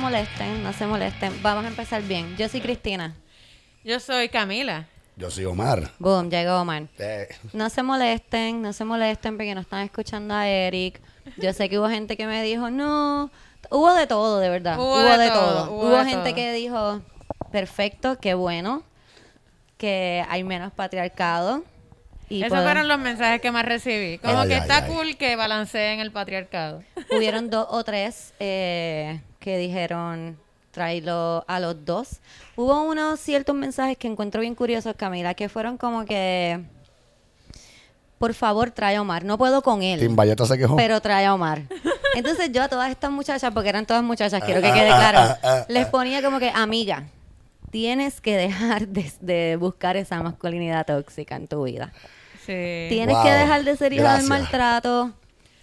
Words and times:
no 0.00 0.06
se 0.08 0.12
molesten, 0.16 0.62
no 0.62 0.72
se 0.72 0.86
molesten. 0.86 1.42
Vamos 1.42 1.64
a 1.64 1.68
empezar 1.68 2.02
bien. 2.02 2.34
Yo 2.38 2.48
soy 2.48 2.60
Cristina. 2.62 3.14
Yo 3.84 4.00
soy 4.00 4.28
Camila. 4.30 4.86
Yo 5.16 5.30
soy 5.30 5.44
Omar. 5.44 5.90
Boom, 5.98 6.30
llegó 6.30 6.58
Omar. 6.60 6.84
Eh, 6.98 7.28
No 7.52 7.68
se 7.68 7.82
molesten, 7.82 8.62
no 8.62 8.72
se 8.72 8.84
molesten 8.86 9.36
porque 9.36 9.54
no 9.54 9.60
están 9.60 9.80
escuchando 9.84 10.34
a 10.34 10.48
Eric. 10.48 11.00
Yo 11.36 11.52
sé 11.52 11.68
que 11.68 11.78
hubo 11.78 11.88
gente 11.90 12.16
que 12.16 12.26
me 12.26 12.42
dijo, 12.42 12.70
no. 12.70 13.30
Hubo 13.70 13.92
de 13.94 14.06
todo, 14.06 14.40
de 14.40 14.48
verdad. 14.48 14.78
Hubo 14.78 14.94
Hubo, 14.94 15.02
de 15.02 15.18
de, 15.18 15.28
todo, 15.28 15.64
todo. 15.66 15.72
hubo 15.72 15.86
Hubo, 15.88 15.98
de 15.98 16.04
gente 16.06 16.24
todo. 16.30 16.34
que 16.34 16.52
dijo, 16.54 17.02
perfecto, 17.52 18.18
qué 18.18 18.32
bueno, 18.32 18.82
que 19.76 20.24
hay 20.30 20.44
menos 20.44 20.72
patriarcado. 20.72 21.62
Y 22.30 22.42
Esos 22.42 22.62
fueron 22.62 22.88
los 22.88 22.98
mensajes 22.98 23.40
que 23.42 23.50
más 23.50 23.66
recibí. 23.66 24.16
Como 24.18 24.38
Ay, 24.40 24.48
que 24.48 24.54
ay, 24.54 24.60
está 24.60 24.76
ay. 24.84 24.90
cool 24.90 25.16
que 25.18 25.36
balanceen 25.36 26.00
el 26.00 26.10
patriarcado. 26.12 26.82
hubieron 27.14 27.50
dos 27.50 27.66
o 27.70 27.84
tres 27.84 28.32
eh, 28.40 29.20
que 29.40 29.58
dijeron 29.58 30.38
tráelo 30.70 31.44
a 31.48 31.58
los 31.58 31.84
dos. 31.84 32.20
Hubo 32.54 32.82
unos 32.84 33.18
ciertos 33.18 33.56
mensajes 33.56 33.96
que 33.98 34.06
encuentro 34.06 34.40
bien 34.40 34.54
curiosos, 34.54 34.94
Camila, 34.96 35.34
que 35.34 35.48
fueron 35.48 35.76
como 35.76 36.04
que, 36.04 36.60
por 38.18 38.34
favor, 38.34 38.70
trae 38.70 38.96
a 38.96 39.02
Omar. 39.02 39.24
No 39.24 39.36
puedo 39.38 39.62
con 39.62 39.82
él. 39.82 39.98
Tim 39.98 40.14
Valletta 40.14 40.46
se 40.46 40.56
quejó. 40.58 40.76
pero 40.76 41.00
trae 41.00 41.26
a 41.26 41.34
Omar. 41.34 41.62
Entonces 42.14 42.50
yo 42.52 42.62
a 42.62 42.68
todas 42.68 42.90
estas 42.90 43.10
muchachas, 43.10 43.52
porque 43.52 43.68
eran 43.70 43.86
todas 43.86 44.02
muchachas, 44.02 44.42
quiero 44.44 44.60
que 44.60 44.68
Ah, 44.68 44.74
quede 44.74 44.90
ah, 44.90 44.96
claro, 45.10 45.38
ah, 45.42 45.64
les 45.68 45.86
ponía 45.86 46.22
como 46.22 46.38
que, 46.38 46.50
amiga, 46.50 47.04
tienes 47.70 48.20
que 48.20 48.36
dejar 48.36 48.88
de, 48.88 49.10
de 49.20 49.56
buscar 49.56 49.96
esa 49.96 50.22
masculinidad 50.22 50.84
tóxica 50.86 51.36
en 51.36 51.46
tu 51.48 51.64
vida. 51.64 51.92
Sí. 52.46 52.86
Tienes 52.88 53.14
Wow, 53.16 53.24
que 53.24 53.30
dejar 53.30 53.64
de 53.64 53.76
ser 53.76 53.92
hija 53.92 54.02
gracias. 54.02 54.22
del 54.22 54.28
maltrato. 54.28 55.12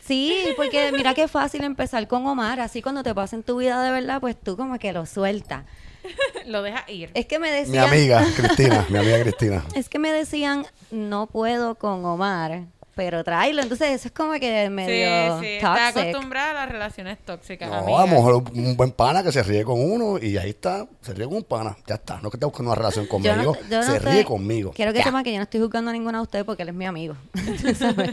Sí, 0.07 0.47
porque 0.55 0.91
mira 0.93 1.13
qué 1.13 1.27
fácil 1.27 1.63
empezar 1.63 2.07
con 2.07 2.25
Omar, 2.25 2.59
así 2.59 2.81
cuando 2.81 3.03
te 3.03 3.13
pasa 3.13 3.35
en 3.35 3.43
tu 3.43 3.57
vida 3.57 3.81
de 3.83 3.91
verdad, 3.91 4.21
pues 4.21 4.35
tú 4.39 4.55
como 4.55 4.79
que 4.79 4.93
lo 4.93 5.05
sueltas. 5.05 5.65
Lo 6.45 6.61
deja 6.61 6.89
ir. 6.89 7.11
Es 7.15 7.25
que 7.25 7.37
me 7.37 7.51
mi 7.51 7.57
decían, 7.57 7.89
amiga 7.89 8.25
Cristina, 8.37 8.85
mi 8.89 8.97
amiga 8.97 9.21
Cristina. 9.21 9.65
es 9.75 9.89
que 9.89 9.99
me 9.99 10.13
decían, 10.13 10.65
no 10.89 11.27
puedo 11.27 11.75
con 11.75 12.05
Omar, 12.05 12.67
pero 12.97 13.23
tráelo. 13.23 13.61
Entonces 13.61 13.91
eso 13.91 14.07
es 14.09 14.11
como 14.13 14.33
que 14.33 14.69
medio 14.69 15.39
sí, 15.39 15.45
sí. 15.45 15.51
Está 15.55 15.87
acostumbrada 15.89 16.49
a 16.51 16.53
las 16.65 16.69
relaciones 16.69 17.17
tóxicas. 17.23 17.69
No, 17.69 17.75
amiga. 17.77 17.99
a 18.01 18.05
lo 18.07 18.07
mejor 18.07 18.43
un 18.53 18.75
buen 18.75 18.91
pana 18.91 19.23
que 19.23 19.31
se 19.31 19.41
ríe 19.43 19.63
con 19.63 19.79
uno 19.79 20.17
y 20.17 20.35
ahí 20.37 20.49
está, 20.49 20.85
se 21.01 21.13
ríe 21.13 21.25
con 21.27 21.35
un 21.37 21.43
pana. 21.43 21.77
Ya 21.87 21.95
está, 21.95 22.19
no 22.21 22.29
que 22.29 22.35
esté 22.37 22.45
buscando 22.45 22.71
una 22.71 22.75
relación 22.75 23.05
Yo 23.05 23.09
conmigo, 23.09 23.35
no- 23.37 23.69
yo 23.69 23.77
no 23.77 23.83
se 23.83 23.97
estoy- 23.97 24.11
ríe 24.11 24.25
conmigo. 24.25 24.71
Quiero 24.75 24.91
que 24.91 25.01
sepan 25.03 25.23
que 25.23 25.31
yo 25.31 25.37
no 25.37 25.43
estoy 25.43 25.61
juzgando 25.61 25.91
a 25.91 25.93
ninguno 25.93 26.17
de 26.17 26.23
ustedes 26.23 26.43
porque 26.43 26.63
él 26.63 26.69
es 26.69 26.75
mi 26.75 26.85
amigo. 26.85 27.15
Sabes. 27.77 28.11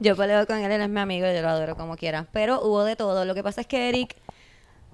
Yo 0.00 0.16
peleo 0.16 0.46
con 0.46 0.58
él, 0.58 0.70
él 0.70 0.80
es 0.82 0.88
mi 0.90 1.00
amigo, 1.00 1.26
yo 1.32 1.40
lo 1.40 1.48
adoro 1.48 1.76
como 1.76 1.96
quiera. 1.96 2.26
Pero 2.32 2.60
hubo 2.60 2.84
de 2.84 2.96
todo. 2.96 3.24
Lo 3.24 3.34
que 3.34 3.42
pasa 3.44 3.60
es 3.60 3.66
que 3.68 3.88
Eric, 3.88 4.16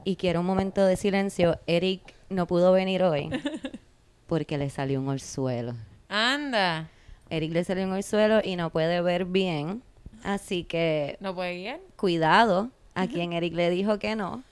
y 0.04 0.16
quiero 0.16 0.40
un 0.40 0.46
momento 0.46 0.84
de 0.84 0.96
silencio, 0.96 1.58
Eric 1.66 2.02
no 2.28 2.46
pudo 2.46 2.72
venir 2.72 3.02
hoy 3.02 3.30
porque 4.26 4.58
le 4.58 4.68
salió 4.70 5.00
un 5.00 5.08
orzuelo. 5.08 5.74
Anda. 6.08 6.88
Eric 7.30 7.52
le 7.52 7.64
salió 7.64 7.84
un 7.84 7.92
orzuelo 7.92 8.40
y 8.44 8.56
no 8.56 8.70
puede 8.70 9.00
ver 9.00 9.24
bien. 9.24 9.82
Así 10.24 10.64
que 10.64 11.16
¿No 11.20 11.34
puede 11.34 11.56
guiar? 11.56 11.80
cuidado 11.96 12.68
a 12.94 13.06
quien 13.06 13.32
Eric 13.32 13.54
le 13.54 13.70
dijo 13.70 13.98
que 13.98 14.16
no. 14.16 14.42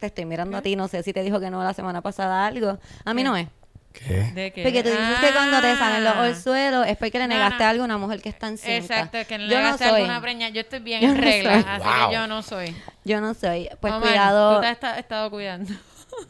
Te 0.00 0.06
estoy 0.06 0.24
mirando 0.24 0.56
a 0.58 0.62
ti, 0.62 0.74
no 0.76 0.88
sé 0.88 1.02
si 1.02 1.12
te 1.12 1.22
dijo 1.22 1.38
que 1.40 1.50
no 1.50 1.62
la 1.62 1.72
semana 1.74 2.00
pasada 2.02 2.46
algo. 2.46 2.78
A 3.04 3.14
mí 3.14 3.22
no 3.22 3.36
es. 3.36 3.48
¿Qué? 3.92 4.30
¿De 4.34 4.52
qué? 4.52 4.62
Porque 4.62 4.82
tú 4.82 4.90
dices 4.90 5.18
que 5.20 5.32
cuando 5.32 5.58
te 5.62 5.74
salen 5.76 6.04
los 6.04 6.12
Ah. 6.14 6.20
orzuelos 6.28 6.86
es 6.86 6.98
porque 6.98 7.18
le 7.18 7.28
No, 7.28 7.34
negaste 7.34 7.62
no. 7.64 7.70
algo 7.70 7.82
a 7.82 7.86
una 7.86 7.96
mujer 7.96 8.20
que 8.20 8.28
está 8.28 8.48
encinta. 8.48 8.76
Exacto, 8.76 9.18
que 9.26 9.38
no 9.38 9.44
le 9.44 9.50
yo 9.50 9.56
no 9.56 9.62
negaste 9.64 9.84
soy. 9.88 9.94
alguna 10.02 10.20
preña. 10.20 10.48
Yo 10.50 10.60
estoy 10.60 10.80
bien 10.80 11.00
Yo 11.00 11.08
en 11.08 11.14
no 11.14 11.20
regla, 11.22 11.52
soy. 11.62 11.64
así 11.70 11.84
Wow. 12.00 12.08
que 12.08 12.14
yo 12.14 12.26
no 12.26 12.42
soy. 12.42 12.76
Yo 13.04 13.20
no 13.22 13.32
soy. 13.34 13.68
Pues 13.80 13.92
Omar, 13.94 14.08
cuidado. 14.08 14.54
Tú 14.56 14.60
te 14.60 14.66
has 14.66 14.72
esta- 14.74 14.98
estado 14.98 15.30
cuidando. 15.30 15.72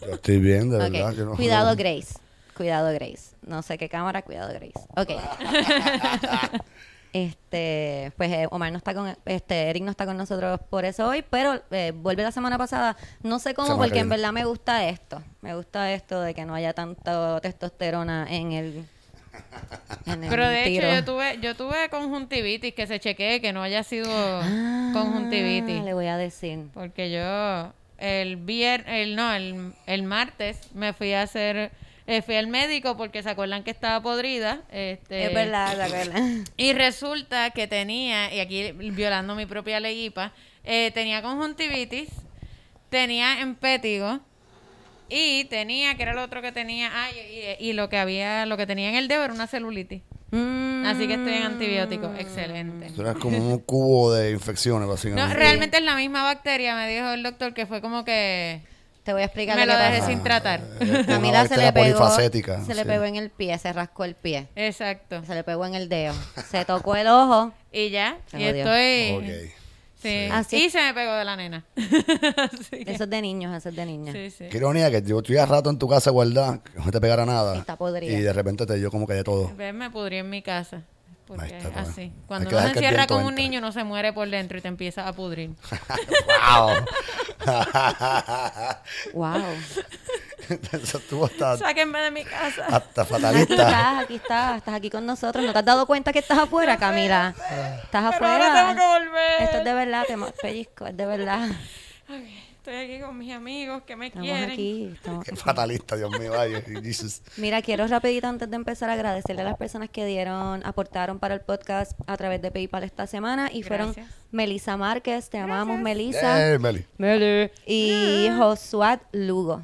Yo 0.07 0.15
estoy 0.15 0.39
bien, 0.39 0.71
de 0.71 0.79
verdad. 0.79 1.13
yo 1.13 1.25
no- 1.25 1.35
Cuidado, 1.35 1.71
no- 1.71 1.77
Grace. 1.77 2.15
Cuidado, 2.57 2.93
Grace. 2.93 3.37
No 3.47 3.63
sé 3.63 3.77
qué 3.79 3.89
cámara, 3.89 4.23
cuidado, 4.23 4.49
Grace. 4.53 4.73
Ok. 4.97 5.11
este, 7.13 8.13
pues 8.17 8.31
eh, 8.33 8.47
Omar 8.51 8.73
no 8.73 8.79
está 8.79 8.95
con, 8.95 9.17
este, 9.25 9.71
Eric 9.71 9.83
no 9.85 9.91
está 9.91 10.07
con 10.07 10.17
nosotros 10.17 10.61
por 10.69 10.85
eso 10.85 11.07
hoy, 11.09 11.25
pero 11.29 11.61
eh, 11.71 11.93
vuelve 11.95 12.23
la 12.23 12.33
semana 12.33 12.59
pasada. 12.59 12.97
No 13.23 13.39
sé 13.39 13.55
cómo, 13.55 13.69
Semana 13.69 13.83
porque 13.83 13.95
que 13.95 14.01
en 14.01 14.09
viene. 14.09 14.17
verdad 14.23 14.33
me 14.33 14.45
gusta 14.45 14.89
esto. 14.89 15.23
Me 15.41 15.55
gusta 15.55 15.93
esto 15.93 16.21
de 16.21 16.35
que 16.35 16.45
no 16.45 16.55
haya 16.55 16.73
tanto 16.73 17.41
testosterona 17.41 18.27
en 18.29 18.53
el. 18.53 18.85
en 20.07 20.25
el 20.25 20.31
Pero 20.31 20.49
de 20.49 20.65
tiro. 20.65 20.87
hecho 20.89 20.97
yo 20.97 21.05
tuve, 21.05 21.39
yo 21.41 21.55
tuve 21.57 21.89
conjuntivitis, 21.91 22.75
que 22.75 22.87
se 22.87 23.01
chequee 23.01 23.41
que 23.41 23.53
no 23.53 23.63
haya 23.63 23.83
sido 23.83 24.09
Ah, 24.11 24.91
conjuntivitis. 24.93 25.83
Le 25.85 25.95
voy 25.95 26.07
a 26.07 26.17
decir. 26.17 26.67
Porque 26.75 27.11
yo 27.11 27.73
el 27.99 28.37
viernes, 28.37 28.89
el, 28.89 29.17
no, 29.17 29.33
el, 29.33 29.73
el 29.87 30.03
martes 30.03 30.75
me 30.75 30.93
fui 30.93 31.15
a 31.15 31.23
hacer, 31.23 31.71
eh, 32.07 32.23
fui 32.23 32.37
al 32.37 32.47
médico 32.47 32.97
porque 32.97 33.23
se 33.23 33.31
acuerdan 33.31 33.65
que 33.65 33.71
estaba 33.71 34.01
podrida. 34.03 34.63
Este, 34.71 35.27
es 35.27 35.35
verdad, 35.35 35.77
verdad. 35.91 36.21
Y 36.57 36.73
resulta 36.73 37.51
que 37.51 37.67
tenía, 37.67 38.33
y 38.35 38.41
aquí 38.41 38.73
violando 38.73 39.35
mi 39.35 39.47
propia 39.47 39.81
ley 39.81 40.07
IPA, 40.07 40.33
eh, 40.65 40.91
tenía 40.93 41.23
conjuntivitis, 41.23 42.09
tenía 42.91 43.41
empétigo 43.41 44.21
y 45.09 45.45
tenía, 45.45 45.97
que 45.97 46.03
era 46.03 46.15
lo 46.15 46.23
otro 46.23 46.43
que 46.43 46.51
tenía, 46.53 46.91
ah, 46.93 47.09
y, 47.13 47.65
y- 47.65 47.71
y 47.71 47.73
lo 47.75 47.89
que 47.89 47.99
había, 47.99 48.45
lo 48.47 48.57
que 48.57 48.67
tenía 48.67 48.89
en 48.89 48.97
el 48.97 49.07
dedo 49.09 49.25
era 49.25 49.33
una 49.35 49.47
celulitis. 49.47 50.03
Así 50.85 51.07
que 51.07 51.15
estoy 51.15 51.33
en 51.35 51.43
antibióticos, 51.45 52.11
excelente. 52.19 52.91
Eres 52.99 53.15
como 53.17 53.39
un 53.39 53.59
cubo 53.61 54.13
de 54.13 54.33
infecciones, 54.33 54.87
No, 54.87 54.93
básicamente. 54.93 55.35
realmente 55.35 55.77
es 55.79 55.83
la 55.85 55.95
misma 55.97 56.23
bacteria, 56.25 56.75
me 56.77 56.89
dijo 56.93 57.09
el 57.11 57.23
doctor, 57.23 57.55
que 57.55 57.67
fue 57.67 57.81
como 57.81 58.05
que 58.05 58.61
Te 59.07 59.13
voy 59.13 59.23
a 59.23 59.27
explicar 59.27 59.57
me 59.57 59.67
lo 59.67 59.79
dejé 59.79 60.03
sin 60.05 60.21
tratar. 60.25 60.61
Una 60.81 61.07
Camila 61.07 61.47
se 61.47 61.57
le 61.57 61.73
pegó, 61.73 61.97
polifacética, 61.97 62.65
se 62.65 62.75
le 62.75 62.85
pegó 62.85 63.05
en 63.05 63.15
el 63.15 63.31
pie, 63.31 63.57
se 63.57 63.73
rascó 63.73 64.03
el 64.05 64.17
pie, 64.17 64.49
Exacto. 64.57 65.23
se 65.25 65.33
le 65.33 65.45
pegó 65.45 65.65
en 65.65 65.77
el 65.77 65.89
dedo, 65.89 66.13
se 66.51 66.65
tocó 66.65 66.97
el 66.97 67.07
ojo. 67.07 67.53
Y 67.71 67.91
ya, 67.91 68.19
y 68.37 68.43
estoy... 68.43 69.53
Sí. 70.03 70.29
Así- 70.31 70.57
Y 70.67 70.71
se 70.71 70.79
me 70.83 70.93
pegó 70.93 71.15
de 71.15 71.25
la 71.25 71.37
nena. 71.37 71.65
Eso 71.77 73.05
es 73.05 73.11
de 73.11 73.23
niños, 73.23 73.57
eso 73.57 73.71
es 73.71 73.77
de 73.77 73.87
niñas. 73.87 74.15
sí, 74.15 74.31
sí. 74.31 74.45
Qué 74.51 74.59
ironía 74.59 74.91
que 74.91 75.01
yo 75.03 75.19
estuve 75.19 75.45
rato 75.47 75.71
en 75.71 75.79
tu 75.79 75.89
casa 75.89 76.11
guardada, 76.11 76.61
que 76.63 76.79
no 76.79 76.91
te 76.91 77.01
pegara 77.01 77.25
nada. 77.25 77.59
Está 77.59 77.77
podrida. 77.77 78.13
Y 78.13 78.21
de 78.21 78.33
repente 78.33 78.67
te 78.67 78.75
dio 78.75 78.91
como 78.91 79.07
que 79.07 79.15
de 79.15 79.25
todo. 79.25 79.53
Ves, 79.57 79.73
me 79.73 79.91
pudrí 79.91 80.19
en 80.19 80.29
mi 80.29 80.43
casa. 80.43 80.83
Porque 81.27 81.57
es 81.59 81.77
así. 81.77 82.13
Cuando 82.29 82.51
uno 82.51 82.61
se 82.61 82.69
encierra 82.69 83.07
con 83.07 83.23
un 83.23 83.31
entre. 83.31 83.43
niño, 83.43 83.59
uno 83.59 83.73
se 83.73 83.83
muere 83.85 84.13
por 84.13 84.29
dentro 84.31 84.59
y 84.59 84.61
te 84.61 84.69
empieza 84.69 85.09
a 85.09 85.13
pudrir. 85.13 85.51
¡Wow! 86.49 86.85
Wow. 89.13 89.43
Eso 90.73 90.99
estuvo 90.99 91.25
hasta, 91.27 91.57
Sáquenme 91.57 91.99
de 92.01 92.11
mi 92.13 92.25
casa. 92.25 92.67
hasta 92.67 93.03
Aquí 93.03 93.11
fatalista. 93.11 93.55
estás, 93.55 94.03
aquí 94.05 94.15
estás, 94.17 94.57
estás 94.59 94.75
aquí 94.75 94.91
con 94.91 95.05
nosotros. 95.05 95.45
¿No 95.45 95.53
te 95.53 95.59
has 95.59 95.65
dado 95.65 95.87
cuenta 95.87 96.13
que 96.13 96.21
estás 96.21 96.39
afuera, 96.39 96.77
Camila? 96.77 97.35
Estás 97.83 98.15
Pero 98.15 98.27
ahora 98.27 98.45
tengo 98.55 98.75
que 98.75 98.83
afuera. 98.83 98.99
volver. 98.99 99.43
Esto 99.43 99.57
es 99.59 99.65
de 99.65 99.75
verdad, 99.75 100.05
te 100.07 100.17
pellizco, 100.41 100.87
es 100.87 100.97
de 100.97 101.07
verdad. 101.07 101.49
Ok, 102.09 102.46
Estoy 102.67 102.85
aquí 102.85 103.01
con 103.01 103.17
mis 103.17 103.33
amigos 103.33 103.85
que 103.85 103.95
me 103.95 104.09
Estamos 104.09 104.27
quieren. 104.29 104.51
aquí. 104.51 104.91
estamos 104.95 105.25
Qué 105.25 105.31
aquí. 105.31 105.41
fatalista, 105.41 105.95
Dios 105.95 106.11
mío. 106.19 106.33
Ay, 106.37 106.53
Jesus. 106.83 107.23
Mira, 107.37 107.63
quiero 107.63 107.87
rapidito 107.87 108.27
antes 108.27 108.51
de 108.51 108.57
empezar 108.57 108.91
a 108.91 108.95
agradecerle 108.95 109.43
a 109.43 109.45
las 109.45 109.57
personas 109.57 109.89
que 109.89 110.05
dieron, 110.05 110.67
aportaron 110.67 111.21
para 111.21 111.35
el 111.35 111.43
podcast 111.43 111.93
a 112.09 112.17
través 112.17 112.43
de 112.43 112.51
PayPal 112.51 112.83
esta 112.83 113.07
semana 113.07 113.51
y 113.53 113.63
fueron 113.63 113.93
Gracias. 113.93 114.13
Melissa 114.33 114.77
Márquez, 114.77 115.31
te 115.31 115.39
amamos 115.39 115.79
Melissa, 115.79 116.55
Eh, 116.55 116.59
Meli. 116.59 116.85
Meli, 116.99 117.53
y 117.67 118.29
Josuat 118.37 119.01
Lugo. 119.13 119.63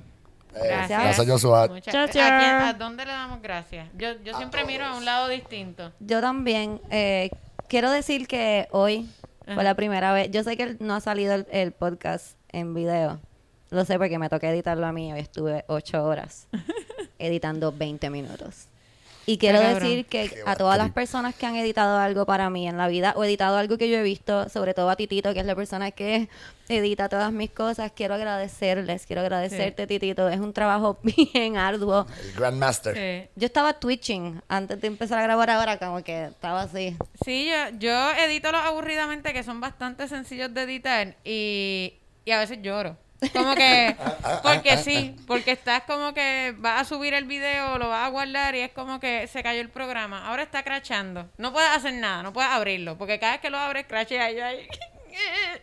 Eh, 0.55 0.61
Gracias. 0.69 1.03
Gracias, 1.03 1.27
Joshua. 1.29 1.67
Muchas- 1.67 1.93
Chao, 1.93 2.05
¿A, 2.05 2.09
quién- 2.09 2.23
a 2.23 2.73
dónde 2.79 3.05
le 3.05 3.11
damos 3.11 3.43
gracias? 3.43 3.89
Yo, 3.99 4.13
yo 4.23 4.37
siempre 4.37 4.65
miro 4.65 4.85
a 4.85 4.97
un 4.97 5.05
lado 5.05 5.27
distinto. 5.27 5.91
Yo 5.99 6.21
también 6.21 6.81
eh, 6.91 7.31
quiero 7.69 7.91
decir 7.91 8.29
que 8.29 8.69
hoy 8.71 9.09
fue 9.45 9.55
Ajá. 9.55 9.63
la 9.65 9.75
primera 9.75 10.13
vez. 10.13 10.31
Yo 10.31 10.45
sé 10.45 10.57
que 10.57 10.77
no 10.79 10.95
ha 10.95 11.01
salido 11.01 11.35
el, 11.35 11.47
el 11.51 11.73
podcast 11.73 12.37
en 12.53 12.75
video. 12.75 13.21
Lo 13.71 13.85
sé 13.85 13.99
porque 13.99 14.19
me 14.19 14.29
toca 14.29 14.51
editarlo 14.51 14.87
a 14.87 14.93
mí. 14.93 15.13
Hoy 15.13 15.21
estuve 15.21 15.65
ocho 15.67 16.05
horas 16.05 16.47
editando 17.19 17.73
20 17.73 18.11
minutos. 18.11 18.69
Y 19.25 19.39
quiero 19.39 19.61
decir 19.61 20.07
que 20.07 20.29
Qué 20.29 20.43
a 20.45 20.57
todas 20.57 20.77
las 20.77 20.91
personas 20.91 21.35
que 21.35 21.47
han 21.47 21.55
editado 21.55 21.99
algo 21.99 22.27
para 22.27 22.51
mí 22.51 22.67
en 22.67 22.77
la 22.77 22.89
vida 22.89 23.15
o 23.17 23.23
editado 23.23 23.57
algo 23.57 23.79
que 23.79 23.89
yo 23.89 23.97
he 23.97 24.03
visto, 24.03 24.49
sobre 24.49 24.75
todo 24.75 24.91
a 24.91 24.97
Titito, 24.97 25.33
que 25.33 25.41
es 25.41 25.47
la 25.47 25.55
persona 25.55 25.93
que 25.93 26.29
edita 26.69 27.09
todas 27.09 27.33
mis 27.33 27.51
cosas, 27.51 27.93
quiero 27.95 28.15
agradecerles, 28.15 29.07
quiero 29.07 29.23
agradecerte, 29.23 29.87
Titito. 29.87 30.29
Es 30.29 30.41
un 30.41 30.53
trabajo 30.53 30.99
bien 31.03 31.57
arduo. 31.57 32.07
El 32.21 32.33
Grandmaster. 32.33 32.95
Sí. 32.97 33.31
Yo 33.37 33.47
estaba 33.47 33.75
twitching 33.75 34.43
antes 34.49 34.81
de 34.81 34.89
empezar 34.89 35.21
a 35.21 35.23
grabar 35.23 35.51
ahora, 35.51 35.79
como 35.79 36.03
que 36.03 36.25
estaba 36.25 36.63
así. 36.63 36.97
Sí, 37.25 37.49
yo, 37.49 37.79
yo 37.79 38.13
edito 38.25 38.51
los 38.51 38.63
aburridamente 38.63 39.33
que 39.33 39.45
son 39.45 39.61
bastante 39.61 40.09
sencillos 40.09 40.53
de 40.53 40.63
editar 40.63 41.17
y, 41.25 41.95
y 42.25 42.31
a 42.33 42.39
veces 42.39 42.59
lloro. 42.63 42.97
Como 43.33 43.55
que, 43.55 43.95
porque 44.43 44.79
sí, 44.79 45.15
porque 45.29 45.53
estás 45.53 45.85
como 45.85 46.13
que 46.13 46.55
vas 46.59 46.81
a 46.81 46.85
subir 46.85 47.15
el 47.15 47.25
video, 47.25 47.79
lo 47.79 47.89
vas 47.89 48.07
a 48.07 48.11
guardar 48.11 48.57
y 48.57 48.61
es 48.61 48.73
como 48.73 48.99
que 48.99 49.29
se 49.29 49.45
cayó 49.45 49.61
el 49.61 49.69
programa. 49.71 50.27
Ahora 50.27 50.43
está 50.43 50.65
crachando. 50.65 51.31
No 51.39 51.53
puedes 51.53 51.71
hacer 51.71 51.95
nada, 51.95 52.25
no 52.25 52.33
puedes 52.33 52.51
abrirlo, 52.51 52.99
porque 52.99 53.21
cada 53.21 53.33
vez 53.35 53.41
que 53.41 53.51
lo 53.51 53.59
abres, 53.59 53.87
crachea 53.87 54.31
y 54.33 54.37
yo 54.37 54.45
ahí. 54.45 54.67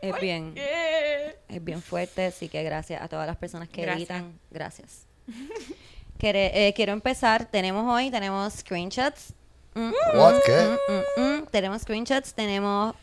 Es 0.00 0.18
bien. 0.18 0.54
¿Qué? 0.54 1.36
es 1.48 1.62
bien 1.62 1.82
fuerte, 1.82 2.24
así 2.26 2.48
que 2.48 2.62
gracias 2.62 3.02
a 3.02 3.08
todas 3.08 3.26
las 3.26 3.36
personas 3.36 3.68
que 3.68 3.82
Gracias. 3.82 4.08
editan. 4.08 4.38
Gracias. 4.50 5.06
Quere- 6.18 6.50
eh, 6.54 6.72
quiero 6.74 6.92
empezar. 6.92 7.44
Tenemos 7.44 7.84
hoy, 7.92 8.10
tenemos 8.10 8.54
screenshots. 8.54 9.34
Mm, 9.74 9.92
What? 10.14 10.36
¿Qué? 10.46 10.78
mm, 11.16 11.20
mm. 11.22 11.46
Tenemos 11.50 11.82
screenshots, 11.82 12.32
tenemos... 12.32 12.94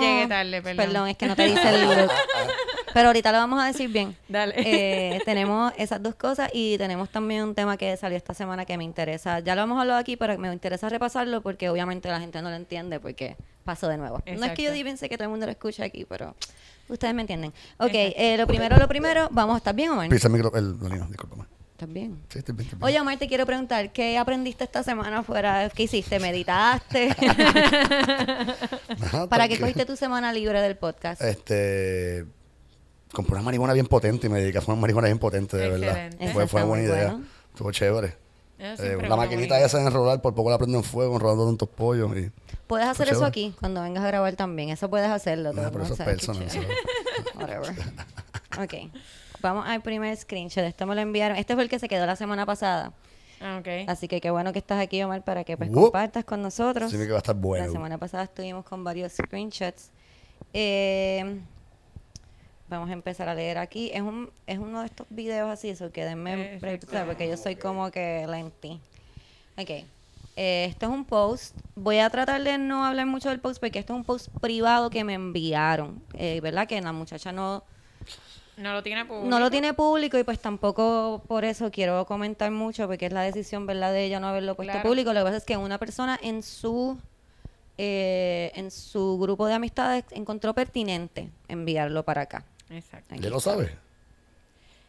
Llegué 0.00 0.26
tarde, 0.28 0.62
perdón. 0.62 0.76
Perdón, 0.76 1.08
es 1.08 1.16
que 1.16 1.26
no 1.26 1.36
te 1.36 1.44
dice 1.44 1.68
el 1.68 1.82
look. 2.02 2.10
Pero 2.92 3.08
ahorita 3.08 3.32
lo 3.32 3.38
vamos 3.38 3.60
a 3.60 3.66
decir 3.66 3.88
bien. 3.90 4.16
Dale. 4.28 4.54
Eh, 4.56 5.20
tenemos 5.24 5.72
esas 5.76 6.02
dos 6.02 6.14
cosas 6.14 6.50
y 6.52 6.78
tenemos 6.78 7.08
también 7.10 7.42
un 7.42 7.54
tema 7.54 7.76
que 7.76 7.96
salió 7.96 8.16
esta 8.16 8.34
semana 8.34 8.64
que 8.64 8.76
me 8.76 8.84
interesa. 8.84 9.40
Ya 9.40 9.54
lo 9.54 9.62
hemos 9.62 9.80
hablado 9.80 9.98
aquí, 9.98 10.16
pero 10.16 10.36
me 10.38 10.52
interesa 10.52 10.88
repasarlo 10.88 11.40
porque 11.40 11.68
obviamente 11.68 12.08
la 12.08 12.20
gente 12.20 12.40
no 12.42 12.50
lo 12.50 12.56
entiende 12.56 13.00
porque 13.00 13.36
pasó 13.64 13.88
de 13.88 13.96
nuevo. 13.96 14.22
No 14.26 14.44
es 14.46 14.52
que 14.52 14.62
yo 14.62 14.72
pensé 14.84 15.08
que 15.08 15.16
todo 15.16 15.24
el 15.24 15.30
mundo 15.30 15.46
lo 15.46 15.52
escucha 15.52 15.84
aquí, 15.84 16.04
pero 16.04 16.34
ustedes 16.88 17.14
me 17.14 17.22
entienden. 17.22 17.52
Ok, 17.78 17.92
eh, 17.92 18.36
lo 18.38 18.46
primero, 18.46 18.76
lo 18.76 18.88
primero, 18.88 19.28
vamos 19.30 19.54
a 19.54 19.58
estar 19.58 19.74
bien, 19.74 19.90
Omar. 19.90 20.08
Pisa 20.08 20.28
el 20.28 20.32
micro, 20.32 20.52
el, 20.54 20.78
la 20.80 20.88
línea, 20.88 21.06
discúlpame. 21.06 21.59
¿Estás 21.80 21.94
bien? 21.94 22.22
Sí, 22.28 22.40
estoy 22.40 22.54
bien, 22.54 22.66
estoy 22.66 22.78
bien. 22.78 22.86
Oye, 22.86 23.00
Omar, 23.00 23.18
te 23.18 23.26
quiero 23.26 23.46
preguntar, 23.46 23.90
¿qué 23.90 24.18
aprendiste 24.18 24.64
esta 24.64 24.82
semana 24.82 25.22
fuera? 25.22 25.70
¿Qué 25.70 25.84
hiciste? 25.84 26.20
¿Meditaste? 26.20 27.16
¿Para 29.30 29.48
qué 29.48 29.58
cogiste 29.58 29.86
tu 29.86 29.96
semana 29.96 30.30
libre 30.30 30.60
del 30.60 30.76
podcast? 30.76 31.22
Este. 31.22 32.26
Compré 33.14 33.36
una 33.36 33.44
marihuana 33.44 33.72
bien 33.72 33.86
potente 33.86 34.26
y 34.26 34.30
me 34.30 34.40
dediqué 34.40 34.58
a 34.58 34.60
fumar 34.60 34.78
marihuana 34.78 35.08
bien 35.08 35.18
potente, 35.18 35.56
de 35.56 35.70
verdad. 35.70 36.04
Excelente. 36.04 36.32
Fue, 36.34 36.46
fue 36.46 36.60
está 36.60 36.64
buena 36.68 36.84
idea. 36.84 37.12
bueno. 37.12 37.24
Estuvo 37.54 37.72
chévere. 37.72 38.14
Eh, 38.58 38.98
la 39.08 39.16
maquinita 39.16 39.58
esa 39.58 39.78
de 39.78 39.86
enrolar, 39.86 40.20
por 40.20 40.34
poco 40.34 40.50
la 40.50 40.58
prendo 40.58 40.76
en 40.76 40.84
fuego, 40.84 41.14
enrolando 41.14 41.46
tantos 41.46 41.70
pollos. 41.70 42.14
Y, 42.14 42.30
Puedes 42.66 42.88
hacer 42.88 43.06
eso 43.06 43.20
chévere. 43.20 43.28
aquí, 43.28 43.54
cuando 43.58 43.80
vengas 43.80 44.04
a 44.04 44.06
grabar 44.06 44.36
también. 44.36 44.68
Eso 44.68 44.90
puedes 44.90 45.08
hacerlo. 45.08 45.52
Todo, 45.52 45.72
pero 45.72 45.78
¿no? 45.78 45.84
eso 45.84 45.94
es 45.94 46.00
personal. 46.00 46.46
Whatever. 47.36 47.74
Ok. 48.60 48.74
Vamos 49.42 49.66
al 49.66 49.80
primer 49.82 50.16
screenshot. 50.16 50.64
Esto 50.64 50.86
me 50.86 50.94
lo 50.94 51.00
enviaron. 51.00 51.36
Este 51.36 51.54
fue 51.54 51.62
el 51.62 51.68
que 51.68 51.78
se 51.78 51.88
quedó 51.88 52.06
la 52.06 52.16
semana 52.16 52.46
pasada. 52.46 52.92
Ah, 53.40 53.58
ok. 53.60 53.88
Así 53.88 54.06
que 54.06 54.20
qué 54.20 54.30
bueno 54.30 54.52
que 54.52 54.58
estás 54.58 54.80
aquí, 54.80 55.02
Omar, 55.02 55.24
para 55.24 55.44
que 55.44 55.56
pues, 55.56 55.70
Whoop. 55.70 55.84
compartas 55.84 56.24
con 56.24 56.42
nosotros. 56.42 56.90
Sí, 56.90 56.98
que 56.98 57.08
va 57.08 57.14
a 57.14 57.18
estar 57.18 57.34
bueno. 57.34 57.66
La 57.66 57.72
semana 57.72 57.98
pasada 57.98 58.24
estuvimos 58.24 58.64
con 58.64 58.84
varios 58.84 59.12
screenshots. 59.12 59.90
Eh, 60.52 61.40
vamos 62.68 62.90
a 62.90 62.92
empezar 62.92 63.28
a 63.28 63.34
leer 63.34 63.56
aquí. 63.58 63.90
Es 63.94 64.02
un 64.02 64.30
es 64.46 64.58
uno 64.58 64.80
de 64.80 64.86
estos 64.86 65.06
videos 65.10 65.48
así, 65.50 65.70
eso 65.70 65.90
que 65.90 66.04
denme 66.04 66.56
Eh, 66.56 66.58
break, 66.60 66.86
porque 67.06 67.28
yo 67.28 67.36
soy 67.36 67.56
como 67.56 67.90
que 67.90 68.26
lenti. 68.28 68.78
Ok. 69.56 69.70
Eh, 70.36 70.66
esto 70.68 70.86
es 70.86 70.92
un 70.92 71.04
post. 71.04 71.56
Voy 71.74 71.98
a 71.98 72.08
tratar 72.10 72.42
de 72.42 72.58
no 72.58 72.84
hablar 72.84 73.06
mucho 73.06 73.30
del 73.30 73.40
post 73.40 73.58
porque 73.60 73.78
esto 73.78 73.94
es 73.94 73.96
un 73.98 74.04
post 74.04 74.28
privado 74.40 74.90
que 74.90 75.02
me 75.02 75.14
enviaron. 75.14 76.02
Eh, 76.14 76.40
¿Verdad? 76.42 76.66
Que 76.68 76.80
la 76.80 76.92
muchacha 76.92 77.32
no, 77.32 77.64
No 78.56 78.72
lo 78.74 78.82
tiene 78.82 79.04
público. 79.06 79.28
no 79.28 79.38
lo 79.38 79.50
tiene 79.50 79.72
público 79.74 80.18
y 80.18 80.24
pues 80.24 80.38
tampoco 80.38 81.22
por 81.26 81.44
eso 81.44 81.70
quiero 81.70 82.04
comentar 82.06 82.50
mucho 82.50 82.86
porque 82.86 83.06
es 83.06 83.12
la 83.12 83.22
decisión 83.22 83.66
verdad 83.66 83.92
de 83.92 84.04
ella 84.04 84.20
no 84.20 84.28
haberlo 84.28 84.54
puesto 84.54 84.72
Claro. 84.72 84.88
público. 84.88 85.12
Lo 85.12 85.20
que 85.20 85.24
pasa 85.24 85.36
es 85.38 85.44
que 85.44 85.56
una 85.56 85.78
persona 85.78 86.18
en 86.22 86.42
su 86.42 86.98
eh, 87.78 88.52
en 88.54 88.70
su 88.70 89.18
grupo 89.18 89.46
de 89.46 89.54
amistades 89.54 90.04
encontró 90.10 90.52
pertinente 90.54 91.30
enviarlo 91.48 92.02
para 92.04 92.22
acá. 92.22 92.44
Exacto. 92.68 93.14
Aquí 93.14 93.22
¿Ya 93.22 93.30
lo 93.30 93.40
sabes? 93.40 93.70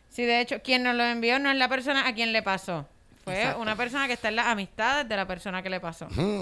Sí, 0.10 0.26
de 0.26 0.42
hecho, 0.42 0.62
quien 0.62 0.84
nos 0.84 0.94
lo 0.96 1.06
envió 1.06 1.40
no 1.40 1.50
es 1.50 1.56
la 1.58 1.70
persona 1.70 2.06
a 2.06 2.14
quien 2.14 2.34
le 2.34 2.44
pasó. 2.44 2.86
Fue 3.24 3.38
Exacto. 3.38 3.62
una 3.62 3.78
persona 3.78 4.08
que 4.08 4.14
está 4.14 4.28
en 4.28 4.36
las 4.36 4.48
amistades 4.48 5.08
de 5.08 5.16
la 5.16 5.26
persona 5.26 5.64
que 5.64 5.70
le 5.70 5.80
pasó. 5.80 6.08
Mm, 6.10 6.42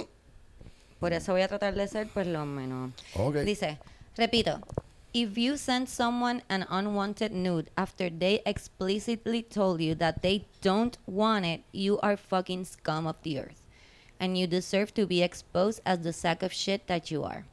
Por 0.99 1.13
eso 1.13 1.33
voy 1.33 1.43
a 1.43 1.47
tratar 1.47 1.75
de 1.75 1.87
ser 1.87 2.07
pues 2.07 2.25
lo 2.25 2.45
menos. 2.45 2.91
Dice, 3.45 3.77
repito, 4.17 4.59
if 5.13 5.37
you 5.37 5.57
send 5.57 5.89
someone 5.89 6.41
an 6.49 6.65
unwanted 6.69 7.31
nude 7.31 7.69
after 7.75 8.09
they 8.09 8.41
explicitly 8.45 9.41
told 9.41 9.81
you 9.81 9.95
that 9.95 10.21
they 10.21 10.45
don't 10.61 10.97
want 11.07 11.45
it, 11.45 11.61
you 11.71 11.99
are 11.99 12.15
fucking 12.17 12.65
scum 12.65 13.07
of 13.07 13.15
the 13.23 13.39
earth. 13.39 13.61
And 14.19 14.37
you 14.37 14.47
deserve 14.47 14.93
to 14.95 15.05
be 15.07 15.23
exposed 15.23 15.81
as 15.85 15.99
the 15.99 16.13
sack 16.13 16.43
of 16.43 16.53
shit 16.53 16.87
that 16.87 17.09
you 17.09 17.23
are. 17.23 17.45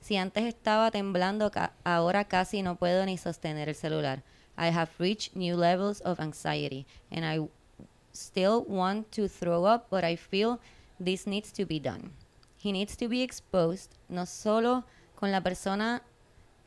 Si 0.00 0.16
antes 0.16 0.54
estaba 0.54 0.90
temblando, 0.90 1.50
ca- 1.52 1.72
ahora 1.84 2.24
casi 2.24 2.62
no 2.62 2.76
puedo 2.76 3.04
ni 3.04 3.16
sostener 3.16 3.68
el 3.68 3.74
celular. 3.74 4.22
I 4.56 4.68
have 4.68 4.90
reached 4.98 5.36
new 5.36 5.56
levels 5.56 6.00
of 6.00 6.18
anxiety 6.20 6.86
and 7.10 7.24
I 7.24 7.40
still 8.12 8.64
want 8.64 9.10
to 9.12 9.28
throw 9.28 9.64
up, 9.64 9.88
but 9.90 10.04
I 10.04 10.16
feel 10.16 10.60
this 10.98 11.26
needs 11.26 11.52
to 11.52 11.64
be 11.66 11.78
done. 11.78 12.10
He 12.56 12.72
needs 12.72 12.96
to 12.96 13.08
be 13.08 13.22
exposed, 13.22 13.96
no 14.08 14.24
solo 14.24 14.84
con 15.16 15.32
la 15.32 15.40
persona 15.40 16.02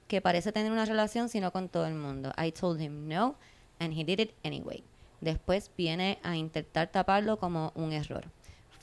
que 0.08 0.22
parece 0.22 0.52
tener 0.52 0.72
una 0.72 0.86
relación, 0.86 1.30
sino 1.30 1.52
con 1.52 1.70
todo 1.70 1.86
el 1.88 1.96
mundo. 1.96 2.32
I 2.38 2.52
told 2.52 2.80
him 2.82 3.08
no, 3.08 3.36
and 3.80 3.94
he 3.94 4.04
did 4.04 4.20
it 4.20 4.32
anyway. 4.44 4.84
Después 5.22 5.72
viene 5.78 6.20
a 6.24 6.36
intentar 6.36 6.92
taparlo 6.92 7.38
como 7.40 7.72
un 7.76 7.94
error. 7.94 8.26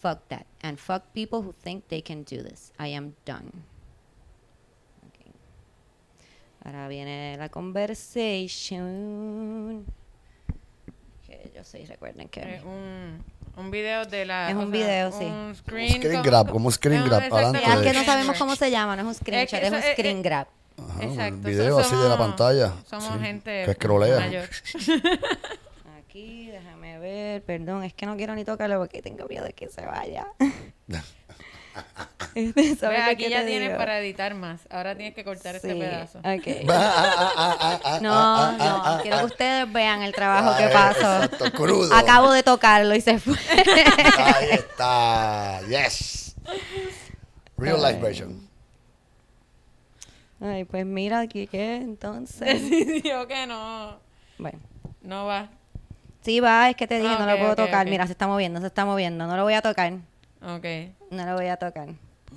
Fuck 0.01 0.27
that, 0.29 0.47
and 0.63 0.79
fuck 0.79 1.03
people 1.13 1.39
who 1.41 1.53
think 1.63 1.87
they 1.89 2.03
can 2.03 2.25
do 2.25 2.43
this. 2.43 2.73
I 2.81 2.95
am 2.95 3.15
done. 3.25 3.51
Ahora 6.65 6.87
viene 6.89 7.37
la 7.39 7.49
conversation. 7.49 9.85
Que 11.27 11.51
yo 11.55 11.65
soy, 11.65 11.85
recuerden 11.87 12.29
que... 12.29 12.41
Es 12.57 12.63
un, 12.63 13.21
un 13.57 13.71
video 13.73 14.05
de 14.07 14.25
la. 14.25 14.49
Es 14.51 14.55
un 14.55 14.71
sea, 14.73 14.81
video, 14.81 15.11
sí. 15.13 15.25
Un 15.25 15.55
screen, 15.57 15.91
screen 15.97 16.13
como- 16.13 16.23
grab, 16.25 16.51
como 16.51 16.67
un 16.67 16.73
screen 16.73 17.05
grab, 17.05 17.23
es 17.23 17.29
que 17.83 17.93
no 17.93 18.05
sabemos 18.05 18.39
cómo 18.39 18.55
se 18.57 18.71
llama, 18.71 18.95
no 18.97 19.03
es 19.03 19.09
un 19.09 19.15
screenshot, 19.15 19.59
es, 19.61 19.67
eso 19.67 19.77
un 19.77 19.83
es- 19.83 19.93
screen 19.93 20.17
es- 20.19 20.23
grab. 20.23 20.47
Ajá, 20.91 21.05
Exacto. 21.05 21.35
Un 21.37 21.43
video 21.43 21.75
so- 21.75 21.81
así 21.81 21.97
de 21.97 22.09
la 22.09 22.19
pantalla. 22.19 22.73
Somos 22.89 23.13
Sí, 23.15 23.19
gente 23.21 23.65
Que 23.65 23.71
escrolea. 23.73 24.21
mayor. 24.21 24.49
Aquí, 25.99 26.51
déjame 26.51 26.99
ver, 26.99 27.43
perdón, 27.43 27.85
es 27.85 27.95
que 27.95 28.05
no 28.07 28.17
quiero 28.17 28.35
ni 28.35 28.45
tocarlo 28.45 28.79
porque 28.79 29.01
tengo 29.03 29.27
miedo 29.29 29.45
de 29.45 29.53
que 29.55 29.69
se 29.69 29.85
vaya. 29.87 30.27
Este, 32.35 32.77
¿sabes 32.77 32.99
Ve, 32.99 33.05
lo 33.07 33.11
aquí 33.13 33.25
que 33.25 33.31
ya 33.31 33.45
tienes 33.47 33.69
digo? 33.69 33.79
para 33.79 33.99
editar 33.99 34.35
más. 34.35 34.61
Ahora 34.71 34.95
tienes 34.95 35.15
que 35.15 35.25
cortar 35.25 35.57
este 35.57 35.73
Sí, 35.73 35.79
pedazo. 35.79 36.19
ok. 36.19 36.67
Ah, 36.69 37.99
No, 38.03 38.53
no, 38.53 39.03
quiero 39.03 39.19
que 39.21 39.25
ustedes 39.25 39.73
vean 39.73 40.03
el 40.03 40.13
trabajo 40.13 40.57
que 40.59 40.65
Ah, 40.65 40.71
pasó. 40.71 41.25
exacto, 41.25 41.51
crudo. 41.53 41.95
Acabo 41.95 42.31
de 42.33 42.43
tocarlo 42.43 42.95
y 42.95 43.01
se 43.01 43.19
fue. 43.19 43.37
Ahí 44.19 44.51
está. 44.51 45.61
Yes. 45.69 46.35
Real 47.57 47.81
life 47.83 48.01
version. 48.01 48.49
Ay, 50.43 50.65
pues 50.65 50.85
mira 50.85 51.21
aquí 51.21 51.47
que 51.47 51.77
entonces. 51.77 52.41
Decidió 52.71 53.27
que 53.29 53.47
no. 53.47 53.97
Bueno. 54.39 54.59
No 55.03 55.27
va. 55.27 55.49
Sí, 56.23 56.41
va, 56.41 56.69
es 56.71 56.77
que 56.77 56.87
te 56.87 57.01
dije, 57.01 57.15
Ah, 57.17 57.19
no 57.19 57.27
lo 57.27 57.39
puedo 57.39 57.57
tocar. 57.57 57.87
Mira, 57.87 58.07
se 58.07 58.13
está 58.13 58.27
moviendo, 58.27 58.61
se 58.61 58.67
está 58.67 58.85
moviendo. 58.85 59.27
No 59.27 59.37
lo 59.37 59.43
voy 59.45 59.55
a 59.55 59.63
tocar. 59.63 59.93
Ok. 60.43 60.65
No 61.11 61.27
lo 61.27 61.35
voy 61.35 61.47
a 61.49 61.57
tocar. 61.57 61.89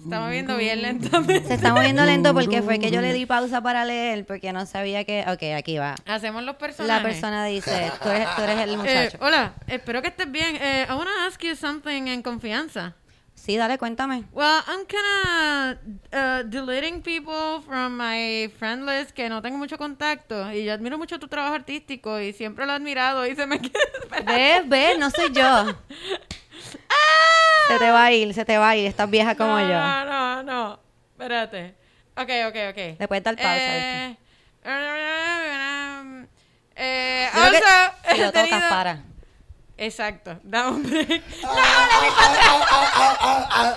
Estamos 0.03 0.29
viendo 0.29 0.57
bien 0.57 0.81
lentamente. 0.81 1.47
Se 1.47 1.53
está 1.53 1.73
moviendo 1.73 2.03
lento 2.05 2.33
porque 2.33 2.61
fue 2.61 2.79
que 2.79 2.91
yo 2.91 3.01
le 3.01 3.13
di 3.13 3.25
pausa 3.27 3.61
para 3.61 3.85
leer 3.85 4.25
porque 4.25 4.51
no 4.53 4.65
sabía 4.65 5.03
que... 5.05 5.23
Ok, 5.27 5.55
aquí 5.57 5.77
va. 5.77 5.95
Hacemos 6.05 6.43
los 6.43 6.53
La 6.53 6.59
personajes. 6.59 7.03
persona 7.03 7.45
dice, 7.45 7.91
tú 8.03 8.09
eres, 8.09 8.27
tú 8.35 8.41
eres 8.43 8.59
el 8.59 8.69
Eh, 8.73 8.77
muchacho. 8.77 9.17
hola, 9.21 9.53
espero 9.67 10.01
que 10.01 10.09
estés 10.09 10.29
bien. 10.31 10.57
Eh, 10.57 10.85
I 10.89 10.91
want 10.93 11.05
to 11.07 11.27
ask 11.27 11.41
you 11.43 11.55
something 11.55 12.07
en 12.07 12.21
confianza. 12.23 12.93
Sí, 13.45 13.57
dale, 13.57 13.77
cuéntame. 13.77 14.23
Well, 14.31 14.63
I'm 14.67 14.85
kind 14.87 15.77
of 16.11 16.49
deleting 16.49 17.03
people 17.03 17.61
from 17.63 17.95
my 17.95 18.49
friend 18.57 18.87
list 18.87 19.11
que 19.11 19.29
no 19.29 19.41
tengo 19.43 19.57
mucho 19.59 19.77
contacto. 19.77 20.51
Y 20.51 20.63
yo 20.65 20.73
admiro 20.73 20.97
mucho 20.97 21.19
tu 21.19 21.27
trabajo 21.27 21.53
artístico 21.53 22.19
y 22.19 22.33
siempre 22.33 22.65
lo 22.65 22.71
he 22.71 22.75
admirado 22.75 23.27
y 23.27 23.35
se 23.35 23.45
me 23.45 23.59
queda 23.61 24.21
Ves, 24.25 24.67
ves, 24.67 24.97
no 24.97 25.11
soy 25.11 25.31
yo. 25.31 25.65
Se 27.67 27.79
te 27.79 27.89
va 27.89 28.05
a 28.05 28.11
ir, 28.11 28.31
se 28.33 28.45
te 28.45 28.57
va 28.59 28.69
a 28.69 28.75
ir. 28.75 28.85
Estás 28.87 29.09
vieja 29.09 29.35
como 29.35 29.57
no, 29.59 29.61
yo. 29.61 29.73
No, 29.73 30.05
no, 30.05 30.43
no. 30.43 30.79
Espérate. 31.13 31.75
Ok, 32.15 32.29
ok, 32.47 32.55
ok. 32.69 32.99
Le 32.99 33.07
puedes 33.07 33.23
dar 33.23 33.35
pausa, 33.35 33.49
Eh, 33.57 34.17
eh, 36.75 37.27
Yo 37.33 37.41
creo 37.41 37.51
que 37.51 37.57
also, 37.57 37.67
si 38.11 38.17
lo 38.21 38.25
he 38.27 38.31
tenido- 38.31 38.55
tocas, 38.55 38.69
para. 38.71 39.03
Exacto, 39.77 40.39
da 40.43 40.69
un 40.69 40.83
break. 40.83 41.21
Ah, 41.43 43.05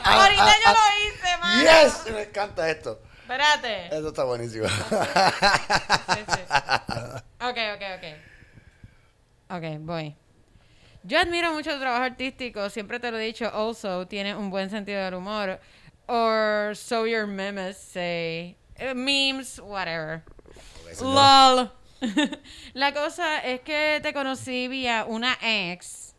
Ahorita 0.05 0.55
yo 0.65 0.73
lo 0.73 0.79
hice, 1.03 1.37
man. 1.41 1.61
Yes. 1.61 2.07
Me 2.13 2.23
encanta 2.23 2.71
esto. 2.71 3.01
Espérate. 3.23 3.87
Esto 3.87 4.09
está 4.09 4.25
buenísimo. 4.25 4.69
Sí, 4.69 4.75
sí. 6.29 6.41
Ok, 7.41 7.59
ok, 7.75 7.83
ok. 7.97 8.05
Ok, 9.51 9.65
voy. 9.81 10.15
Yo 11.03 11.19
admiro 11.19 11.53
mucho 11.53 11.73
tu 11.73 11.81
trabajo 11.81 12.05
artístico, 12.05 12.71
siempre 12.71 13.01
te 13.01 13.11
lo 13.11 13.19
he 13.19 13.23
dicho, 13.23 13.51
also, 13.53 14.07
tienes 14.07 14.35
un 14.35 14.51
buen 14.51 14.71
sentido 14.71 15.03
del 15.05 15.15
humor. 15.15 15.61
Or 16.07 16.75
so 16.75 17.07
your 17.07 17.27
memes 17.27 17.77
say. 17.77 18.57
Eh, 18.77 18.95
memes, 18.95 19.59
whatever. 19.59 20.23
LOL. 21.01 21.71
La 22.75 22.93
cosa 22.93 23.39
es 23.41 23.61
que 23.61 24.01
te 24.03 24.13
conocí 24.13 24.69
vía 24.69 25.05
una 25.07 25.37
ex. 25.43 26.15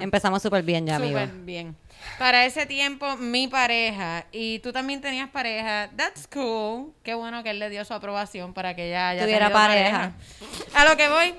Empezamos 0.00 0.42
súper 0.42 0.62
bien 0.62 0.86
ya, 0.86 0.96
amigo. 0.96 1.18
Súper 1.18 1.34
bien. 1.44 1.76
Para 2.18 2.44
ese 2.44 2.66
tiempo, 2.66 3.16
mi 3.16 3.48
pareja, 3.48 4.26
y 4.32 4.58
tú 4.58 4.72
también 4.72 5.00
tenías 5.00 5.30
pareja, 5.30 5.88
that's 5.96 6.26
cool. 6.26 6.92
Qué 7.02 7.14
bueno 7.14 7.42
que 7.42 7.50
él 7.50 7.58
le 7.58 7.70
dio 7.70 7.84
su 7.84 7.94
aprobación 7.94 8.52
para 8.52 8.74
que 8.74 8.88
ella 8.88 9.10
haya 9.10 9.22
Tuviera 9.22 9.46
tenido 9.46 9.58
pareja. 9.58 10.12
A 10.74 10.84
lo 10.84 10.96
que 10.96 11.08
voy. 11.08 11.34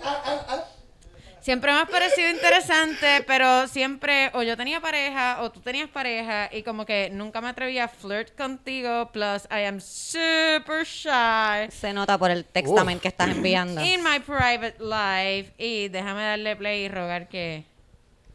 Siempre 1.44 1.74
me 1.74 1.80
has 1.82 1.90
parecido 1.90 2.30
interesante, 2.30 3.22
pero 3.28 3.68
siempre 3.68 4.32
o 4.34 4.44
yo 4.44 4.56
tenía 4.56 4.80
pareja 4.80 5.42
o 5.42 5.52
tú 5.52 5.60
tenías 5.60 5.90
pareja 5.90 6.50
y 6.50 6.64
como 6.64 6.86
que 6.86 7.10
nunca 7.12 7.42
me 7.42 7.50
atreví 7.50 7.78
a 7.80 7.90
flirt 7.90 8.34
contigo. 8.38 9.12
Plus, 9.12 9.44
I 9.52 9.66
am 9.66 9.82
super 9.82 10.86
shy 10.86 11.70
Se 11.70 11.92
nota 11.92 12.18
por 12.18 12.32
el 12.32 12.46
textamen 12.46 12.98
que 13.02 13.10
estás 13.10 13.28
enviando. 13.28 13.82
in 13.82 14.02
my 14.02 14.22
private 14.22 14.76
life. 14.80 15.52
Y 15.58 15.90
déjame 15.90 16.24
darle 16.24 16.56
play 16.56 16.86
y 16.86 16.88
rogar 16.88 17.28
que... 17.28 17.66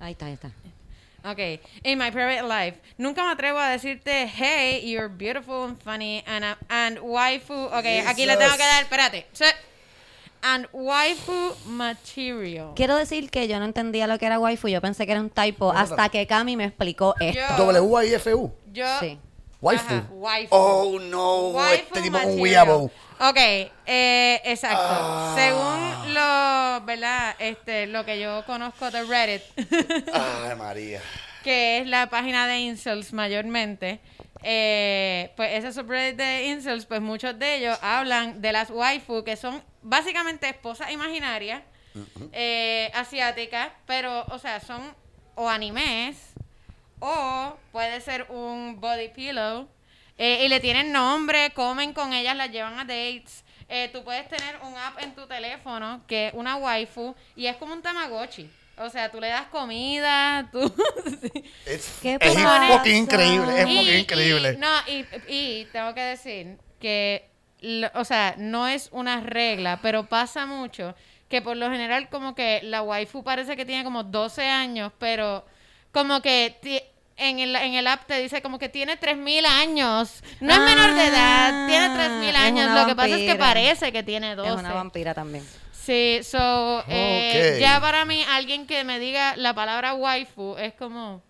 Ahí 0.01 0.13
está, 0.13 0.27
ahí 0.27 0.35
está. 0.35 0.51
Ok, 1.25 1.39
in 1.85 1.99
my 1.99 2.11
private 2.11 2.43
life, 2.43 2.79
nunca 2.99 3.25
me 3.25 3.31
atrevo 3.31 3.59
a 3.59 3.71
decirte, 3.71 4.29
hey, 4.29 4.83
you're 4.85 5.09
beautiful 5.09 5.65
and 5.65 5.83
funny 5.83 6.23
and, 6.27 6.45
uh, 6.45 6.57
and 6.69 6.99
waifu. 7.01 7.55
Ok, 7.55 7.87
aquí 8.07 8.27
le 8.27 8.37
tengo 8.37 8.53
que 8.53 8.65
dar, 8.65 8.83
espérate. 8.83 9.27
And 10.43 10.67
waifu 10.73 11.55
material. 11.67 12.73
Quiero 12.77 12.97
decir 12.97 13.31
que 13.31 13.49
yo 13.49 13.59
no 13.59 13.65
entendía 13.65 14.07
lo 14.07 14.19
que 14.19 14.27
era 14.27 14.39
waifu. 14.39 14.69
Yo 14.69 14.81
pensé 14.81 15.05
que 15.07 15.13
era 15.13 15.21
un 15.21 15.31
typo 15.31 15.73
hasta 15.73 16.09
que 16.09 16.27
Cami 16.27 16.57
me 16.57 16.65
explicó 16.65 17.15
esto. 17.21 17.41
Yo- 17.59 17.65
W-I-F-U. 17.73 18.53
Yo. 18.73 18.87
Sí. 19.01 19.19
Waifu. 19.61 19.85
Ajá, 19.95 20.07
waifu. 20.13 20.55
Oh, 20.55 20.99
no. 21.01 21.49
Waifu 21.49 21.83
este 21.87 22.03
tipo 22.03 22.17
es 22.19 22.25
un 22.27 22.31
material. 22.37 22.69
weeaboo. 22.69 22.91
Ok, 23.21 23.37
eh, 23.87 24.41
exacto. 24.45 24.79
Ah. 24.81 25.35
Según 25.37 26.15
lo, 26.15 26.87
¿verdad? 26.87 27.35
Este, 27.41 27.89
lo 27.89 28.05
que 28.05 28.21
yo 28.21 28.45
conozco 28.47 28.93
de 28.93 29.03
Reddit, 29.03 29.43
Ay, 30.13 30.55
María. 30.57 31.01
que 31.43 31.79
es 31.79 31.87
la 31.89 32.09
página 32.11 32.47
de 32.47 32.61
incels 32.61 33.13
mayormente, 33.13 33.99
eh, 34.43 35.33
pues 35.37 35.53
ese 35.53 35.73
subreddit 35.73 36.17
de 36.17 36.47
incels, 36.47 36.87
pues 36.87 37.01
muchos 37.01 37.39
de 37.39 37.57
ellos 37.57 37.79
hablan 37.83 38.41
de 38.41 38.53
las 38.53 38.71
waifu, 38.71 39.25
que 39.25 39.37
son 39.37 39.63
básicamente 39.83 40.49
esposas 40.49 40.91
imaginarias, 40.91 41.63
eh, 42.33 42.91
asiáticas, 42.95 43.71
pero, 43.87 44.25
o 44.27 44.39
sea, 44.39 44.61
son 44.61 44.95
o 45.35 45.49
animes, 45.49 46.35
o 47.01 47.57
puede 47.73 48.01
ser 48.01 48.27
un 48.29 48.81
body 48.81 49.09
pillow, 49.09 49.69
eh, 50.17 50.45
y 50.45 50.49
le 50.49 50.59
tienen 50.61 50.93
nombre, 50.93 51.51
comen 51.55 51.93
con 51.93 52.13
ellas, 52.13 52.37
las 52.37 52.51
llevan 52.51 52.79
a 52.79 52.85
dates. 52.85 53.45
Eh, 53.69 53.91
tú 53.93 54.03
puedes 54.03 54.27
tener 54.29 54.59
un 54.63 54.75
app 54.77 55.01
en 55.03 55.15
tu 55.15 55.27
teléfono 55.27 56.01
que 56.07 56.29
es 56.29 56.35
una 56.35 56.57
waifu 56.57 57.15
y 57.37 57.47
es 57.47 57.57
como 57.57 57.75
un 57.75 57.83
tamagotchi. 57.83 58.51
O 58.81 58.91
sea, 58.91 59.11
tú 59.11 59.21
le 59.21 59.29
das 59.29 59.47
comida, 59.49 60.49
tú... 60.53 60.61
Es, 61.67 61.99
¿Qué 62.01 62.19
es 62.21 62.35
fucking 62.35 62.97
increíble. 62.97 63.55
Es 63.61 63.63
fucking 63.65 63.83
y- 63.83 63.97
increíble. 63.97 64.57
no, 64.59 64.69
y, 64.87 65.05
y 65.29 65.65
tengo 65.73 65.95
que 65.95 66.01
decir 66.01 66.57
que, 66.81 67.29
lo- 67.61 67.91
o 67.95 68.05
sea, 68.05 68.35
no 68.39 68.67
es 68.69 68.89
una 68.93 69.21
regla, 69.21 69.81
pero 69.83 70.07
pasa 70.09 70.47
mucho 70.47 70.95
que 71.29 71.43
por 71.43 71.57
lo 71.57 71.71
general 71.71 72.09
como 72.09 72.35
que 72.35 72.61
la 72.63 72.83
waifu 72.83 73.23
parece 73.23 73.55
que 73.57 73.65
tiene 73.67 73.85
como 73.85 74.03
12 74.05 74.47
años, 74.47 74.93
pero 74.99 75.45
como 75.93 76.23
que 76.23 76.57
en 77.17 77.39
el, 77.41 77.55
en 77.57 77.75
el 77.75 77.87
app 77.87 78.07
te 78.07 78.19
dice 78.23 78.41
como 78.41 78.59
que 78.59 78.69
tiene 78.69 78.99
3.000 78.99 79.45
años. 79.45 80.23
No 80.41 80.53
es 80.55 80.61
menor 80.61 80.95
de 80.95 81.05
edad, 81.07 81.67
tiene 81.67 81.87
Ah, 81.87 82.21
3.000 82.23 82.29
es 82.31 82.35
años. 82.37 82.81
Lo 82.81 82.87
que 82.87 82.95
pasa 82.95 83.17
es 83.17 83.31
que 83.31 83.35
parece 83.37 83.93
que 83.93 84.03
tiene 84.05 84.37
12. 84.37 84.49
Es 84.51 84.57
una 84.57 84.73
vampira 84.73 85.13
también. 85.15 85.45
Sí, 85.89 86.21
so, 86.23 86.85
eh, 86.87 87.53
Ok. 87.55 87.61
ya 87.63 87.81
para 87.81 88.05
mí, 88.05 88.23
alguien 88.29 88.67
que 88.67 88.85
me 88.85 88.99
diga 88.99 89.37
la 89.37 89.55
palabra 89.55 89.95
waifu 89.95 90.55
es 90.59 90.75
como, 90.75 91.23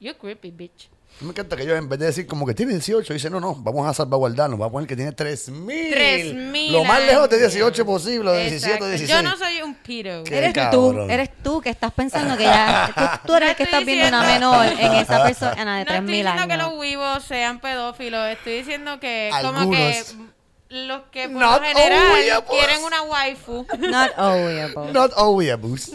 you 0.00 0.14
creepy 0.18 0.50
bitch. 0.52 0.88
Me 1.20 1.30
encanta 1.30 1.54
que 1.54 1.62
ellos 1.64 1.76
en 1.78 1.86
vez 1.88 1.98
de 1.98 2.06
decir 2.06 2.26
como 2.26 2.46
que 2.46 2.54
tiene 2.54 2.72
18, 2.72 3.12
dicen 3.12 3.30
no, 3.32 3.40
no, 3.40 3.54
vamos 3.54 3.86
a 3.86 3.92
salvaguardarnos, 3.92 4.58
vamos 4.58 4.70
a 4.70 4.72
poner 4.72 4.88
que 4.88 4.96
tiene 4.96 5.12
3000. 5.12 5.94
3.000 5.94 6.70
Lo 6.72 6.84
más 6.84 7.00
lejos 7.02 7.28
de 7.28 7.36
años. 7.36 7.52
18 7.52 7.84
posible, 7.84 8.30
de 8.32 8.40
17, 8.50 8.66
Exacto. 8.74 8.88
16. 8.88 9.10
Yo 9.10 9.22
no 9.22 9.36
soy 9.36 9.60
un. 9.62 9.74
¿Qué? 9.74 10.00
Eres 10.30 10.52
cabrón. 10.54 11.06
tú, 11.06 11.12
eres 11.12 11.30
tú 11.42 11.60
que 11.60 11.68
estás 11.70 11.92
pensando 11.92 12.36
que 12.38 12.44
ya. 12.44 13.20
Tú, 13.22 13.28
tú 13.28 13.34
eres 13.34 13.48
No 13.48 13.50
el 13.50 13.56
que 13.56 13.62
estás 13.64 13.84
viendo 13.84 14.08
una 14.08 14.22
diciendo- 14.22 14.50
menor 14.50 14.66
en 14.80 14.92
esa 14.94 15.22
persona 15.22 15.54
de 15.56 15.64
No 15.64 15.78
estoy 15.80 15.94
3000 15.96 16.16
diciendo 16.24 16.48
que 16.48 16.56
los 16.56 16.66
años. 16.68 16.80
vivos 16.80 17.24
sean 17.24 17.60
pedófilos, 17.60 18.28
estoy 18.28 18.52
diciendo 18.58 18.98
que 19.00 19.30
como 19.42 19.70
que 19.70 19.76
Algunos. 19.76 20.35
Los 20.68 21.02
que 21.12 21.28
por 21.28 21.40
Not 21.40 21.60
lo 21.62 21.66
general 21.68 22.02
always. 22.06 22.42
quieren 22.48 22.84
una 22.84 23.02
waifu. 23.02 23.66
Not 23.78 24.10
obvious. 24.18 24.92
Not 24.92 25.12
boost. 25.60 25.94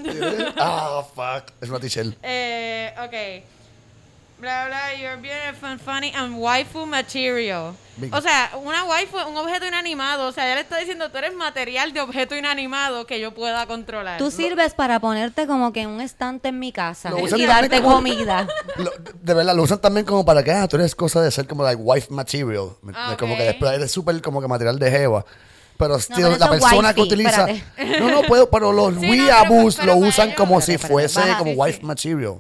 Ah, 0.58 1.04
fuck. 1.16 1.52
Es 1.62 1.70
una 1.70 1.80
t-shirt. 1.80 2.16
eh, 2.24 2.94
ok. 2.98 3.44
Bla, 4.42 4.66
bla, 4.66 4.96
you're 5.00 5.18
beautiful 5.22 5.70
and 5.70 5.80
funny 5.80 6.12
and 6.16 6.34
waifu 6.40 6.88
material. 6.88 7.76
Bingo. 7.98 8.18
O 8.18 8.22
sea, 8.22 8.50
una 8.64 8.84
waifu 8.86 9.20
es 9.20 9.26
un 9.28 9.38
objeto 9.38 9.68
inanimado. 9.68 10.28
O 10.28 10.32
sea, 10.32 10.48
ya 10.48 10.56
le 10.56 10.62
está 10.62 10.80
diciendo, 10.80 11.12
tú 11.12 11.20
eres 11.20 11.36
material 11.36 11.94
de 11.94 12.02
objeto 12.02 12.36
inanimado 12.36 13.06
que 13.06 13.20
yo 13.20 13.36
pueda 13.36 13.68
controlar. 13.68 14.18
Tú 14.18 14.32
sirves 14.32 14.74
para 14.74 15.00
ponerte 15.00 15.46
como 15.46 15.72
que 15.72 15.82
en 15.82 15.90
un 15.90 16.02
estante 16.02 16.48
en 16.50 16.58
mi 16.58 16.72
casa 16.72 17.12
Lo 17.12 17.20
y 17.20 17.46
darte 17.46 17.82
como- 17.84 17.98
comida. 17.98 18.48
Lo- 18.78 18.92
de 19.22 19.34
verdad, 19.36 19.54
lo 19.56 19.62
usan 19.62 19.80
también 19.80 20.08
como 20.08 20.26
para 20.26 20.44
que, 20.44 20.52
ah, 20.52 20.68
tú 20.68 20.78
eres 20.78 20.96
cosa 20.96 21.22
de 21.22 21.30
ser 21.30 21.46
como 21.48 21.62
like 21.64 21.80
wife 21.80 22.08
material. 22.12 22.70
¿me 22.82 22.94
entiendes? 22.94 23.18
Como 23.20 23.38
que 23.38 23.44
después 23.44 23.72
eres 23.74 23.92
súper 23.92 24.20
como 24.24 24.42
que 24.42 24.48
material 24.48 24.80
de 24.80 24.90
jeva. 24.90 25.24
Pero 25.78 26.00
still, 26.00 26.16
pero 26.24 26.38
la 26.38 26.50
persona 26.50 26.94
que 26.96 27.02
wifey, 27.02 27.14
utiliza. 27.16 27.48
espérate. 27.48 28.00
No, 28.00 28.10
no 28.10 28.22
puedo, 28.24 28.50
pero 28.50 28.72
los 28.74 28.96
Sí, 28.96 29.02
no, 29.02 29.12
weeaboos 29.12 29.76
pero- 29.76 29.88
pero 29.94 30.00
lo 30.02 30.08
usan 30.08 30.28
ellos- 30.30 30.38
como 30.38 30.62
si 30.62 30.80
fuese 30.80 31.20
baja. 31.20 31.38
como 31.38 31.52
Sí, 31.52 31.58
wife 31.60 31.80
sí. 31.80 31.86
material. 31.86 32.36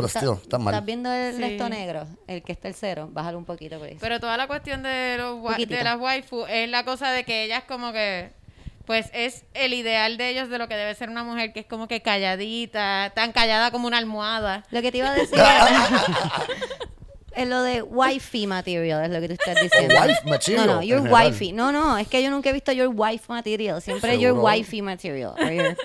Pero 0.00 0.06
¿Estás- 0.08 0.22
still, 0.24 0.42
está 0.42 0.58
mal. 0.58 0.74
¿Estás 0.74 0.86
viendo 0.86 1.12
el 1.12 1.36
Sí. 1.36 1.42
esto 1.44 1.68
negro? 1.68 2.06
El 2.26 2.42
que 2.42 2.52
está 2.52 2.68
el 2.68 2.74
cero. 2.74 3.08
Bájalo 3.12 3.38
un 3.38 3.44
poquito, 3.44 3.78
please. 3.78 3.98
Pero 4.00 4.20
toda 4.20 4.36
la 4.36 4.46
cuestión 4.46 4.82
de, 4.82 5.16
los, 5.18 5.40
wa- 5.40 5.56
de 5.56 5.84
las 5.84 5.98
waifu 5.98 6.46
es 6.46 6.68
la 6.68 6.84
cosa 6.84 7.10
de 7.10 7.24
que 7.24 7.44
ellas 7.44 7.64
como 7.68 7.92
que, 7.92 8.30
pues 8.86 9.10
es 9.12 9.44
el 9.54 9.72
ideal 9.74 10.16
de 10.16 10.30
ellos 10.30 10.48
de 10.48 10.58
lo 10.58 10.66
que 10.68 10.74
debe 10.76 10.94
ser 10.94 11.08
una 11.10 11.22
mujer 11.24 11.52
que 11.52 11.60
es 11.60 11.66
como 11.66 11.86
que 11.88 12.02
calladita, 12.02 13.12
tan 13.14 13.32
callada 13.32 13.70
como 13.70 13.86
una 13.86 13.98
almohada. 13.98 14.64
Lo 14.70 14.82
que 14.82 14.90
te 14.90 14.98
iba 14.98 15.10
a 15.10 15.14
decir 15.14 15.38
era- 15.38 15.78
es 17.36 17.48
lo 17.48 17.62
de 17.62 17.82
wifey 17.82 18.46
material, 18.46 19.04
es 19.04 19.10
lo 19.10 19.20
que 19.20 19.28
tú 19.28 19.34
estás 19.34 19.56
diciendo. 19.62 19.94
wife 20.02 20.28
material, 20.28 20.66
No, 20.66 20.74
no, 20.76 20.82
your 20.82 21.00
wifey. 21.08 21.52
No, 21.52 21.70
no, 21.72 21.96
es 21.98 22.08
que 22.08 22.22
yo 22.22 22.30
nunca 22.30 22.50
he 22.50 22.52
visto 22.52 22.72
your 22.72 22.88
wife 22.92 23.24
material. 23.28 23.80
Siempre 23.80 24.14
your 24.18 24.30
Seguro. 24.30 24.42
wifey 24.44 24.82
material. 24.82 25.34
your- 25.38 25.76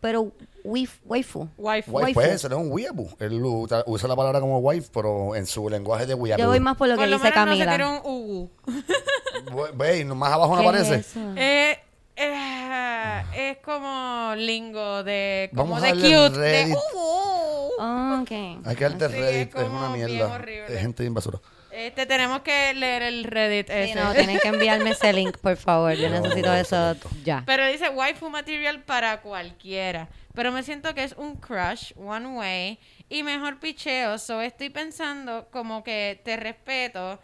Pero 0.00 0.32
wif, 0.68 1.00
waifu. 1.04 1.48
Waifu. 1.56 1.90
Wife, 1.90 1.90
waifu. 1.90 2.14
pues, 2.14 2.40
será 2.40 2.56
un 2.56 2.70
weeaboo. 2.70 3.08
Él 3.18 3.40
usa, 3.42 4.08
la 4.08 4.16
palabra 4.16 4.40
como 4.40 4.58
wife, 4.58 4.88
pero 4.92 5.34
en 5.34 5.46
su 5.46 5.68
lenguaje 5.68 6.06
de 6.06 6.14
weeaboo. 6.14 6.42
Yo 6.42 6.48
voy 6.48 6.60
más 6.60 6.76
por 6.76 6.88
lo 6.88 6.94
que 6.94 7.00
Por 7.00 7.08
lo 7.08 7.16
dice 7.18 7.30
menos 7.30 7.46
no 7.46 7.52
se 7.52 7.64
Camila. 7.64 7.72
tira 7.72 7.88
un 7.90 8.00
ugu. 8.04 8.50
Ve, 9.74 9.98
y 10.00 10.04
más 10.04 10.32
abajo 10.32 10.54
no 10.56 10.62
¿Qué 10.62 10.68
aparece. 10.68 10.94
es 10.96 11.06
eso? 11.08 11.20
Eh, 11.36 11.78
eh, 12.16 13.22
es 13.36 13.58
como 13.58 14.34
lingo 14.36 15.02
de 15.04 15.50
como 15.54 15.74
Vamos 15.74 15.82
a 15.82 15.86
de 15.86 15.88
darle 16.02 16.28
cute, 16.28 16.38
de 16.38 16.50
Reddit. 16.62 16.74
ugu. 16.76 17.70
Oh, 17.80 18.18
ok. 18.22 18.30
Hay 18.66 18.76
que 18.76 18.84
darte 18.84 19.08
Sí, 19.08 19.14
Reddit, 19.14 19.54
es 19.54 19.62
es, 19.62 19.68
una 19.68 19.88
mierda. 19.90 20.42
Es 20.68 20.80
gente 20.80 21.02
bien 21.02 21.14
basura. 21.14 21.38
Este 21.78 22.06
tenemos 22.06 22.40
que 22.40 22.74
leer 22.74 23.02
el 23.02 23.22
Reddit 23.22 23.68
Sí, 23.68 23.94
no, 23.94 24.12
tienen 24.12 24.38
que 24.40 24.48
enviarme 24.48 24.90
ese 24.90 25.12
link, 25.12 25.36
por 25.38 25.56
favor. 25.56 25.94
Yo 25.94 26.08
No, 26.08 26.20
necesito 26.20 26.48
no, 26.48 26.54
eso 26.54 26.96
ya. 27.22 27.44
Pero 27.46 27.64
dice 27.66 27.88
waifu 27.88 28.28
material 28.30 28.80
para 28.82 29.20
cualquiera. 29.20 30.08
Pero 30.34 30.50
me 30.50 30.62
siento 30.64 30.92
que 30.94 31.04
es 31.04 31.12
un 31.16 31.36
crush, 31.36 31.92
one 31.96 32.26
way, 32.28 32.78
y 33.08 33.22
mejor 33.22 33.60
picheo. 33.60 34.18
So 34.18 34.40
estoy 34.42 34.70
pensando 34.70 35.46
como 35.52 35.84
que 35.84 36.20
te 36.24 36.36
respeto. 36.36 37.20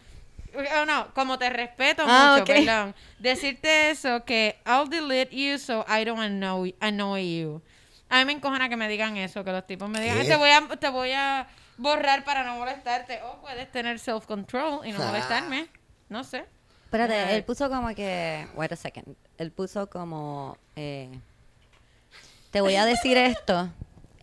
Oh, 0.81 0.85
no, 0.87 1.13
como 1.15 1.37
te 1.37 1.51
respeto 1.51 2.05
Ah, 2.07 2.37
mucho, 2.39 2.43
ok. 2.45 2.65
perdón. 2.65 2.95
Decirte 3.19 3.91
eso, 3.91 4.25
que 4.25 4.57
I'll 4.67 4.89
delete 4.89 5.35
you 5.35 5.59
so 5.59 5.85
I 5.89 6.05
don't 6.05 6.21
annoy, 6.21 6.77
annoy 6.79 7.41
you. 7.41 7.61
A 8.09 8.19
mí 8.21 8.25
me 8.27 8.33
encojona 8.33 8.69
que 8.69 8.77
me 8.77 8.87
digan 8.89 9.17
eso, 9.17 9.43
que 9.43 9.51
los 9.51 9.67
tipos 9.67 9.89
me 9.89 10.01
digan, 10.01 10.17
¿Qué? 10.19 10.23
"Ay, 10.23 10.29
te 10.29 10.37
voy, 10.37 10.51
a, 10.51 10.61
te 10.77 10.89
voy 10.91 11.11
a 11.11 11.49
borrar 11.77 12.25
para 12.25 12.45
no 12.45 12.57
molestarte. 12.57 13.21
O 13.23 13.41
puedes 13.41 13.71
tener 13.71 13.99
self-control 13.99 14.87
y 14.87 14.93
no 14.93 14.99
molestarme. 15.05 15.69
No 16.09 16.25
sé. 16.25 16.45
Espérate, 16.85 17.35
él 17.35 17.45
puso 17.45 17.69
como 17.69 17.95
que. 17.95 18.47
Wait 18.55 18.73
a 18.73 18.77
second. 18.77 19.17
Él 19.39 19.51
puso 19.51 19.89
como. 19.91 20.57
eh, 20.77 21.11
te 22.51 22.61
voy 22.61 22.77
a 22.77 22.85
decir 22.87 23.17
esto 23.17 23.69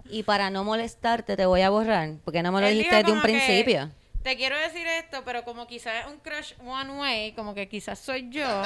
y 0.09 0.23
para 0.23 0.49
no 0.49 0.63
molestarte 0.63 1.35
te 1.35 1.45
voy 1.45 1.61
a 1.61 1.69
borrar. 1.69 2.11
Porque 2.23 2.43
no 2.43 2.51
me 2.51 2.61
lo 2.61 2.67
Él 2.67 2.75
dijiste 2.77 2.95
desde 2.95 3.11
un 3.11 3.21
principio. 3.21 3.91
Te 4.23 4.37
quiero 4.37 4.55
decir 4.55 4.85
esto, 4.85 5.23
pero 5.25 5.43
como 5.43 5.65
quizás 5.65 6.05
es 6.05 6.11
un 6.11 6.19
crush 6.19 6.53
one 6.63 6.91
way, 6.99 7.31
como 7.33 7.55
que 7.55 7.67
quizás 7.67 7.97
soy 7.97 8.29
yo, 8.29 8.61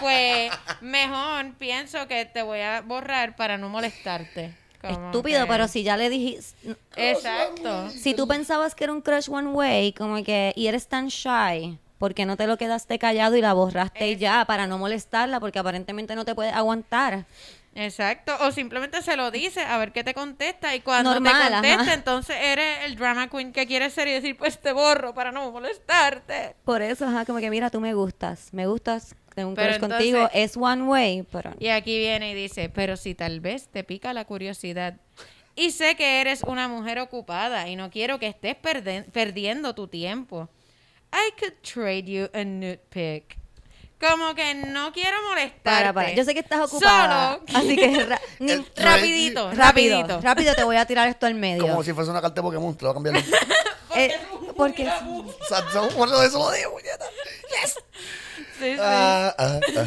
pues 0.00 0.50
mejor 0.80 1.52
pienso 1.58 2.08
que 2.08 2.24
te 2.24 2.40
voy 2.40 2.60
a 2.60 2.80
borrar 2.80 3.36
para 3.36 3.58
no 3.58 3.68
molestarte. 3.68 4.54
Como 4.80 4.92
Estúpido, 5.06 5.42
que- 5.42 5.48
pero 5.48 5.68
si 5.68 5.82
ya 5.82 5.96
le 5.96 6.08
dijiste. 6.10 6.76
Exacto. 6.96 7.90
Si 7.90 8.14
tú 8.14 8.26
pensabas 8.28 8.74
que 8.74 8.84
era 8.84 8.92
un 8.92 9.00
crush 9.00 9.28
one 9.30 9.48
way, 9.48 9.92
como 9.92 10.22
que. 10.22 10.52
Y 10.56 10.66
eres 10.66 10.86
tan 10.88 11.08
shy. 11.08 11.78
¿Por 11.98 12.12
qué 12.14 12.26
no 12.26 12.36
te 12.36 12.46
lo 12.46 12.58
quedaste 12.58 12.98
callado 12.98 13.36
y 13.36 13.40
la 13.40 13.54
borraste 13.54 14.16
ya 14.16 14.44
para 14.44 14.66
no 14.66 14.76
molestarla? 14.76 15.40
Porque 15.40 15.58
aparentemente 15.58 16.14
no 16.14 16.24
te 16.26 16.34
puedes 16.34 16.52
aguantar. 16.52 17.24
Exacto, 17.74 18.32
o 18.40 18.52
simplemente 18.52 19.02
se 19.02 19.16
lo 19.16 19.30
dice 19.30 19.60
a 19.60 19.76
ver 19.76 19.92
qué 19.92 20.02
te 20.02 20.14
contesta 20.14 20.74
y 20.74 20.80
cuando 20.80 21.10
Normal, 21.12 21.34
te 21.46 21.52
contesta 21.52 21.82
ajá. 21.82 21.94
entonces 21.94 22.36
eres 22.40 22.84
el 22.84 22.96
drama 22.96 23.28
queen 23.28 23.52
que 23.52 23.66
quieres 23.66 23.92
ser 23.92 24.08
y 24.08 24.12
decir 24.12 24.34
pues 24.36 24.58
te 24.60 24.72
borro 24.72 25.12
para 25.12 25.30
no 25.30 25.50
molestarte. 25.52 26.56
Por 26.64 26.80
eso, 26.80 27.04
ajá, 27.06 27.26
como 27.26 27.38
que 27.38 27.50
mira, 27.50 27.68
tú 27.68 27.80
me 27.82 27.92
gustas, 27.92 28.48
me 28.52 28.66
gustas, 28.66 29.14
tengo 29.36 29.50
un 29.50 29.54
Pero 29.54 29.68
crush 29.68 29.74
entonces- 29.84 29.96
contigo, 30.12 30.30
es 30.34 30.56
one 30.56 30.82
way, 30.82 31.22
pero 31.30 31.52
Y 31.60 31.68
aquí 31.68 31.96
viene 31.98 32.32
y 32.32 32.34
dice, 32.34 32.68
pero 32.70 32.96
si 32.96 33.14
tal 33.14 33.38
vez 33.40 33.68
te 33.68 33.84
pica 33.84 34.12
la 34.12 34.24
curiosidad 34.24 34.96
y 35.54 35.70
sé 35.70 35.94
que 35.94 36.20
eres 36.20 36.42
una 36.42 36.66
mujer 36.68 36.98
ocupada 36.98 37.68
y 37.68 37.76
no 37.76 37.90
quiero 37.90 38.18
que 38.18 38.26
estés 38.26 38.56
perde- 38.56 39.04
perdiendo 39.12 39.74
tu 39.74 39.86
tiempo. 39.88 40.48
I 41.12 41.38
could 41.38 41.54
trade 41.62 42.04
you 42.04 42.28
a 42.34 42.42
nude 42.44 42.80
pic. 42.90 43.38
Como 43.98 44.34
que 44.34 44.54
no 44.54 44.92
quiero 44.92 45.16
molestarte. 45.22 45.60
para, 45.62 45.92
para. 45.94 46.12
Yo 46.12 46.24
sé 46.24 46.34
que 46.34 46.40
estás 46.40 46.60
ocupada, 46.60 47.38
Solo 47.38 47.44
así 47.58 47.76
que 47.76 48.04
ra- 48.04 48.20
El- 48.40 48.66
rapidito, 48.76 49.50
rápido, 49.52 49.96
rapidito. 50.02 50.20
rápido 50.20 50.54
te 50.54 50.64
voy 50.64 50.76
a 50.76 50.84
tirar 50.84 51.08
esto 51.08 51.24
al 51.26 51.34
medio. 51.46 51.62
Como 51.66 51.82
si 51.82 51.92
fuese 51.94 52.10
una 52.10 52.20
carta 52.20 52.34
de 52.34 52.42
Pokémon, 52.42 52.76
te 52.76 52.84
lo 52.84 52.92
voy 52.92 53.08
a 53.08 53.12
cambiar. 53.12 53.24
Eh, 53.98 54.14
porque 54.58 54.86
O 54.86 55.24
sea, 55.48 55.64
eso 55.70 56.38
lo 56.38 56.50
digo. 56.52 56.76
Yes. 56.80 57.78
Sí, 58.58 58.72
sí. 58.74 58.78
Ah, 58.80 59.34
ah, 59.38 59.60
ah. 59.78 59.86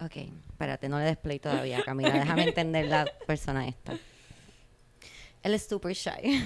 Ok, 0.04 0.16
espérate, 0.50 0.88
no 0.88 0.98
le 0.98 1.04
des 1.06 1.16
play 1.16 1.38
todavía, 1.38 1.82
Camila. 1.84 2.10
Déjame 2.12 2.44
entender 2.44 2.84
la 2.86 3.06
persona 3.26 3.66
esta. 3.66 3.94
Él 5.42 5.54
es 5.54 5.66
super 5.66 5.92
shy. 5.94 6.44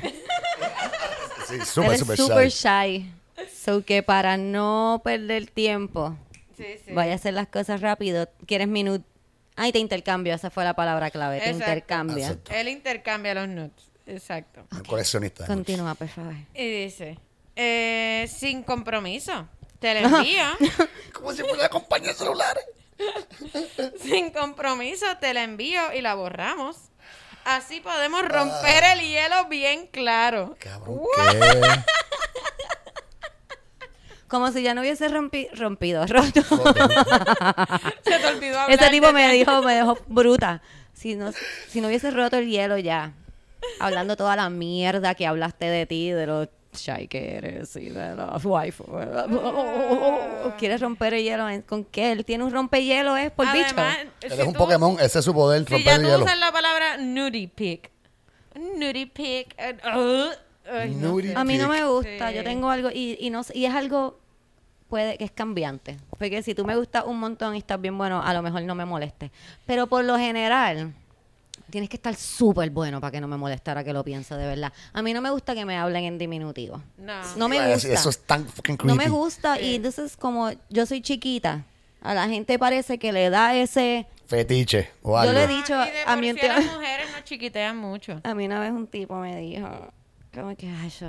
Sí, 1.49 1.55
Él 1.55 1.65
súper, 1.67 1.93
es 1.93 2.01
súper 2.01 2.17
super 2.17 2.49
shy. 2.49 2.99
shy. 2.99 3.13
So 3.53 3.85
que 3.85 4.03
para 4.03 4.37
no 4.37 5.01
perder 5.03 5.47
tiempo, 5.51 6.17
Sí, 6.57 6.65
sí. 6.85 6.93
vaya 6.93 7.13
a 7.13 7.15
hacer 7.17 7.35
las 7.35 7.49
cosas 7.49 7.81
rápido. 7.81 8.29
¿Quieres 8.47 8.69
minut? 8.69 9.03
Ay, 9.57 9.73
te 9.73 9.79
intercambio, 9.81 10.33
esa 10.35 10.51
fue 10.51 10.63
la 10.65 10.75
palabra 10.75 11.11
clave. 11.11 11.39
Te 11.41 11.47
Exacto. 11.51 11.65
intercambio. 11.65 12.19
Exacto. 12.19 12.53
Él 12.53 12.69
intercambia 12.69 13.35
los 13.35 13.49
nudes. 13.49 13.73
Exacto. 14.07 14.65
Un 14.71 14.85
coleccionista. 14.85 15.47
Continúa, 15.47 15.95
por 15.97 16.09
favor. 16.09 16.35
Y 16.55 16.85
dice, 16.85 17.19
eh, 17.57 18.29
sin 18.33 18.63
compromiso. 18.63 19.49
Te 19.81 20.01
lo 20.01 20.19
envío. 20.19 20.45
Como 21.13 21.33
si 21.33 21.43
fuera 21.43 21.65
la 21.65 21.69
compañía 21.69 22.09
de 22.11 22.15
celulares. 22.15 22.65
sin 24.03 24.31
compromiso 24.31 25.07
te 25.21 25.33
la 25.35 25.43
envío 25.43 25.93
y 25.95 26.03
la 26.03 26.15
borramos. 26.15 26.77
Así 27.45 27.81
podemos 27.81 28.23
romper 28.23 28.85
el 28.93 29.01
hielo 29.01 29.47
bien 29.49 29.87
claro. 29.87 30.57
Cabrón, 30.61 31.01
¿qué? 31.17 31.41
Como 34.29 34.53
si 34.53 34.63
ya 34.63 34.75
no 34.75 34.83
hubiese 34.83 35.09
rompi- 35.11 35.51
rompido, 35.55 36.07
roto. 36.07 36.43
Se 36.43 38.19
te 38.19 38.27
olvidó 38.27 38.61
hablar 38.61 38.79
Ese 38.79 38.91
tipo 38.91 39.13
me 39.13 39.33
dijo, 39.33 39.61
me 39.63 39.75
dejó 39.75 39.99
bruta. 40.07 40.63
Si 40.93 41.17
no, 41.17 41.33
si 41.69 41.81
no 41.81 41.89
hubiese 41.89 42.11
roto 42.13 42.37
el 42.37 42.49
hielo 42.49 42.79
ya. 42.79 43.13
Hablando 43.81 44.17
toda 44.17 44.37
la 44.37 44.49
mierda 44.51 45.15
que 45.17 45.27
hablaste 45.27 45.65
de 45.67 45.87
ti, 45.87 46.11
de 46.11 46.27
lo 46.27 46.49
shy 46.73 47.09
que 47.09 47.37
eres 47.37 47.75
y 47.77 47.89
de 47.91 48.15
la 48.15 48.37
wife. 48.43 48.83
¿Quieres 50.59 50.81
romper 50.81 51.15
el 51.15 51.23
hielo? 51.25 51.47
¿Con 51.67 51.85
qué? 51.85 52.13
Él 52.13 52.25
tiene 52.25 52.45
un 52.45 52.51
rompehielo, 52.53 53.17
es 53.17 53.31
por 53.31 53.47
Además, 53.47 53.97
bicho. 53.99 54.11
Él 54.23 54.33
si 54.33 54.41
es 54.41 54.47
un 54.47 54.55
Pokémon, 54.55 54.97
ese 55.01 55.19
es 55.19 55.25
su 55.25 55.35
poder, 55.35 55.65
Si 55.65 55.73
romper 55.73 55.85
ya 55.85 55.95
el 55.97 56.03
tú 56.03 56.09
hielo. 56.09 56.25
usas 56.25 56.39
la 56.39 56.53
palabra 56.53 56.97
nudie 56.99 57.49
pic. 57.49 57.91
Nudie 58.55 59.07
pic. 59.07 59.55
eh, 59.59 59.77
uh. 59.97 60.29
A 61.37 61.45
mí 61.45 61.57
no 61.59 61.69
me 61.69 61.85
gusta, 61.85 62.29
Sí. 62.31 62.35
yo 62.37 62.45
tengo 62.45 62.71
algo 62.71 62.91
y, 62.93 63.17
y 63.19 63.31
no 63.31 63.43
y 63.55 63.65
es 63.65 63.75
algo 63.75 64.21
puede 64.89 65.19
que 65.19 65.25
es 65.25 65.31
cambiante, 65.33 65.97
porque 66.19 66.43
si 66.43 66.55
tú 66.55 66.65
me 66.65 66.77
gustas 66.77 67.05
un 67.07 67.19
montón 67.19 67.55
y 67.55 67.59
estás 67.59 67.81
bien 67.81 67.97
bueno, 67.99 68.23
a 68.23 68.33
lo 68.35 68.43
mejor 68.43 68.63
no 68.63 68.75
me 68.77 68.85
moleste, 68.85 69.31
pero 69.67 69.87
por 69.89 70.05
lo 70.05 70.17
general 70.17 70.93
tienes 71.71 71.89
que 71.89 71.97
estar 71.97 72.15
súper 72.15 72.71
bueno 72.71 73.01
para 73.01 73.11
que 73.13 73.21
no 73.21 73.29
me 73.29 73.37
molestara 73.37 73.83
que 73.85 73.93
lo 73.93 74.05
piense 74.05 74.35
de 74.35 74.47
verdad. 74.47 74.73
A 74.93 75.03
mí 75.03 75.13
no 75.15 75.21
me 75.21 75.31
gusta 75.31 75.55
que 75.55 75.65
me 75.65 75.77
hablen 75.77 76.05
en 76.05 76.19
diminutivo. 76.19 76.83
No. 76.99 77.21
No 77.37 77.49
me 77.49 77.73
gusta. 77.73 77.89
Eso 77.93 78.11
es 78.11 78.19
tan 78.21 78.47
fucking 78.47 78.75
No 78.85 78.95
creepy. 78.95 78.99
me 78.99 79.09
gusta 79.09 79.57
Sí. 79.57 79.65
y 79.65 79.75
entonces 79.77 80.17
como 80.17 80.51
yo 80.69 80.85
soy 80.87 81.01
chiquita, 81.03 81.65
a 82.03 82.15
la 82.15 82.29
gente 82.29 82.59
parece 82.59 82.99
que 82.99 83.13
le 83.13 83.31
da 83.31 83.55
ese 83.57 84.07
Fetiche 84.27 84.91
o 85.03 85.11
Yo 85.11 85.17
algo. 85.19 85.33
le 85.33 85.45
he 85.45 85.49
dicho 85.49 85.75
No, 85.75 85.85
de 85.85 85.93
a 86.07 86.17
mi 86.17 86.31
sí 86.33 86.37
tía- 86.39 86.57
las 86.57 86.65
mujeres 86.73 87.07
nos 87.13 87.25
chiquitean 87.25 87.77
mucho. 87.77 88.21
A 88.23 88.35
mí 88.35 88.47
una 88.47 88.61
vez 88.61 88.71
un 88.71 88.87
tipo 88.87 89.17
me 89.17 89.37
dijo, 89.37 89.69
como 90.33 90.55
que, 90.57 90.69
ay, 90.69 90.89
yo 91.01 91.09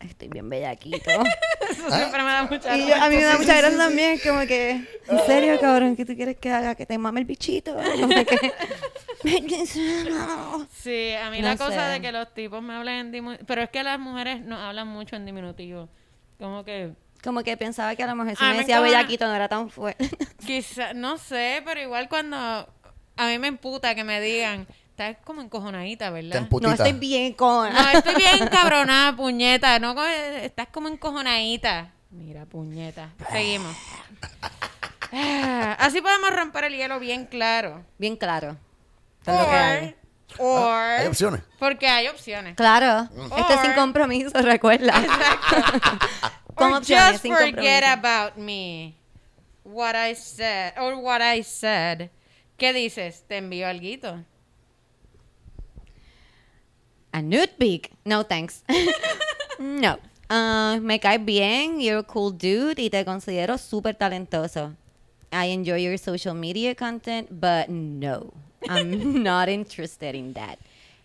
estoy 0.00 0.28
bien 0.28 0.48
bellaquito. 0.48 1.10
Eso 1.70 1.90
siempre 1.90 2.22
me 2.22 2.30
da 2.30 2.44
mucha 2.44 2.76
y 2.76 2.86
yo- 2.88 2.94
a 2.94 3.08
mí 3.08 3.16
me 3.16 3.24
da 3.24 3.32
mucha 3.38 3.52
sí, 3.52 3.58
gracia 3.58 3.70
sí, 3.70 3.76
también, 3.76 4.18
como 4.24 4.40
que, 4.46 4.70
¿en 5.08 5.26
serio, 5.26 5.58
cabrón? 5.60 5.96
¿Qué 5.96 6.04
tú 6.04 6.14
quieres 6.14 6.36
que 6.36 6.50
haga? 6.52 6.74
¿Que 6.74 6.86
te 6.86 6.96
mame 6.98 7.20
el 7.20 7.26
bichito? 7.26 7.74
No 7.74 8.08
sé 8.08 8.24
qué. 8.26 8.52
Sí, 10.70 11.12
a 11.14 11.30
mí 11.30 11.40
No 11.40 11.48
la 11.48 11.56
cosa 11.56 11.86
sé. 11.86 11.92
de 11.92 12.00
que 12.00 12.12
los 12.12 12.32
tipos 12.34 12.62
me 12.62 12.74
hablen 12.74 12.94
en 13.06 13.12
diminutivo. 13.12 13.46
Pero 13.46 13.62
es 13.62 13.70
que 13.70 13.82
las 13.82 13.98
mujeres 13.98 14.40
no 14.42 14.56
hablan 14.58 14.88
mucho 14.88 15.16
en 15.16 15.26
diminutivo. 15.26 15.88
Como 16.38 16.64
que. 16.64 16.92
Como 17.24 17.42
que 17.42 17.56
pensaba 17.56 17.96
que 17.96 18.02
a 18.02 18.06
lo 18.06 18.14
mejor 18.14 18.36
si 18.36 18.44
Ah, 18.44 18.50
me 18.52 18.58
decía 18.58 18.80
bellaquito 18.80 19.26
no 19.26 19.34
era 19.34 19.48
tan 19.48 19.70
fuerte. 19.70 20.08
Quizá, 20.46 20.92
no 20.94 21.18
sé, 21.18 21.62
pero 21.64 21.80
igual 21.80 22.08
cuando. 22.08 22.36
A 22.36 23.26
mí 23.28 23.38
me 23.38 23.48
emputa 23.48 23.94
que 23.94 24.04
me 24.04 24.20
digan. 24.20 24.66
Estás 24.98 25.18
como 25.24 25.42
encojonadita, 25.42 26.08
¿verdad? 26.08 26.48
no 26.50 26.72
estoy 26.72 26.92
bien 26.94 27.34
con... 27.34 27.70
No, 27.70 27.88
estoy 27.92 28.14
bien 28.14 28.48
cabronada, 28.48 29.14
puñeta. 29.14 29.78
No, 29.78 29.94
estás 30.06 30.68
como 30.68 30.88
encojonadita. 30.88 31.92
Mira, 32.10 32.46
puñeta. 32.46 33.10
Seguimos. 33.30 33.76
Ah, 35.12 35.76
Así 35.80 36.00
podemos 36.00 36.30
romper 36.34 36.64
el 36.64 36.76
hielo 36.78 36.98
bien 36.98 37.26
claro. 37.26 37.84
Bien 37.98 38.16
claro. 38.16 38.56
Es 39.26 39.34
lo 39.34 39.50
que. 39.50 39.96
Or, 40.38 40.46
or- 40.48 40.72
Ah, 40.72 40.96
Hay 41.00 41.06
opciones. 41.08 41.42
porque 41.58 41.88
hay 41.88 42.08
opciones. 42.08 42.56
Claro. 42.56 43.02
Esto 43.36 43.52
es 43.52 43.60
sin 43.60 43.70
Or- 43.72 43.76
compromiso, 43.76 44.30
recuerda. 44.40 44.94
Con 46.54 46.72
or 46.72 46.78
opciones, 46.78 47.10
just 47.12 47.22
sin 47.22 47.34
forget 47.34 47.84
compromiso. 47.84 47.92
about 47.92 48.36
me. 48.38 48.94
What 49.62 49.94
I 49.94 50.14
said, 50.14 50.72
or 50.78 50.94
what 50.94 51.20
I 51.20 51.42
said. 51.42 52.08
¿Qué 52.56 52.72
dices? 52.72 53.24
Te 53.28 53.36
envío 53.36 53.68
alguito. 53.68 54.24
A 57.16 57.22
nude 57.22 57.48
pic. 57.56 57.92
No, 58.04 58.24
thanks. 58.24 58.62
no. 59.58 59.98
Ah, 60.28 60.78
me 60.82 60.98
caes 60.98 61.24
bien, 61.24 61.80
you're 61.80 62.00
a 62.00 62.02
cool 62.02 62.30
dude 62.30 62.78
y 62.78 62.90
te 62.90 63.06
considero 63.06 63.56
súper 63.56 63.94
talentoso. 63.94 64.76
I 65.32 65.46
enjoy 65.46 65.80
your 65.80 65.96
social 65.96 66.34
media 66.34 66.74
content, 66.74 67.28
but 67.30 67.70
no. 67.70 68.34
I'm 68.68 69.22
not 69.22 69.48
interested 69.48 70.14
in 70.14 70.34
that. 70.34 70.58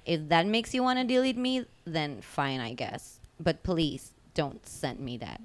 If 0.05 0.27
that 0.27 0.45
makes 0.47 0.73
you 0.73 0.83
want 0.83 0.99
to 0.99 1.05
delete 1.05 1.37
me, 1.37 1.65
then 1.85 2.21
fine, 2.21 2.59
I 2.59 2.73
guess. 2.73 3.21
But 3.39 3.63
please, 3.63 4.11
don't 4.33 4.65
send 4.67 4.99
me 4.99 5.17
that. 5.19 5.39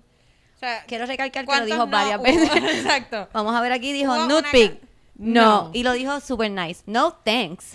O 0.57 0.59
sea, 0.59 0.83
Quiero 0.89 1.07
recalcar 1.07 1.31
que 1.31 1.43
lo 1.43 1.47
¿cuántos 1.47 1.67
dijo 1.67 1.87
no 1.87 1.93
varias 1.93 2.19
hubo? 2.19 2.25
veces. 2.25 2.51
Exacto. 2.85 3.29
Vamos 3.33 3.55
a 3.55 3.61
ver 3.61 3.71
aquí, 3.71 3.93
dijo 3.93 4.27
nude 4.27 4.43
pic. 4.51 4.81
No. 5.15 5.67
No. 5.67 5.71
Y 5.73 5.85
lo 5.85 5.93
dijo 5.93 6.19
super 6.19 6.51
nice. 6.51 6.83
No 6.87 7.13
thanks. 7.25 7.75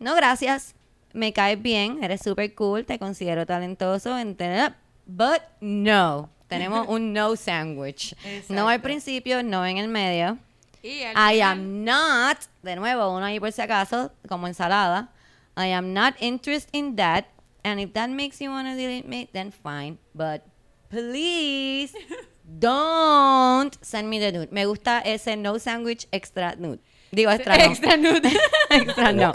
no 0.00 0.16
gracias. 0.16 0.75
Me 1.16 1.32
caes 1.32 1.60
bien, 1.60 2.04
eres 2.04 2.20
super 2.20 2.54
cool, 2.54 2.84
te 2.84 2.98
considero 2.98 3.46
talentoso, 3.46 4.16
ent- 4.18 4.74
but 5.06 5.40
no. 5.60 6.28
Tenemos 6.48 6.86
un 6.88 7.12
no 7.12 7.34
sandwich. 7.36 8.14
No 8.50 8.68
al 8.68 8.80
principio, 8.82 9.42
no 9.42 9.64
en 9.66 9.78
el 9.78 9.88
medio. 9.88 10.38
Y 10.82 11.02
I 11.02 11.14
final- 11.14 11.42
am 11.42 11.84
not, 11.84 12.36
de 12.62 12.76
nuevo, 12.76 13.12
uno 13.16 13.24
ahí 13.24 13.40
por 13.40 13.50
si 13.50 13.62
acaso, 13.62 14.12
como 14.28 14.46
ensalada. 14.46 15.08
I 15.56 15.72
am 15.72 15.92
not 15.94 16.14
interested 16.20 16.68
in 16.74 16.96
that. 16.96 17.24
And 17.64 17.80
if 17.80 17.94
that 17.94 18.10
makes 18.10 18.40
you 18.40 18.50
want 18.50 18.68
to 18.68 18.76
delete 18.76 19.08
me, 19.08 19.28
then 19.32 19.50
fine. 19.50 19.98
But 20.14 20.42
please 20.90 21.92
don't 22.60 23.76
send 23.82 24.08
me 24.08 24.18
the 24.20 24.30
nude. 24.32 24.52
Me 24.52 24.66
gusta 24.66 25.00
ese 25.04 25.36
no 25.36 25.58
sandwich 25.58 26.06
extra 26.12 26.54
nude. 26.56 26.78
Digo 27.10 27.30
extra 27.30 27.56
no. 27.56 27.64
Extra 27.64 27.96
nude. 27.96 28.30
extra 28.70 29.12
no. 29.12 29.32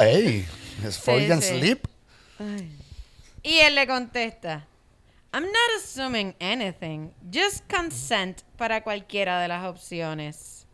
Freudian 0.89 1.41
sí. 1.41 1.59
Sleep. 1.59 1.87
Y 3.43 3.57
él 3.59 3.75
le 3.75 3.87
contesta, 3.87 4.67
I'm 5.33 5.43
not 5.45 5.81
assuming 5.83 6.35
anything, 6.39 7.11
just 7.33 7.63
consent 7.71 8.41
para 8.57 8.83
cualquiera 8.83 9.39
de 9.41 9.47
las 9.47 9.65
opciones. 9.65 10.65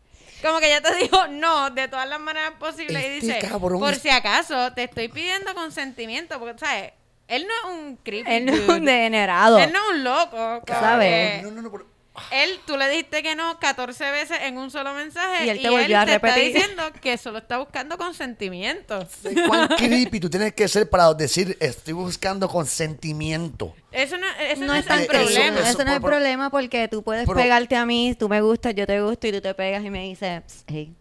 Como 0.41 0.60
que 0.60 0.70
ya 0.70 0.82
te 0.82 0.93
dijo 1.04 1.28
no 1.28 1.70
de 1.72 1.88
todas 1.88 2.08
las 2.08 2.20
maneras 2.20 2.54
posibles 2.60 3.02
y 3.04 3.06
Este 3.17 3.26
dice, 3.36 3.39
cabrón 3.48 3.80
por 3.80 3.96
si 3.96 4.10
acaso 4.10 4.72
te 4.74 4.84
estoy 4.84 5.08
pidiendo 5.08 5.54
consentimiento, 5.54 6.39
porque, 6.39 6.58
¿sabes? 6.60 6.91
Él 7.28 7.46
no 7.46 7.54
es 7.72 7.78
un 7.78 7.96
creepy 7.98 8.32
Él 8.32 8.46
no 8.46 8.54
es 8.54 8.70
un 8.70 8.86
degenerado. 8.86 9.58
Él 9.60 9.74
no 9.74 9.80
es 9.80 9.98
un 9.98 10.04
loco. 10.04 10.62
como 10.65 10.80
¿Sabe? 10.80 11.39
que- 11.41 11.41
No, 11.43 11.52
no, 11.52 11.62
no, 11.62 11.86
él, 12.32 12.60
tú 12.66 12.78
le 12.78 12.90
dijiste 12.90 13.24
que 13.24 13.36
no 13.36 13.60
14 13.60 14.12
veces 14.12 14.38
en 14.44 14.58
un 14.58 14.72
solo 14.72 14.94
mensaje 14.94 15.46
Y 15.46 15.50
él 15.50 15.62
te 15.62 15.70
volvió 15.70 15.98
a 16.00 16.04
está 16.04 16.14
repetir. 16.20 16.54
diciendo 16.54 16.84
que 17.02 17.18
solo 17.18 17.38
está 17.40 17.58
buscando 17.58 17.98
consentimiento. 17.98 19.08
¿Cuán 19.48 19.68
creepy 19.78 20.20
tú 20.20 20.30
tienes 20.30 20.54
que 20.54 20.68
ser 20.68 20.90
para 20.90 21.14
decir 21.14 21.56
estoy 21.60 21.94
buscando 21.94 22.48
consentimiento? 22.48 23.74
Eso 23.92 24.18
no, 24.18 24.28
eso 24.40 24.62
no, 24.62 24.68
No 24.68 24.76
es 24.76 24.86
tan 24.86 25.06
problema, 25.06 25.60
eso- 25.60 25.70
eso 25.70 25.84
no 25.86 25.94
es 25.94 26.00
problema 26.00 26.50
porque 26.50 26.88
tú 26.88 27.04
puedes 27.04 27.26
pero- 27.26 27.38
pegarte 27.38 27.76
a 27.76 27.86
mí, 27.86 28.16
tú 28.18 28.28
me 28.30 28.42
gustas, 28.42 28.74
yo 28.76 28.86
te 28.86 29.02
gusto 29.02 29.28
y 29.28 29.32
tú 29.32 29.42
te 29.42 29.54
pegas 29.54 29.84
y 29.84 29.90
me 29.90 30.04
dices, 30.04 30.42
"Psst, 30.46 30.64
hey, 30.70 30.94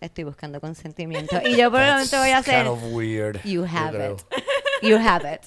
estoy 0.00 0.24
buscando 0.24 0.60
consentimiento. 0.60 1.40
Y 1.44 1.56
yo 1.56 1.70
probablemente 1.70 2.16
voy 2.18 2.30
a 2.30 2.38
hacer, 2.38 2.64
Kind 2.64 2.68
of 2.68 2.82
weird. 2.92 3.36
you 3.44 3.62
yo 3.62 3.66
have 3.66 4.12
it, 4.12 4.22
you 4.82 4.96
have 4.96 5.34
it. 5.34 5.42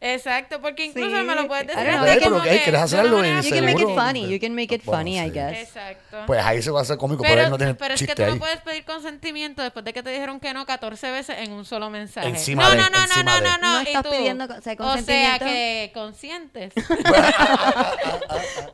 Exacto, 0.00 0.60
porque 0.60 0.86
incluso 0.86 1.16
Sí. 1.16 1.22
me 1.24 1.34
lo 1.34 1.46
puedes 1.48 1.64
I 1.64 1.68
decir 1.68 1.84
don't 1.84 2.04
know. 2.04 2.14
pero 2.20 2.42
que 2.42 2.62
¿Quieres 2.62 2.80
hacerlo 2.82 3.24
en 3.24 3.42
You 3.42 3.50
can 3.50 3.64
make 3.64 3.82
it 3.82 3.88
funny, 3.96 4.28
you 4.28 4.40
can 4.40 4.54
make 4.54 4.74
it 4.74 4.84
Bueno, 4.84 5.00
funny, 5.00 5.18
I 5.20 5.24
sí. 5.24 5.30
guess. 5.30 5.58
Exacto. 5.68 6.16
Pues 6.26 6.44
ahí 6.44 6.62
se 6.62 6.70
va 6.70 6.80
a 6.80 6.82
hacer 6.82 6.96
cómico, 6.98 7.22
pero, 7.22 7.34
pero, 7.34 7.44
él 7.44 7.50
no 7.50 7.58
tiene 7.58 7.74
pero 7.74 7.94
es 7.94 8.02
que 8.06 8.14
tú 8.14 8.22
ahí. 8.22 8.32
no 8.32 8.38
puedes 8.38 8.60
pedir 8.60 8.84
consentimiento 8.84 9.62
después 9.62 9.84
de 9.84 9.92
que 9.92 10.02
te 10.02 10.10
dijeron 10.10 10.40
que 10.40 10.52
no 10.54 10.66
14 10.66 11.10
veces 11.10 11.36
en 11.38 11.52
un 11.52 11.64
solo 11.64 11.90
mensaje. 11.90 12.28
Encima 12.28 12.64
no, 12.64 12.70
de, 12.70 12.76
no, 12.76 12.90
no, 12.90 12.98
encima 13.04 13.22
no, 13.24 13.34
de. 13.36 13.40
no, 13.42 13.58
no, 13.58 13.72
No 13.74 13.82
y 13.82 13.86
estás 13.86 14.02
tú, 14.02 14.10
pidiendo 14.10 14.44
o 14.44 14.48
sea, 14.48 14.58
O 14.58 14.62
sea 14.62 14.76
consentimiento. 14.76 15.44
que 15.46 15.90
consientes. 15.94 16.72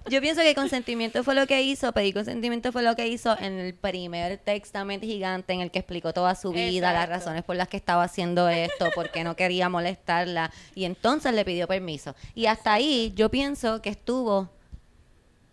Yo 0.09 0.21
pienso 0.21 0.43
que 0.43 0.55
consentimiento 0.55 1.23
fue 1.23 1.35
lo 1.35 1.47
que 1.47 1.63
hizo, 1.63 1.93
pedir 1.93 2.15
consentimiento 2.15 2.73
fue 2.73 2.83
lo 2.83 2.97
que 2.97 3.07
hizo 3.09 3.37
en 3.39 3.59
el 3.59 3.75
primer 3.75 4.39
textamente 4.39 5.07
gigante 5.07 5.53
en 5.53 5.61
el 5.61 5.71
que 5.71 5.79
explicó 5.81 6.13
toda 6.13 6.35
su 6.35 6.53
vida, 6.53 6.93
las 6.93 7.09
razones 7.09 7.45
por 7.45 7.57
las 7.57 7.69
que 7.69 7.77
estaba 7.77 8.05
haciendo 8.05 8.49
esto, 8.49 8.91
por 8.95 9.11
qué 9.11 9.25
no 9.25 9.37
quería 9.37 9.69
molestarla, 9.69 10.51
y 10.75 10.85
entonces 10.85 11.10
le 11.33 11.45
pidió 11.45 11.67
permiso. 11.67 12.15
Y 12.35 12.47
hasta 12.47 12.73
ahí 12.73 13.13
yo 13.15 13.31
pienso 13.31 13.83
que 13.83 13.91
estuvo 13.91 14.51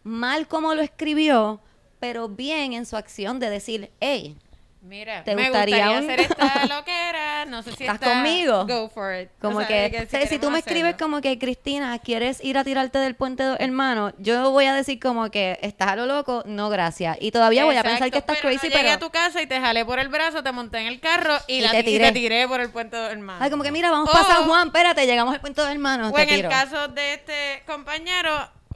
mal 0.04 0.48
como 0.48 0.74
lo 0.76 0.82
escribió, 0.82 1.60
pero 2.00 2.30
bien 2.30 2.74
en 2.74 2.86
su 2.86 2.96
acción 2.96 3.40
de 3.40 3.50
decir, 3.50 3.92
hey, 4.00 4.38
Mira, 4.80 5.24
¿Te 5.24 5.36
me 5.36 5.50
gustaría 5.50 5.88
gustaría 5.88 6.00
un- 6.00 6.06
hacer 6.10 6.20
esta 6.22 6.66
loquera, 6.78 7.46
no 7.46 7.62
sé 7.64 7.72
si 7.76 7.84
¿Estás 7.84 7.96
está- 7.96 8.14
conmigo? 8.14 8.66
Go 8.68 8.90
for 8.90 9.14
it. 9.16 9.30
Como 9.42 9.58
O 9.58 9.66
sea, 9.66 9.90
que, 9.90 10.04
o 10.06 10.10
sea, 10.10 10.28
si, 10.28 10.38
tú 10.40 10.50
me 10.50 10.60
escribes 10.60 10.94
hacerlo. 10.94 10.98
como 11.06 11.22
que, 11.22 11.38
Cristina, 11.40 11.98
¿quieres 12.00 12.42
ir 12.44 12.58
a 12.58 12.64
tirarte 12.64 12.98
del 13.00 13.16
puente 13.16 13.44
hermano? 13.60 14.14
Yo 14.18 14.52
voy 14.52 14.66
a 14.66 14.74
decir 14.74 15.00
como 15.00 15.30
que, 15.30 15.60
estás 15.62 15.90
a 15.90 15.96
lo 15.98 16.06
loco, 16.06 16.44
no 16.46 16.70
gracias. 16.70 17.18
Y 17.20 17.32
todavía 17.32 17.66
voy 17.66 17.76
a 17.76 17.84
pensar 17.84 18.08
Exacto, 18.08 18.12
que 18.14 18.18
estás 18.20 18.38
pero 18.38 18.50
crazy, 18.50 18.68
no 18.68 18.74
llegué 18.76 18.84
pero... 18.92 18.96
a 18.96 19.00
tu 19.00 19.10
casa 19.10 19.42
y 19.42 19.48
te 19.48 19.60
jalé 19.60 19.84
por 19.84 20.00
el 20.00 20.08
brazo, 20.10 20.42
te 20.44 20.52
monté 20.54 20.78
en 20.80 20.88
el 20.88 21.00
carro 21.02 21.36
y, 21.48 21.56
Y 21.56 21.62
la, 21.62 21.72
te 21.72 21.80
y 21.80 21.84
tiré. 21.84 22.12
tiré 22.14 22.48
por 22.48 22.62
el 22.62 22.70
puente 22.70 22.96
hermano. 22.98 23.40
Ay, 23.44 23.50
como 23.50 23.64
que 23.64 23.72
mira, 23.72 23.90
vamos 23.92 24.08
O- 24.10 24.12
para 24.14 24.26
San 24.26 24.46
Juan, 24.46 24.68
espérate, 24.68 25.06
llegamos 25.06 25.34
al 25.34 25.42
puente 25.42 25.62
hermano, 25.64 26.10
O 26.10 26.14
te 26.14 26.22
en 26.22 26.30
el 26.30 26.36
tiro. 26.38 26.50
caso 26.50 26.88
de 26.90 27.16
este 27.16 27.64
compañero, 27.66 28.30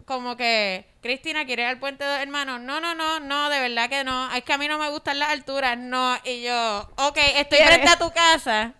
como 0.06 0.36
que, 0.38 0.86
Cristina, 1.02 1.46
¿quieres 1.46 1.64
ir 1.64 1.70
al 1.70 1.80
puente 1.80 2.04
de 2.04 2.22
hermanos? 2.22 2.62
No, 2.62 2.80
no, 2.80 2.96
no, 2.96 3.20
no, 3.20 3.50
de 3.50 3.60
verdad 3.60 3.90
que 3.90 4.04
no. 4.04 4.32
Es 4.34 4.44
que 4.44 4.54
a 4.54 4.58
mí 4.58 4.68
no 4.68 4.78
me 4.78 4.90
gustan 4.90 5.20
las 5.20 5.30
alturas, 5.30 5.78
no. 5.78 6.16
Y 6.24 6.44
yo, 6.44 6.90
ok, 6.98 7.18
estoy 7.36 7.60
¿Quieres? 7.60 7.76
frente 7.76 7.90
a 7.90 7.98
tu 7.98 8.12
casa. 8.12 8.74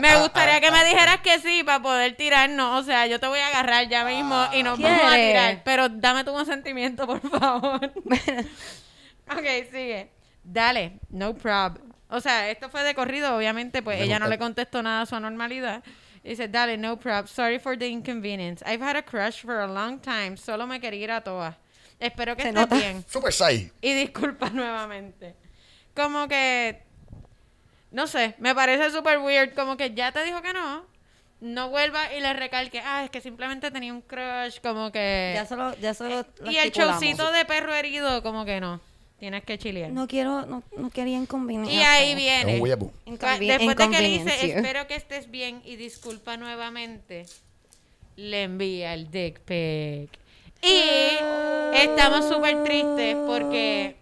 Me 0.00 0.16
gustaría 0.16 0.60
que 0.60 0.70
me 0.70 0.84
dijeras 0.88 1.20
que 1.20 1.38
sí 1.40 1.62
para 1.64 1.82
poder 1.82 2.16
tirarnos. 2.16 2.80
O 2.80 2.84
sea, 2.84 3.06
yo 3.06 3.18
te 3.18 3.26
voy 3.26 3.40
a 3.40 3.48
agarrar 3.48 3.88
ya 3.88 4.04
mismo 4.04 4.46
y 4.52 4.62
nos 4.62 4.78
vamos 4.78 5.02
a 5.02 5.08
¿Quieres? 5.10 5.28
tirar. 5.28 5.62
Pero 5.64 5.88
dame 5.88 6.24
tu 6.24 6.32
consentimiento, 6.32 7.06
por 7.06 7.20
favor. 7.20 7.84
ok, 9.30 9.46
sigue. 9.70 10.10
Dale, 10.42 11.00
no 11.10 11.34
prob. 11.34 11.78
O 12.08 12.20
sea, 12.20 12.50
esto 12.50 12.68
fue 12.68 12.82
de 12.84 12.94
corrido, 12.94 13.36
obviamente, 13.36 13.82
pues 13.82 13.98
Me 13.98 14.04
ella 14.04 14.18
no 14.18 14.28
le 14.28 14.38
contestó 14.38 14.82
nada 14.82 15.02
a 15.02 15.06
su 15.06 15.16
anormalidad. 15.16 15.82
Dice, 16.24 16.48
dale, 16.48 16.76
no 16.78 16.96
prob. 16.98 17.28
Sorry 17.28 17.58
for 17.58 17.76
the 17.76 17.86
inconvenience. 17.86 18.62
I've 18.66 18.80
had 18.82 18.96
a 18.96 19.02
crush 19.02 19.42
for 19.42 19.60
a 19.60 19.66
long 19.66 20.00
time. 20.00 20.36
Solo 20.38 20.66
me 20.66 20.80
quería 20.80 21.00
ir 21.04 21.10
a 21.10 21.20
toa. 21.20 21.56
Espero 22.00 22.34
que 22.34 22.42
Se 22.42 22.48
estés 22.48 22.54
nota. 22.62 22.76
bien. 22.76 23.04
Super 23.08 23.32
Sai. 23.32 23.70
Y 23.82 23.92
disculpa 23.92 24.48
nuevamente. 24.52 25.34
Como 25.94 26.26
que, 26.26 26.82
no 27.90 28.06
sé, 28.06 28.34
me 28.38 28.54
parece 28.54 28.90
súper 28.90 29.18
weird. 29.18 29.54
Como 29.54 29.76
que 29.76 29.92
ya 29.94 30.12
te 30.12 30.24
dijo 30.24 30.40
que 30.42 30.52
no. 30.54 30.86
No 31.40 31.68
vuelva 31.68 32.12
y 32.14 32.20
le 32.20 32.32
recalque, 32.32 32.80
ah, 32.82 33.04
es 33.04 33.10
que 33.10 33.20
simplemente 33.20 33.70
tenía 33.70 33.92
un 33.92 34.00
crush, 34.00 34.60
como 34.62 34.90
que... 34.90 35.32
Ya 35.34 35.44
solo, 35.44 35.76
ya 35.76 35.92
solo 35.92 36.24
lo 36.40 36.50
y 36.50 36.56
el 36.56 36.66
estipulamos. 36.68 37.02
showcito 37.02 37.32
de 37.32 37.44
perro 37.44 37.74
herido, 37.74 38.22
como 38.22 38.46
que 38.46 38.60
no. 38.60 38.80
Tienes 39.18 39.44
que 39.44 39.58
chilear. 39.58 39.90
No 39.90 40.06
quiero, 40.06 40.44
no, 40.46 40.62
no 40.76 40.90
quería 40.90 41.16
inconveniente. 41.16 41.72
y 41.72 41.78
ahí 41.80 42.14
viene. 42.14 42.54
Después 42.54 43.76
de 43.76 43.88
que 43.88 44.02
le 44.02 44.08
dice, 44.08 44.52
espero 44.52 44.86
que 44.86 44.96
estés 44.96 45.30
bien 45.30 45.62
y 45.64 45.76
disculpa 45.76 46.36
nuevamente, 46.36 47.26
le 48.16 48.42
envía 48.42 48.94
el 48.94 49.10
dick 49.10 49.40
pic. 49.40 50.10
Y 50.62 51.18
estamos 51.74 52.28
súper 52.28 52.64
tristes 52.64 53.16
porque 53.26 53.96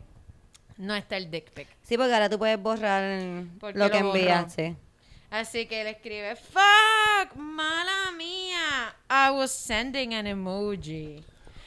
no 0.79 0.94
está 0.94 1.16
el 1.16 1.31
dick 1.31 1.51
pic. 1.51 1.68
Sí, 1.83 1.96
porque 1.96 2.14
ahora 2.14 2.31
tú 2.31 2.38
puedes 2.38 2.61
borrar 2.61 3.44
Porque 3.61 3.79
lo 3.79 3.90
que 3.90 4.01
lo 4.01 4.14
sí. 4.48 4.77
Así 5.31 5.66
que 5.66 5.81
él 5.81 5.87
escribe, 5.87 6.37
fuck, 6.37 7.35
mala 7.37 8.12
mía, 8.18 8.94
I 9.09 9.31
was 9.31 9.51
sending 9.51 10.12
an 10.14 10.27
emoji. 10.27 11.25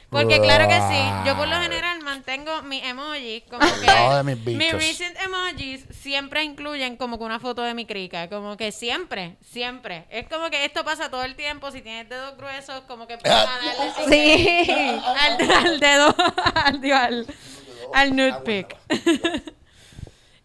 Porque 0.08 0.40
claro 0.40 0.68
que 0.68 0.74
sí, 0.74 1.02
yo 1.26 1.36
por 1.36 1.48
lo 1.48 1.56
general 1.60 2.00
mantengo 2.02 2.62
mi 2.62 2.78
emoji 2.78 3.42
como 3.50 3.60
que 3.80 3.86
No, 3.86 4.16
de 4.16 4.22
mis 4.36 4.38
mis 4.56 4.72
recent 4.72 5.16
emojis 5.20 5.84
siempre 5.90 6.44
incluyen 6.44 6.96
como 6.96 7.18
que 7.18 7.24
una 7.24 7.40
foto 7.40 7.62
de 7.62 7.74
mi 7.74 7.86
crica, 7.86 8.28
como 8.28 8.56
que 8.56 8.70
siempre, 8.72 9.36
siempre. 9.42 10.06
Es 10.10 10.28
como 10.28 10.48
que 10.48 10.64
esto 10.64 10.84
pasa 10.84 11.10
todo 11.10 11.24
el 11.24 11.34
tiempo, 11.34 11.70
si 11.72 11.82
tienes 11.82 12.08
dedos 12.08 12.36
gruesos, 12.36 12.82
como 12.82 13.06
que 13.06 13.18
Ah. 13.24 13.46
Sí. 14.08 14.70
al, 15.18 15.50
al 15.50 15.80
dedo, 15.80 16.14
al, 16.54 16.92
al, 16.92 17.26
al 17.92 18.16
nude 18.16 18.34
pic. 18.44 18.76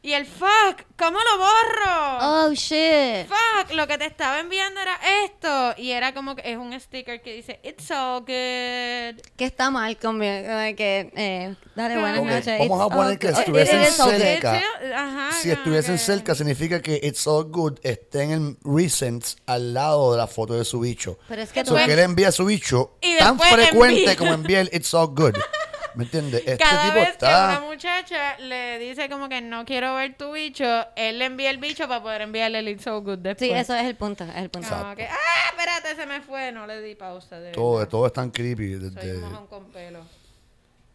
Y 0.04 0.14
el 0.14 0.26
fuck, 0.26 0.82
¿cómo 0.98 1.20
lo 1.20 1.38
borro? 1.38 2.18
Oh, 2.48 2.52
shit. 2.54 3.28
fuck, 3.28 3.72
lo 3.76 3.86
que 3.88 3.98
te 4.00 4.06
estaba 4.06 4.40
enviando 4.40 4.80
era 4.82 5.00
esto. 5.26 5.76
Y 5.80 5.92
era 5.92 6.14
como 6.14 6.36
que 6.36 6.52
es 6.52 6.58
un 6.58 6.78
sticker 6.80 7.22
que 7.22 7.34
dice, 7.36 7.60
it's 7.64 7.92
all 7.92 8.22
good. 8.22 9.22
Que 9.38 9.46
está 9.46 9.70
mal 9.70 9.96
conmigo, 9.98 10.32
eh, 10.32 10.74
que, 10.76 11.12
eh, 11.16 11.56
dale, 11.76 12.00
buenas 12.00 12.20
Ok, 12.20 12.26
noches. 12.26 12.60
vamos 12.60 12.82
a 12.82 12.86
It's 12.88 12.96
poner 12.96 13.12
all 13.12 13.20
que 13.20 13.30
good. 13.32 13.40
estuviesen 13.40 13.82
It 13.82 13.88
is 13.90 14.00
all 14.00 14.12
good. 14.12 14.18
cerca. 14.22 14.56
It's- 14.58 14.94
Ajá, 14.96 15.32
Si 15.42 15.52
estuviesen 15.52 15.96
que- 15.96 16.00
cerca, 16.04 16.36
significa 16.36 16.82
que 16.82 17.00
It's 17.04 17.28
All 17.28 17.46
Good 17.52 17.80
esté 17.84 18.24
en 18.24 18.32
el 18.32 18.58
recents 18.64 19.38
al 19.46 19.74
lado 19.74 20.12
de 20.14 20.18
la 20.18 20.28
foto 20.28 20.54
de 20.56 20.66
su 20.66 20.80
bicho. 20.80 21.20
Pero 21.28 21.42
es 21.44 21.52
que 21.52 21.64
So 21.64 21.76
tú- 21.76 21.86
que 21.86 21.94
él 21.94 22.00
envía 22.00 22.32
su 22.32 22.46
bicho 22.46 22.96
Y 23.02 23.18
tan 23.20 23.40
frecuente 23.40 24.02
envía- 24.02 24.16
como 24.18 24.34
envía 24.34 24.62
el 24.62 24.70
It's 24.74 24.94
All 24.96 25.08
Good. 25.08 25.36
¿Me 25.96 26.04
entiendes? 26.06 26.42
Este 26.46 26.58
Cada 26.58 26.84
tipo 26.86 26.96
vez 26.96 27.06
que 27.06 27.12
está. 27.12 27.58
una 27.58 27.60
muchacha 27.68 28.38
le 28.40 28.80
dice 28.80 29.10
como 29.10 29.28
que 29.30 29.42
no 29.42 29.66
quiero 29.66 29.96
ver 29.96 30.16
tu 30.18 30.32
bicho, 30.32 30.66
él 30.96 31.20
le 31.20 31.26
envía 31.26 31.50
el 31.50 31.58
bicho 31.58 31.88
para 31.88 32.02
poder 32.02 32.22
enviarle 32.22 32.60
el 32.60 32.68
It's 32.70 32.84
So 32.84 33.02
Good 33.02 33.20
después. 33.20 33.50
Sí, 33.50 33.56
eso 33.56 33.76
es 33.76 33.86
el 33.86 33.96
punto, 33.96 34.24
es 34.24 34.36
el 34.36 34.50
punto. 34.50 34.70
Como 34.70 34.96
que, 34.96 35.06
ah, 35.08 35.16
espérate, 35.52 35.96
se 35.96 36.06
me 36.06 36.22
fue. 36.22 36.52
No 36.52 36.66
le 36.68 36.82
di 36.82 36.96
pausa. 36.96 37.40
De 37.40 37.52
Todo, 37.52 37.78
verdad. 37.78 37.90
todo 37.90 38.08
es 38.08 38.14
tan 38.14 38.32
creepy. 38.32 38.80
Soy 38.80 38.90
desde- 38.90 39.18
mojón 39.20 39.48
con 39.48 39.66
pelo. 39.72 40.00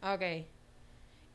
Ok. 0.02 0.22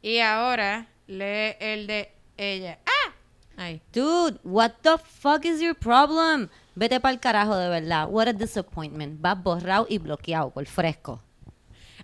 Y 0.02 0.20
ahora 0.20 0.88
lee 1.08 1.56
el 1.60 1.88
de 1.88 2.12
ella. 2.38 2.80
¡Ah! 2.86 3.14
Ahí. 3.58 3.82
Dude, 3.94 4.40
what 4.44 4.72
the 4.82 4.98
fuck 4.98 5.46
is 5.46 5.60
your 5.62 5.76
problem? 5.76 6.50
Vete 6.74 7.00
para 7.00 7.14
el 7.14 7.20
carajo, 7.20 7.56
de 7.58 7.70
verdad. 7.70 8.08
What 8.10 8.28
a 8.30 8.34
disappointment. 8.34 9.22
Vas 9.22 9.42
borrado 9.44 9.86
y 9.90 9.98
bloqueado 10.00 10.50
por 10.52 10.66
fresco. 10.66 11.22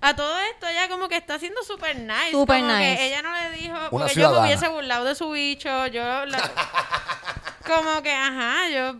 A 0.01 0.15
todo 0.15 0.39
esto 0.39 0.67
ella 0.67 0.87
como 0.89 1.07
que 1.09 1.17
está 1.17 1.39
siendo 1.39 1.63
súper 1.63 1.97
nice. 1.97 2.31
Súper 2.31 2.59
como 2.61 2.73
nice. 2.73 2.95
que 2.97 3.07
ella 3.07 3.21
no 3.21 3.31
le 3.33 3.51
dijo, 3.57 3.75
porque 3.89 4.13
yo 4.15 4.31
me 4.31 4.39
hubiese 4.45 4.67
burlado 4.67 5.05
de 5.05 5.15
su 5.15 5.29
bicho, 5.31 5.87
yo 5.87 6.25
la- 6.25 6.51
como 7.65 8.01
que, 8.01 8.11
ajá, 8.11 8.69
yo 8.69 8.95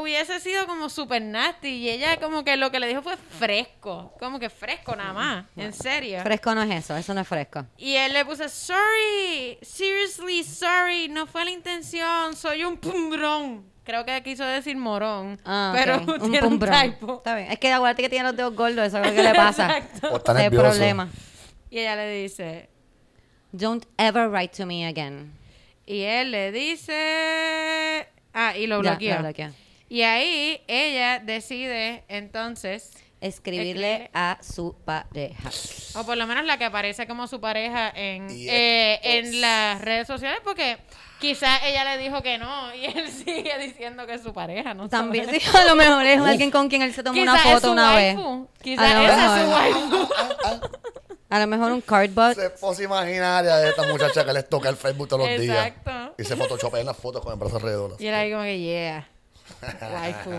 hubiese 0.00 0.38
sido 0.40 0.66
como 0.66 0.90
súper 0.90 1.22
nasty 1.22 1.68
y 1.68 1.88
ella 1.88 2.18
como 2.18 2.44
que 2.44 2.56
lo 2.56 2.70
que 2.70 2.78
le 2.80 2.88
dijo 2.88 3.02
fue 3.02 3.16
fresco, 3.16 4.12
como 4.18 4.38
que 4.38 4.50
fresco 4.50 4.94
nada 4.96 5.12
más, 5.12 5.44
en 5.56 5.72
serio. 5.72 6.20
Fresco 6.22 6.54
no 6.54 6.62
es 6.62 6.84
eso, 6.84 6.96
eso 6.96 7.14
no 7.14 7.20
es 7.22 7.28
fresco. 7.28 7.64
Y 7.76 7.94
él 7.94 8.12
le 8.12 8.24
puso, 8.24 8.48
sorry, 8.48 9.58
seriously, 9.62 10.44
sorry, 10.44 11.08
no 11.08 11.26
fue 11.26 11.44
la 11.44 11.50
intención, 11.52 12.36
soy 12.36 12.64
un 12.64 12.76
pumbrón. 12.76 13.67
Creo 13.88 14.04
que 14.04 14.22
quiso 14.22 14.44
decir 14.44 14.76
morón, 14.76 15.40
Ah, 15.46 15.72
pero 15.74 15.96
un 15.98 16.30
tiene 16.30 16.46
un 16.46 16.60
typo. 16.60 17.14
Está 17.16 17.34
bien. 17.36 17.50
Es 17.50 17.58
que 17.58 17.72
aguante 17.72 18.02
que 18.02 18.10
tiene 18.10 18.24
los 18.26 18.36
dedos 18.36 18.54
gordos, 18.54 18.86
eso 18.86 18.98
es 18.98 19.06
lo 19.08 19.14
que 19.14 19.22
le 19.22 19.34
pasa. 19.34 19.80
O 20.12 20.18
está 20.18 20.34
nervioso. 20.34 20.68
problema. 20.68 21.08
Y 21.70 21.78
ella 21.78 21.96
le 21.96 22.10
dice, 22.22 22.68
Don't 23.50 23.86
ever 23.96 24.28
write 24.28 24.54
to 24.58 24.66
me 24.66 24.86
again. 24.86 25.32
Y 25.86 26.02
él 26.02 26.32
le 26.32 26.52
dice. 26.52 28.06
Ah, 28.34 28.54
y 28.58 28.66
lo 28.66 28.82
Ya, 28.82 28.90
bloqueó. 28.90 29.14
lo 29.14 29.20
bloqueó. 29.22 29.52
Y 29.88 30.02
ahí 30.02 30.60
ella 30.68 31.18
decide 31.18 32.04
entonces, 32.08 32.92
Escribirle 33.20 33.92
Escribirle. 33.94 34.10
a 34.14 34.38
su 34.40 34.76
pareja. 34.84 35.50
o 35.96 36.04
por 36.04 36.16
lo 36.16 36.26
menos 36.26 36.44
la 36.44 36.56
que 36.56 36.64
aparece 36.64 37.06
como 37.08 37.26
su 37.26 37.40
pareja 37.40 37.90
en, 37.94 38.30
Y 38.30 38.48
eh, 38.48 39.00
estos- 39.02 39.34
en 39.34 39.40
las 39.40 39.80
redes 39.80 40.06
sociales, 40.06 40.40
porque 40.44 40.78
quizás 41.18 41.60
ella 41.64 41.84
le 41.84 41.98
dijo 42.02 42.22
que 42.22 42.38
no 42.38 42.72
y 42.74 42.84
él 42.86 43.08
sigue 43.24 43.58
diciendo 43.58 44.06
que 44.06 44.14
es 44.14 44.22
su 44.22 44.32
pareja, 44.32 44.72
¿no? 44.74 44.88
También, 44.88 45.28
sí, 45.30 45.40
a 45.56 45.64
lo 45.64 45.74
mejor 45.74 46.06
es 46.06 46.20
alguien 46.20 46.50
con 46.52 46.68
quien 46.68 46.82
él 46.82 46.94
se 46.94 47.02
tomó 47.02 47.20
una 47.20 47.32
Quizás 47.32 47.52
foto 47.54 47.72
una 47.72 47.94
vez. 47.96 48.16
A 48.16 48.46
Quizás 48.62 48.94
lo 48.94 49.02
esa 49.02 49.36
es 49.36 49.42
su 49.42 49.48
mejor. 49.48 49.62
waifu. 49.92 50.68
A 51.30 51.40
lo 51.40 51.46
mejor 51.46 51.72
un 51.72 51.82
cardboard. 51.82 52.30
Esa 52.38 52.46
esposa 52.46 52.82
imaginaria 52.84 53.56
de 53.56 53.68
esta 53.68 53.82
muchacha 53.82 54.24
que 54.24 54.32
les 54.32 54.48
toca 54.48 54.70
el 54.70 54.76
Facebook 54.76 55.08
todos 55.08 55.28
los 55.28 55.38
días. 55.38 55.66
Exacto. 55.66 56.14
Y 56.16 56.24
se 56.24 56.36
photoshopean 56.36 56.86
las 56.86 56.96
fotos 56.96 57.20
con 57.22 57.34
el 57.34 57.38
brazo 57.38 57.56
alrededor. 57.56 57.96
Y 57.98 58.06
era 58.06 58.20
ahí 58.20 58.30
como 58.30 58.44
que, 58.44 58.58
yeah. 58.58 59.06
Waifu. 59.92 60.30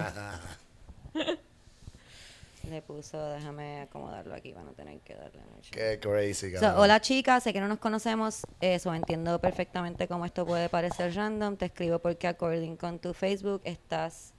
Le 2.69 2.84
puso, 2.84 3.19
déjame 3.32 3.82
acomodarlo 3.82 4.36
aquí 4.36 4.51
para 4.51 4.63
no 4.63 4.73
tener 4.73 4.99
que 4.99 5.15
darle 5.15 5.41
mucho. 5.55 5.71
Qué 5.71 5.99
crazy, 5.99 6.55
So, 6.58 6.79
hola 6.79 7.01
chicas, 7.01 7.41
sé 7.41 7.51
que 7.51 7.60
no 7.60 7.67
nos 7.67 7.79
conocemos, 7.79 8.45
eso 8.62 8.93
entiendo 8.93 9.39
perfectamente 9.39 10.08
cómo 10.08 10.23
esto 10.25 10.45
puede 10.45 10.69
parecer 10.69 11.15
random. 11.15 11.58
Te 11.58 11.65
escribo 11.65 11.97
porque 11.97 12.27
according 12.27 12.77
con 12.77 12.99
tu 12.99 13.13
Facebook 13.15 13.62
estás 13.63 14.34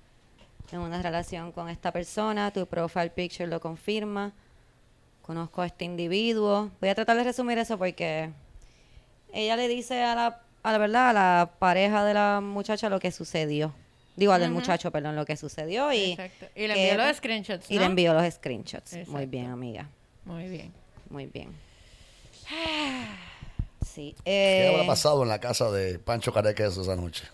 en 0.71 0.79
una 0.79 1.03
relación 1.03 1.51
con 1.51 1.69
esta 1.69 1.91
persona, 1.91 2.53
tu 2.53 2.67
profile 2.67 3.11
picture 3.11 3.49
lo 3.49 3.61
confirma. 3.61 4.33
Conozco 5.23 5.63
a 5.63 5.67
este 5.67 5.85
individuo. 5.85 6.71
Voy 6.81 6.91
a 6.91 6.95
tratar 6.95 7.17
de 7.17 7.25
resumir 7.25 7.59
eso 7.59 7.79
porque 7.79 8.31
ella 9.33 9.57
le 9.57 9.67
dice 9.67 10.05
a 10.05 10.15
la, 10.15 10.43
a 10.63 10.73
la 10.73 10.79
verdad, 10.79 11.11
a 11.11 11.13
la 11.13 11.51
pareja 11.59 12.05
de 12.05 12.15
la 12.15 12.41
muchacha 12.41 12.89
lo 12.89 13.01
que 13.01 13.11
sucedió. 13.11 13.75
Digo, 14.21 14.33
al 14.35 14.43
del 14.43 14.51
muchacho, 14.51 14.91
perdón, 14.91 15.17
lo 15.17 15.25
que 15.25 15.35
sucedió 15.35 15.91
y, 15.95 16.13
Exacto. 16.13 16.47
Y 16.55 16.67
le 16.69 16.75
envió 16.91 17.07
los 17.07 17.17
screenshots, 17.17 17.71
y 17.71 17.79
le 17.79 17.87
envió 17.87 18.13
los 18.13 18.35
screenshots. 18.35 19.09
Muy 19.09 19.25
bien, 19.25 19.47
amiga. 19.51 19.89
Muy 20.27 20.47
bien. 20.47 20.73
Muy 21.09 21.25
bien. 21.27 21.49
Sí. 23.85 24.15
¿Qué 24.25 24.67
eh, 24.67 24.75
habrá 24.75 24.87
pasado 24.87 25.23
en 25.23 25.31
la 25.31 25.41
casa 25.41 25.71
de 25.71 25.99
Pancho 25.99 26.33
Carequeso 26.33 26.83
esa 26.83 26.97
noche? 26.97 27.25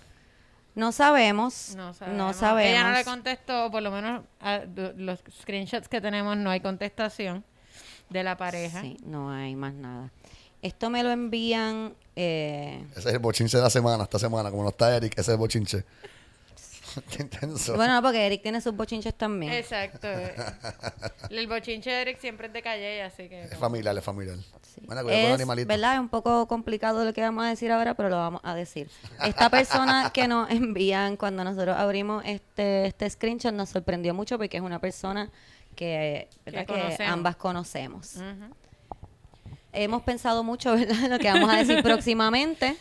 no 0.77 0.92
sabemos. 0.92 1.75
No 1.75 1.92
sabemos. 1.92 2.18
No 2.18 2.33
sabemos. 2.33 2.70
Ella 2.70 2.88
no 2.88 2.92
le 2.96 3.05
contestó, 3.05 3.70
por 3.70 3.83
lo 3.83 3.90
menos 3.90 4.22
a- 4.40 4.61
los 4.96 5.18
screenshots 5.40 5.88
que 5.88 6.01
tenemos 6.01 6.37
no 6.37 6.51
hay 6.51 6.61
contestación 6.61 7.44
de 8.11 8.22
la 8.22 8.37
pareja. 8.37 8.81
Sí, 8.83 8.96
no 9.05 9.31
hay 9.33 9.57
más 9.57 9.75
nada. 9.75 10.11
Esto 10.62 10.88
me 10.88 11.03
lo 11.03 11.11
envían. 11.11 11.94
eh, 12.14 12.85
Ese 12.92 13.09
es 13.09 13.14
el 13.14 13.18
bochinche 13.18 13.57
de 13.57 13.62
la 13.64 13.70
semana, 13.70 14.05
esta 14.05 14.18
semana. 14.18 14.51
Como 14.51 14.62
no 14.62 14.68
está 14.68 14.96
Eric, 14.96 15.12
ese 15.14 15.22
es 15.22 15.29
el 15.29 15.37
bochinche. 15.38 15.85
Qué 17.11 17.23
intenso. 17.23 17.75
bueno, 17.77 17.95
no, 17.95 18.03
porque 18.03 18.27
Eric 18.27 18.43
tiene 18.43 18.61
sus 18.61 18.75
bochinches 18.75 19.15
también. 19.15 19.53
Exacto. 19.53 20.09
El 21.31 21.47
bochinche 21.47 21.91
de 21.91 22.03
Eric 22.03 22.21
siempre 22.21 22.47
es 22.49 22.53
de 22.53 22.63
calle, 22.63 23.03
así 23.03 23.29
que... 23.29 23.45
es 23.45 23.57
familiar, 23.57 23.97
es 23.97 24.05
familiar. 24.05 24.37
Sí. 24.63 24.81
Bueno, 24.85 25.03
cuidado 25.03 25.23
con 25.23 25.31
Es, 25.31 25.35
animalitos. 25.35 25.69
¿verdad? 25.69 25.95
Es 25.95 26.01
un 26.01 26.09
poco 26.09 26.47
complicado 26.49 27.05
lo 27.05 27.13
que 27.13 27.21
vamos 27.21 27.45
a 27.45 27.49
decir 27.49 27.73
ahora, 27.73 27.95
pero 27.95 28.09
lo 28.09 28.17
vamos 28.17 28.41
a 28.45 28.55
decir. 28.55 28.91
Esta 29.25 29.51
persona 29.51 30.11
que 30.15 30.29
nos 30.29 30.51
envían 30.51 31.17
cuando 31.17 31.45
nosotros 31.45 31.77
abrimos 31.77 32.25
este, 32.25 32.87
este 32.87 33.09
screenshot 33.11 33.53
nos 33.53 33.71
sorprendió 33.71 34.15
mucho 34.15 34.39
porque 34.39 34.57
es 34.57 34.63
una 34.63 34.81
persona 34.81 35.31
que, 35.75 36.29
¿verdad? 36.45 36.67
Que 36.67 37.05
ambas 37.05 37.37
conocemos. 37.37 38.17
Hemos 39.73 40.03
pensado 40.03 40.43
mucho, 40.43 40.73
¿verdad? 40.75 41.05
en 41.05 41.11
lo 41.11 41.19
que 41.19 41.31
vamos 41.31 41.53
a 41.53 41.57
decir 41.59 41.83
próximamente. 41.83 42.77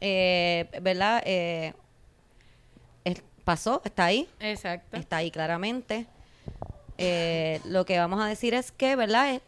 Eh, 0.00 0.68
¿Verdad? 0.82 1.22
Eh, 1.24 1.72
pasó, 3.46 3.80
está 3.86 4.04
ahí, 4.06 4.28
Exacto. 4.40 4.96
está 4.98 5.18
ahí 5.18 5.30
claramente. 5.30 6.04
Eh, 6.98 7.60
lo 7.64 7.84
que 7.86 7.98
vamos 7.98 8.20
a 8.20 8.26
decir 8.26 8.52
es 8.54 8.72
que, 8.72 8.96
¿verdad? 8.96 9.34
Es, 9.36 9.40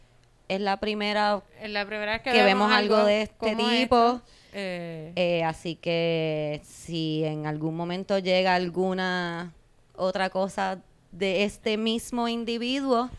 es 0.48 0.60
la 0.60 0.78
primera, 0.78 1.42
Es 1.60 1.68
la 1.70 1.84
primera 1.84 2.12
vez 2.12 2.22
que, 2.22 2.32
que 2.32 2.42
vemos 2.42 2.72
algo 2.72 3.04
de 3.04 3.22
este 3.22 3.56
tipo. 3.56 4.22
Eh, 4.54 5.12
eh, 5.16 5.44
así 5.44 5.74
que 5.76 6.62
si 6.64 7.24
en 7.24 7.46
algún 7.46 7.76
momento 7.76 8.18
llega 8.18 8.54
alguna 8.54 9.52
otra 9.94 10.30
cosa 10.30 10.78
de 11.12 11.44
este 11.44 11.76
mismo 11.76 12.28
individuo, 12.28 13.10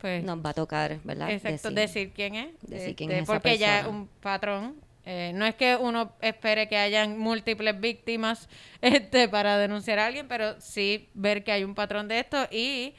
pues, 0.00 0.22
nos 0.22 0.38
va 0.44 0.50
a 0.50 0.54
tocar, 0.54 0.98
¿verdad? 1.04 1.30
Exacto, 1.30 1.70
decir, 1.70 2.12
quién 2.14 2.34
es. 2.36 2.48
decir 2.62 2.94
quién 2.94 3.10
Este, 3.10 3.22
es 3.22 3.24
esa 3.24 3.32
porque 3.32 3.58
ya 3.58 3.78
es 3.78 3.82
persona. 3.84 3.98
un 4.02 4.08
patrón. 4.20 4.74
Eh, 5.08 5.30
no 5.34 5.46
es 5.46 5.54
que 5.54 5.76
uno 5.76 6.12
espere 6.20 6.68
que 6.68 6.76
hayan 6.76 7.16
múltiples 7.16 7.78
víctimas 7.80 8.48
este, 8.82 9.28
para 9.28 9.56
denunciar 9.56 10.00
a 10.00 10.06
alguien, 10.06 10.26
pero 10.26 10.60
sí 10.60 11.08
ver 11.14 11.44
que 11.44 11.52
hay 11.52 11.62
un 11.64 11.76
patrón 11.76 12.08
de 12.08 12.18
esto 12.18 12.48
y, 12.50 12.94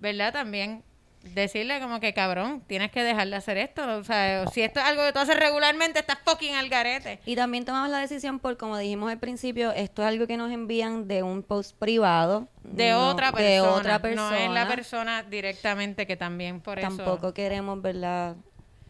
¿verdad? 0.00 0.32
También 0.32 0.82
decirle 1.34 1.80
como 1.80 2.00
que, 2.00 2.12
cabrón, 2.12 2.62
tienes 2.66 2.90
que 2.90 3.02
dejar 3.02 3.28
de 3.28 3.36
hacer 3.36 3.56
esto. 3.56 3.98
O 3.98 4.04
sea, 4.04 4.46
si 4.48 4.62
esto 4.62 4.80
es 4.80 4.86
algo 4.86 5.04
que 5.04 5.12
tú 5.12 5.18
haces 5.18 5.38
regularmente, 5.38 5.98
estás 5.98 6.18
fucking 6.24 6.54
al 6.54 6.68
garete. 6.68 7.20
Y 7.26 7.36
también 7.36 7.64
tomamos 7.64 7.90
la 7.90 7.98
decisión 7.98 8.38
por, 8.38 8.56
como 8.56 8.76
dijimos 8.76 9.10
al 9.10 9.18
principio, 9.18 9.72
esto 9.72 10.02
es 10.02 10.08
algo 10.08 10.26
que 10.26 10.36
nos 10.36 10.50
envían 10.52 11.08
de 11.08 11.22
un 11.22 11.42
post 11.42 11.78
privado. 11.78 12.48
De 12.62 12.90
no- 12.90 13.08
otra 13.08 13.32
persona. 13.32 13.50
De 13.52 13.60
otra 13.60 13.98
persona. 14.00 14.30
No 14.30 14.36
es 14.36 14.50
la 14.50 14.68
persona 14.68 15.22
directamente 15.22 16.06
que 16.06 16.16
también 16.16 16.60
por 16.60 16.78
eso... 16.78 16.88
Tampoco 16.88 17.32
queremos, 17.32 17.80
¿verdad? 17.80 18.36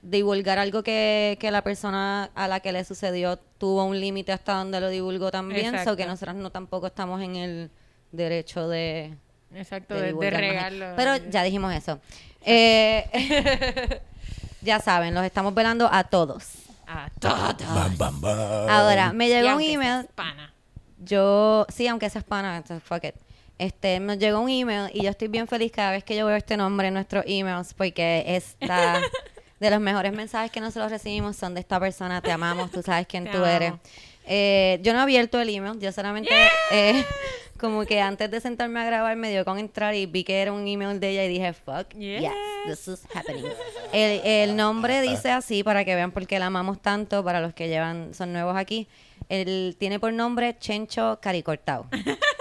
Divulgar 0.07 0.59
algo 0.59 0.83
que, 0.83 1.39
que 1.41 1.51
la 1.51 1.63
persona 1.63 2.31
a 2.35 2.47
la 2.47 2.61
que 2.61 2.73
le 2.73 2.85
sucedió 2.85 3.39
tuvo 3.39 3.85
un 3.85 3.99
límite 3.99 4.33
hasta 4.33 4.53
donde 4.55 4.79
lo 4.81 4.91
divulgó 4.91 5.31
también. 5.31 5.67
Exacto. 5.67 5.93
So 5.93 5.97
que 5.97 6.05
nosotros 6.05 6.37
no 6.37 6.51
tampoco 6.51 6.87
estamos 6.89 7.23
en 7.23 7.37
el 7.37 7.71
derecho 8.13 8.69
de, 8.69 9.15
Exacto, 9.55 9.95
de 9.95 10.31
regarlo. 10.31 10.93
Pero 10.95 11.17
ya 11.31 11.43
dijimos 11.43 11.73
eso. 11.73 12.01
Eh, 12.43 14.01
ya 14.61 14.79
saben, 14.81 15.15
los 15.15 15.25
estamos 15.25 15.55
velando 15.55 15.89
a 15.91 16.05
todos. 16.05 16.49
A 16.87 17.09
todos. 17.19 17.57
Bam, 17.75 17.97
bam, 17.97 18.21
bam. 18.21 18.69
Ahora, 18.69 19.13
me 19.15 19.29
llegó 19.29 19.57
un 19.57 19.63
email. 19.63 20.03
seas 20.03 20.07
pana. 20.15 20.53
Yo, 20.99 21.67
sí, 21.71 21.89
aunque 21.89 22.11
sea 22.11 22.21
hispana, 22.21 22.59
entonces, 22.59 22.87
fuck 22.87 23.05
it. 23.05 23.15
Este, 23.57 24.01
nos 24.01 24.19
llegó 24.19 24.41
un 24.41 24.51
email 24.51 24.91
y 24.93 25.03
yo 25.05 25.11
estoy 25.11 25.29
bien 25.29 25.47
feliz 25.47 25.71
cada 25.73 25.93
vez 25.93 26.03
que 26.05 26.17
yo 26.17 26.27
veo 26.27 26.37
este 26.37 26.57
nombre 26.57 26.89
en 26.89 26.95
nuestros 26.95 27.25
emails 27.27 27.73
porque 27.73 28.25
es 28.27 28.57
la- 28.61 29.01
de 29.61 29.71
los 29.71 29.81
mejores 29.81 30.13
mensajes 30.13 30.51
que 30.51 30.61
nosotros 30.61 30.91
recibimos 30.91 31.37
son 31.37 31.55
de 31.55 31.61
esta 31.61 31.79
persona, 31.81 32.21
te 32.21 32.31
amamos, 32.33 32.71
tú 32.71 32.83
sabes 32.83 33.07
quién 33.07 33.25
Te 33.31 33.31
tú 33.31 33.39
amo. 33.39 33.47
eres. 33.47 33.73
Eh, 34.27 34.79
yo 34.83 34.93
no 34.95 35.01
he 35.01 35.03
abierto 35.03 35.41
el 35.41 35.49
email, 35.51 35.79
yo 35.79 35.93
solamente 35.93 36.31
eh, 36.71 37.05
como 37.61 37.85
que 37.85 38.01
antes 38.01 38.31
de 38.31 38.41
sentarme 38.41 38.81
a 38.81 38.85
grabar 38.85 39.15
me 39.17 39.31
dio 39.31 39.45
con 39.45 39.59
entrar 39.59 39.95
y 39.95 40.07
vi 40.07 40.25
que 40.25 40.41
era 40.41 40.53
un 40.53 40.67
email 40.67 40.99
de 40.99 41.11
ella 41.11 41.25
y 41.25 41.29
dije, 41.29 41.53
fuck, 41.53 41.89
yes, 41.95 42.23
Yes. 42.23 42.31
this 42.67 42.89
is 42.89 43.07
happening. 43.15 43.45
El, 43.93 44.21
el 44.25 44.57
nombre 44.57 45.03
dice 45.03 45.31
así 45.31 45.63
para 45.63 45.85
que 45.85 45.95
vean 45.95 46.11
por 46.11 46.27
qué 46.27 46.39
la 46.39 46.47
amamos 46.47 46.81
tanto, 46.81 47.23
para 47.23 47.41
los 47.41 47.53
que 47.55 47.69
llevan, 47.69 48.15
son 48.15 48.33
nuevos 48.33 48.57
aquí. 48.57 48.89
Él 49.29 49.77
tiene 49.79 49.99
por 50.01 50.13
nombre 50.13 50.57
Chencho 50.59 51.19
Caricortao. 51.21 51.87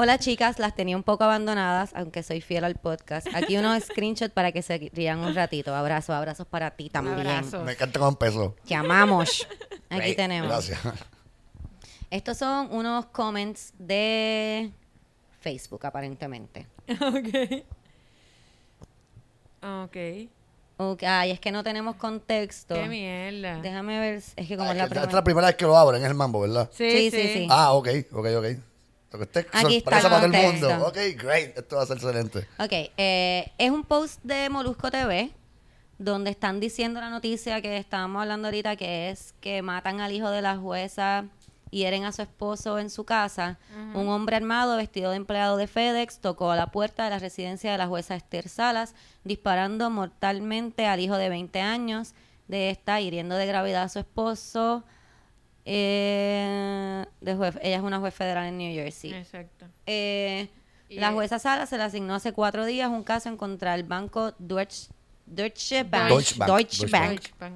Hola 0.00 0.16
chicas, 0.16 0.60
las 0.60 0.76
tenía 0.76 0.96
un 0.96 1.02
poco 1.02 1.24
abandonadas, 1.24 1.90
aunque 1.92 2.22
soy 2.22 2.40
fiel 2.40 2.62
al 2.62 2.76
podcast. 2.76 3.26
Aquí 3.34 3.56
unos 3.56 3.82
screenshots 3.86 4.32
para 4.32 4.52
que 4.52 4.62
se 4.62 4.92
rían 4.94 5.18
un 5.18 5.34
ratito. 5.34 5.74
Abrazos, 5.74 6.10
abrazos 6.14 6.46
para 6.46 6.70
ti 6.70 6.88
también. 6.88 7.18
Abrazos. 7.18 7.64
Me 7.64 7.72
encanta 7.72 7.98
cómo 7.98 8.10
empezó. 8.12 8.54
Te 8.64 8.76
amamos. 8.76 9.44
Aquí 9.90 9.98
Great. 10.00 10.16
tenemos. 10.16 10.48
Gracias. 10.48 10.78
Estos 12.12 12.38
son 12.38 12.68
unos 12.70 13.06
comments 13.06 13.72
de 13.76 14.70
Facebook, 15.40 15.84
aparentemente. 15.84 16.68
Ok. 17.00 17.64
Ok. 19.60 19.96
Ok, 20.76 21.02
Ay, 21.02 21.32
es 21.32 21.40
que 21.40 21.50
no 21.50 21.64
tenemos 21.64 21.96
contexto. 21.96 22.76
Qué 22.76 22.86
mierda. 22.88 23.58
Déjame 23.60 23.98
ver, 23.98 24.14
es 24.14 24.34
que 24.46 24.56
como 24.56 24.68
Ah, 24.68 24.72
es 24.74 24.78
la 24.78 24.84
que 24.84 24.94
esta 24.94 25.00
es 25.00 25.06
primera. 25.06 25.12
la 25.18 25.24
primera 25.24 25.46
vez 25.48 25.56
que 25.56 25.64
lo 25.64 25.76
abren, 25.76 26.00
es 26.04 26.08
el 26.08 26.14
mambo, 26.14 26.40
¿verdad? 26.42 26.70
Sí, 26.72 27.10
sí, 27.10 27.10
sí. 27.10 27.46
Ah, 27.50 27.72
ok, 27.72 27.88
ok, 28.12 28.26
ok. 28.38 28.46
Lo 29.10 29.18
que 29.18 29.24
esté 29.24 29.46
Aquí 29.52 29.76
está 29.76 30.00
sorpresa 30.00 30.06
el 30.08 30.10
para 30.10 30.10
todo 30.10 30.16
el 30.16 30.32
contexto. 30.32 30.70
mundo. 30.70 30.86
Ok, 30.86 30.96
great. 31.16 31.58
Esto 31.58 31.76
va 31.76 31.82
a 31.82 31.86
ser 31.86 31.96
excelente. 31.96 32.48
Ok, 32.58 32.72
eh, 32.96 33.52
es 33.56 33.70
un 33.70 33.84
post 33.84 34.22
de 34.22 34.48
Molusco 34.50 34.90
TV 34.90 35.32
donde 35.98 36.30
están 36.30 36.60
diciendo 36.60 37.00
la 37.00 37.10
noticia 37.10 37.60
que 37.60 37.76
estábamos 37.76 38.22
hablando 38.22 38.48
ahorita, 38.48 38.76
que 38.76 39.10
es 39.10 39.34
que 39.40 39.62
matan 39.62 40.00
al 40.00 40.12
hijo 40.12 40.30
de 40.30 40.42
la 40.42 40.56
jueza, 40.56 41.24
hieren 41.70 42.04
a 42.04 42.12
su 42.12 42.22
esposo 42.22 42.78
en 42.78 42.88
su 42.88 43.04
casa. 43.04 43.58
Un 43.94 44.08
hombre 44.08 44.36
armado 44.36 44.76
vestido 44.76 45.10
de 45.10 45.16
empleado 45.16 45.56
de 45.56 45.66
FedEx 45.66 46.20
tocó 46.20 46.50
a 46.50 46.56
la 46.56 46.68
puerta 46.68 47.04
de 47.04 47.10
la 47.10 47.18
residencia 47.18 47.72
de 47.72 47.78
la 47.78 47.88
jueza 47.88 48.14
Esther 48.14 48.48
Salas, 48.48 48.94
disparando 49.24 49.90
mortalmente 49.90 50.86
al 50.86 51.00
hijo 51.00 51.16
de 51.16 51.28
20 51.28 51.60
años 51.60 52.14
de 52.46 52.70
esta, 52.70 53.00
hiriendo 53.00 53.34
de 53.34 53.46
gravedad 53.46 53.82
a 53.82 53.88
su 53.88 53.98
esposo. 53.98 54.84
Eh, 55.64 57.04
de 57.20 57.34
juez- 57.34 57.58
ella 57.62 57.76
es 57.76 57.82
una 57.82 57.98
juez 57.98 58.14
federal 58.14 58.46
en 58.46 58.58
New 58.58 58.72
Jersey. 58.72 59.12
Exacto. 59.12 59.66
Eh, 59.86 60.48
la 60.90 61.12
jueza 61.12 61.38
Sala 61.38 61.66
se 61.66 61.76
le 61.76 61.82
asignó 61.82 62.14
hace 62.14 62.32
cuatro 62.32 62.64
días 62.64 62.88
un 62.88 63.02
caso 63.04 63.28
en 63.28 63.36
contra 63.36 63.72
del 63.72 63.82
banco 63.84 64.32
Deutsche, 64.38 64.88
Deutsche 65.26 65.82
Bank, 65.84 66.08
Deutsche 66.08 66.34
Bank, 66.38 66.48
Deutsche 66.50 66.78
Deutsche 66.78 66.86
Bank, 66.98 67.10
Deutsche 67.10 67.32
Bank. 67.38 67.52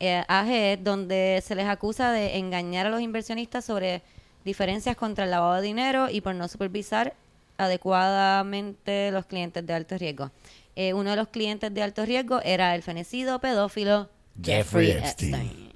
eh, 0.00 0.24
AG, 0.26 0.82
donde 0.82 1.42
se 1.44 1.54
les 1.54 1.66
acusa 1.66 2.10
de 2.12 2.38
engañar 2.38 2.86
a 2.86 2.90
los 2.90 3.00
inversionistas 3.02 3.64
sobre 3.64 4.00
diferencias 4.44 4.96
contra 4.96 5.24
el 5.24 5.30
lavado 5.30 5.54
de 5.56 5.62
dinero 5.62 6.08
y 6.10 6.20
por 6.22 6.34
no 6.34 6.48
supervisar 6.48 7.14
adecuadamente 7.58 9.10
los 9.12 9.26
clientes 9.26 9.64
de 9.66 9.74
alto 9.74 9.98
riesgo. 9.98 10.30
Eh, 10.74 10.94
uno 10.94 11.10
de 11.10 11.16
los 11.16 11.28
clientes 11.28 11.72
de 11.72 11.82
alto 11.82 12.04
riesgo 12.06 12.40
era 12.42 12.74
el 12.74 12.82
fenecido 12.82 13.38
pedófilo 13.40 14.08
Jeffrey 14.42 14.86
Jeffrey 14.86 14.90
Epstein. 15.10 15.34
Epstein. 15.34 15.72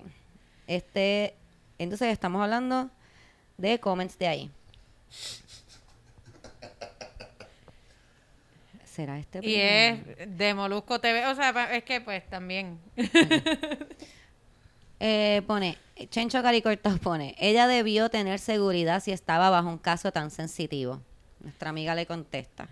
Ok. 0.00 0.06
Este, 0.66 1.34
entonces 1.78 2.08
estamos 2.12 2.42
hablando 2.42 2.90
de 3.56 3.78
comments 3.80 4.18
de 4.18 4.26
ahí. 4.28 4.50
¿Será 8.84 9.18
este 9.18 9.46
Y 9.46 9.56
es 9.56 9.98
de 10.38 10.54
Molusco 10.54 10.98
TV. 11.00 11.26
O 11.26 11.34
sea, 11.34 11.50
es 11.74 11.84
que 11.84 12.00
pues 12.00 12.26
también. 12.28 12.78
Eh, 14.98 15.42
pone, 15.46 15.76
Chencho 16.08 16.42
Caricorta 16.42 16.96
pone, 16.96 17.36
ella 17.38 17.66
debió 17.66 18.08
tener 18.08 18.38
seguridad 18.38 19.02
si 19.02 19.12
estaba 19.12 19.50
bajo 19.50 19.68
un 19.68 19.76
caso 19.76 20.10
tan 20.10 20.30
sensitivo. 20.30 21.02
Nuestra 21.40 21.68
amiga 21.68 21.94
le 21.94 22.06
contesta. 22.06 22.68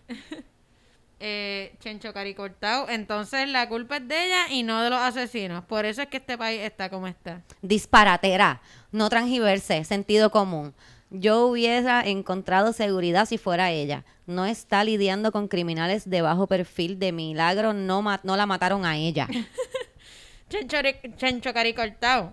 Eh, 1.27 1.75
Chencho 1.81 2.13
Caricortao. 2.13 2.89
Entonces 2.91 3.49
la 3.49 3.67
culpa 3.67 3.97
es 3.97 4.07
de 4.07 4.27
ella 4.27 4.49
y 4.51 4.63
no 4.63 4.83
de 4.83 4.91
los 4.91 4.99
asesinos. 4.99 5.65
Por 5.65 5.87
eso 5.87 6.03
es 6.03 6.09
que 6.09 6.19
este 6.19 6.37
país 6.37 6.61
está 6.61 6.91
como 6.91 7.07
está. 7.07 7.41
Disparatera, 7.63 8.61
no 8.93 9.09
transgiverse, 9.09 9.85
sentido 9.85 10.31
común. 10.31 10.75
Yo 11.09 11.47
hubiera 11.47 12.03
encontrado 12.03 12.73
seguridad 12.75 13.25
si 13.27 13.39
fuera 13.39 13.71
ella. 13.71 14.05
No 14.27 14.45
está 14.45 14.85
lidiando 14.85 15.33
con 15.33 15.49
criminales 15.49 16.11
de 16.11 16.21
bajo 16.21 16.47
perfil. 16.47 16.99
De 16.99 17.13
milagro 17.13 17.73
no, 17.73 18.03
ma- 18.03 18.21
no 18.23 18.37
la 18.37 18.45
mataron 18.47 18.85
a 18.85 18.97
ella. 18.99 19.27
Chencho, 20.51 20.77
Chencho 21.17 21.55
Caricortao. 21.55 22.33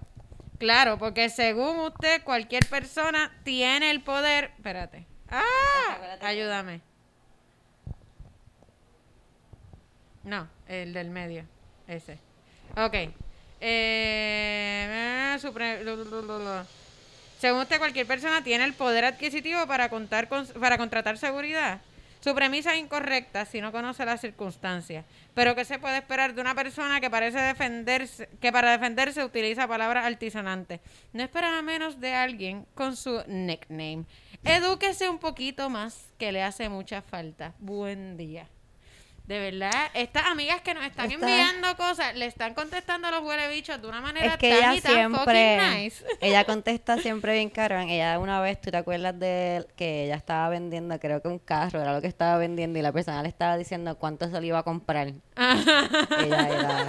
Claro, 0.57 0.97
porque 0.97 1.29
según 1.29 1.79
usted, 1.79 2.23
cualquier 2.23 2.65
persona 2.65 3.31
tiene 3.43 3.89
el 3.91 4.01
poder. 4.01 4.51
Espérate. 4.57 5.07
¡Ah! 5.29 6.17
Ayúdame. 6.21 6.81
No, 10.23 10.47
el 10.67 10.93
del 10.93 11.09
medio. 11.09 11.45
Ese. 11.87 12.17
Ok. 12.77 12.95
Eh. 13.59 15.37
Según 17.39 17.61
usted, 17.61 17.79
cualquier 17.79 18.05
persona 18.05 18.43
tiene 18.43 18.65
el 18.65 18.73
poder 18.73 19.03
adquisitivo 19.03 19.65
para 19.65 19.89
contar 19.89 20.27
con, 20.27 20.45
para 20.47 20.77
contratar 20.77 21.17
seguridad. 21.17 21.81
Su 22.19 22.35
premisa 22.35 22.75
es 22.75 22.79
incorrecta 22.79 23.45
si 23.45 23.61
no 23.61 23.71
conoce 23.71 24.05
las 24.05 24.21
circunstancias. 24.21 25.05
Pero 25.33 25.55
¿qué 25.55 25.65
se 25.65 25.79
puede 25.79 25.97
esperar 25.97 26.35
de 26.35 26.41
una 26.41 26.53
persona 26.53 27.01
que 27.01 27.09
parece 27.09 27.39
defenderse, 27.39 28.29
que 28.39 28.51
para 28.51 28.71
defenderse 28.71 29.23
utiliza 29.23 29.67
palabras 29.67 30.05
altisonantes? 30.05 30.81
No 31.13 31.23
esperará 31.23 31.63
menos 31.63 31.99
de 31.99 32.13
alguien 32.13 32.67
con 32.75 32.95
su 32.95 33.23
nickname. 33.25 34.05
Edúquese 34.43 35.09
un 35.09 35.17
poquito 35.17 35.71
más, 35.71 36.13
que 36.19 36.31
le 36.31 36.43
hace 36.43 36.69
mucha 36.69 37.01
falta. 37.01 37.55
Buen 37.57 38.17
día. 38.17 38.47
De 39.25 39.39
verdad, 39.39 39.71
estas 39.93 40.25
amigas 40.25 40.61
que 40.61 40.73
nos 40.73 40.83
están 40.83 41.09
enviando 41.09 41.75
cosas, 41.77 42.15
le 42.15 42.25
están 42.25 42.53
contestando 42.53 43.07
a 43.07 43.11
los 43.11 43.23
huele 43.23 43.47
bichos 43.49 43.81
de 43.81 43.87
una 43.87 44.01
manera 44.01 44.33
Es 44.33 44.37
que 44.37 44.49
tan 44.49 44.57
ella 44.57 44.75
y 44.75 44.81
tan 44.81 44.93
siempre, 44.93 45.59
fucking 45.59 45.83
nice. 45.83 46.05
ella 46.21 46.43
contesta 46.43 46.97
siempre 46.97 47.33
bien 47.35 47.49
caro. 47.49 47.79
Ella 47.79 48.19
una 48.19 48.41
vez, 48.41 48.59
¿tú 48.59 48.71
te 48.71 48.77
acuerdas 48.77 49.17
de 49.17 49.65
que 49.75 50.05
ella 50.05 50.15
estaba 50.15 50.49
vendiendo, 50.49 50.99
creo 50.99 51.21
que 51.21 51.27
un 51.27 51.39
carro, 51.39 51.81
era 51.81 51.93
lo 51.93 52.01
que 52.01 52.07
estaba 52.07 52.37
vendiendo 52.37 52.79
y 52.79 52.81
la 52.81 52.91
persona 52.91 53.21
le 53.21 53.29
estaba 53.29 53.57
diciendo 53.57 53.97
cuánto 53.97 54.29
se 54.29 54.33
lo 54.33 54.45
iba 54.45 54.59
a 54.59 54.63
comprar? 54.63 55.07
ella 55.37 56.49
era... 56.49 56.85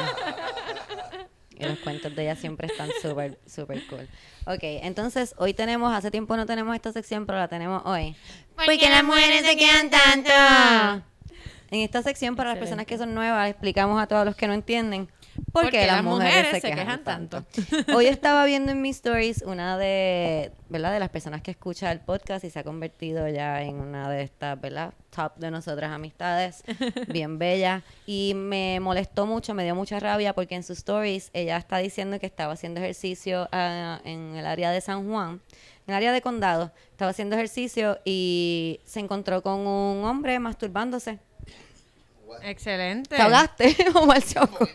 Y 1.56 1.64
los 1.64 1.78
cuentos 1.78 2.16
de 2.16 2.22
ella 2.22 2.34
siempre 2.34 2.66
están 2.66 2.90
súper, 3.00 3.38
súper 3.46 3.86
cool. 3.86 4.08
Ok, 4.46 4.62
entonces 4.62 5.34
hoy 5.38 5.54
tenemos, 5.54 5.94
hace 5.94 6.10
tiempo 6.10 6.36
no 6.36 6.44
tenemos 6.44 6.74
esta 6.74 6.92
sección, 6.92 7.24
pero 7.24 7.38
la 7.38 7.46
tenemos 7.46 7.82
hoy. 7.84 8.16
Porque 8.56 8.88
las 8.88 9.04
mujeres 9.04 9.46
se 9.46 9.56
quedan 9.56 9.90
tanto. 9.90 11.12
En 11.72 11.80
esta 11.80 12.02
sección, 12.02 12.37
para 12.37 12.50
las 12.50 12.58
personas 12.58 12.85
que 12.85 12.98
son 12.98 13.14
nuevas, 13.14 13.48
explicamos 13.48 13.98
a 13.98 14.06
todos 14.06 14.26
los 14.26 14.37
que 14.37 14.46
no 14.46 14.52
entienden 14.52 15.08
por 15.52 15.70
qué 15.70 15.87
las 15.87 15.96
las 15.96 16.04
mujeres, 16.04 16.35
mujeres 16.35 16.50
se, 16.50 16.61
se 16.61 16.68
quejan, 16.68 16.85
quejan 16.85 17.02
tanto. 17.02 17.44
tanto. 17.44 17.96
Hoy 17.96 18.08
estaba 18.08 18.44
viendo 18.46 18.72
en 18.72 18.82
mis 18.82 18.96
stories 18.96 19.40
una 19.40 19.78
de, 19.78 20.52
¿verdad? 20.68 20.92
De 20.92 21.00
las 21.00 21.08
personas 21.08 21.40
que 21.40 21.50
escucha 21.50 21.90
el 21.90 22.00
podcast 22.00 22.44
y 22.44 22.50
se 22.50 22.58
ha 22.58 22.62
convertido 22.62 23.26
ya 23.26 23.62
en 23.62 23.76
una 23.76 24.11
de 24.11 24.22
estas, 24.22 24.61
¿verdad? 24.61 24.92
Top 25.08 25.37
de 25.37 25.50
nosotras 25.50 25.90
amistades, 25.92 26.62
bien 27.08 27.38
bella. 27.38 27.82
Y 28.04 28.35
me 28.35 28.78
molestó 28.78 29.24
mucho, 29.24 29.54
me 29.54 29.64
dio 29.64 29.74
mucha 29.74 29.98
rabia 29.98 30.35
porque 30.35 30.54
en 30.54 30.64
sus 30.64 30.76
stories 30.76 31.30
ella 31.32 31.56
está 31.56 31.78
diciendo 31.78 32.20
que 32.20 32.26
estaba 32.26 32.52
haciendo 32.52 32.80
ejercicio 32.80 33.48
ah, 33.50 33.98
en 34.04 34.37
el 34.37 34.44
área 34.44 34.70
de 34.72 34.82
San 34.82 35.08
Juan, 35.08 35.40
en 35.87 35.94
el 35.94 35.94
área 35.94 36.12
de 36.12 36.20
condado, 36.20 36.70
estaba 36.90 37.12
haciendo 37.12 37.35
ejercicio 37.35 37.98
y 38.04 38.80
se 38.85 39.00
encontró 39.00 39.42
con 39.42 39.66
un 39.66 40.04
hombre 40.04 40.38
masturbándose. 40.38 41.18
Excelente. 42.42 43.16
¿Te 43.16 43.22
hablaste, 43.22 43.76
Omar 43.94 44.22
Choco? 44.22 44.66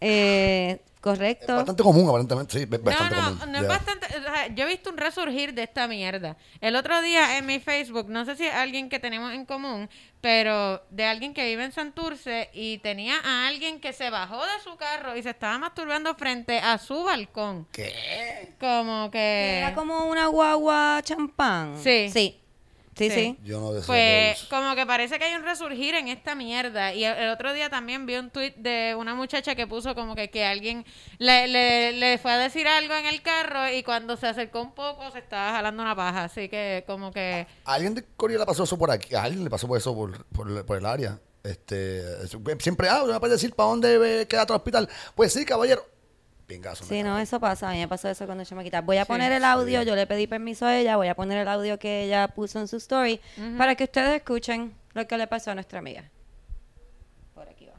Eh, 0.00 0.78
Es 0.80 1.00
correcto. 1.02 1.54
bastante 1.56 1.82
común, 1.82 2.08
aparentemente, 2.08 2.52
sí, 2.58 2.62
es 2.64 2.70
No, 2.70 2.78
bastante 2.80 3.16
no, 3.16 3.22
común. 3.38 3.52
no 3.52 3.58
es 3.58 3.68
bastante. 3.68 4.06
o 4.18 4.22
sea, 4.22 4.46
yo 4.54 4.64
he 4.64 4.68
visto 4.68 4.90
un 4.90 4.96
resurgir 4.96 5.52
de 5.54 5.62
esta 5.62 5.86
mierda. 5.88 6.36
El 6.60 6.76
otro 6.76 7.00
día 7.02 7.36
en 7.38 7.46
mi 7.46 7.58
Facebook, 7.58 8.08
no 8.08 8.24
sé 8.24 8.36
si 8.36 8.46
es 8.46 8.54
alguien 8.54 8.88
que 8.88 8.98
tenemos 8.98 9.32
en 9.32 9.44
común, 9.44 9.88
pero 10.22 10.82
de 10.90 11.04
alguien 11.06 11.32
que 11.34 11.44
vive 11.46 11.64
en 11.64 11.72
Santurce 11.72 12.50
y 12.52 12.78
tenía 12.78 13.14
a 13.24 13.46
alguien 13.48 13.80
que 13.80 13.92
se 13.92 14.08
bajó 14.10 14.38
de 14.42 14.60
su 14.64 14.76
carro 14.76 15.16
y 15.16 15.22
se 15.22 15.30
estaba 15.30 15.58
masturbando 15.58 16.14
frente 16.14 16.58
a 16.58 16.76
su 16.78 17.02
balcón. 17.04 17.66
¿Qué? 17.72 18.54
Como 18.60 19.10
que. 19.10 19.58
Era 19.58 19.74
como 19.74 20.04
una 20.06 20.26
guagua 20.28 21.00
champán. 21.02 21.78
Sí. 21.82 22.10
Sí. 22.10 22.39
Sí, 23.08 23.10
Sí. 23.10 23.38
Yo 23.44 23.60
no 23.60 23.72
deseo 23.72 23.86
Pues 23.86 24.36
todos. 24.36 24.48
como 24.50 24.74
que 24.74 24.86
parece 24.86 25.18
que 25.18 25.24
hay 25.24 25.34
un 25.34 25.42
resurgir 25.42 25.94
en 25.94 26.08
esta 26.08 26.34
mierda. 26.34 26.92
Y 26.94 27.04
el, 27.04 27.16
el 27.16 27.28
otro 27.30 27.52
día 27.52 27.70
también 27.70 28.06
vi 28.06 28.16
un 28.16 28.30
tweet 28.30 28.54
de 28.56 28.94
una 28.96 29.14
muchacha 29.14 29.54
que 29.54 29.66
puso 29.66 29.94
como 29.94 30.14
que, 30.14 30.30
que 30.30 30.44
alguien 30.44 30.84
le, 31.18 31.48
le, 31.48 31.92
le 31.92 32.18
fue 32.18 32.32
a 32.32 32.38
decir 32.38 32.66
algo 32.68 32.94
en 32.94 33.06
el 33.06 33.22
carro 33.22 33.68
y 33.72 33.82
cuando 33.82 34.16
se 34.16 34.26
acercó 34.26 34.60
un 34.62 34.72
poco 34.74 35.10
se 35.10 35.18
estaba 35.20 35.52
jalando 35.52 35.82
una 35.82 35.96
paja. 35.96 36.24
Así 36.24 36.48
que 36.48 36.84
como 36.86 37.10
que... 37.12 37.46
¿A 37.64 37.74
alguien 37.74 37.94
de 37.94 38.04
Corea 38.16 38.38
le 38.38 38.46
pasó 38.46 38.64
eso 38.64 38.76
por 38.78 38.90
aquí? 38.90 39.14
¿A 39.14 39.22
alguien 39.22 39.44
le 39.44 39.50
pasó 39.50 39.66
por 39.66 39.78
eso 39.78 39.94
por, 39.94 40.24
por, 40.26 40.66
por 40.66 40.76
el 40.78 40.86
área? 40.86 41.18
Este, 41.42 42.02
siempre, 42.58 42.88
ah, 42.90 43.02
me 43.06 43.18
va 43.18 43.26
a 43.26 43.30
decir 43.30 43.54
para 43.54 43.70
dónde 43.70 44.26
queda 44.28 44.44
tu 44.44 44.52
hospital. 44.52 44.88
Pues 45.14 45.32
sí, 45.32 45.44
caballero. 45.46 45.82
Pingazo. 46.50 46.84
Sí, 46.84 46.94
me 46.94 47.02
no, 47.04 47.18
eso 47.18 47.38
pasa. 47.38 47.68
A 47.70 47.72
mí 47.72 47.78
me 47.78 47.86
pasó 47.88 48.08
eso 48.08 48.26
cuando 48.26 48.44
chamaquita. 48.44 48.80
Voy 48.80 48.96
a 48.96 49.04
Sí. 49.04 49.08
poner 49.08 49.30
el 49.30 49.44
audio. 49.44 49.82
Yo 49.82 49.94
le 49.94 50.04
pedí 50.06 50.26
permiso 50.26 50.66
a 50.66 50.76
ella. 50.76 50.96
Voy 50.96 51.06
a 51.08 51.14
poner 51.14 51.38
el 51.38 51.46
audio 51.48 51.78
que 51.78 52.02
ella 52.04 52.26
puso 52.28 52.58
en 52.58 52.66
su 52.66 52.76
story 52.78 53.20
para 53.56 53.76
que 53.76 53.84
ustedes 53.84 54.16
escuchen 54.16 54.74
lo 54.92 55.06
que 55.06 55.16
le 55.16 55.28
pasó 55.28 55.52
a 55.52 55.54
nuestra 55.54 55.78
amiga. 55.78 56.02
Por 57.34 57.48
aquí 57.48 57.66
va. 57.66 57.74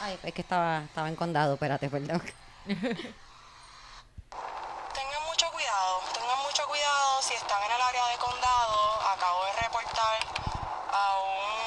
Ay, 0.00 0.18
es 0.22 0.32
que 0.32 0.40
estaba, 0.40 0.84
estaba 0.84 1.08
en 1.10 1.16
condado. 1.16 1.52
Espérate, 1.54 1.90
perdón. 1.90 2.22
Tengan 2.66 2.96
mucho 5.28 5.46
cuidado, 5.52 6.00
tengan 6.14 6.38
mucho 6.42 6.62
cuidado 6.68 7.20
si 7.22 7.34
están 7.34 7.62
en 7.64 7.70
el 7.76 7.82
área 7.82 8.06
de 8.12 8.16
condado. 8.18 8.76
Acabo 9.14 9.44
de 9.44 9.52
reportar 9.62 10.16
a 10.90 11.20
un, 11.20 11.57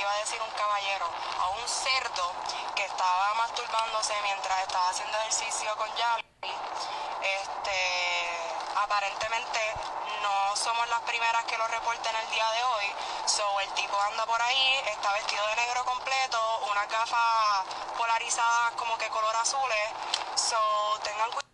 iba 0.00 0.12
a 0.12 0.18
decir 0.18 0.40
un 0.40 0.50
caballero, 0.50 1.06
a 1.40 1.48
un 1.50 1.68
cerdo 1.68 2.32
que 2.74 2.84
estaba 2.84 3.34
masturbándose 3.34 4.14
mientras 4.22 4.62
estaba 4.62 4.88
haciendo 4.88 5.18
ejercicio 5.18 5.76
con 5.76 5.88
Yavi. 5.94 6.24
Este, 7.22 7.78
aparentemente 8.76 9.60
no 10.22 10.56
somos 10.56 10.88
las 10.88 11.00
primeras 11.02 11.44
que 11.44 11.58
lo 11.58 11.66
reporten 11.68 12.16
el 12.16 12.30
día 12.30 12.50
de 12.50 12.64
hoy. 12.64 12.86
So, 13.26 13.60
el 13.60 13.70
tipo 13.74 14.00
anda 14.00 14.24
por 14.24 14.40
ahí, 14.40 14.80
está 14.86 15.12
vestido 15.12 15.46
de 15.48 15.56
negro 15.56 15.84
completo, 15.84 16.38
unas 16.70 16.88
gafas 16.88 17.66
polarizadas 17.98 18.72
como 18.76 18.96
que 18.96 19.08
color 19.08 19.36
azules. 19.36 19.90
So, 20.34 20.56
tengan 21.02 21.30
cuidado 21.30 21.49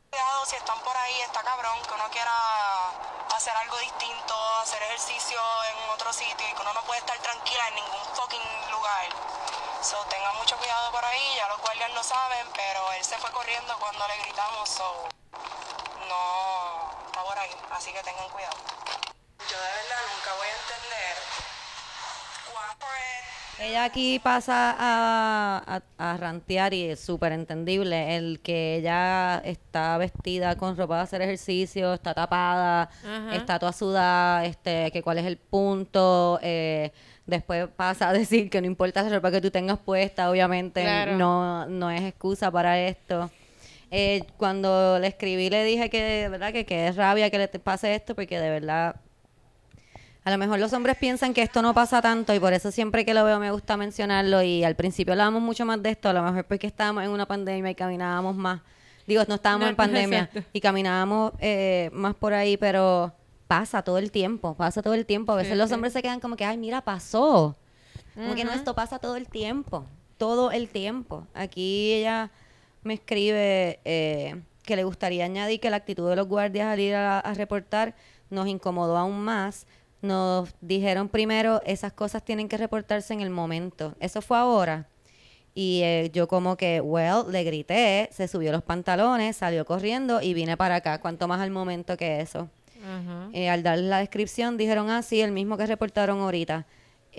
si 0.46 0.56
están 0.56 0.78
por 0.80 0.96
ahí, 0.96 1.20
está 1.22 1.42
cabrón, 1.42 1.82
que 1.82 1.94
uno 1.94 2.08
quiera 2.10 2.32
hacer 3.34 3.54
algo 3.56 3.76
distinto, 3.78 4.34
hacer 4.60 4.82
ejercicio 4.84 5.38
en 5.64 5.90
otro 5.90 6.12
sitio 6.12 6.48
y 6.48 6.54
que 6.54 6.62
uno 6.62 6.72
no 6.72 6.82
puede 6.84 7.00
estar 7.00 7.18
tranquila 7.18 7.68
en 7.68 7.74
ningún 7.74 8.04
fucking 8.14 8.70
lugar. 8.70 9.08
So, 9.82 9.98
tengan 10.06 10.36
mucho 10.36 10.56
cuidado 10.56 10.90
por 10.92 11.04
ahí, 11.04 11.34
ya 11.36 11.48
los 11.48 11.60
guardias 11.60 11.90
lo 11.92 12.02
saben, 12.02 12.46
pero 12.54 12.92
él 12.92 13.04
se 13.04 13.18
fue 13.18 13.30
corriendo 13.32 13.76
cuando 13.78 14.06
le 14.08 14.16
gritamos, 14.18 14.68
so 14.68 15.08
no 16.08 17.10
va 17.16 17.24
por 17.24 17.38
ahí, 17.38 17.54
así 17.72 17.92
que 17.92 18.02
tengan 18.02 18.28
cuidado. 18.30 18.56
Yo 19.50 19.60
de 19.60 19.72
verdad 19.72 20.00
nunca 20.14 20.32
voy 20.34 20.48
a 20.48 20.56
entender 20.56 21.16
cuánto 22.52 22.86
es 22.94 23.45
Ella 23.58 23.84
aquí 23.84 24.18
pasa 24.18 24.76
a, 24.78 25.80
a, 25.98 26.12
a 26.12 26.16
rantear 26.18 26.74
y 26.74 26.90
es 26.90 27.00
súper 27.00 27.32
entendible 27.32 28.16
el 28.16 28.40
que 28.40 28.76
ella 28.76 29.38
está 29.44 29.96
vestida 29.96 30.56
con 30.56 30.76
ropa 30.76 30.96
de 30.98 31.02
hacer 31.02 31.22
ejercicio, 31.22 31.94
está 31.94 32.12
tapada, 32.12 32.90
Ajá. 33.02 33.34
está 33.34 33.58
toda 33.58 33.72
sudada, 33.72 34.44
este, 34.44 34.90
que 34.90 35.02
cuál 35.02 35.18
es 35.18 35.24
el 35.24 35.38
punto, 35.38 36.38
eh, 36.42 36.92
después 37.24 37.66
pasa 37.74 38.10
a 38.10 38.12
decir 38.12 38.50
que 38.50 38.60
no 38.60 38.66
importa 38.66 39.02
la 39.02 39.08
ropa 39.08 39.30
que 39.30 39.40
tú 39.40 39.50
tengas 39.50 39.78
puesta, 39.78 40.30
obviamente 40.30 40.82
Claro. 40.82 41.16
no, 41.16 41.66
no 41.66 41.90
es 41.90 42.02
excusa 42.02 42.50
para 42.50 42.78
esto. 42.78 43.30
Eh, 43.90 44.24
cuando 44.36 44.98
le 44.98 45.06
escribí 45.06 45.48
le 45.48 45.64
dije 45.64 45.88
que, 45.88 46.28
¿verdad? 46.30 46.52
que, 46.52 46.66
que 46.66 46.88
es 46.88 46.96
rabia 46.96 47.30
que 47.30 47.38
le 47.38 47.48
pase 47.48 47.94
esto 47.94 48.14
porque 48.14 48.38
de 48.38 48.50
verdad 48.50 48.96
a 50.26 50.30
lo 50.32 50.38
mejor 50.38 50.58
los 50.58 50.72
hombres 50.72 50.96
piensan 50.96 51.32
que 51.32 51.40
esto 51.42 51.62
no 51.62 51.72
pasa 51.72 52.02
tanto 52.02 52.34
y 52.34 52.40
por 52.40 52.52
eso 52.52 52.72
siempre 52.72 53.04
que 53.04 53.14
lo 53.14 53.24
veo 53.24 53.38
me 53.38 53.52
gusta 53.52 53.76
mencionarlo 53.76 54.42
y 54.42 54.64
al 54.64 54.74
principio 54.74 55.12
hablábamos 55.12 55.40
mucho 55.40 55.64
más 55.64 55.80
de 55.80 55.90
esto, 55.90 56.08
a 56.08 56.12
lo 56.12 56.20
mejor 56.20 56.44
porque 56.46 56.66
estábamos 56.66 57.04
en 57.04 57.10
una 57.10 57.26
pandemia 57.26 57.70
y 57.70 57.74
caminábamos 57.76 58.34
más. 58.34 58.60
Digo, 59.06 59.22
no 59.28 59.36
estábamos 59.36 59.66
No, 59.66 59.70
en 59.70 59.76
pandemia 59.76 60.18
exacto. 60.24 60.50
y 60.52 60.60
caminábamos 60.60 61.32
eh, 61.38 61.90
más 61.92 62.16
por 62.16 62.34
ahí, 62.34 62.56
pero 62.56 63.12
pasa 63.46 63.82
todo 63.82 63.98
el 63.98 64.10
tiempo, 64.10 64.54
pasa 64.56 64.82
todo 64.82 64.94
el 64.94 65.06
tiempo. 65.06 65.30
A 65.30 65.36
veces 65.36 65.52
Sí, 65.52 65.58
los 65.58 65.68
sí. 65.68 65.74
hombres 65.74 65.92
se 65.92 66.02
quedan 66.02 66.18
como 66.18 66.34
que, 66.34 66.44
ay, 66.44 66.56
mira, 66.58 66.80
pasó. 66.82 67.54
Como 68.16 68.34
que 68.34 68.44
no, 68.44 68.50
esto 68.52 68.74
pasa 68.74 68.98
todo 68.98 69.14
el 69.14 69.28
tiempo, 69.28 69.86
todo 70.18 70.50
el 70.50 70.68
tiempo. 70.70 71.24
Aquí 71.34 71.92
ella 71.92 72.32
me 72.82 72.94
escribe 72.94 73.78
eh, 73.84 74.42
que 74.64 74.74
le 74.74 74.82
gustaría 74.82 75.24
añadir 75.24 75.60
que 75.60 75.70
la 75.70 75.76
actitud 75.76 76.08
de 76.10 76.16
los 76.16 76.26
guardias 76.26 76.66
al 76.66 76.80
ir 76.80 76.96
a, 76.96 77.20
a 77.20 77.34
reportar 77.34 77.94
nos 78.28 78.48
incomodó 78.48 78.96
aún 78.96 79.20
más. 79.20 79.68
Nos 80.06 80.54
dijeron 80.60 81.08
primero, 81.08 81.60
esas 81.66 81.92
cosas 81.92 82.24
tienen 82.24 82.48
que 82.48 82.56
reportarse 82.56 83.12
en 83.12 83.20
el 83.20 83.30
momento. 83.30 83.94
Eso 84.00 84.22
fue 84.22 84.38
ahora. 84.38 84.88
Y 85.54 85.80
eh, 85.82 86.10
yo 86.12 86.28
como 86.28 86.56
que, 86.56 86.80
well, 86.80 87.24
le 87.30 87.42
grité, 87.42 88.08
se 88.12 88.28
subió 88.28 88.52
los 88.52 88.62
pantalones, 88.62 89.36
salió 89.36 89.64
corriendo 89.64 90.20
y 90.20 90.34
vine 90.34 90.56
para 90.56 90.76
acá. 90.76 91.00
Cuanto 91.00 91.26
más 91.28 91.40
al 91.40 91.50
momento 91.50 91.96
que 91.96 92.20
eso. 92.20 92.50
Ajá. 92.84 93.30
Eh, 93.32 93.48
al 93.48 93.62
dar 93.62 93.78
la 93.78 93.98
descripción 93.98 94.56
dijeron, 94.56 94.90
ah, 94.90 95.02
sí, 95.02 95.20
el 95.20 95.32
mismo 95.32 95.56
que 95.56 95.66
reportaron 95.66 96.20
ahorita. 96.20 96.66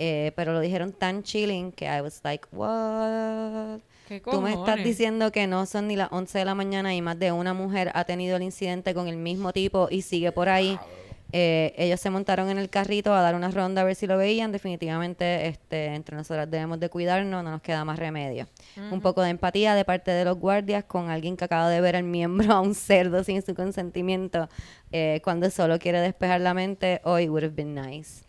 Eh, 0.00 0.30
pero 0.36 0.52
lo 0.52 0.60
dijeron 0.60 0.92
tan 0.92 1.24
chilling 1.24 1.72
que 1.72 1.86
I 1.86 2.00
was 2.00 2.20
like, 2.22 2.46
what? 2.52 3.80
¿Qué 4.06 4.20
Tú 4.20 4.40
me 4.40 4.52
estás 4.52 4.82
diciendo 4.84 5.32
que 5.32 5.48
no 5.48 5.66
son 5.66 5.88
ni 5.88 5.96
las 5.96 6.10
11 6.12 6.38
de 6.38 6.44
la 6.44 6.54
mañana 6.54 6.94
y 6.94 7.02
más 7.02 7.18
de 7.18 7.32
una 7.32 7.52
mujer 7.52 7.90
ha 7.92 8.04
tenido 8.04 8.36
el 8.36 8.44
incidente 8.44 8.94
con 8.94 9.08
el 9.08 9.16
mismo 9.16 9.52
tipo 9.52 9.88
y 9.90 10.02
sigue 10.02 10.30
por 10.30 10.48
ahí. 10.48 10.78
Eh, 11.30 11.74
ellos 11.76 12.00
se 12.00 12.08
montaron 12.08 12.48
en 12.48 12.56
el 12.56 12.70
carrito 12.70 13.12
a 13.14 13.20
dar 13.20 13.34
una 13.34 13.50
ronda 13.50 13.82
a 13.82 13.84
ver 13.84 13.94
si 13.94 14.06
lo 14.06 14.16
veían. 14.16 14.50
Definitivamente, 14.50 15.46
este, 15.48 15.86
entre 15.94 16.16
nosotras 16.16 16.50
debemos 16.50 16.80
de 16.80 16.88
cuidarnos, 16.88 17.44
no 17.44 17.50
nos 17.50 17.60
queda 17.60 17.84
más 17.84 17.98
remedio. 17.98 18.46
Un 18.90 19.00
poco 19.00 19.22
de 19.22 19.30
empatía 19.30 19.74
de 19.74 19.84
parte 19.84 20.10
de 20.10 20.24
los 20.24 20.38
guardias 20.38 20.84
con 20.84 21.10
alguien 21.10 21.36
que 21.36 21.44
acaba 21.44 21.68
de 21.68 21.80
ver 21.80 21.96
al 21.96 22.04
miembro 22.04 22.52
a 22.54 22.60
un 22.60 22.74
cerdo 22.74 23.22
sin 23.24 23.42
su 23.42 23.54
consentimiento 23.54 24.48
eh, 24.90 25.20
cuando 25.22 25.50
solo 25.50 25.78
quiere 25.78 26.00
despejar 26.00 26.40
la 26.40 26.54
mente. 26.54 27.00
Hoy 27.04 27.28
would 27.28 27.44
have 27.44 27.54
been 27.54 27.74
nice. 27.74 28.24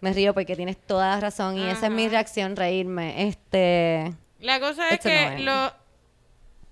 Me 0.00 0.12
río 0.12 0.32
porque 0.32 0.54
tienes 0.54 0.76
toda 0.78 1.08
la 1.08 1.20
razón 1.20 1.58
y 1.58 1.68
esa 1.68 1.86
es 1.86 1.92
mi 1.92 2.08
reacción, 2.08 2.54
reírme. 2.54 3.26
Este, 3.28 4.14
La 4.40 4.60
cosa 4.60 4.88
es 4.90 5.04
no 5.04 5.10
que 5.10 5.34
es. 5.34 5.40
lo, 5.40 5.72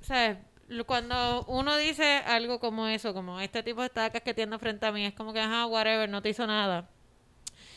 ¿sabes? 0.00 0.36
Cuando 0.86 1.44
uno 1.48 1.76
dice 1.76 2.22
algo 2.26 2.58
como 2.58 2.88
eso, 2.88 3.14
como 3.14 3.40
este 3.40 3.62
tipo 3.62 3.82
está 3.84 4.10
casqueteando 4.10 4.58
frente 4.58 4.86
a 4.86 4.92
mí, 4.92 5.04
es 5.04 5.14
como 5.14 5.32
que, 5.32 5.40
ajá, 5.40 5.66
whatever, 5.66 6.08
no 6.08 6.22
te 6.22 6.30
hizo 6.30 6.46
nada. 6.46 6.88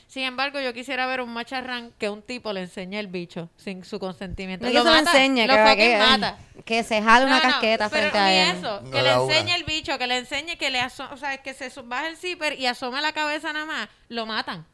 Sin 0.08 0.24
embargo, 0.24 0.60
yo 0.60 0.74
quisiera 0.74 1.06
ver 1.06 1.22
un 1.22 1.30
macharrán 1.30 1.92
que 2.00 2.10
un 2.10 2.24
tipo 2.24 2.52
le 2.52 2.62
enseñe 2.62 2.98
el 2.98 3.06
bicho 3.06 3.52
sin 3.58 3.86
su 3.86 4.00
consentimiento. 4.00 4.66
no 4.66 4.70
es 4.72 4.74
que 4.74 4.80
se 4.80 4.84
lo 4.84 4.92
mata, 4.92 5.12
enseñe, 5.12 5.46
lo 5.46 5.54
que, 5.54 5.98
mata. 6.00 6.38
que 6.66 6.84
se 6.84 7.00
jale 7.00 7.28
una 7.28 7.36
No, 7.36 7.42
casqueta 7.44 7.90
frente 7.92 8.18
a 8.18 8.50
él. 8.50 8.58
eso, 8.58 8.82
No 8.82 8.90
que 8.90 9.04
le 9.04 9.14
enseñe 9.14 9.54
el 9.54 9.66
bicho, 9.66 10.00
que 10.00 10.08
le 10.08 10.18
enseñe 10.18 10.58
que 10.58 10.72
le 10.72 10.84
o 10.84 11.18
sea, 11.18 11.38
que 11.38 11.54
se 11.54 11.70
baje 11.84 12.08
el 12.08 12.18
zipper 12.18 12.60
y 12.60 12.66
asome 12.66 13.00
la 13.02 13.14
cabeza 13.14 13.54
nada 13.54 13.68
más, 13.68 13.90
lo 14.08 14.26
matan. 14.26 14.66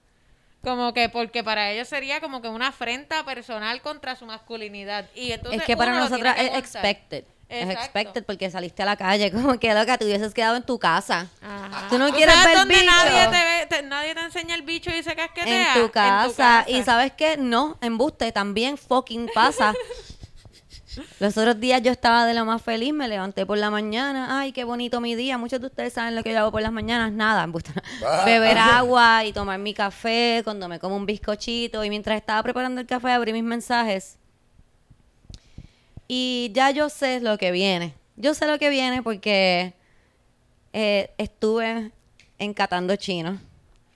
Como 0.62 0.94
que 0.94 1.10
porque 1.10 1.44
para 1.44 1.70
ellos 1.70 1.90
sería 1.90 2.22
como 2.22 2.42
que 2.42 2.48
una 2.48 2.68
afrenta 2.68 3.26
personal 3.26 3.82
contra 3.82 4.16
su 4.16 4.26
masculinidad. 4.26 5.10
Y 5.16 5.34
entonces 5.34 5.60
es 5.60 5.68
que 5.68 5.76
para 5.76 6.00
nosotras 6.00 6.38
es 6.40 6.58
expected. 6.58 7.26
Es 7.48 7.70
expected 7.70 8.26
porque 8.26 8.50
saliste 8.50 8.82
a 8.82 8.86
la 8.86 8.96
calle, 8.96 9.32
como 9.34 9.60
que 9.60 9.74
loca, 9.74 9.98
te 9.98 10.06
hubieses 10.06 10.34
quedado 10.34 10.56
en 10.56 10.64
tu 10.64 10.80
casa. 10.80 11.28
Ajá. 11.42 11.88
Tú 11.90 11.98
no 12.00 12.10
¿Tú 12.10 12.16
quieres 12.16 12.34
sabes 12.34 12.48
ver 12.50 12.58
dónde 12.58 12.76
bicho? 12.76 12.86
Nadie 12.92 13.24
te, 13.28 13.30
ve- 13.32 13.66
te- 13.68 13.84
nadie 13.84 14.16
te 14.16 14.22
enseña 14.22 14.56
el 14.56 14.64
bicho 14.64 14.90
y 14.90 15.04
se 15.04 15.16
casquetea. 15.16 15.76
En 15.76 15.82
tu 15.82 15.92
casa. 15.92 16.36
casa. 16.36 16.66
Y 16.70 16.84
sabes 16.84 17.12
qué, 17.14 17.38
no, 17.38 17.78
embuste, 17.82 18.32
también 18.32 18.78
fucking 18.78 19.30
pasa. 19.34 19.74
Los 21.20 21.38
otros 21.38 21.60
días 21.60 21.82
yo 21.82 21.92
estaba 21.92 22.26
de 22.26 22.34
lo 22.34 22.46
más 22.46 22.62
feliz, 22.62 22.94
me 22.94 23.10
levanté 23.10 23.46
por 23.46 23.58
la 23.58 23.70
mañana, 23.70 24.40
ay, 24.40 24.54
qué 24.54 24.64
bonito 24.64 25.02
mi 25.02 25.14
día. 25.16 25.38
Muchos 25.38 25.60
de 25.60 25.68
ustedes 25.68 25.92
saben 25.92 26.16
lo 26.16 26.24
que 26.24 26.32
yo 26.32 26.40
hago 26.40 26.52
por 26.54 26.62
las 26.62 26.72
mañanas, 26.72 27.12
nada, 27.12 27.44
embuste. 27.44 27.74
beber 28.24 28.58
agua 28.60 29.26
y 29.26 29.34
tomar 29.34 29.60
mi 29.60 29.74
café 29.74 30.40
cuando 30.46 30.70
me 30.70 30.80
como 30.80 30.96
un 30.96 31.06
bizcochito. 31.06 31.84
Y 31.84 31.90
mientras 31.90 32.16
estaba 32.16 32.42
preparando 32.44 32.80
el 32.80 32.88
café, 32.88 33.12
abrí 33.12 33.34
mis 33.34 33.44
mensajes. 33.44 34.18
Y 36.08 36.52
ya 36.54 36.72
yo 36.72 36.90
sé 36.90 37.20
lo 37.20 37.38
que 37.38 37.52
viene. 37.52 37.94
Yo 38.16 38.34
sé 38.34 38.48
lo 38.48 38.58
que 38.60 38.70
viene 38.70 39.02
porque 39.04 39.74
eh, 40.74 41.12
estuve 41.18 41.92
en 42.38 42.54
Catando 42.54 42.96
Chino. 42.96 43.40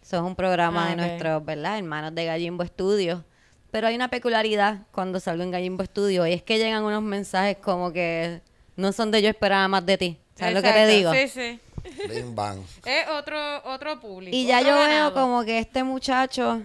Eso 0.01 0.17
es 0.17 0.23
un 0.23 0.35
programa 0.35 0.87
Ah, 0.87 0.89
de 0.89 0.95
nuestros, 0.95 1.45
¿verdad? 1.45 1.77
Hermanos 1.77 2.15
de 2.15 2.25
Gallimbo 2.25 2.65
Studio. 2.65 3.23
Pero 3.71 3.87
hay 3.87 3.95
una 3.95 4.09
peculiaridad 4.09 4.87
cuando 4.91 5.19
salgo 5.19 5.43
en 5.43 5.51
Gallimbo 5.51 5.85
Studio 5.85 6.25
y 6.25 6.33
es 6.33 6.41
que 6.41 6.57
llegan 6.57 6.83
unos 6.83 7.03
mensajes 7.03 7.57
como 7.57 7.93
que 7.93 8.41
no 8.75 8.91
son 8.91 9.11
de 9.11 9.21
yo 9.21 9.29
esperaba 9.29 9.67
más 9.67 9.85
de 9.85 9.97
ti. 9.97 10.17
¿Sabes 10.35 10.55
lo 10.55 10.61
que 10.63 10.71
te 10.71 10.87
digo? 10.87 11.13
Sí, 11.13 11.27
sí. 11.27 11.59
Bing 12.09 12.33
bang. 12.33 12.59
Es 12.85 13.07
otro, 13.09 13.37
otro 13.65 13.99
público. 13.99 14.35
Y 14.35 14.45
ya 14.45 14.59
otro 14.59 14.71
yo 14.71 14.77
veo 14.87 15.13
como 15.13 15.43
que 15.43 15.59
este 15.59 15.83
muchacho, 15.83 16.63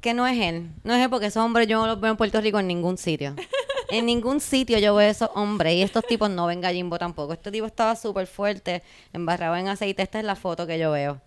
que 0.00 0.14
no 0.14 0.26
es 0.26 0.38
él, 0.40 0.70
no 0.84 0.94
es 0.94 1.02
él 1.02 1.10
porque 1.10 1.26
esos 1.26 1.42
hombres 1.44 1.66
yo 1.68 1.78
no 1.80 1.86
los 1.86 2.00
veo 2.00 2.12
en 2.12 2.16
Puerto 2.16 2.40
Rico 2.40 2.58
en 2.58 2.66
ningún 2.68 2.96
sitio. 2.96 3.34
en 3.90 4.06
ningún 4.06 4.40
sitio 4.40 4.78
yo 4.78 4.94
veo 4.94 5.08
esos 5.08 5.30
hombres 5.34 5.74
y 5.74 5.82
estos 5.82 6.06
tipos 6.06 6.28
no 6.30 6.46
ven 6.46 6.60
gallimbo 6.60 6.98
tampoco. 6.98 7.32
Este 7.32 7.50
tipo 7.50 7.66
estaba 7.66 7.96
súper 7.96 8.26
fuerte, 8.26 8.82
embarrado 9.12 9.56
en 9.56 9.68
aceite. 9.68 10.02
Esta 10.02 10.18
es 10.18 10.24
la 10.24 10.36
foto 10.36 10.66
que 10.66 10.78
yo 10.78 10.92
veo. 10.92 11.20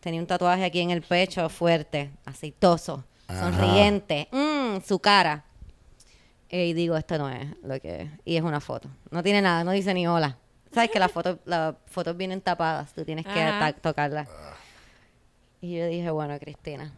Tenía 0.00 0.20
un 0.20 0.26
tatuaje 0.26 0.64
aquí 0.64 0.80
en 0.80 0.90
el 0.90 1.02
pecho 1.02 1.48
fuerte, 1.48 2.10
aceitoso, 2.24 3.04
Ajá. 3.28 3.40
sonriente. 3.40 4.28
Mm, 4.32 4.80
su 4.86 4.98
cara. 4.98 5.44
Y 6.48 6.72
digo, 6.72 6.96
esto 6.96 7.16
no 7.18 7.28
es 7.28 7.46
lo 7.62 7.78
que 7.80 8.02
es. 8.02 8.10
Y 8.24 8.36
es 8.36 8.42
una 8.42 8.60
foto. 8.60 8.88
No 9.10 9.22
tiene 9.22 9.40
nada, 9.40 9.62
no 9.62 9.70
dice 9.70 9.94
ni 9.94 10.06
hola. 10.06 10.36
Sabes 10.72 10.90
que 10.90 10.98
las 10.98 11.12
fotos, 11.12 11.38
las 11.44 11.74
fotos 11.86 12.16
vienen 12.16 12.40
tapadas, 12.40 12.92
tú 12.92 13.04
tienes 13.04 13.26
que 13.26 13.74
tocarlas. 13.82 14.28
Y 15.60 15.76
yo 15.76 15.86
dije, 15.86 16.10
bueno, 16.10 16.38
Cristina. 16.38 16.92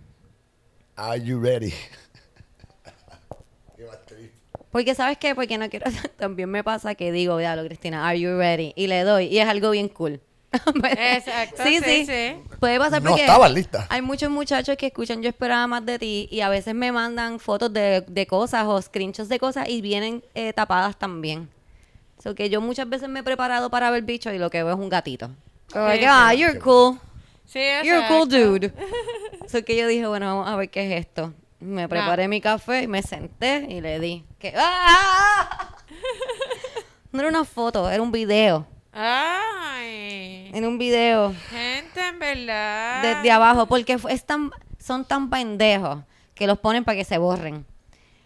Are 0.97 1.21
you 1.21 1.41
ready? 1.41 1.73
Qué 3.77 3.85
más 3.85 4.05
triste. 4.07 4.41
Porque 4.73 4.95
¿sabes 4.95 5.18
qué? 5.18 5.35
Porque 5.35 5.59
no 5.59 5.68
quiero... 5.70 5.87
También 6.18 6.51
me 6.51 6.64
pasa 6.64 6.95
que 6.97 7.12
digo, 7.12 7.39
diablo, 7.39 7.64
Cristina, 7.66 8.09
are 8.09 8.18
you 8.18 8.37
ready? 8.37 8.73
Y 8.75 8.89
le 8.89 9.05
doy. 9.05 9.27
Y 9.27 9.39
es 9.39 9.49
algo 9.49 9.70
bien 9.70 9.89
cool. 9.89 10.20
Exacto, 10.53 11.62
Sí, 11.64 11.79
sí, 11.79 12.05
sí. 12.05 12.07
sí. 12.07 12.37
Puede 12.59 12.79
pasar 12.79 13.03
No 13.03 13.11
porque... 13.11 13.23
estabas 13.23 13.53
lista. 13.53 13.87
Hay 13.89 14.03
muchos 14.03 14.31
muchachos 14.31 14.77
que 14.77 14.89
escuchan 14.89 15.23
Yo 15.23 15.31
esperaba 15.31 15.66
más 15.66 15.87
de 15.87 15.99
ti 15.99 16.29
y 16.31 16.41
a 16.41 16.51
veces 16.51 16.75
me 16.75 16.93
mandan 16.93 17.39
fotos 17.39 17.73
de, 17.73 18.03
de 18.07 18.27
cosas 18.27 18.64
o 18.66 18.81
screenshots 18.81 19.29
de 19.31 19.39
cosas 19.39 19.68
y 19.68 19.81
vienen 19.81 20.23
eh, 20.35 20.53
tapadas 20.53 20.99
también. 20.99 21.49
So 22.23 22.35
que 22.35 22.51
yo 22.51 22.61
muchas 22.61 22.89
veces 22.89 23.09
me 23.09 23.20
he 23.20 23.23
preparado 23.23 23.70
para 23.70 23.91
ver 23.91 24.03
bichos 24.03 24.33
y 24.35 24.39
lo 24.39 24.51
que 24.51 24.62
veo 24.62 24.75
es 24.75 24.79
un 24.79 24.89
gatito. 24.89 25.31
Como 25.73 25.91
Sí, 25.91 25.99
que, 26.01 26.07
ah, 26.07 26.35
you're 26.35 26.59
cool. 26.59 26.99
Sí, 27.47 27.61
You're 27.83 28.05
a 28.05 28.09
cool 28.09 28.29
dude. 28.29 28.73
so 29.49 29.64
que 29.64 29.77
yo 29.77 29.87
dije, 29.87 30.07
bueno, 30.07 30.27
vamos 30.27 30.49
a 30.49 30.57
ver 30.57 30.70
qué 30.70 30.87
es 30.97 31.01
esto. 31.07 31.33
Me 31.63 31.89
preparé 31.89 32.27
mi 32.27 32.41
café 32.41 32.83
y 32.83 32.89
me 32.89 33.03
senté 33.03 33.67
y 33.69 33.81
le 33.81 34.01
di. 34.01 34.25
Que, 34.39 34.53
¡Ah! 34.57 35.77
No 37.13 37.21
era 37.21 37.29
una 37.29 37.45
foto, 37.45 37.89
era 37.89 38.03
un 38.03 38.11
video. 38.11 38.67
Ay. 38.93 40.51
En 40.53 40.67
un 40.67 40.77
video 40.77 41.33
Gente, 41.51 42.09
en 42.09 42.19
verdad. 42.19 43.03
desde 43.03 43.31
abajo, 43.31 43.67
porque 43.67 43.97
es 44.09 44.25
tan, 44.27 44.51
son 44.79 45.05
tan 45.05 45.31
pendejos 45.31 46.01
que 46.35 46.47
los 46.47 46.59
ponen 46.59 46.85
para 46.85 46.97
que 46.97 47.05
se 47.05 47.19
borren. 47.19 47.65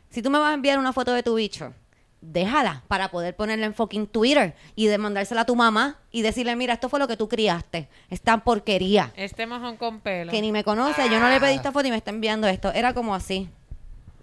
Si 0.08 0.22
tú 0.22 0.30
me 0.30 0.38
vas 0.38 0.50
a 0.50 0.54
enviar 0.54 0.78
una 0.78 0.92
foto 0.92 1.12
de 1.12 1.22
tu 1.22 1.34
bicho, 1.34 1.74
déjala 2.20 2.82
para 2.88 3.10
poder 3.10 3.36
ponerla 3.36 3.66
en 3.66 3.74
fucking 3.74 4.06
Twitter 4.06 4.54
y 4.74 4.86
de 4.86 4.98
mandársela 4.98 5.42
a 5.42 5.44
tu 5.46 5.54
mamá 5.56 5.98
y 6.10 6.22
decirle, 6.22 6.56
mira, 6.56 6.74
esto 6.74 6.88
fue 6.88 6.98
lo 6.98 7.06
que 7.08 7.16
tú 7.16 7.28
criaste, 7.28 7.88
esta 8.10 8.42
porquería. 8.42 9.12
Este 9.16 9.46
mojón 9.46 9.76
con 9.76 10.00
pelo. 10.00 10.30
que 10.32 10.40
ni 10.40 10.50
me 10.52 10.64
conoce, 10.64 11.08
yo 11.10 11.20
no 11.20 11.28
le 11.28 11.38
pedí 11.40 11.54
esta 11.54 11.72
foto 11.72 11.86
y 11.86 11.90
me 11.90 11.96
está 11.96 12.10
enviando 12.10 12.48
esto. 12.48 12.72
Era 12.72 12.94
como 12.94 13.14
así. 13.14 13.48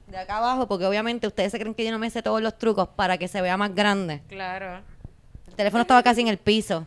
De 0.08 0.18
acá 0.18 0.38
abajo, 0.38 0.68
porque 0.68 0.86
obviamente 0.86 1.28
ustedes 1.28 1.52
se 1.52 1.60
creen 1.60 1.74
que 1.74 1.86
yo 1.86 1.92
no 1.92 1.98
me 2.00 2.10
sé 2.10 2.22
todos 2.22 2.42
los 2.42 2.58
trucos 2.58 2.88
para 2.90 3.18
que 3.18 3.28
se 3.28 3.42
vea 3.42 3.58
más 3.58 3.74
grande. 3.74 4.22
Claro. 4.28 4.82
El 5.48 5.54
teléfono 5.56 5.82
estaba 5.82 6.04
casi 6.04 6.22
en 6.22 6.28
el 6.28 6.38
piso. 6.38 6.86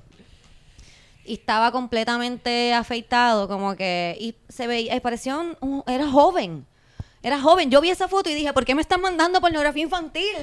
Y 1.24 1.34
estaba 1.34 1.72
completamente 1.72 2.72
afeitado, 2.72 3.48
como 3.48 3.74
que. 3.74 4.16
Y 4.20 4.36
se 4.48 4.68
veía, 4.68 5.00
parecía 5.00 5.36
un, 5.38 5.56
un- 5.60 5.82
Era 5.88 6.06
joven. 6.08 6.64
Era 7.22 7.40
joven. 7.40 7.68
Yo 7.70 7.80
vi 7.80 7.90
esa 7.90 8.06
foto 8.06 8.30
y 8.30 8.34
dije, 8.34 8.52
¿por 8.52 8.64
qué 8.64 8.76
me 8.76 8.80
están 8.82 9.00
mandando 9.00 9.40
pornografía 9.40 9.82
infantil? 9.82 10.36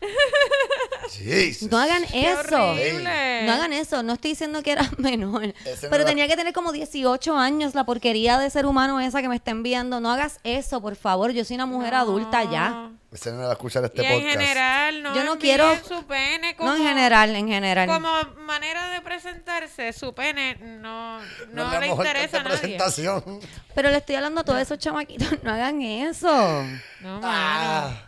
Jesus. 1.10 1.70
No 1.70 1.78
hagan 1.78 2.04
Qué 2.06 2.30
eso. 2.30 2.38
horrible. 2.70 3.42
No 3.44 3.52
hagan 3.52 3.72
eso. 3.72 4.02
No 4.02 4.14
estoy 4.14 4.30
diciendo 4.32 4.62
que 4.62 4.72
era 4.72 4.88
menor. 4.98 5.44
Ese 5.64 5.86
no 5.86 5.90
pero 5.90 6.02
era- 6.02 6.06
tenía 6.06 6.28
que 6.28 6.36
tener 6.36 6.52
como 6.52 6.72
18 6.72 7.36
años 7.36 7.74
la 7.74 7.84
porquería 7.84 8.38
de 8.38 8.50
ser 8.50 8.66
humano 8.66 9.00
esa 9.00 9.22
que 9.22 9.28
me 9.28 9.36
está 9.36 9.50
enviando. 9.50 10.00
No 10.00 10.10
hagas 10.10 10.38
eso, 10.44 10.80
por 10.80 10.96
favor. 10.96 11.32
Yo 11.32 11.44
soy 11.44 11.56
una 11.56 11.66
mujer 11.66 11.94
adulta 11.94 12.44
ya. 12.44 12.90
Ese 13.10 13.32
no 13.32 13.38
va 13.38 13.48
a 13.48 13.52
escuchar 13.52 13.82
este 13.86 14.02
y 14.02 14.06
en 14.06 14.20
general, 14.22 15.02
no 15.02 15.14
Yo 15.14 15.24
no 15.24 15.38
quiero- 15.38 15.74
su 15.82 16.04
pene 16.04 16.54
como, 16.56 16.68
No 16.70 16.76
en 16.76 16.82
general, 16.82 17.34
en 17.34 17.48
general. 17.48 17.88
Como 17.88 18.10
manera 18.44 18.90
de 18.90 19.00
presentarse, 19.00 19.94
su 19.94 20.12
pene 20.14 20.56
no, 20.60 21.18
No, 21.54 21.72
la 21.72 21.80
le 21.80 21.86
interesa 21.88 22.40
a 22.40 22.42
nadie. 22.42 22.58
presentación. 22.58 23.40
Pero 23.74 23.90
le 23.90 23.96
estoy 23.96 24.16
hablando 24.16 24.42
a 24.42 24.44
todos 24.44 24.60
esos 24.60 24.78
chamaquitos. 24.78 25.26
No 25.42 25.50
hagan 25.52 25.80
eso. 25.80 26.28
No, 27.00 27.20
mano. 27.20 28.07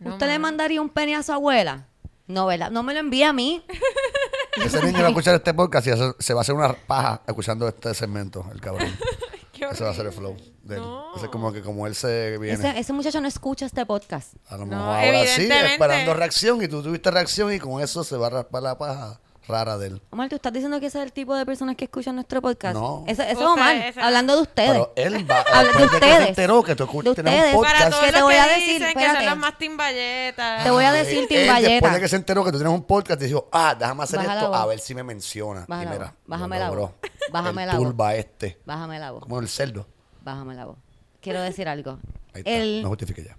No, 0.00 0.12
¿Usted 0.12 0.26
le 0.26 0.38
mandaría 0.38 0.80
un 0.80 0.88
pene 0.88 1.16
a 1.16 1.22
su 1.22 1.32
abuela? 1.32 1.86
No, 2.26 2.46
¿verdad? 2.46 2.70
No 2.70 2.82
me 2.82 2.92
lo 2.94 3.00
envía 3.00 3.30
a 3.30 3.32
mí. 3.32 3.64
Ese 4.64 4.82
niño 4.82 4.98
va 5.00 5.06
a 5.06 5.08
escuchar 5.08 5.34
este 5.36 5.54
podcast 5.54 5.86
y 5.86 5.90
se- 5.92 6.14
se 6.18 6.34
va 6.34 6.40
a 6.40 6.42
hacer 6.42 6.54
una 6.54 6.72
paja 6.72 7.22
escuchando 7.26 7.66
este 7.68 7.94
segmento, 7.94 8.44
el 8.52 8.60
cabrón. 8.60 8.88
Qué 9.52 9.64
Ese 9.64 9.82
va 9.84 9.90
a 9.90 9.94
ser 9.94 10.06
el 10.06 10.12
flow 10.12 10.36
de 10.62 10.76
él. 10.76 10.82
Ese 11.16 11.24
es 11.26 11.30
como 11.32 11.52
que 11.52 11.62
como 11.62 11.86
él 11.86 11.94
se 11.94 12.38
viene. 12.38 12.54
Ese, 12.54 12.78
ese 12.78 12.92
muchacho 12.92 13.20
no 13.20 13.26
escucha 13.28 13.66
este 13.66 13.84
podcast. 13.86 14.34
A 14.48 14.56
lo 14.56 14.66
No, 14.66 14.76
mejor 14.76 14.84
ahora 14.84 15.02
sí, 15.26 15.42
evidentemente. 15.42 15.72
esperando 15.72 16.14
reacción 16.14 16.62
y 16.62 16.68
tú 16.68 16.82
tuviste 16.82 17.10
reacción 17.10 17.52
y 17.52 17.58
con 17.58 17.82
eso 17.82 18.04
se 18.04 18.16
va 18.16 18.28
a 18.28 18.30
raspar 18.30 18.62
la 18.62 18.78
paja 18.78 19.20
rara 19.48 19.76
de 19.78 19.88
él. 19.88 20.02
Omar, 20.10 20.28
¿tú 20.28 20.36
estás 20.36 20.52
diciendo 20.52 20.78
que 20.78 20.86
ese 20.86 20.98
es 20.98 21.04
el 21.04 21.12
tipo 21.12 21.34
de 21.34 21.44
personas 21.46 21.74
que 21.76 21.86
escuchan 21.86 22.14
nuestro 22.14 22.40
podcast? 22.40 22.74
No. 22.74 23.04
Ese 23.08 23.30
es 23.30 23.36
Omar, 23.38 23.74
ese- 23.76 24.00
hablando 24.00 24.36
de 24.36 24.42
ustedes. 24.42 24.70
Pero 24.70 24.92
él 24.94 25.28
va 25.30 25.40
Habla 25.52 25.60
de 25.62 25.64
después 25.64 25.90
de 25.90 25.98
que 25.98 26.04
se 26.06 26.12
ustedes. 26.12 26.28
enteró 26.28 26.62
que 26.62 26.76
tú 26.76 26.84
escu- 26.84 27.02
De 27.02 27.14
tienes 27.14 27.32
un 27.34 27.38
ustedes. 27.40 27.54
podcast. 27.56 27.76
Para 27.78 27.90
todos 27.90 28.04
que 28.04 28.12
te 28.12 28.22
voy 28.22 28.34
que 28.34 28.40
a 28.40 28.46
decir, 28.46 28.78
dicen 28.80 28.94
que 28.98 29.06
son 29.10 29.24
los 29.26 29.36
más 29.38 29.58
timballetas. 29.58 30.64
Te 30.64 30.70
voy 30.70 30.84
a 30.84 30.92
decir, 30.92 31.18
Él, 31.18 31.28
Tim 31.28 31.38
él, 31.38 31.48
Valleta. 31.48 31.70
después 31.72 31.94
de 31.94 32.00
que 32.00 32.08
se 32.08 32.16
enteró 32.16 32.44
que 32.44 32.52
tú 32.52 32.58
tienes 32.58 32.74
un 32.74 32.82
podcast, 32.84 33.20
dijo, 33.20 33.48
ah, 33.52 33.74
déjame 33.78 34.02
hacer 34.04 34.18
Baja 34.20 34.34
esto, 34.34 34.54
a 34.54 34.66
ver 34.66 34.78
si 34.78 34.94
me 34.94 35.02
menciona. 35.02 35.64
Baja 35.66 35.82
y 35.82 35.86
la 35.86 35.90
mira. 35.92 36.14
Bájame 36.26 36.58
la 36.58 36.70
voz. 36.70 36.90
Bájame 37.32 37.66
la 37.66 37.74
voz. 37.74 37.82
turba 37.84 38.14
este, 38.14 38.58
Bájame 38.64 38.98
la 38.98 39.10
voz. 39.12 39.22
como 39.22 39.38
el 39.40 39.48
cerdo. 39.48 39.86
Bájame 40.22 40.54
la 40.54 40.66
voz. 40.66 40.76
Quiero 41.20 41.40
decir 41.42 41.68
algo. 41.68 41.98
Ahí 42.34 42.40
está, 42.40 42.50
El 42.50 42.82
no 42.82 42.88
justifique 42.90 43.24
ya. 43.24 43.36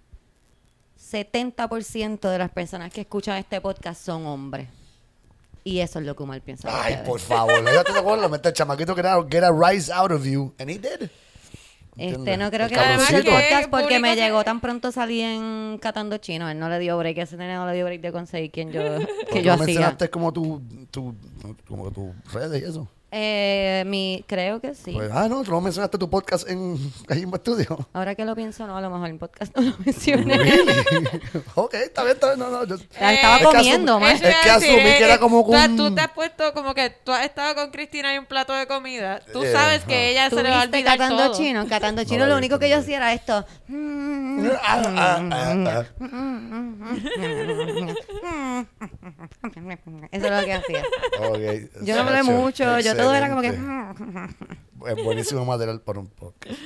70% 1.12 2.30
de 2.30 2.38
las 2.38 2.52
personas 2.52 2.92
que 2.92 3.02
escuchan 3.02 3.38
este 3.38 3.62
podcast 3.62 4.04
son 4.04 4.26
hombres. 4.28 4.68
Y 5.64 5.80
eso 5.80 6.00
es 6.00 6.06
lo 6.06 6.16
que 6.16 6.24
Omar 6.24 6.42
piensa. 6.42 6.70
Ay, 6.72 6.94
ustedes. 6.94 7.08
por 7.10 7.20
favor, 7.20 7.66
ya 7.74 7.84
te 7.84 7.92
acuerdas, 7.98 8.30
mete 8.32 8.50
el 8.50 8.54
chamaquito 8.56 8.94
que 8.96 9.02
era 9.02 9.18
get 9.30 9.44
a 9.44 9.52
rise 9.52 9.92
out 9.92 10.12
of 10.12 10.24
you, 10.26 10.54
and 10.60 10.70
he 10.70 10.78
did. 10.80 11.10
Este, 11.98 12.38
no 12.38 12.50
creo 12.50 12.68
El 12.68 12.72
que 12.72 12.96
guste 12.96 13.16
el 13.18 13.24
podcast 13.26 13.62
Que 13.64 13.68
porque 13.68 14.00
me 14.00 14.16
que- 14.16 14.22
llegó 14.22 14.44
tan 14.46 14.62
pronto 14.62 14.90
salí 14.94 15.20
en 15.22 15.78
Catando 15.82 16.18
Chino. 16.18 16.50
Él 16.50 16.58
no 16.58 16.70
le 16.70 16.80
dio 16.80 16.98
break, 16.98 17.18
ese 17.18 17.36
nene 17.36 17.56
no 17.56 17.68
le 17.68 17.74
dio 17.74 17.84
break 17.84 18.00
de 18.00 18.12
conseguir 18.14 18.52
quien 18.52 18.72
yo, 18.72 18.82
que 18.82 19.06
Porque 19.26 19.44
yo 19.44 19.48
no 19.48 19.54
hacía. 19.56 19.66
mencionaste 19.66 20.10
como 20.10 20.32
tu, 20.32 20.62
tu, 20.92 21.14
como 21.68 21.92
tus 21.92 22.14
redes 22.32 22.62
y 22.62 22.66
eso. 22.66 22.88
Eh, 23.12 23.84
mi, 23.88 24.24
creo 24.28 24.60
que 24.62 24.76
sí. 24.76 24.92
Pues, 24.92 25.10
ah, 25.12 25.28
no, 25.28 25.44
tú 25.44 25.50
no 25.52 25.62
mencionaste 25.62 25.98
tu 25.98 26.10
podcast 26.10 26.48
en 26.48 26.78
ahí 27.10 27.24
en 27.24 27.34
estudio. 27.34 27.90
Ahora 27.94 28.14
que 28.16 28.24
lo 28.24 28.36
pienso, 28.36 28.68
no, 28.68 28.78
a 28.78 28.82
lo 28.82 28.90
mejor 28.92 29.10
en 29.10 29.18
podcast 29.18 29.56
no 29.56 29.64
lo 29.64 29.74
mencioné. 29.84 30.38
Ok, 31.56 31.74
está 31.74 32.04
bien, 32.04 32.16
está 32.16 32.28
bien. 32.28 32.40
No, 32.40 32.50
no, 32.50 32.64
yo- 32.66 32.78
La 33.00 33.14
estaba 33.14 33.36
Es 33.38 33.40
que 33.42 33.46
comiendo, 33.46 33.98
asumí- 34.00 34.12
Es 34.14 34.22
que 34.22 34.50
asumí 34.50 34.68
que 34.76 34.98
eh, 35.00 35.04
era 35.06 35.18
como 35.18 35.44
tú- 35.44 35.52
un- 35.52 35.76
Tú 35.78 35.96
te 35.96 36.02
has 36.02 36.12
puesto 36.12 36.54
como 36.54 36.74
que 36.74 36.90
tú 36.90 37.12
has 37.12 37.26
estado 37.26 37.56
con 37.56 37.72
Cristina 37.72 38.14
y 38.14 38.18
un 38.18 38.26
plato 38.26 38.54
de 38.54 38.68
comida. 38.68 39.22
Tú 39.34 39.42
Yeah, 39.42 39.52
sabes 39.54 39.84
que 39.86 40.10
ella 40.12 40.30
¿Tú 40.30 40.36
se 40.38 40.44
le 40.44 40.50
va 40.52 40.62
a 40.62 40.64
olvidar 40.66 40.98
Catando 40.98 41.24
todo. 41.26 41.36
Chino? 41.38 41.68
Catando 41.68 42.04
Chino 42.06 42.26
lo 42.26 42.32
lo 42.32 42.38
único 42.38 42.60
que 42.60 42.70
yo 42.70 42.76
no 42.76 42.82
hacía 42.82 42.98
era 42.98 43.14
esto. 43.14 43.46
Mm, 43.68 44.50
Ah, 44.64 44.82
ah, 44.86 45.30
ah, 45.32 45.84
ah. 46.02 46.90
Eso 50.12 50.26
es 50.26 50.32
lo 50.32 50.46
que 50.46 50.54
hacía. 50.54 50.84
Ok, 51.20 51.84
Yo 51.84 51.96
no 51.96 52.02
hablé 52.10 52.24
mucho, 52.24 52.80
yo 52.80 52.94
todo 53.02 53.14
era 53.16 53.30
como 53.30 53.42
que... 53.42 53.50
Es 54.88 55.04
buenísimo 55.04 55.44
material 55.44 55.82
para 55.82 56.00
un 56.00 56.08
podcast. 56.08 56.58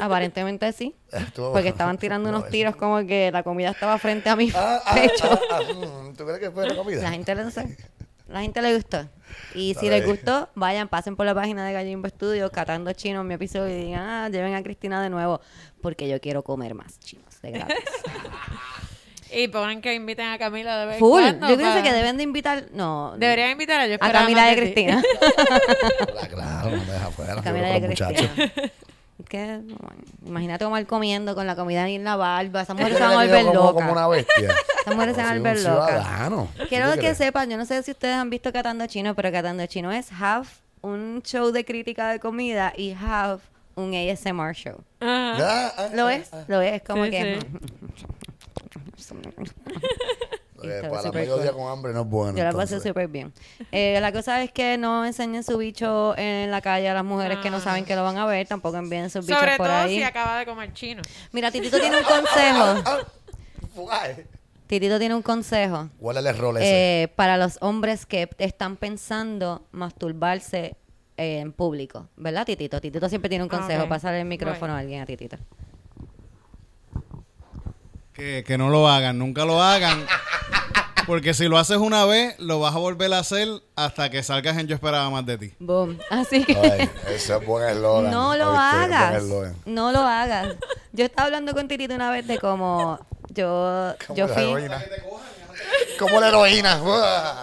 Aparentemente 0.00 0.72
sí. 0.72 0.96
Estuvo- 1.12 1.52
Porque 1.52 1.68
estaban 1.68 1.98
tirando 1.98 2.30
No, 2.32 2.38
unos 2.38 2.50
tiros 2.50 2.74
como 2.76 3.06
que 3.06 3.30
la 3.32 3.42
comida 3.42 3.70
estaba 3.70 3.98
frente 3.98 4.30
a 4.30 4.36
mi 4.36 4.50
Ah, 4.54 4.80
ah, 4.84 4.94
pecho. 4.94 5.28
ah, 5.30 5.38
ah, 5.58 5.60
mm, 5.74 6.14
¿Tú 6.16 6.24
crees 6.24 6.40
que 6.40 6.50
fue 6.50 6.66
la 6.68 6.74
comida? 6.74 7.02
La 7.02 7.10
gente 7.10 7.34
le, 7.34 7.44
la 8.28 8.40
gente 8.40 8.62
le 8.62 8.74
gustó. 8.74 9.06
Y 9.54 9.74
si 9.74 9.90
les 9.90 10.06
gustó, 10.06 10.48
vayan, 10.54 10.88
pasen 10.88 11.16
por 11.16 11.26
la 11.26 11.34
página 11.34 11.66
de 11.66 11.72
Gallimbo 11.74 12.08
Studio, 12.08 12.50
catando 12.50 12.92
chino 12.94 13.20
en 13.20 13.26
mi 13.26 13.34
episodio 13.34 13.76
y 13.78 13.84
digan, 13.84 14.00
ah, 14.08 14.28
lleven 14.30 14.54
a 14.54 14.62
Cristina 14.62 15.02
de 15.02 15.10
nuevo, 15.10 15.40
porque 15.82 16.08
yo 16.08 16.20
quiero 16.22 16.42
comer 16.42 16.74
más 16.74 16.98
chinos 17.00 17.42
de 17.42 17.50
gratis. 17.50 17.76
Y 19.34 19.48
ponen 19.48 19.80
que 19.82 19.94
inviten 19.94 20.26
a 20.28 20.38
Camila 20.38 20.78
de 20.78 20.86
vez 20.86 20.98
Full. 20.98 21.20
cuando 21.22 21.48
Yo 21.48 21.56
pienso 21.56 21.82
que 21.82 21.92
deben 21.92 22.16
de 22.16 22.22
invitar, 22.22 22.64
no, 22.72 23.14
Deberían 23.18 23.50
invitar 23.50 23.80
a 23.80 23.86
yo 23.86 23.96
a 24.00 24.12
Camila 24.12 24.44
de 24.46 24.54
ti. 24.54 24.60
Cristina. 24.60 25.02
Ah, 26.22 26.26
Claro, 26.28 26.70
no 26.70 26.84
me 26.84 26.92
deja 26.92 27.06
afuera. 27.06 27.42
Camila 27.42 27.68
de. 27.68 27.86
Cristina. 27.86 28.30
Que, 29.28 29.60
imagínate 30.26 30.64
Omar 30.64 30.84
comiendo 30.86 31.34
con 31.36 31.46
la 31.46 31.54
comida 31.54 31.84
ahí 31.84 31.94
en 31.94 32.02
la 32.04 32.16
barba. 32.16 32.62
Esas 32.62 32.76
mujeres 32.76 32.98
se 32.98 33.04
van 33.04 33.12
a 33.12 33.16
volver 33.22 33.44
locas. 33.44 33.72
como 33.72 33.92
una 33.92 34.08
bestia. 34.08 34.54
Esas 34.80 34.94
mujeres 34.94 35.14
se 35.16 35.22
van 35.22 35.26
a 35.26 35.28
Soy 35.30 35.38
un 35.38 35.42
volver 35.44 35.62
locas. 35.62 35.88
ciudadano. 35.88 36.48
Quiero 36.68 36.86
¿Tú 36.88 36.94
que 36.94 36.98
crees? 37.00 37.16
sepan, 37.18 37.48
yo 37.48 37.56
no 37.56 37.64
sé 37.64 37.82
si 37.84 37.92
ustedes 37.92 38.16
han 38.16 38.28
visto 38.28 38.52
Catando 38.52 38.86
Chino, 38.88 39.14
pero 39.14 39.30
Catando 39.30 39.64
Chino 39.66 39.92
es 39.92 40.08
half 40.20 40.58
un 40.82 41.22
show 41.24 41.52
de 41.52 41.64
crítica 41.64 42.10
de 42.10 42.18
comida 42.18 42.72
y 42.76 42.92
half 42.92 43.40
un 43.76 43.94
ASMR 43.94 44.52
show. 44.52 44.76
Ajá. 45.00 45.36
Ah, 45.38 45.72
ah, 45.78 45.88
¿Lo 45.94 46.08
es? 46.10 46.30
Lo 46.48 46.60
es, 46.60 46.82
como 46.82 47.04
Sí, 47.04 47.10
que... 47.12 47.38
Eh, 50.62 50.88
para 50.88 51.12
mediodía 51.12 51.52
cool. 51.52 51.62
con 51.62 51.70
hambre 51.72 51.92
no 51.92 52.02
es 52.02 52.06
bueno. 52.06 52.38
Yo 52.38 52.44
la 52.44 52.52
pasé 52.52 52.80
súper 52.80 53.08
bien. 53.08 53.32
Eh, 53.70 53.98
la 54.00 54.12
cosa 54.12 54.42
es 54.42 54.50
que 54.50 54.78
no 54.78 55.04
enseñen 55.04 55.42
su 55.44 55.58
bicho 55.58 56.16
en 56.16 56.50
la 56.50 56.62
calle 56.62 56.88
a 56.88 56.94
las 56.94 57.04
mujeres 57.04 57.38
que 57.38 57.50
no 57.50 57.60
saben 57.60 57.84
que 57.84 57.94
lo 57.94 58.02
van 58.02 58.16
a 58.16 58.24
ver, 58.24 58.46
tampoco 58.46 58.76
envíen 58.78 59.10
sus 59.10 59.26
bichos 59.26 59.38
Sobre 59.40 59.56
por 59.58 59.66
todo 59.66 59.76
ahí. 59.76 59.96
si 59.96 60.02
acaba 60.02 60.38
de 60.38 60.46
comer 60.46 60.72
chino. 60.72 61.02
Mira, 61.32 61.50
Titito 61.50 61.78
tiene 61.78 61.98
un 61.98 62.04
consejo. 62.04 63.04
Ah. 63.90 64.06
Titito 64.68 65.00
tiene 65.00 65.16
un 65.16 65.22
consejo. 65.22 65.88
¿Cuál 65.98 66.18
es 66.18 66.26
el 66.26 66.38
rol 66.38 66.56
ese? 66.58 67.02
eh, 67.02 67.08
para 67.08 67.36
los 67.36 67.58
hombres 67.60 68.06
que 68.06 68.30
están 68.38 68.76
pensando 68.76 69.66
masturbarse 69.72 70.76
eh, 71.16 71.40
en 71.40 71.52
público, 71.52 72.06
¿verdad, 72.16 72.46
Titito? 72.46 72.80
Titito 72.80 73.08
siempre 73.08 73.28
tiene 73.28 73.42
un 73.44 73.50
Ah, 73.52 73.58
consejo. 73.58 73.82
ok. 73.82 73.88
Pásale 73.88 74.20
el 74.20 74.26
micrófono 74.26 74.72
Voy. 74.74 74.76
a 74.76 74.78
alguien 74.78 75.02
a 75.02 75.06
Titito. 75.06 75.36
Que, 78.14 78.44
que 78.46 78.56
no 78.56 78.70
lo 78.70 78.88
hagan, 78.88 79.18
nunca 79.18 79.44
lo 79.44 79.62
hagan. 79.62 80.06
Porque 81.06 81.34
si 81.34 81.48
lo 81.48 81.58
haces 81.58 81.76
una 81.76 82.06
vez, 82.06 82.34
lo 82.38 82.60
vas 82.60 82.74
a 82.74 82.78
volver 82.78 83.12
a 83.12 83.18
hacer 83.18 83.48
hasta 83.76 84.08
que 84.10 84.22
salgas 84.22 84.56
en 84.56 84.66
Yo 84.66 84.74
esperaba 84.74 85.10
más 85.10 85.26
de 85.26 85.36
ti. 85.36 85.52
Boom. 85.58 85.98
Así 86.10 86.44
que 86.44 86.56
Ay, 86.56 86.90
ese 87.14 87.36
es 87.36 87.44
buen 87.46 87.68
eslogan. 87.68 88.10
no 88.10 88.36
lo 88.36 88.50
hagas. 88.52 89.22
No 89.66 89.92
lo 89.92 90.00
hagas. 90.00 90.54
Yo 90.92 91.04
estaba 91.04 91.26
hablando 91.26 91.52
con 91.52 91.68
una 91.90 92.10
vez 92.10 92.26
de 92.26 92.38
cómo 92.38 92.98
yo, 93.28 93.94
Como 94.06 94.16
yo 94.16 94.28
la 94.28 94.34
fui. 94.34 94.42
heroína. 94.44 94.84
Como 95.98 96.20
la 96.20 96.28
heroína. 96.28 96.80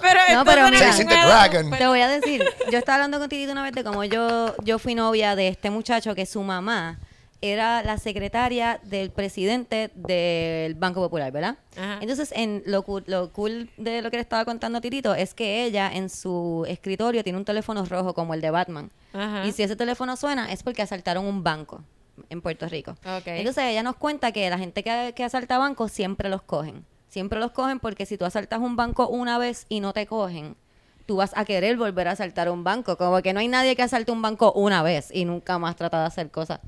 Pero 0.01 0.19
No, 0.33 0.45
pero 0.45 0.69
mira. 0.69 0.79
Chasing 0.79 1.07
the. 1.07 1.15
Dragon. 1.15 1.69
Te 1.71 1.87
voy 1.87 2.01
a 2.01 2.07
decir, 2.07 2.43
yo 2.71 2.77
estaba 2.79 2.95
hablando 2.95 3.19
con 3.19 3.29
Titito 3.29 3.51
una 3.51 3.63
vez 3.63 3.73
de 3.73 3.83
cómo 3.83 4.03
yo, 4.05 4.55
yo 4.63 4.79
fui 4.79 4.95
novia 4.95 5.35
de 5.35 5.49
este 5.49 5.69
muchacho 5.69 6.15
que 6.15 6.25
su 6.25 6.41
mamá 6.41 6.97
era 7.41 7.81
la 7.83 7.97
secretaria 7.97 8.79
del 8.83 9.09
presidente 9.09 9.91
del 9.95 10.75
Banco 10.75 11.01
Popular, 11.01 11.31
¿verdad? 11.31 11.57
Ajá. 11.75 11.97
Entonces, 12.01 12.31
en 12.35 12.61
lo, 12.65 12.83
cool- 12.83 13.03
lo 13.07 13.31
cool 13.33 13.69
de 13.77 14.01
lo 14.01 14.11
que 14.11 14.17
le 14.17 14.21
estaba 14.21 14.45
contando 14.45 14.77
a 14.77 14.81
Titito 14.81 15.15
es 15.15 15.33
que 15.33 15.65
ella 15.65 15.89
en 15.91 16.09
su 16.09 16.65
escritorio 16.67 17.23
tiene 17.23 17.39
un 17.39 17.45
teléfono 17.45 17.83
rojo 17.85 18.13
como 18.13 18.33
el 18.33 18.41
de 18.41 18.51
Batman. 18.51 18.91
Ajá. 19.13 19.45
Y 19.45 19.51
si 19.53 19.63
ese 19.63 19.75
teléfono 19.75 20.15
suena 20.15 20.51
es 20.51 20.61
porque 20.63 20.81
asaltaron 20.83 21.25
un 21.25 21.43
banco 21.43 21.83
en 22.29 22.41
Puerto 22.41 22.67
Rico. 22.67 22.95
Entonces 23.39 23.63
ella 23.63 23.81
nos 23.81 23.95
cuenta 23.95 24.31
que 24.31 24.49
la 24.49 24.59
gente 24.59 24.83
que, 24.83 25.13
que 25.15 25.23
asalta 25.23 25.57
bancos 25.57 25.91
siempre 25.91 26.29
los 26.29 26.43
cogen. 26.43 26.85
Siempre 27.07 27.39
los 27.39 27.51
cogen 27.51 27.79
porque 27.79 28.05
si 28.05 28.17
tú 28.17 28.25
asaltas 28.25 28.59
un 28.59 28.75
banco 28.75 29.07
una 29.07 29.37
vez 29.37 29.65
y 29.67 29.79
no 29.79 29.91
te 29.93 30.05
cogen, 30.05 30.55
tú 31.11 31.17
vas 31.17 31.33
a 31.35 31.43
querer 31.43 31.75
volver 31.75 32.07
a 32.07 32.11
asaltar 32.11 32.49
un 32.49 32.63
banco. 32.63 32.95
Como 32.95 33.21
que 33.21 33.33
no 33.33 33.41
hay 33.41 33.49
nadie 33.49 33.75
que 33.75 33.81
asalte 33.81 34.13
un 34.13 34.21
banco 34.21 34.53
una 34.53 34.81
vez 34.81 35.09
y 35.11 35.25
nunca 35.25 35.59
más 35.59 35.75
trata 35.75 35.99
de 35.99 36.05
hacer 36.05 36.31
cosas. 36.31 36.61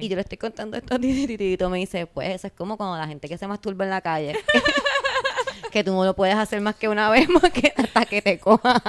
Y 0.00 0.08
yo 0.08 0.14
le 0.14 0.22
estoy 0.22 0.38
contando 0.38 0.76
esto 0.76 0.94
a 0.94 0.98
ti, 1.00 1.26
Titito 1.26 1.68
me 1.68 1.78
dice, 1.78 2.06
pues 2.06 2.28
eso 2.36 2.46
es 2.46 2.52
como 2.52 2.76
cuando 2.76 2.96
la 2.96 3.08
gente 3.08 3.28
que 3.28 3.36
se 3.36 3.48
masturba 3.48 3.84
en 3.84 3.90
la 3.90 4.00
calle. 4.00 4.38
que 5.72 5.82
tú 5.82 5.92
no 5.92 6.04
lo 6.04 6.14
puedes 6.14 6.36
hacer 6.36 6.60
más 6.60 6.76
que 6.76 6.88
una 6.88 7.10
vez 7.10 7.26
porque 7.40 7.72
hasta 7.76 8.04
que 8.04 8.22
te 8.22 8.38
cojan. 8.38 8.80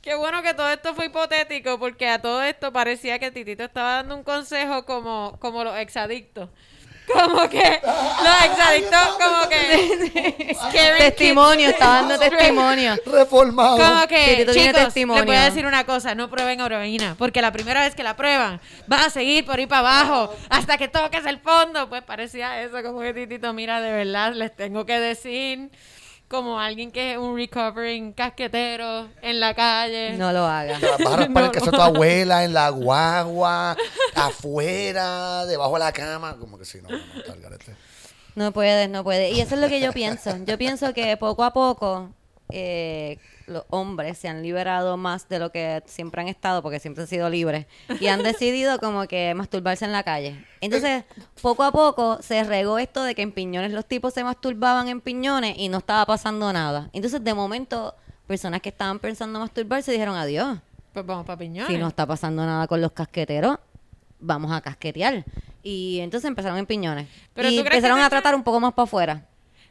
Qué 0.00 0.14
bueno 0.14 0.40
que 0.40 0.54
todo 0.54 0.70
esto 0.70 0.94
fue 0.94 1.06
hipotético 1.06 1.78
porque 1.78 2.08
a 2.08 2.22
todo 2.22 2.42
esto 2.42 2.72
parecía 2.72 3.18
que 3.18 3.30
Titito 3.30 3.62
estaba 3.62 3.96
dando 3.96 4.16
un 4.16 4.22
consejo 4.22 4.86
como, 4.86 5.36
como 5.38 5.64
los 5.64 5.76
exadictos. 5.76 6.48
Como 7.12 7.48
que 7.48 7.80
los 8.24 8.44
exadictos 8.44 9.18
como 9.20 9.48
que... 9.48 10.56
Testimonio, 10.98 11.70
está 11.70 11.86
dando 11.86 12.18
testimonio. 12.18 12.96
Reformado. 13.06 13.76
Como 13.76 14.06
que, 14.06 14.46
chicos, 14.52 14.84
testimonio. 14.84 15.22
les 15.22 15.26
voy 15.26 15.36
a 15.36 15.44
decir 15.44 15.66
una 15.66 15.84
cosa, 15.84 16.14
no 16.14 16.28
prueben 16.30 16.60
heroína, 16.60 17.14
porque 17.18 17.42
la 17.42 17.52
primera 17.52 17.80
vez 17.82 17.94
que 17.94 18.02
la 18.02 18.16
prueban, 18.16 18.60
va 18.90 19.04
a 19.04 19.10
seguir 19.10 19.44
por 19.44 19.58
ahí 19.58 19.66
para 19.66 19.80
abajo 19.80 20.34
hasta 20.48 20.78
que 20.78 20.88
toques 20.88 21.24
el 21.26 21.38
fondo. 21.38 21.88
Pues 21.88 22.02
parecía 22.02 22.62
eso, 22.62 22.82
como 22.82 23.00
que 23.00 23.12
Titito, 23.12 23.52
mira, 23.52 23.80
de 23.80 23.92
verdad, 23.92 24.32
les 24.32 24.54
tengo 24.54 24.86
que 24.86 24.98
decir, 24.98 25.70
como 26.32 26.58
alguien 26.58 26.90
que 26.90 27.12
es 27.12 27.18
un 27.18 27.36
recovering 27.36 28.14
casquetero 28.14 29.06
en 29.20 29.38
la 29.38 29.54
calle. 29.54 30.16
No 30.16 30.32
lo 30.32 30.46
hagas. 30.46 30.80
Te 30.80 30.88
vas 30.88 31.00
a 31.00 31.16
raspar 31.16 31.28
No, 31.28 31.44
el 31.44 31.50
queso 31.52 31.66
de 31.66 31.76
tu 31.76 31.82
abuela, 31.82 32.42
en 32.42 32.54
la 32.54 32.70
guagua, 32.70 33.76
afuera, 34.14 35.44
debajo 35.44 35.74
de 35.74 35.78
la 35.78 35.92
cama. 35.92 36.38
Como 36.38 36.58
que 36.58 36.64
sí, 36.64 36.78
no, 36.82 36.88
no, 36.88 36.96
no. 36.96 37.76
No 38.34 38.52
puedes, 38.52 38.88
no 38.88 39.04
puedes. 39.04 39.36
Y 39.36 39.42
eso 39.42 39.56
es 39.56 39.60
lo 39.60 39.68
que 39.68 39.80
yo 39.80 39.92
pienso. 39.92 40.34
Yo 40.46 40.56
pienso 40.56 40.94
que 40.94 41.18
poco 41.18 41.44
a 41.44 41.52
poco 41.52 42.14
eh, 42.52 43.18
los 43.46 43.64
hombres 43.70 44.18
se 44.18 44.28
han 44.28 44.42
liberado 44.42 44.96
más 44.96 45.28
de 45.28 45.38
lo 45.38 45.50
que 45.50 45.82
siempre 45.86 46.20
han 46.20 46.28
estado, 46.28 46.62
porque 46.62 46.80
siempre 46.80 47.02
han 47.02 47.08
sido 47.08 47.28
libres, 47.28 47.66
y 48.00 48.06
han 48.06 48.22
decidido 48.22 48.78
como 48.78 49.06
que 49.06 49.34
masturbarse 49.34 49.84
en 49.84 49.92
la 49.92 50.02
calle. 50.02 50.44
Entonces, 50.60 51.04
poco 51.40 51.62
a 51.62 51.72
poco 51.72 52.18
se 52.22 52.44
regó 52.44 52.78
esto 52.78 53.02
de 53.02 53.14
que 53.14 53.22
en 53.22 53.32
piñones 53.32 53.72
los 53.72 53.86
tipos 53.86 54.14
se 54.14 54.22
masturbaban 54.24 54.88
en 54.88 55.00
piñones 55.00 55.56
y 55.58 55.68
no 55.68 55.78
estaba 55.78 56.06
pasando 56.06 56.52
nada. 56.52 56.90
Entonces, 56.92 57.22
de 57.24 57.34
momento, 57.34 57.94
personas 58.26 58.60
que 58.60 58.68
estaban 58.68 58.98
pensando 58.98 59.40
masturbarse 59.40 59.92
dijeron 59.92 60.16
adiós. 60.16 60.58
Pues 60.92 61.06
vamos 61.06 61.24
para 61.24 61.38
piñones. 61.38 61.68
Si 61.68 61.78
no 61.78 61.88
está 61.88 62.06
pasando 62.06 62.44
nada 62.44 62.66
con 62.66 62.80
los 62.80 62.92
casqueteros, 62.92 63.58
vamos 64.20 64.52
a 64.52 64.60
casquetear. 64.60 65.24
Y 65.62 66.00
entonces 66.00 66.28
empezaron 66.28 66.58
en 66.58 66.66
piñones. 66.66 67.08
Pero 67.34 67.48
y 67.48 67.56
¿tú 67.56 67.62
crees 67.62 67.70
que 67.70 67.76
empezaron 67.78 68.00
a 68.00 68.10
tratar 68.10 68.34
un 68.34 68.42
poco 68.42 68.60
más 68.60 68.72
para 68.72 68.84
afuera. 68.84 69.26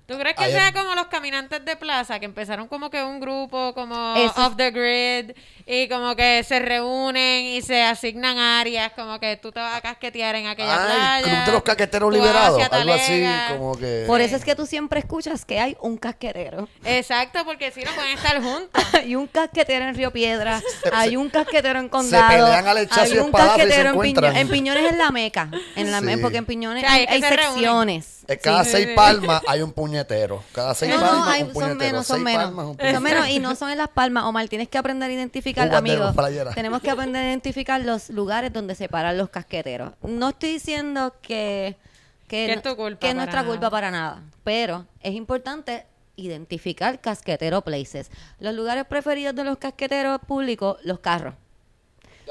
¿Tú 0.07 0.17
crees 0.17 0.35
que 0.35 0.43
Ayer- 0.43 0.59
sea 0.59 0.73
como 0.73 0.93
los 0.93 1.07
caminantes 1.07 1.63
de 1.63 1.75
plaza, 1.77 2.19
que 2.19 2.25
empezaron 2.25 2.67
como 2.67 2.89
que 2.89 3.01
un 3.01 3.19
grupo 3.21 3.73
como 3.73 4.15
Eso- 4.17 4.33
off 4.45 4.55
the 4.57 4.71
grid 4.71 5.31
y 5.65 5.87
como 5.87 6.15
que 6.17 6.43
se 6.43 6.59
reúnen 6.59 7.45
y 7.45 7.61
se 7.61 7.81
asignan 7.83 8.37
áreas, 8.37 8.91
como 8.93 9.19
que 9.21 9.37
tú 9.37 9.51
te 9.53 9.59
vas 9.61 9.77
a 9.77 9.81
casquetear 9.81 10.35
en 10.35 10.47
aquella 10.47 10.75
Ah, 10.75 11.19
playa? 11.21 11.45
de 11.45 11.51
los 11.53 11.63
casqueteros 11.63 12.11
liberados. 12.13 12.61
Algo 12.71 12.93
así 12.93 13.23
como 13.51 13.77
que. 13.77 14.03
Por 14.05 14.19
eso 14.19 14.35
es 14.35 14.43
que 14.43 14.53
tú 14.55 14.65
siempre 14.65 14.99
escuchas 14.99 15.45
que 15.45 15.59
hay 15.59 15.77
un 15.79 15.97
casquetero. 15.97 16.67
Exacto, 16.83 17.45
porque 17.45 17.71
si 17.71 17.81
no 17.83 17.91
pueden 17.91 18.17
estar 18.17 18.41
juntos. 18.41 18.69
Hay 19.01 19.15
un 19.15 19.27
casquetero 19.27 19.85
en 19.85 19.95
Río 19.95 20.11
Piedra, 20.11 20.61
hay 20.93 21.15
un 21.15 21.29
casquetero 21.29 21.79
en 21.79 21.87
Condado, 21.89 22.27
pelean 22.27 22.67
al 22.67 22.77
hay 22.77 23.17
un 23.17 23.25
se 23.27 23.31
casquetero 23.31 23.89
en. 23.91 23.99
Piño- 23.99 24.35
en 24.35 24.49
Piñones 24.49 24.91
es 24.91 24.97
la 24.97 25.11
meca, 25.11 25.49
en 25.75 25.91
la 25.91 26.01
me- 26.01 26.15
Sí. 26.15 26.21
porque 26.21 26.37
en 26.37 26.45
Piñones 26.45 26.83
O 26.83 26.87
sea, 26.87 26.95
hay, 26.95 27.05
hay 27.07 27.21
se 27.21 27.29
reúnen. 27.29 27.53
secciones. 27.53 28.17
En 28.27 28.39
cada 28.39 28.63
Sí, 28.63 28.71
seis 28.71 28.87
sí. 28.89 28.93
palmas 28.95 29.41
hay 29.47 29.61
un 29.61 29.73
puñetero. 29.91 30.43
Cada 30.53 30.73
seis 30.73 30.91
No, 30.93 30.99
no, 31.01 31.07
palmas 31.07 31.27
hay- 31.27 31.43
un 31.43 31.53
son 31.53 31.77
menos, 31.77 32.07
son 32.07 32.23
menos. 32.23 32.43
palmas, 32.45 32.65
un 32.67 32.77
Son 32.93 33.03
menos 33.03 33.27
y 33.27 33.39
no 33.39 33.55
son 33.55 33.69
en 33.71 33.77
las 33.77 33.89
palmas, 33.89 34.23
Omar. 34.23 34.47
Tienes 34.47 34.69
que 34.69 34.77
aprender 34.77 35.09
a 35.09 35.13
identificar, 35.13 35.73
amigos. 35.73 36.15
playera. 36.15 36.51
Tenemos 36.53 36.81
que 36.81 36.89
aprender 36.89 37.21
a 37.23 37.27
identificar 37.27 37.81
los 37.81 38.09
lugares 38.09 38.53
donde 38.53 38.75
se 38.75 38.87
paran 38.89 39.17
los 39.17 39.29
casqueteros. 39.29 39.93
No 40.03 40.29
estoy 40.29 40.53
diciendo 40.53 41.15
que, 41.21 41.77
que, 42.27 42.45
Que 42.47 42.51
es 42.53 42.55
no- 42.57 42.61
tu 42.71 42.75
culpa 42.77 42.99
que 42.99 43.07
es 43.07 43.13
para 43.13 43.13
nuestra 43.25 43.41
nada. 43.41 43.51
culpa 43.51 43.69
para 43.69 43.91
nada, 43.91 44.23
pero 44.43 44.85
es 45.01 45.13
importante 45.13 45.85
identificar 46.15 46.99
casquetero 47.01 47.61
places. 47.61 48.09
Los 48.39 48.53
lugares 48.53 48.85
preferidos 48.85 49.35
de 49.35 49.43
los 49.43 49.57
casqueteros 49.57 50.19
públicos, 50.21 50.77
los 50.83 50.99
carros. 50.99 51.33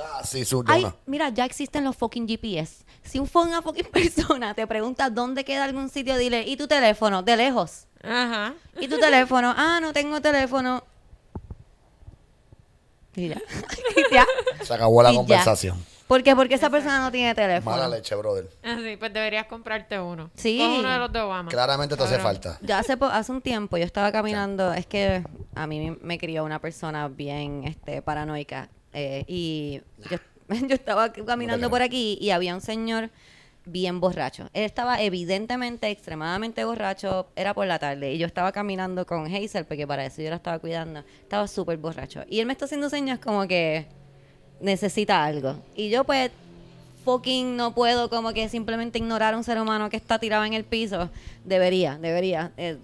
Ah, 0.02 0.22
sí, 0.24 0.44
su 0.46 0.64
Ay, 0.66 0.86
mira, 1.06 1.28
ya 1.28 1.44
existen 1.44 1.84
los 1.84 1.94
fucking 1.96 2.26
GPS. 2.26 2.84
Si 3.02 3.18
un 3.18 3.28
una 3.34 3.62
fucking 3.62 3.86
persona 3.92 4.54
te 4.54 4.66
pregunta 4.66 5.10
dónde 5.10 5.44
queda 5.44 5.64
algún 5.64 5.88
sitio, 5.88 6.16
dile, 6.16 6.42
¿y 6.46 6.56
tu 6.56 6.66
teléfono? 6.68 7.22
De 7.22 7.36
lejos. 7.36 7.86
Ajá. 8.02 8.54
¿Y 8.80 8.88
tu 8.88 8.98
teléfono? 8.98 9.52
Ah, 9.56 9.78
no 9.80 9.92
tengo 9.92 10.20
teléfono. 10.20 10.82
Y 13.16 13.28
ya. 13.28 13.36
Y 13.96 14.14
ya. 14.14 14.24
Se 14.62 14.72
acabó 14.74 15.02
la 15.02 15.10
Y 15.10 15.14
ya. 15.14 15.18
conversación. 15.18 15.84
¿Por 16.06 16.22
qué? 16.24 16.34
Porque 16.34 16.54
esa 16.56 16.70
persona 16.70 16.98
no 17.00 17.12
tiene 17.12 17.34
teléfono. 17.36 17.76
Mala 17.76 17.88
leche, 17.88 18.14
brother. 18.16 18.48
Así, 18.64 18.96
pues 18.96 19.12
deberías 19.12 19.46
comprarte 19.46 19.98
uno. 20.00 20.30
Sí. 20.34 20.58
Con 20.58 20.70
uno 20.80 20.90
de 20.90 20.98
los 20.98 21.12
de 21.12 21.20
Obama. 21.20 21.48
Claramente 21.50 21.96
te 21.96 22.02
hace 22.02 22.16
Cabrón. 22.16 22.32
falta. 22.42 22.58
Yo 22.62 22.76
hace, 22.76 22.96
po- 22.96 23.06
hace 23.06 23.30
un 23.30 23.40
tiempo 23.40 23.76
yo 23.76 23.84
estaba 23.84 24.10
caminando, 24.10 24.72
es 24.72 24.86
que 24.86 25.22
a 25.54 25.66
mí 25.68 25.96
me 26.00 26.18
crió 26.18 26.44
una 26.44 26.60
persona 26.60 27.06
bien 27.08 27.62
este, 27.64 28.02
paranoica 28.02 28.70
eh, 28.92 29.24
y 29.28 29.82
yo, 30.10 30.18
yo 30.68 30.74
estaba 30.74 31.12
caminando 31.12 31.70
por 31.70 31.82
aquí 31.82 32.18
y 32.20 32.30
había 32.30 32.54
un 32.54 32.60
señor 32.60 33.10
bien 33.64 34.00
borracho. 34.00 34.48
Él 34.52 34.64
estaba 34.64 35.00
evidentemente 35.00 35.88
extremadamente 35.90 36.64
borracho, 36.64 37.28
era 37.36 37.54
por 37.54 37.66
la 37.66 37.78
tarde 37.78 38.12
y 38.12 38.18
yo 38.18 38.26
estaba 38.26 38.52
caminando 38.52 39.06
con 39.06 39.26
Hazel 39.26 39.64
porque 39.64 39.86
para 39.86 40.04
eso 40.04 40.22
yo 40.22 40.30
la 40.30 40.36
estaba 40.36 40.58
cuidando. 40.58 41.04
Estaba 41.22 41.46
súper 41.46 41.78
borracho 41.78 42.24
y 42.28 42.40
él 42.40 42.46
me 42.46 42.52
está 42.52 42.64
haciendo 42.64 42.88
señas 42.90 43.18
como 43.18 43.46
que 43.46 43.86
necesita 44.60 45.24
algo. 45.24 45.56
Y 45.74 45.90
yo 45.90 46.04
pues 46.04 46.30
fucking 47.04 47.56
no 47.56 47.74
puedo 47.74 48.10
como 48.10 48.32
que 48.32 48.48
simplemente 48.48 48.98
ignorar 48.98 49.34
a 49.34 49.36
un 49.36 49.44
ser 49.44 49.60
humano 49.60 49.88
que 49.88 49.96
está 49.96 50.18
tirado 50.18 50.44
en 50.44 50.54
el 50.54 50.64
piso. 50.64 51.10
Debería, 51.44 51.98
debería. 51.98 52.52
eh, 52.56 52.78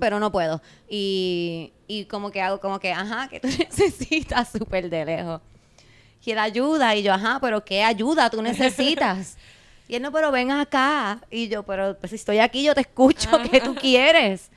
pero 0.00 0.18
no 0.18 0.32
puedo. 0.32 0.60
Y, 0.88 1.72
y 1.86 2.06
como 2.06 2.30
que 2.30 2.40
hago 2.40 2.60
como 2.60 2.80
que, 2.80 2.92
ajá, 2.92 3.28
que 3.28 3.40
tú 3.40 3.48
necesitas 3.58 4.50
súper 4.50 4.88
de 4.90 5.04
lejos. 5.04 5.40
Él 6.30 6.38
ayuda. 6.38 6.94
Y 6.94 7.02
yo, 7.02 7.12
ajá, 7.12 7.38
pero 7.40 7.64
¿qué 7.64 7.82
ayuda 7.82 8.30
tú 8.30 8.40
necesitas? 8.42 9.36
Y 9.88 9.96
él, 9.96 10.02
no, 10.02 10.10
pero 10.12 10.30
ven 10.30 10.50
acá. 10.50 11.18
Y 11.30 11.48
yo, 11.48 11.64
pero 11.64 11.98
pues 11.98 12.10
si 12.10 12.16
estoy 12.16 12.38
aquí, 12.38 12.62
yo 12.62 12.74
te 12.74 12.80
escucho. 12.80 13.28
¿Qué 13.50 13.60
tú 13.60 13.74
quieres? 13.74 14.48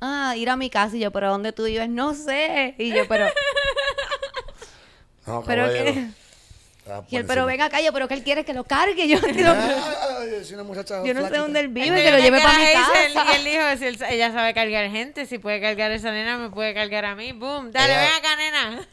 Ah, 0.00 0.34
ir 0.36 0.50
a 0.50 0.56
mi 0.56 0.68
casa. 0.68 0.96
Y 0.96 1.00
yo, 1.00 1.12
pero 1.12 1.30
¿dónde 1.30 1.52
tú 1.52 1.64
vives? 1.64 1.88
No 1.88 2.14
sé. 2.14 2.74
Y 2.78 2.90
yo, 2.92 3.06
pero... 3.06 3.26
No, 5.26 5.44
pero 5.46 5.68
que... 5.70 6.08
Ah, 6.88 7.02
Y 7.08 7.16
él, 7.16 7.22
por 7.22 7.28
pero 7.34 7.46
ven 7.46 7.60
acá, 7.60 7.80
yo, 7.80 7.92
pero 7.92 8.08
que 8.08 8.14
él 8.14 8.24
quiere 8.24 8.44
que 8.44 8.52
lo 8.54 8.64
cargue. 8.64 9.06
Yo, 9.08 9.18
yo, 9.20 9.52
Ay, 9.52 10.34
es 10.40 10.50
una 10.50 10.64
muchacha 10.64 11.04
yo 11.04 11.14
no 11.14 11.28
sé 11.28 11.36
dónde 11.36 11.60
él 11.60 11.68
vive, 11.68 12.02
que 12.02 12.10
lo 12.10 12.18
lleve 12.18 12.40
para 12.40 12.58
mi 12.58 12.64
casa. 12.72 13.32
Y 13.32 13.36
él 13.36 13.44
dijo, 13.44 13.62
si 13.78 13.86
él- 13.86 13.98
ella 14.10 14.32
sabe 14.32 14.54
cargar 14.54 14.90
gente, 14.90 15.26
si 15.26 15.38
puede 15.38 15.60
cargar 15.60 15.92
a 15.92 15.94
esa 15.94 16.10
nena, 16.10 16.38
me 16.38 16.50
puede 16.50 16.74
cargar 16.74 17.04
a 17.04 17.14
mí. 17.14 17.32
Boom, 17.32 17.70
dale, 17.70 17.92
Ella- 17.92 18.00
ven 18.02 18.10
acá, 18.18 18.36
nena. 18.36 18.88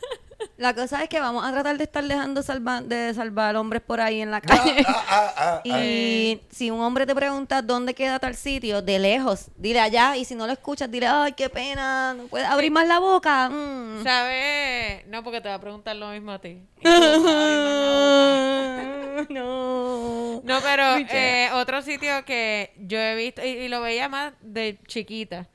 La 0.57 0.73
cosa 0.75 1.01
es 1.03 1.09
que 1.09 1.19
vamos 1.19 1.43
a 1.45 1.51
tratar 1.51 1.77
de 1.77 1.83
estar 1.83 2.03
dejando 2.03 2.41
salva- 2.43 2.81
de 2.81 3.13
salvar 3.13 3.55
hombres 3.55 3.81
por 3.81 3.99
ahí 4.01 4.21
en 4.21 4.31
la 4.31 4.37
Ah, 4.37 4.41
calle. 4.41 4.83
ah, 4.87 5.03
ah, 5.09 5.33
ah, 5.35 5.37
ah. 5.37 5.61
Y 5.65 6.41
si 6.51 6.69
un 6.71 6.79
hombre 6.81 7.05
te 7.07 7.15
pregunta 7.15 7.61
dónde 7.61 7.93
queda 7.93 8.19
tal 8.19 8.35
sitio, 8.35 8.81
de 8.81 8.99
lejos, 8.99 9.47
dile 9.57 9.79
allá. 9.79 10.15
Y 10.15 10.25
si 10.25 10.35
no 10.35 10.45
lo 10.45 10.53
escuchas, 10.53 10.89
dile, 10.91 11.07
ay, 11.07 11.33
qué 11.33 11.49
pena, 11.49 12.13
no 12.13 12.27
puedes 12.27 12.47
abrir 12.47 12.71
más 12.71 12.87
la 12.87 12.99
boca. 12.99 13.49
Mm. 13.49 14.03
¿Sabes? 14.03 15.07
No, 15.07 15.23
porque 15.23 15.41
te 15.41 15.49
va 15.49 15.55
a 15.55 15.61
preguntar 15.61 15.95
lo 15.95 16.09
mismo 16.09 16.31
a 16.31 16.39
ti. 16.39 16.61
No. 19.29 20.41
No, 20.43 20.59
pero 20.61 20.97
eh, 21.09 21.49
otro 21.53 21.81
sitio 21.81 22.23
que 22.25 22.73
yo 22.77 22.99
he 22.99 23.15
visto, 23.15 23.43
y, 23.43 23.49
y 23.49 23.67
lo 23.67 23.81
veía 23.81 24.09
más 24.09 24.33
de 24.41 24.79
chiquita. 24.87 25.47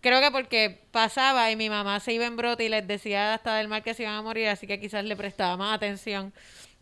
Creo 0.00 0.20
que 0.20 0.30
porque 0.30 0.82
pasaba 0.92 1.50
y 1.50 1.56
mi 1.56 1.68
mamá 1.68 2.00
se 2.00 2.12
iba 2.12 2.24
en 2.26 2.36
brote 2.36 2.64
y 2.64 2.68
les 2.68 2.86
decía 2.86 3.34
hasta 3.34 3.54
del 3.56 3.68
mar 3.68 3.82
que 3.82 3.92
se 3.94 4.02
iban 4.04 4.14
a 4.14 4.22
morir, 4.22 4.48
así 4.48 4.66
que 4.66 4.80
quizás 4.80 5.04
le 5.04 5.14
prestaba 5.16 5.56
más 5.56 5.74
atención. 5.76 6.32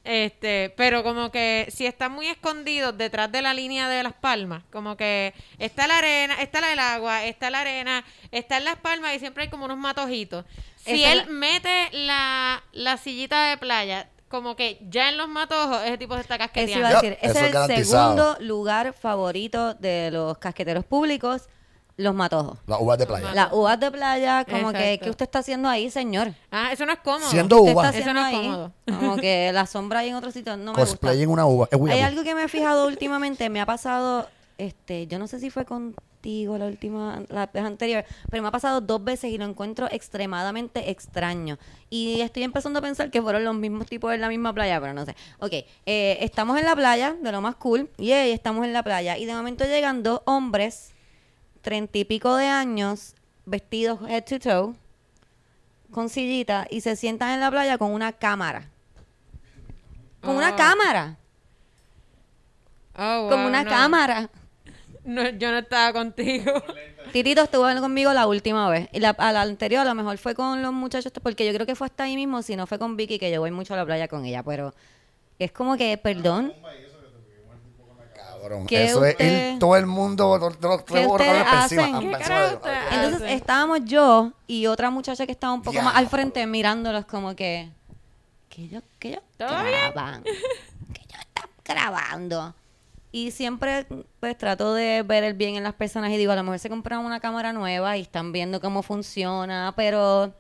Este, 0.04 0.72
pero 0.76 1.02
como 1.02 1.30
que 1.30 1.66
si 1.74 1.84
están 1.84 2.12
muy 2.12 2.28
escondidos 2.28 2.96
detrás 2.96 3.30
de 3.30 3.42
la 3.42 3.52
línea 3.52 3.88
de 3.88 4.02
las 4.02 4.14
palmas, 4.14 4.62
como 4.72 4.96
que 4.96 5.34
está 5.58 5.86
la 5.86 5.98
arena, 5.98 6.40
está 6.40 6.60
la 6.60 6.68
del 6.68 6.78
agua, 6.78 7.24
está 7.26 7.50
la 7.50 7.60
arena, 7.60 8.04
está 8.30 8.56
en 8.58 8.64
las 8.64 8.76
palmas 8.76 9.14
y 9.14 9.18
siempre 9.18 9.42
hay 9.44 9.50
como 9.50 9.64
unos 9.66 9.76
matojitos. 9.76 10.44
Si 10.76 11.02
Esa 11.02 11.12
él 11.12 11.18
la- 11.18 11.24
mete 11.26 11.88
la, 11.92 12.62
la 12.72 12.96
sillita 12.96 13.50
de 13.50 13.58
playa, 13.58 14.08
como 14.28 14.56
que 14.56 14.78
ya 14.88 15.08
en 15.10 15.16
los 15.18 15.28
matojos, 15.28 15.82
ese 15.84 15.98
tipo 15.98 16.14
se 16.14 16.20
está 16.22 16.36
Eso 16.36 16.44
casqueteando. 16.44 16.78
iba 16.78 16.88
a 16.88 16.92
Ya, 16.92 17.00
decir. 17.02 17.18
eso 17.20 17.30
Ese 17.30 17.30
es 17.32 17.36
es 17.42 17.46
el 17.48 17.52
garantizado. 17.52 18.02
segundo 18.16 18.36
lugar 18.40 18.92
favorito 18.94 19.74
de 19.74 20.10
los 20.12 20.38
casqueteros 20.38 20.84
públicos, 20.86 21.48
los 21.98 22.14
matojos. 22.14 22.58
Las 22.66 22.80
uvas 22.80 22.96
de 22.96 23.06
playa. 23.06 23.34
Las 23.34 23.52
uvas 23.52 23.78
de 23.78 23.90
playa, 23.90 24.44
como 24.44 24.72
que. 24.72 24.98
¿qué 25.02 25.10
usted 25.10 25.24
está 25.24 25.40
haciendo 25.40 25.68
ahí, 25.68 25.90
señor? 25.90 26.32
Ah, 26.50 26.70
eso 26.72 26.86
no 26.86 26.92
es 26.92 27.00
cómodo. 27.00 27.28
Siendo 27.28 27.56
¿Qué 27.56 27.62
usted 27.62 27.74
uva. 27.74 27.90
Eso 27.90 28.14
no 28.14 28.20
es 28.20 28.26
ahí? 28.26 28.46
cómodo. 28.46 28.72
Como 28.86 29.16
que 29.16 29.50
la 29.52 29.66
sombra 29.66 29.98
ahí 29.98 30.08
en 30.08 30.14
otro 30.14 30.30
sitio 30.30 30.56
no 30.56 30.72
me 30.72 30.80
gusta. 30.80 30.84
Cosplay 30.84 31.22
en 31.22 31.28
una 31.28 31.44
uva. 31.44 31.68
Hay 31.90 32.00
algo 32.00 32.22
que 32.22 32.34
me 32.34 32.44
he 32.44 32.48
fijado 32.48 32.86
últimamente, 32.86 33.50
me 33.50 33.60
ha 33.60 33.66
pasado, 33.66 34.28
este, 34.58 35.08
yo 35.08 35.18
no 35.18 35.26
sé 35.26 35.40
si 35.40 35.50
fue 35.50 35.64
contigo 35.64 36.56
la 36.56 36.66
última, 36.66 37.22
la 37.30 37.46
vez 37.46 37.64
anterior, 37.64 38.04
pero 38.30 38.42
me 38.42 38.48
ha 38.48 38.52
pasado 38.52 38.80
dos 38.80 39.02
veces 39.02 39.32
y 39.32 39.38
lo 39.38 39.44
encuentro 39.44 39.88
extremadamente 39.90 40.90
extraño. 40.90 41.58
Y 41.90 42.20
estoy 42.20 42.44
empezando 42.44 42.78
a 42.78 42.82
pensar 42.82 43.10
que 43.10 43.20
fueron 43.20 43.42
los 43.42 43.56
mismos 43.56 43.86
tipos 43.86 44.12
en 44.14 44.20
la 44.20 44.28
misma 44.28 44.52
playa, 44.52 44.80
pero 44.80 44.92
no 44.92 45.04
sé. 45.04 45.16
Ok, 45.40 45.52
eh, 45.86 46.18
estamos 46.20 46.58
en 46.60 46.64
la 46.64 46.76
playa, 46.76 47.16
de 47.20 47.32
lo 47.32 47.40
más 47.40 47.56
cool, 47.56 47.90
y 47.98 48.12
estamos 48.12 48.64
en 48.64 48.72
la 48.72 48.84
playa, 48.84 49.18
y 49.18 49.24
de 49.26 49.34
momento 49.34 49.64
llegan 49.64 50.04
dos 50.04 50.22
hombres, 50.26 50.92
treinta 51.60 51.98
y 51.98 52.04
pico 52.04 52.36
de 52.36 52.46
años, 52.46 53.14
vestidos 53.46 54.00
head 54.08 54.24
to 54.24 54.38
toe, 54.38 54.74
con 55.90 56.08
sillita, 56.08 56.66
y 56.70 56.80
se 56.82 56.96
sientan 56.96 57.30
en 57.30 57.40
la 57.40 57.50
playa 57.50 57.78
con 57.78 57.92
una 57.92 58.12
cámara. 58.12 58.68
Con 60.20 60.36
una 60.36 60.50
Oh. 60.52 60.56
cámara 60.56 61.16
Oh, 63.00 63.28
con 63.30 63.40
una 63.40 63.62
no. 63.62 63.70
cámara. 63.70 64.28
No, 65.04 65.28
yo 65.30 65.52
no 65.52 65.58
estaba 65.58 65.92
contigo. 65.92 66.52
Titito 67.12 67.42
estuvo 67.42 67.62
conmigo 67.80 68.12
la 68.12 68.26
última 68.26 68.68
vez. 68.68 68.88
Y 68.92 68.98
la, 68.98 69.10
a 69.10 69.32
la 69.32 69.42
anterior 69.42 69.82
a 69.82 69.84
lo 69.88 69.94
mejor 69.94 70.18
fue 70.18 70.34
con 70.34 70.60
los 70.62 70.72
muchachos, 70.72 71.12
porque 71.22 71.46
yo 71.46 71.54
creo 71.54 71.64
que 71.64 71.76
fue 71.76 71.86
hasta 71.86 72.02
ahí 72.04 72.16
mismo, 72.16 72.42
si 72.42 72.56
no 72.56 72.66
fue 72.66 72.78
con 72.78 72.96
Vicky, 72.96 73.18
que 73.20 73.30
yo 73.30 73.40
voy 73.40 73.52
mucho 73.52 73.72
a 73.74 73.76
la 73.76 73.86
playa 73.86 74.08
con 74.08 74.24
ella. 74.24 74.42
Pero 74.42 74.74
es 75.38 75.52
como 75.52 75.76
que, 75.76 75.96
perdón, 75.96 76.52
Cabrón. 78.48 78.66
¿Qué 78.66 78.84
Eso 78.84 79.04
es 79.04 79.12
usted- 79.14 79.52
ir 79.54 79.58
todo 79.58 79.76
el 79.76 79.86
mundo. 79.86 80.38
Los 80.38 80.56
¿Qué 80.84 81.06
ustedes 81.06 81.44
hacen? 81.46 81.78
¿Qué 81.78 81.84
encima 81.96 82.18
carajo 82.18 82.48
de- 82.50 82.54
ustedes 82.56 82.78
ay, 82.90 82.96
entonces 82.96 83.22
hacen? 83.22 83.36
estábamos 83.36 83.80
yo 83.84 84.32
y 84.46 84.66
otra 84.66 84.90
muchacha 84.90 85.26
que 85.26 85.32
estaba 85.32 85.52
un 85.52 85.62
poco 85.62 85.80
más 85.82 85.94
al 85.96 86.08
frente 86.08 86.46
mirándolos 86.46 87.04
como 87.06 87.34
que, 87.36 87.68
que 88.48 88.62
ellos, 88.64 88.82
que 88.98 89.08
ellos 89.08 89.22
¿Todo 89.36 89.48
bien? 89.64 89.74
graban, 89.92 90.22
que 90.22 90.30
ellos 90.30 91.20
están 91.20 91.50
grabando. 91.64 92.54
Y 93.10 93.30
siempre 93.30 93.86
pues 94.20 94.36
trato 94.36 94.74
de 94.74 95.02
ver 95.02 95.24
el 95.24 95.32
bien 95.34 95.54
en 95.56 95.62
las 95.64 95.72
personas 95.74 96.10
y 96.10 96.16
digo, 96.18 96.32
a 96.32 96.36
lo 96.36 96.42
mejor 96.42 96.58
se 96.58 96.68
compraron 96.68 97.06
una 97.06 97.20
cámara 97.20 97.52
nueva 97.52 97.96
y 97.96 98.02
están 98.02 98.32
viendo 98.32 98.60
cómo 98.60 98.82
funciona, 98.82 99.72
pero 99.76 100.32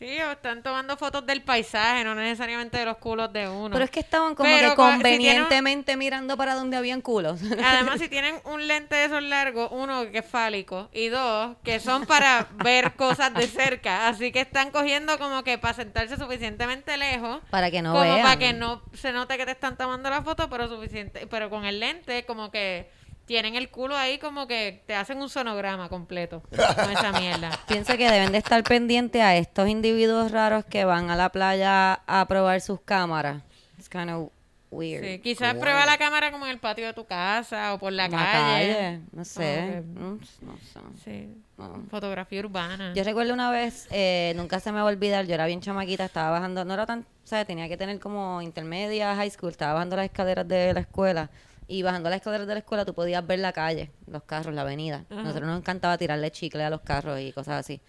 Sí, 0.00 0.18
o 0.22 0.30
están 0.32 0.62
tomando 0.62 0.96
fotos 0.96 1.26
del 1.26 1.42
paisaje, 1.42 2.02
no 2.04 2.14
necesariamente 2.14 2.78
de 2.78 2.86
los 2.86 2.96
culos 2.96 3.30
de 3.34 3.46
uno. 3.50 3.68
Pero 3.70 3.84
es 3.84 3.90
que 3.90 4.00
estaban 4.00 4.34
como 4.34 4.48
Pero 4.48 4.70
que 4.70 4.76
co- 4.76 4.82
si 4.92 4.98
tienen- 5.02 5.02
convenientemente 5.02 5.96
mirando 5.98 6.38
para 6.38 6.54
donde 6.54 6.78
habían 6.78 7.02
culos. 7.02 7.38
Además, 7.64 8.00
si 8.00 8.08
tienen 8.08 8.36
un 8.44 8.66
lente 8.66 8.94
de 8.96 9.04
esos 9.04 9.22
largos, 9.22 9.68
uno 9.72 10.10
que 10.10 10.18
es 10.20 10.26
fálico 10.26 10.88
y 10.94 11.08
dos 11.08 11.54
que 11.62 11.80
son 11.80 12.06
para 12.06 12.46
ver 12.64 12.94
cosas 12.94 13.34
de 13.34 13.46
cerca. 13.46 14.08
Así 14.08 14.32
que 14.32 14.40
están 14.40 14.70
cogiendo 14.70 15.18
como 15.18 15.44
que 15.44 15.58
para 15.58 15.74
sentarse 15.74 16.16
suficientemente 16.16 16.96
lejos. 16.96 17.40
Para 17.50 17.70
que 17.70 17.82
no 17.82 17.92
como 17.92 18.04
vean. 18.04 18.22
para 18.22 18.38
que 18.38 18.54
no 18.54 18.80
se 18.94 19.12
note 19.12 19.36
que 19.36 19.44
te 19.44 19.52
están 19.52 19.76
tomando 19.76 20.08
la 20.08 20.22
foto, 20.22 20.48
pero 20.48 20.66
suficiente. 20.66 21.26
Pero 21.26 21.50
con 21.50 21.66
el 21.66 21.78
lente, 21.78 22.24
como 22.24 22.50
que 22.50 22.90
tienen 23.30 23.54
el 23.54 23.70
culo 23.70 23.96
ahí, 23.96 24.18
como 24.18 24.48
que 24.48 24.82
te 24.88 24.96
hacen 24.96 25.22
un 25.22 25.28
sonograma 25.28 25.88
completo 25.88 26.42
con 26.50 26.90
esa 26.90 27.12
mierda. 27.12 27.52
Pienso 27.68 27.96
que 27.96 28.10
deben 28.10 28.32
de 28.32 28.38
estar 28.38 28.60
pendientes 28.64 29.22
a 29.22 29.36
estos 29.36 29.68
individuos 29.68 30.32
raros 30.32 30.64
que 30.64 30.84
van 30.84 31.10
a 31.10 31.14
la 31.16 31.28
playa 31.28 32.00
a 32.08 32.26
probar 32.26 32.60
sus 32.60 32.80
cámaras. 32.80 33.40
It's 33.78 33.88
kind 33.88 34.10
of 34.10 34.32
weird. 34.72 35.04
Sí, 35.04 35.20
quizás 35.20 35.54
prueba 35.54 35.86
la 35.86 35.96
cámara 35.96 36.32
como 36.32 36.44
en 36.46 36.50
el 36.50 36.58
patio 36.58 36.86
de 36.86 36.92
tu 36.92 37.04
casa 37.04 37.72
o 37.74 37.78
por 37.78 37.92
la, 37.92 38.08
La 38.08 38.18
calle. 38.18 39.00
No 39.12 39.24
sé. 39.24 39.84
No, 39.94 40.18
sé. 40.24 40.80
sí, 41.04 41.28
No. 41.56 41.84
fotografía 41.88 42.40
urbana. 42.40 42.94
Yo 42.96 43.04
recuerdo 43.04 43.32
una 43.32 43.52
vez, 43.52 43.86
eh, 43.92 44.32
nunca 44.34 44.58
se 44.58 44.72
me 44.72 44.80
va 44.80 44.88
a 44.88 44.92
olvidar, 44.92 45.26
yo 45.26 45.34
era 45.34 45.46
bien 45.46 45.60
chamaquita, 45.60 46.04
estaba 46.04 46.30
bajando, 46.30 46.64
no 46.64 46.74
era 46.74 46.84
tan, 46.84 47.06
¿sabes? 47.22 47.46
Tenía 47.46 47.68
que 47.68 47.76
tener 47.76 48.00
como 48.00 48.42
intermedia, 48.42 49.14
high 49.14 49.30
school, 49.30 49.50
estaba 49.52 49.74
bajando 49.74 49.94
las 49.94 50.06
escaleras 50.06 50.48
de 50.48 50.74
la 50.74 50.80
escuela. 50.80 51.30
Y 51.70 51.82
bajando 51.82 52.10
las 52.10 52.16
escaleras 52.18 52.46
de 52.48 52.54
la 52.54 52.58
escuela 52.60 52.84
tú 52.84 52.94
podías 52.94 53.24
ver 53.24 53.38
la 53.38 53.52
calle, 53.52 53.90
los 54.08 54.24
carros, 54.24 54.52
la 54.54 54.62
avenida. 54.62 55.04
Nosotros 55.08 55.46
nos 55.48 55.58
encantaba 55.58 55.96
tirarle 55.98 56.30
chicle 56.32 56.64
a 56.64 56.70
los 56.70 56.80
carros 56.80 57.20
y 57.20 57.32
cosas 57.32 57.60
así. 57.60 57.80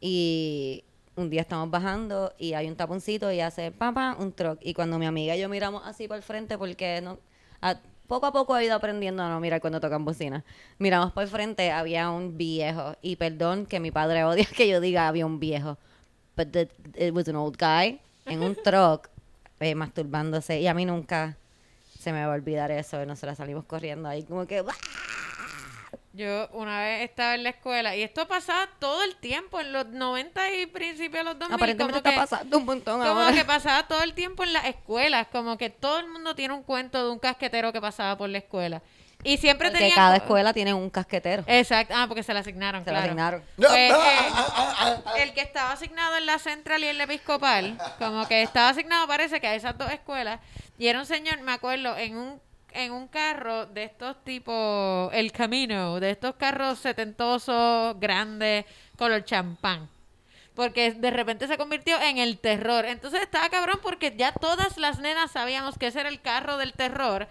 Y 0.00 0.84
un 1.16 1.30
día 1.30 1.40
estamos 1.40 1.70
bajando 1.70 2.34
y 2.38 2.52
hay 2.54 2.68
un 2.68 2.76
taponcito 2.76 3.32
y 3.32 3.40
hace 3.40 3.70
pam, 3.70 4.16
un 4.20 4.32
truck. 4.32 4.58
Y 4.62 4.74
cuando 4.74 4.98
mi 4.98 5.06
amiga 5.06 5.36
y 5.36 5.40
yo 5.40 5.48
miramos 5.48 5.82
así 5.86 6.06
por 6.08 6.16
el 6.18 6.22
frente, 6.22 6.58
porque 6.58 7.00
no, 7.02 7.18
a- 7.62 7.76
poco 8.06 8.26
a 8.26 8.32
poco 8.32 8.56
he 8.58 8.66
ido 8.66 8.74
aprendiendo 8.74 9.22
a 9.22 9.28
no 9.30 9.40
mirar 9.40 9.60
cuando 9.62 9.80
tocan 9.80 10.04
bocina. 10.04 10.44
Miramos 10.78 11.12
por 11.12 11.22
el 11.22 11.28
frente, 11.30 11.70
había 11.70 12.10
un 12.10 12.36
viejo. 12.36 12.96
Y 13.00 13.16
perdón 13.16 13.64
que 13.64 13.80
mi 13.80 13.90
padre 13.90 14.24
odia 14.24 14.44
que 14.54 14.68
yo 14.68 14.80
diga 14.80 15.08
había 15.08 15.24
un 15.24 15.40
viejo. 15.40 15.78
But 16.36 16.50
the- 16.50 16.68
it 16.96 17.14
was 17.14 17.26
an 17.28 17.36
old 17.36 17.56
guy 17.58 18.00
en 18.26 18.42
un 18.42 18.54
truck 18.62 19.08
eh, 19.60 19.74
masturbándose. 19.74 20.60
Y 20.60 20.66
a 20.66 20.74
mí 20.74 20.84
nunca 20.84 21.38
se 22.04 22.12
me 22.12 22.24
va 22.24 22.32
a 22.32 22.36
olvidar 22.36 22.70
eso. 22.70 23.02
Y 23.02 23.06
nosotros 23.06 23.36
salimos 23.36 23.64
corriendo 23.64 24.08
ahí 24.08 24.22
como 24.22 24.46
que... 24.46 24.62
Yo 26.12 26.48
una 26.52 26.80
vez 26.80 27.02
estaba 27.10 27.34
en 27.34 27.42
la 27.42 27.48
escuela 27.50 27.96
y 27.96 28.02
esto 28.04 28.28
pasaba 28.28 28.68
todo 28.78 29.02
el 29.02 29.16
tiempo, 29.16 29.58
en 29.60 29.72
los 29.72 29.88
90 29.88 30.54
y 30.54 30.66
principios 30.66 31.24
de 31.24 31.24
los 31.24 31.38
2000. 31.40 31.54
Aparentemente 31.56 31.92
como 31.94 31.98
está 31.98 32.10
que- 32.10 32.16
pasando 32.16 32.58
un 32.58 32.64
montón 32.64 33.00
Como 33.00 33.20
ahora. 33.20 33.32
que 33.34 33.44
pasaba 33.44 33.88
todo 33.88 34.00
el 34.04 34.14
tiempo 34.14 34.44
en 34.44 34.52
las 34.52 34.64
escuelas, 34.66 35.26
como 35.32 35.58
que 35.58 35.70
todo 35.70 35.98
el 35.98 36.08
mundo 36.08 36.36
tiene 36.36 36.54
un 36.54 36.62
cuento 36.62 37.04
de 37.04 37.10
un 37.10 37.18
casquetero 37.18 37.72
que 37.72 37.80
pasaba 37.80 38.16
por 38.16 38.28
la 38.28 38.38
escuela. 38.38 38.80
Y 39.24 39.38
siempre 39.38 39.68
Porque 39.68 39.80
tenía... 39.80 39.94
cada 39.94 40.16
escuela 40.16 40.52
tiene 40.52 40.74
un 40.74 40.90
casquetero. 40.90 41.44
Exacto, 41.46 41.94
ah, 41.96 42.04
porque 42.06 42.22
se 42.22 42.34
la 42.34 42.40
asignaron, 42.40 42.84
Se 42.84 42.90
lo 42.90 42.92
claro. 42.92 43.06
asignaron. 43.06 43.42
Pues, 43.56 43.70
eh, 43.72 43.90
el 45.18 45.32
que 45.32 45.40
estaba 45.40 45.72
asignado 45.72 46.16
en 46.16 46.26
la 46.26 46.38
central 46.38 46.84
y 46.84 46.88
en 46.88 46.98
la 46.98 47.04
episcopal, 47.04 47.78
como 47.98 48.28
que 48.28 48.42
estaba 48.42 48.68
asignado 48.68 49.06
parece 49.08 49.40
que 49.40 49.46
a 49.46 49.54
esas 49.54 49.76
dos 49.78 49.90
escuelas, 49.90 50.40
y 50.78 50.88
era 50.88 51.00
un 51.00 51.06
señor, 51.06 51.40
me 51.40 51.52
acuerdo, 51.52 51.96
en 51.96 52.16
un 52.16 52.40
en 52.74 52.92
un 52.92 53.06
carro 53.06 53.66
de 53.66 53.84
estos 53.84 54.22
tipos, 54.24 55.08
el 55.14 55.32
Camino, 55.32 56.00
de 56.00 56.10
estos 56.10 56.34
carros 56.34 56.80
setentosos, 56.80 57.98
grandes, 58.00 58.64
color 58.98 59.24
champán. 59.24 59.88
Porque 60.54 60.92
de 60.92 61.10
repente 61.10 61.48
se 61.48 61.58
convirtió 61.58 62.00
en 62.00 62.18
el 62.18 62.38
terror. 62.38 62.84
Entonces 62.84 63.22
estaba 63.22 63.48
cabrón 63.48 63.80
porque 63.82 64.14
ya 64.16 64.32
todas 64.32 64.78
las 64.78 65.00
nenas 65.00 65.32
sabíamos 65.32 65.78
que 65.78 65.88
ese 65.88 66.00
era 66.00 66.08
el 66.08 66.20
carro 66.20 66.58
del 66.58 66.72
terror. 66.72 67.26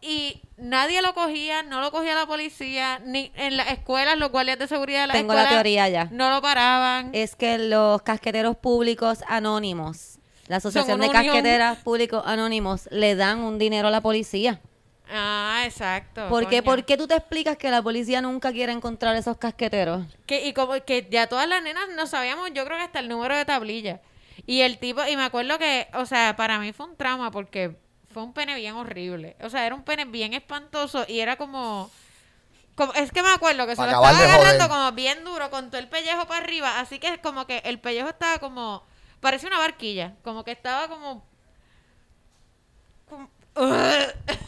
Y 0.00 0.42
nadie 0.56 1.02
lo 1.02 1.12
cogía, 1.14 1.62
no 1.62 1.80
lo 1.80 1.90
cogía 1.90 2.14
la 2.14 2.26
policía, 2.26 3.00
ni 3.04 3.32
en 3.34 3.56
las 3.56 3.70
escuelas, 3.70 4.16
los 4.16 4.30
guardias 4.30 4.58
de 4.58 4.68
seguridad 4.68 5.02
de 5.02 5.06
la 5.08 5.12
Tengo 5.14 5.34
la 5.34 5.48
teoría 5.48 5.88
ya. 5.88 6.04
No 6.12 6.30
lo 6.30 6.40
paraban. 6.40 7.10
Es 7.12 7.34
que 7.34 7.58
los 7.58 8.02
casqueteros 8.02 8.56
públicos 8.56 9.24
anónimos, 9.26 10.18
la 10.46 10.56
Asociación 10.56 11.00
de. 11.00 11.10
Casqueteras 11.10 11.78
Públicos 11.78 12.22
Anónimos, 12.24 12.88
le 12.92 13.16
dan 13.16 13.40
un 13.40 13.58
dinero 13.58 13.88
a 13.88 13.90
la 13.90 14.00
policía. 14.00 14.60
Ah, 15.10 15.62
exacto. 15.64 16.28
¿Por 16.28 16.48
qué? 16.48 16.62
¿Por 16.62 16.84
qué 16.84 16.96
tú 16.96 17.06
te 17.06 17.14
explicas 17.16 17.56
que 17.56 17.70
la 17.70 17.82
policía 17.82 18.20
nunca 18.20 18.52
quiere 18.52 18.72
encontrar 18.72 19.16
esos 19.16 19.36
casqueteros? 19.38 20.06
Que, 20.26 20.46
y 20.46 20.52
como 20.52 20.74
que 20.84 21.06
ya 21.10 21.26
todas 21.28 21.48
las 21.48 21.62
nenas 21.62 21.84
no 21.96 22.06
sabíamos, 22.06 22.50
yo 22.52 22.64
creo 22.64 22.76
que 22.76 22.84
hasta 22.84 22.98
el 23.00 23.08
número 23.08 23.36
de 23.36 23.44
tablilla. 23.44 24.00
Y 24.46 24.60
el 24.60 24.78
tipo, 24.78 25.04
y 25.06 25.16
me 25.16 25.24
acuerdo 25.24 25.58
que, 25.58 25.88
o 25.94 26.06
sea, 26.06 26.36
para 26.36 26.58
mí 26.58 26.72
fue 26.72 26.86
un 26.86 26.96
trauma 26.96 27.30
porque 27.30 27.76
fue 28.12 28.22
un 28.22 28.32
pene 28.32 28.54
bien 28.54 28.74
horrible. 28.74 29.36
O 29.42 29.50
sea, 29.50 29.64
era 29.66 29.74
un 29.74 29.82
pene 29.82 30.04
bien 30.04 30.34
espantoso 30.34 31.04
y 31.08 31.20
era 31.20 31.36
como... 31.36 31.90
como 32.74 32.92
es 32.94 33.10
que 33.10 33.22
me 33.22 33.30
acuerdo 33.30 33.66
que 33.66 33.76
se 33.76 33.82
lo 33.82 33.88
estaba 33.88 34.08
agarrando 34.10 34.64
joder. 34.64 34.68
como 34.68 34.92
bien 34.92 35.24
duro 35.24 35.50
con 35.50 35.70
todo 35.70 35.80
el 35.80 35.88
pellejo 35.88 36.26
para 36.26 36.44
arriba. 36.44 36.80
Así 36.80 36.98
que 36.98 37.18
como 37.20 37.46
que 37.46 37.58
el 37.64 37.78
pellejo 37.80 38.08
estaba 38.10 38.38
como... 38.38 38.84
Parecía 39.20 39.48
una 39.48 39.58
barquilla. 39.58 40.14
Como 40.22 40.44
que 40.44 40.52
estaba 40.52 40.88
como... 40.88 41.24
como- 43.08 43.30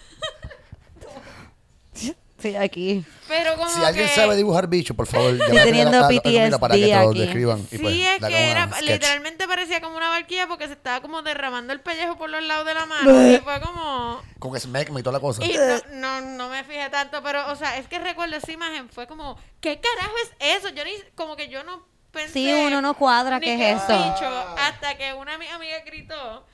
Sí, 1.93 2.57
aquí. 2.57 3.05
Pero 3.29 3.55
como 3.55 3.69
Si 3.69 3.85
alguien 3.85 4.07
que... 4.09 4.15
sabe 4.15 4.35
dibujar 4.35 4.67
bicho, 4.67 4.95
por 4.95 5.07
favor, 5.07 5.37
llámame 5.37 5.61
teniendo 5.63 5.91
a 5.99 6.01
la- 6.01 6.07
a 6.07 6.11
la- 6.11 6.21
mira, 6.25 6.59
para 6.59 6.75
que 6.75 6.81
te 6.81 6.89
lo 6.95 7.11
PTSD 7.11 7.19
describan. 7.21 7.59
y 7.61 7.77
Sí, 7.77 7.79
pues, 7.83 7.95
es 7.97 8.27
que 8.27 8.51
era, 8.51 8.67
literalmente 8.81 9.47
parecía 9.47 9.83
como 9.83 9.99
una 9.99 10.09
barquilla 10.09 10.47
porque 10.49 10.67
se 10.67 10.73
estaba 10.73 11.03
como 11.03 11.21
derramando 11.21 11.75
el 11.75 11.81
pellejo 11.81 12.17
por 12.17 12.31
los 12.31 12.43
lados 12.43 12.65
de 12.65 12.73
la 12.73 12.87
mano. 12.87 13.31
y 13.31 13.37
fue 13.41 13.61
como... 13.61 14.23
Con 14.39 14.59
smegma 14.59 15.01
y 15.01 15.03
toda 15.03 15.13
la 15.19 15.21
cosa. 15.21 15.45
Y 15.45 15.53
no, 15.93 16.21
no, 16.21 16.21
no 16.23 16.49
me 16.49 16.65
fijé 16.65 16.89
tanto, 16.89 17.23
pero, 17.23 17.47
o 17.53 17.57
sea, 17.57 17.77
es 17.77 17.87
que 17.89 17.99
recuerdo 17.99 18.35
esa 18.37 18.51
imagen, 18.53 18.89
fue 18.89 19.07
como, 19.07 19.37
¿qué 19.61 19.79
carajo 19.79 20.15
es 20.25 20.57
eso? 20.57 20.71
Yo 20.71 20.83
ni, 20.87 20.93
como 21.15 21.37
que 21.37 21.49
yo 21.51 21.63
no 21.63 21.87
pensé... 22.11 22.33
Sí, 22.33 22.51
uno 22.55 22.81
no 22.81 22.95
cuadra 22.95 23.39
qué 23.39 23.53
es 23.73 23.83
eso. 23.83 23.89
bicho, 23.93 24.27
hasta 24.57 24.97
que 24.97 25.13
una 25.13 25.37
mi 25.37 25.47
amiga 25.47 25.81
gritó, 25.85 26.47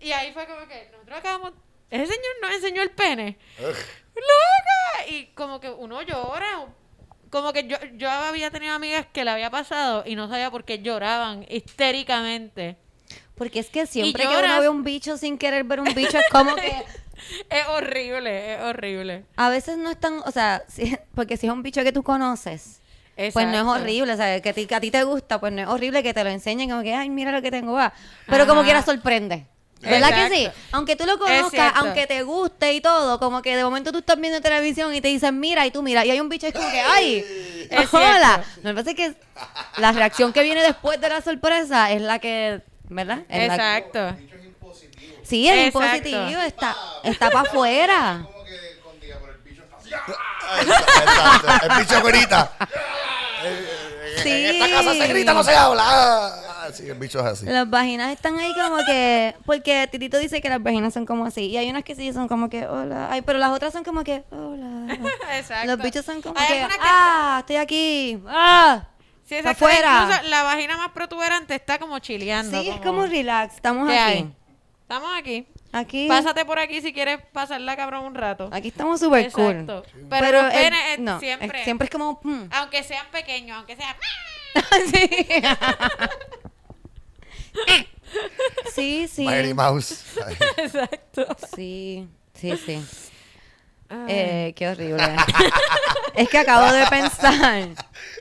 y 0.00 0.10
ahí 0.10 0.32
fue 0.32 0.46
como 0.46 0.66
que, 0.66 0.88
nosotros 0.90 1.16
acabamos... 1.18 1.52
Ese 1.90 2.06
señor 2.06 2.32
nos 2.42 2.52
enseñó 2.52 2.82
el 2.82 2.90
pene. 2.90 3.38
¡Loca! 3.58 5.08
Y 5.08 5.26
como 5.34 5.60
que 5.60 5.70
uno 5.70 6.02
llora. 6.02 6.66
Como 7.30 7.52
que 7.52 7.66
yo, 7.66 7.76
yo 7.96 8.10
había 8.10 8.50
tenido 8.50 8.74
amigas 8.74 9.06
que 9.12 9.24
le 9.24 9.30
había 9.30 9.50
pasado 9.50 10.02
y 10.06 10.14
no 10.16 10.28
sabía 10.28 10.50
por 10.50 10.64
qué 10.64 10.78
lloraban 10.80 11.44
histéricamente. 11.48 12.76
Porque 13.34 13.60
es 13.60 13.68
que 13.68 13.86
siempre 13.86 14.24
que 14.26 14.36
uno 14.36 14.60
ve 14.60 14.68
un 14.68 14.82
bicho 14.82 15.16
sin 15.16 15.38
querer 15.38 15.64
ver 15.64 15.80
un 15.80 15.94
bicho, 15.94 16.18
es 16.18 16.24
como 16.30 16.54
que 16.56 16.84
Es 17.50 17.66
horrible, 17.68 18.54
es 18.54 18.60
horrible. 18.62 19.24
a 19.36 19.48
veces 19.48 19.76
no 19.76 19.90
es 19.90 19.98
tan, 19.98 20.20
o 20.20 20.30
sea, 20.30 20.62
si- 20.68 20.96
porque 21.14 21.36
si 21.36 21.46
es 21.46 21.52
un 21.52 21.62
bicho 21.62 21.82
que 21.82 21.92
tú 21.92 22.02
conoces, 22.02 22.80
pues 23.32 23.46
no 23.46 23.54
es 23.56 23.62
horrible, 23.64 24.12
o 24.12 24.16
sea, 24.16 24.40
que 24.40 24.48
a 24.50 24.52
ti, 24.52 24.66
que 24.66 24.74
a 24.76 24.80
ti 24.80 24.90
te 24.90 25.02
gusta, 25.02 25.40
pues 25.40 25.52
no 25.52 25.60
es 25.62 25.68
horrible 25.68 26.02
que 26.04 26.14
te 26.14 26.22
lo 26.24 26.30
enseñen 26.30 26.70
como 26.70 26.82
que, 26.82 26.94
ay, 26.94 27.10
mira 27.10 27.32
lo 27.32 27.42
que 27.42 27.50
tengo, 27.50 27.72
va. 27.72 27.92
Pero 28.26 28.46
como 28.46 28.60
Ajá. 28.60 28.66
quiera 28.66 28.82
sorprende. 28.82 29.46
¿Verdad 29.80 30.28
que 30.28 30.34
sí? 30.34 30.48
Aunque 30.72 30.96
tú 30.96 31.06
lo 31.06 31.18
conozcas, 31.18 31.72
aunque 31.76 32.06
te 32.06 32.22
guste 32.22 32.72
y 32.72 32.80
todo, 32.80 33.18
como 33.20 33.42
que 33.42 33.56
de 33.56 33.62
momento 33.64 33.92
tú 33.92 33.98
estás 33.98 34.18
viendo 34.18 34.40
televisión 34.40 34.92
y 34.94 35.00
te 35.00 35.08
dicen, 35.08 35.38
mira, 35.38 35.64
y 35.66 35.70
tú 35.70 35.82
mira, 35.82 36.04
y 36.04 36.10
hay 36.10 36.20
un 36.20 36.28
bicho 36.28 36.46
es 36.48 36.52
como 36.52 36.68
que, 36.70 36.80
ay, 36.80 37.66
Es 37.70 37.92
hola. 37.94 38.42
No 38.62 38.72
me 38.72 38.82
parece 38.82 38.94
que 38.94 39.14
la 39.76 39.92
reacción 39.92 40.32
que 40.32 40.42
viene 40.42 40.62
después 40.62 41.00
de 41.00 41.08
la 41.08 41.20
sorpresa 41.22 41.92
es 41.92 42.02
la 42.02 42.18
que, 42.18 42.60
¿verdad? 42.88 43.20
Es 43.28 43.46
la- 43.48 43.54
Exacto. 43.78 44.16
sí, 45.22 45.48
es 45.48 45.66
Exacto. 45.68 45.86
impositivo, 46.08 46.40
está, 46.42 46.76
está 47.04 47.30
para 47.30 47.48
afuera. 47.48 48.26
Exacto. 50.60 51.66
El 51.70 51.78
bicho 51.78 52.02
grita. 52.02 52.50
Sí. 54.22 54.30
En 54.30 54.62
esta 54.62 54.68
casa 54.70 54.94
se 54.94 55.06
grita, 55.08 55.34
no 55.34 55.44
se 55.44 55.54
habla. 55.54 55.82
Ah, 55.84 56.68
sí, 56.72 56.88
el 56.88 56.98
bicho 56.98 57.20
es 57.20 57.26
así. 57.26 57.46
Las 57.46 57.68
vaginas 57.68 58.12
están 58.12 58.38
ahí 58.38 58.52
como 58.54 58.78
que. 58.84 59.34
Porque 59.44 59.88
Titito 59.90 60.18
dice 60.18 60.40
que 60.40 60.48
las 60.48 60.62
vaginas 60.62 60.94
son 60.94 61.06
como 61.06 61.24
así. 61.24 61.46
Y 61.46 61.56
hay 61.56 61.70
unas 61.70 61.84
que 61.84 61.94
sí 61.94 62.12
son 62.12 62.28
como 62.28 62.48
que, 62.48 62.66
hola. 62.66 63.08
Ay, 63.10 63.22
pero 63.22 63.38
las 63.38 63.50
otras 63.50 63.72
son 63.72 63.84
como 63.84 64.04
que, 64.04 64.24
hola. 64.30 64.94
Exacto. 65.36 65.66
Los 65.66 65.82
bichos 65.82 66.04
son 66.04 66.20
como 66.22 66.38
Hay 66.38 66.46
que, 66.46 66.66
ah, 66.80 67.38
estoy 67.40 67.56
aquí. 67.56 68.22
Ah. 68.26 68.86
Sí, 69.24 69.34
está 69.34 69.50
exacto. 69.50 69.66
afuera. 69.66 70.02
Incluso 70.04 70.30
la 70.30 70.42
vagina 70.42 70.76
más 70.78 70.92
protuberante 70.92 71.54
está 71.54 71.78
como 71.78 71.98
chileando. 71.98 72.62
Sí, 72.62 72.70
es 72.70 72.80
como 72.80 73.04
relax. 73.06 73.56
Estamos 73.56 73.88
¿Qué 73.88 73.98
aquí. 73.98 74.12
hay? 74.12 74.34
Estamos 74.82 75.10
aquí. 75.18 75.46
Aquí. 75.72 76.08
Pásate 76.08 76.44
por 76.44 76.58
aquí 76.58 76.80
si 76.80 76.92
quieres 76.92 77.18
pasarla 77.32 77.76
cabrón 77.76 78.04
un 78.06 78.14
rato. 78.14 78.48
Aquí 78.52 78.68
estamos 78.68 79.00
súper 79.00 79.30
cool. 79.32 79.50
Exacto. 79.52 79.84
Pero, 80.08 80.42
los 80.42 80.54
el- 80.54 80.60
penes 80.60 80.80
es 80.92 80.98
no, 80.98 81.20
siempre, 81.20 81.58
es- 81.58 81.64
siempre 81.64 81.84
es 81.86 81.90
como. 81.90 82.20
mm. 82.22 82.44
aunque 82.52 82.82
sean 82.82 83.06
pequeños, 83.10 83.56
aunque 83.58 83.76
sean... 83.76 83.94
sí. 84.90 85.08
sí, 88.74 89.08
sí. 89.08 89.24
Mary 89.24 89.54
Mouse. 89.54 90.04
Exacto. 90.56 91.26
Sí, 91.54 92.06
sí, 92.34 92.56
sí. 92.64 92.82
Eh, 93.90 94.52
qué 94.54 94.68
horrible. 94.68 95.02
es 96.14 96.28
que 96.28 96.38
acabo 96.38 96.70
de 96.72 96.86
pensar 96.88 97.68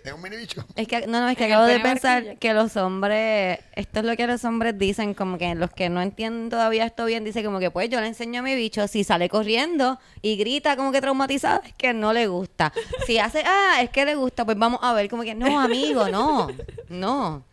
Es 0.03 0.13
un 0.13 0.21
mini 0.21 0.37
bicho. 0.37 0.63
Es 0.75 0.87
que, 0.87 1.07
no, 1.07 1.19
no, 1.19 1.27
es 1.27 1.37
que 1.37 1.45
acabo 1.45 1.65
de 1.65 1.79
pensar 1.79 2.37
que 2.37 2.53
los 2.53 2.77
hombres, 2.77 3.59
esto 3.73 3.99
es 3.99 4.05
lo 4.05 4.15
que 4.15 4.27
los 4.27 4.45
hombres 4.45 4.77
dicen, 4.77 5.13
como 5.13 5.37
que 5.37 5.53
los 5.55 5.71
que 5.71 5.89
no 5.89 6.01
entienden 6.01 6.49
todavía 6.49 6.85
esto 6.85 7.05
bien, 7.05 7.25
dicen 7.25 7.43
como 7.43 7.59
que 7.59 7.69
pues 7.69 7.89
yo 7.89 7.99
le 7.99 8.07
enseño 8.07 8.39
a 8.39 8.43
mi 8.43 8.55
bicho, 8.55 8.87
si 8.87 9.03
sale 9.03 9.27
corriendo 9.27 9.99
y 10.21 10.37
grita 10.37 10.77
como 10.77 10.91
que 10.91 11.01
traumatizado, 11.01 11.61
es 11.63 11.73
que 11.73 11.93
no 11.93 12.13
le 12.13 12.27
gusta. 12.27 12.71
Si 13.05 13.19
hace, 13.19 13.43
ah, 13.45 13.79
es 13.81 13.89
que 13.89 14.05
le 14.05 14.15
gusta, 14.15 14.45
pues 14.45 14.57
vamos 14.57 14.79
a 14.81 14.93
ver, 14.93 15.09
como 15.09 15.23
que 15.23 15.35
no, 15.35 15.59
amigo, 15.59 16.07
no, 16.07 16.47
no, 16.89 17.43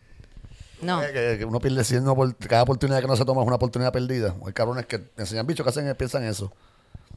no. 0.81 1.01
Que, 1.01 1.35
que 1.39 1.45
uno 1.45 1.59
pierde 1.59 1.83
siendo 1.83 2.15
por 2.15 2.33
cada 2.37 2.63
oportunidad 2.63 3.01
que 3.01 3.07
no 3.07 3.15
se 3.17 3.25
toma 3.25 3.41
es 3.41 3.47
una 3.47 3.57
oportunidad 3.57 3.91
perdida. 3.91 4.35
Hay 4.45 4.53
cabrones 4.53 4.85
que 4.85 5.01
enseñan 5.17 5.45
bichos 5.45 5.65
que 5.65 5.69
hacen 5.69 5.93
piensan 5.95 6.23
eso. 6.23 6.53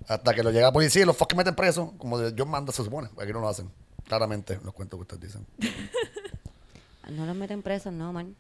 Hasta 0.08 0.34
que 0.34 0.42
lo 0.42 0.50
llega 0.50 0.66
la 0.66 0.72
policía 0.72 1.02
y 1.02 1.04
los 1.04 1.16
fucking 1.16 1.36
meten 1.36 1.54
presos, 1.54 1.90
como 1.98 2.18
de- 2.18 2.32
Dios 2.32 2.48
manda, 2.48 2.72
se 2.72 2.82
supone. 2.82 3.08
Aquí 3.20 3.32
no 3.32 3.40
lo 3.40 3.48
hacen. 3.48 3.70
Claramente, 4.06 4.58
los 4.64 4.72
cuentos 4.74 4.98
que 4.98 5.02
ustedes 5.02 5.22
dicen. 5.34 5.46
No 7.10 7.24
los 7.24 7.34
meten 7.34 7.62
presos, 7.62 7.90
no, 7.92 8.12
man. 8.12 8.36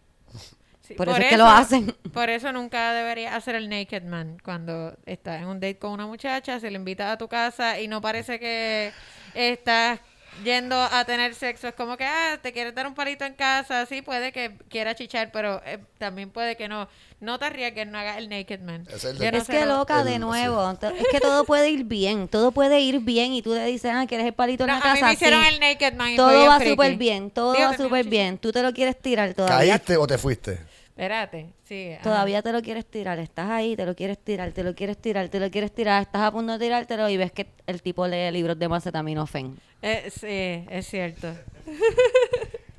Sí, 0.82 0.92
Por 0.94 1.08
eso 1.08 1.16
es 1.18 1.28
que 1.28 1.36
lo 1.38 1.46
hacen. 1.46 1.94
Por 2.12 2.28
eso 2.28 2.52
nunca 2.52 2.92
debería 2.92 3.34
hacer 3.34 3.54
el 3.54 3.68
naked 3.70 4.02
man 4.02 4.36
cuando 4.44 4.94
estás 5.06 5.40
en 5.40 5.48
un 5.48 5.58
date 5.58 5.78
con 5.78 5.92
una 5.92 6.06
muchacha, 6.06 6.60
se 6.60 6.70
le 6.70 6.76
invita 6.76 7.10
a 7.12 7.16
tu 7.16 7.28
casa 7.28 7.80
y 7.80 7.88
no 7.88 8.02
parece 8.02 8.38
que 8.38 8.92
estás 9.32 10.00
yendo 10.44 10.76
a 10.80 11.04
tener 11.04 11.34
sexo. 11.34 11.68
Es 11.68 11.74
como 11.74 11.96
que, 11.96 12.04
ah, 12.04 12.38
te 12.42 12.52
quieres 12.52 12.74
dar 12.74 12.86
un 12.86 12.94
palito 12.94 13.24
en 13.24 13.34
casa, 13.34 13.86
sí, 13.86 14.02
puede 14.02 14.32
que 14.32 14.56
quiera 14.68 14.94
chichar, 14.94 15.30
pero 15.32 15.62
eh, 15.66 15.78
también 15.98 16.30
puede 16.30 16.56
que 16.56 16.68
no. 16.68 16.88
No 17.20 17.36
te 17.38 17.46
arriesgues, 17.46 17.86
no 17.88 17.98
hagas 17.98 18.18
el 18.18 18.28
naked 18.28 18.60
man. 18.60 18.86
Es 18.88 19.04
el 19.04 19.18
de- 19.18 19.32
no 19.32 19.38
es 19.38 19.44
sé 19.44 19.52
que 19.52 19.66
lo- 19.66 19.78
loca, 19.78 20.04
de 20.04 20.18
nuevo. 20.20 20.70
Es 20.70 21.06
que 21.10 21.18
todo 21.20 21.44
puede 21.44 21.68
ir 21.70 21.82
bien. 21.84 22.28
Todo 22.28 22.52
puede 22.52 22.78
ir 22.80 23.00
bien. 23.00 23.32
Y 23.32 23.42
tú 23.42 23.54
le 23.54 23.64
dices, 23.64 23.90
ah, 23.92 24.04
¿quieres 24.06 24.26
el 24.26 24.34
palito 24.34 24.62
en 24.62 24.68
No, 24.68 24.74
la 24.74 24.78
a 24.78 24.82
casa? 24.82 24.94
mí 24.94 25.02
me 25.02 25.12
hicieron 25.14 25.42
Sí. 25.42 25.48
el 25.54 25.60
naked 25.60 25.94
man 25.94 26.10
y 26.12 26.16
Todo 26.16 26.46
va 26.46 26.60
súper 26.64 26.94
bien. 26.96 27.30
Todo 27.32 27.54
Digo, 27.54 27.70
va 27.70 27.76
súper 27.76 28.06
bien. 28.06 28.38
Tú 28.38 28.52
te 28.52 28.62
lo 28.62 28.72
quieres 28.72 28.96
tirar 29.00 29.34
todavía. 29.34 29.58
¿Caíste 29.78 29.96
o 29.96 30.06
te 30.06 30.16
fuiste? 30.16 30.60
Espérate, 30.90 31.46
sí. 31.64 31.92
ajá. 31.94 32.02
Todavía 32.02 32.42
te 32.42 32.52
lo 32.52 32.60
quieres 32.62 32.84
tirar. 32.86 33.18
Estás 33.18 33.50
ahí, 33.50 33.76
te 33.76 33.84
lo 33.86 33.94
quieres 33.96 34.18
tirar, 34.18 34.50
te 34.52 34.62
lo 34.64 34.74
quieres 34.74 34.96
tirar, 34.98 35.28
te 35.28 35.38
lo 35.40 35.50
quieres 35.50 35.72
tirar. 35.74 36.02
Estás 36.02 36.22
a 36.22 36.30
punto 36.32 36.52
de 36.58 36.58
tirártelo 36.64 37.08
y 37.08 37.16
ves 37.16 37.30
que 37.32 37.46
el 37.66 37.82
tipo 37.82 38.06
lee 38.06 38.30
libros 38.32 38.58
de 38.58 38.68
macetaminofen. 38.68 39.58
Eh, 39.82 40.10
sí, 40.10 40.66
es 40.70 40.86
cierto. 40.86 41.28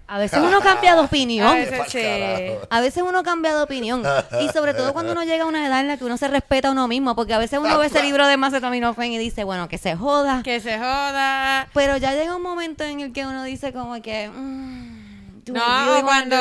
A 0.08 0.18
veces 0.18 0.40
uno 0.40 0.60
cambia 0.62 0.96
de 0.96 1.02
opinión. 1.02 1.48
A 1.48 1.54
veces 1.54 1.78
pa'l 1.78 1.90
sí. 1.90 2.02
carajo. 2.02 2.68
A 2.72 2.82
veces 2.82 3.04
uno 3.04 3.22
cambia 3.22 3.56
de 3.56 3.62
opinión. 3.62 4.04
Y 4.42 4.50
sobre 4.50 4.74
todo 4.74 4.92
cuando 4.92 5.12
uno 5.12 5.24
llega 5.24 5.44
a 5.44 5.48
una 5.48 5.68
edad 5.68 5.82
en 5.82 5.88
la 5.88 5.98
que 5.98 6.04
uno 6.06 6.18
se 6.18 6.28
respeta 6.28 6.70
a 6.70 6.72
uno 6.72 6.88
mismo. 6.88 7.16
Porque 7.16 7.34
a 7.34 7.38
veces 7.38 7.60
uno 7.60 7.78
ve 7.78 7.86
ese 7.88 8.02
libro 8.02 8.26
de 8.26 8.36
macetaminofen 8.36 9.12
y 9.12 9.18
dice, 9.20 9.44
bueno, 9.44 9.70
que 9.70 9.78
se 9.78 9.96
joda. 9.96 10.42
Que 10.44 10.60
se 10.60 10.78
joda. 10.80 11.68
Pero 11.74 11.98
ya 11.98 12.14
llega 12.16 12.36
un 12.36 12.42
momento 12.42 12.84
en 12.84 13.02
el 13.02 13.14
que 13.14 13.26
uno 13.26 13.44
dice 13.44 13.72
como 13.72 14.02
que... 14.02 14.30
mm, 14.30 15.44
No, 15.52 16.02
cuando 16.04 16.38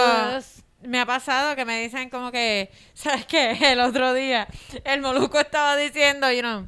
me 0.82 1.00
ha 1.00 1.06
pasado 1.06 1.54
que 1.56 1.64
me 1.64 1.80
dicen 1.82 2.08
como 2.08 2.30
que, 2.32 2.70
¿sabes 2.94 3.26
qué? 3.26 3.50
El 3.72 3.80
otro 3.80 4.14
día 4.14 4.48
el 4.84 5.02
Moluco 5.02 5.38
estaba 5.40 5.76
diciendo, 5.76 6.30
you 6.32 6.40
know, 6.40 6.66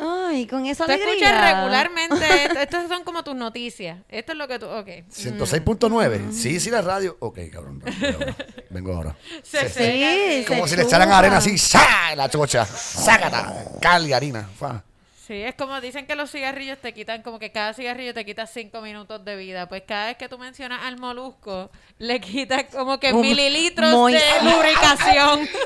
Ay, 0.00 0.46
con 0.46 0.64
esa 0.66 0.86
tú 0.86 0.92
alegría. 0.92 1.12
escuchas 1.14 1.54
regularmente, 1.54 2.44
esto- 2.46 2.58
estas 2.60 2.88
son 2.88 3.04
como 3.04 3.22
tus 3.24 3.34
noticias. 3.34 3.98
Esto 4.08 4.32
es 4.32 4.38
lo 4.38 4.48
que 4.48 4.58
tú, 4.58 4.66
ok. 4.66 4.86
106.9. 5.10 6.32
Sí, 6.32 6.58
sí, 6.60 6.70
la 6.70 6.80
radio. 6.82 7.16
Ok, 7.20 7.38
cabrón. 7.52 7.80
vengo 7.84 8.16
ahora. 8.16 8.36
Vengo 8.70 8.92
ahora. 8.94 9.16
Se 9.42 9.68
Sí. 9.68 10.44
Como 10.46 10.64
se 10.64 10.70
si 10.70 10.76
le 10.76 10.82
echaran 10.84 11.08
chupa. 11.08 11.18
arena 11.18 11.36
así, 11.38 11.58
¡sa! 11.58 12.14
La 12.16 12.28
chocha. 12.30 12.64
Sácata. 12.64 13.54
Cal 13.80 14.06
y 14.06 14.12
harina. 14.12 14.48
Fa. 14.58 14.82
Sí, 15.26 15.34
es 15.34 15.54
como 15.54 15.80
dicen 15.80 16.04
que 16.06 16.16
los 16.16 16.30
cigarrillos 16.32 16.78
te 16.78 16.92
quitan, 16.92 17.22
como 17.22 17.38
que 17.38 17.52
cada 17.52 17.72
cigarrillo 17.74 18.12
te 18.12 18.24
quita 18.24 18.46
cinco 18.46 18.80
minutos 18.80 19.24
de 19.24 19.36
vida. 19.36 19.68
Pues 19.68 19.82
cada 19.86 20.06
vez 20.06 20.16
que 20.16 20.28
tú 20.28 20.36
mencionas 20.36 20.80
al 20.84 20.98
molusco, 20.98 21.70
le 21.98 22.20
quitas 22.20 22.64
como 22.72 22.98
que 22.98 23.12
Un- 23.12 23.20
mililitros 23.20 23.94
muy- 23.94 24.14
de 24.14 24.20
lubricación. 24.42 25.48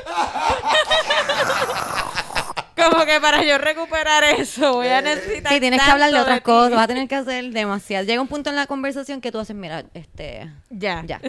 como 2.77 3.05
que 3.05 3.19
para 3.19 3.43
yo 3.43 3.57
recuperar 3.57 4.23
eso 4.23 4.73
voy 4.75 4.87
a 4.87 5.01
necesitar 5.01 5.51
Sí, 5.53 5.59
tienes 5.59 5.81
que 5.83 5.89
hablar 5.91 6.11
de 6.11 6.19
otras 6.19 6.41
cosas, 6.41 6.71
vas 6.71 6.83
a 6.83 6.87
tener 6.87 7.07
que 7.07 7.15
hacer 7.15 7.45
demasiado. 7.51 8.05
Llega 8.05 8.21
un 8.21 8.27
punto 8.27 8.49
en 8.49 8.55
la 8.55 8.67
conversación 8.67 9.19
que 9.21 9.31
tú 9.31 9.39
haces, 9.39 9.55
mira, 9.55 9.83
este, 9.93 10.49
Ya. 10.69 11.03
ya. 11.05 11.19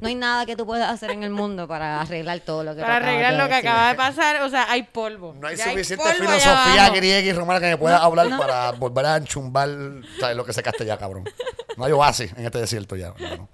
No 0.00 0.08
hay 0.08 0.14
nada 0.14 0.46
que 0.46 0.54
tú 0.56 0.66
puedas 0.66 0.90
hacer 0.90 1.10
en 1.10 1.22
el 1.24 1.30
mundo 1.30 1.66
para 1.66 2.00
arreglar 2.00 2.40
todo 2.40 2.62
lo 2.64 2.74
que 2.76 2.82
Para 2.82 2.96
arreglar 2.96 3.34
lo 3.34 3.48
que 3.48 3.54
decir. 3.54 3.68
acaba 3.68 3.88
de 3.88 3.94
pasar, 3.94 4.42
o 4.42 4.48
sea, 4.50 4.70
hay 4.70 4.82
polvo. 4.84 5.34
No 5.40 5.48
hay 5.48 5.56
Ya 5.56 5.64
suficiente 5.64 6.04
filosofía 6.14 6.90
griega 6.90 7.20
y 7.28 7.32
romana 7.32 7.60
que 7.60 7.66
me 7.66 7.76
pueda 7.76 7.98
hablar 7.98 8.28
para 8.38 8.72
volver 8.72 9.06
a 9.06 9.16
enchumbar 9.16 9.68
¿sabes? 10.20 10.36
lo 10.36 10.44
que 10.44 10.52
secaste 10.52 10.84
ya, 10.84 10.96
cabrón. 10.98 11.24
No 11.76 11.84
hay 11.84 11.92
oasis 11.92 12.32
en 12.36 12.44
este 12.44 12.58
desierto 12.58 12.96
ya. 12.96 13.14
hermano. 13.18 13.48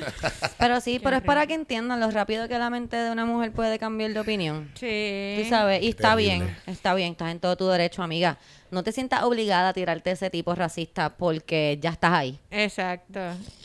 Pero 0.58 0.80
sí, 0.80 0.98
pero 1.02 1.16
es 1.16 1.22
para 1.22 1.46
que 1.46 1.54
entiendan 1.54 2.00
lo 2.00 2.10
rápido 2.10 2.48
que 2.48 2.58
la 2.58 2.70
mente 2.70 2.96
de 2.96 3.10
una 3.10 3.24
mujer 3.24 3.52
puede 3.52 3.78
cambiar 3.78 4.12
de 4.12 4.20
opinión. 4.20 4.70
Sí. 4.74 5.38
Tú 5.42 5.48
sabes, 5.48 5.82
y 5.82 5.88
está 5.90 6.14
Terrible. 6.16 6.44
bien, 6.44 6.56
está 6.66 6.94
bien, 6.94 7.12
estás 7.12 7.30
en 7.30 7.40
todo 7.40 7.56
tu 7.56 7.66
derecho, 7.68 8.02
amiga. 8.02 8.38
No 8.70 8.82
te 8.82 8.92
sientas 8.92 9.22
obligada 9.24 9.68
a 9.68 9.72
tirarte 9.72 10.10
ese 10.10 10.30
tipo 10.30 10.54
racista 10.54 11.10
porque 11.10 11.78
ya 11.80 11.90
estás 11.90 12.12
ahí. 12.12 12.38
Exacto. 12.50 13.20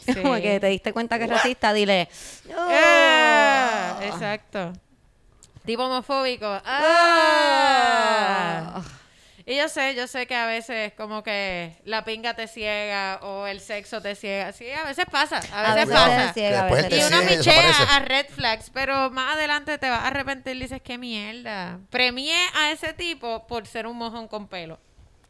Como 0.21 0.35
que 0.35 0.59
te 0.59 0.67
diste 0.67 0.93
cuenta 0.93 1.17
que 1.17 1.23
es 1.25 1.29
racista, 1.29 1.73
dile. 1.73 2.07
"Oh". 2.49 2.67
Ah, 2.69 3.99
exacto. 4.03 4.73
Tipo 5.65 5.83
homofóbico. 5.85 6.45
Ah. 6.65 8.81
Y 9.49 9.57
yo 9.57 9.67
sé, 9.67 9.95
yo 9.95 10.05
sé 10.05 10.27
que 10.27 10.35
a 10.35 10.45
veces 10.45 10.93
como 10.93 11.23
que 11.23 11.71
la 11.83 12.05
pinga 12.05 12.35
te 12.35 12.45
ciega 12.47 13.17
o 13.23 13.47
el 13.47 13.61
sexo 13.61 13.99
te 13.99 14.13
ciega. 14.13 14.51
Sí, 14.51 14.69
a 14.69 14.83
veces 14.83 15.05
pasa, 15.11 15.41
a 15.51 15.71
A 15.71 15.73
veces, 15.73 15.89
pasa. 15.91 16.33
ciega, 16.33 16.67
a 16.67 16.71
veces 16.71 16.93
Y 16.93 17.01
uno 17.11 17.23
michea 17.23 17.71
a 17.95 17.99
red 18.01 18.27
flags, 18.29 18.69
pero 18.71 19.09
más 19.09 19.33
adelante 19.35 19.79
te 19.79 19.89
vas 19.89 20.01
a 20.03 20.07
arrepentir 20.09 20.55
y 20.55 20.59
dices, 20.59 20.81
qué 20.83 20.99
mierda. 20.99 21.79
Premié 21.89 22.35
a 22.55 22.69
ese 22.71 22.93
tipo 22.93 23.47
por 23.47 23.65
ser 23.65 23.87
un 23.87 23.97
mojón 23.97 24.27
con 24.27 24.47
pelo. 24.47 24.77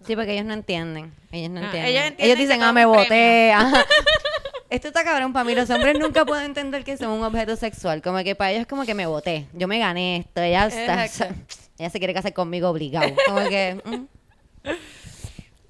Sí, 0.06 0.18
porque 0.18 0.34
ellos 0.34 0.46
no 0.46 0.54
entienden. 0.54 1.14
Ellos 1.32 1.52
no 1.52 1.62
Ah, 1.62 1.64
entienden. 1.64 1.86
ellos 1.86 2.02
Ellos, 2.02 2.12
entienden 2.12 2.36
que 2.38 2.42
dicen, 2.44 2.64
ah, 2.64 2.74
me 2.74 2.86
boté. 2.86 3.54
Esto 4.70 4.90
está 4.90 5.06
cabrón 5.06 5.32
para 5.32 5.46
mí. 5.46 5.56
Los 5.56 5.70
hombres 5.70 5.98
nunca 5.98 6.26
pueden 6.26 6.44
entender 6.48 6.84
que 6.84 6.98
son 6.98 7.12
un 7.12 7.24
objeto 7.24 7.56
sexual. 7.56 8.02
Como 8.02 8.22
que 8.26 8.36
para 8.36 8.52
ellos 8.52 8.62
es 8.64 8.68
como 8.68 8.86
que 8.86 8.94
me 8.96 9.06
boté. 9.06 9.48
Yo 9.54 9.70
me 9.70 9.80
gané 9.80 10.18
esto. 10.18 10.42
Ella, 10.42 10.66
está, 10.68 11.06
Exacto. 11.06 11.36
Ella 11.80 11.90
se 11.90 11.98
quiere 12.00 12.14
casar 12.14 12.34
conmigo 12.34 12.70
obligado. 12.70 13.10
Como 13.26 13.40
que, 13.50 13.82
mm, 13.86 14.70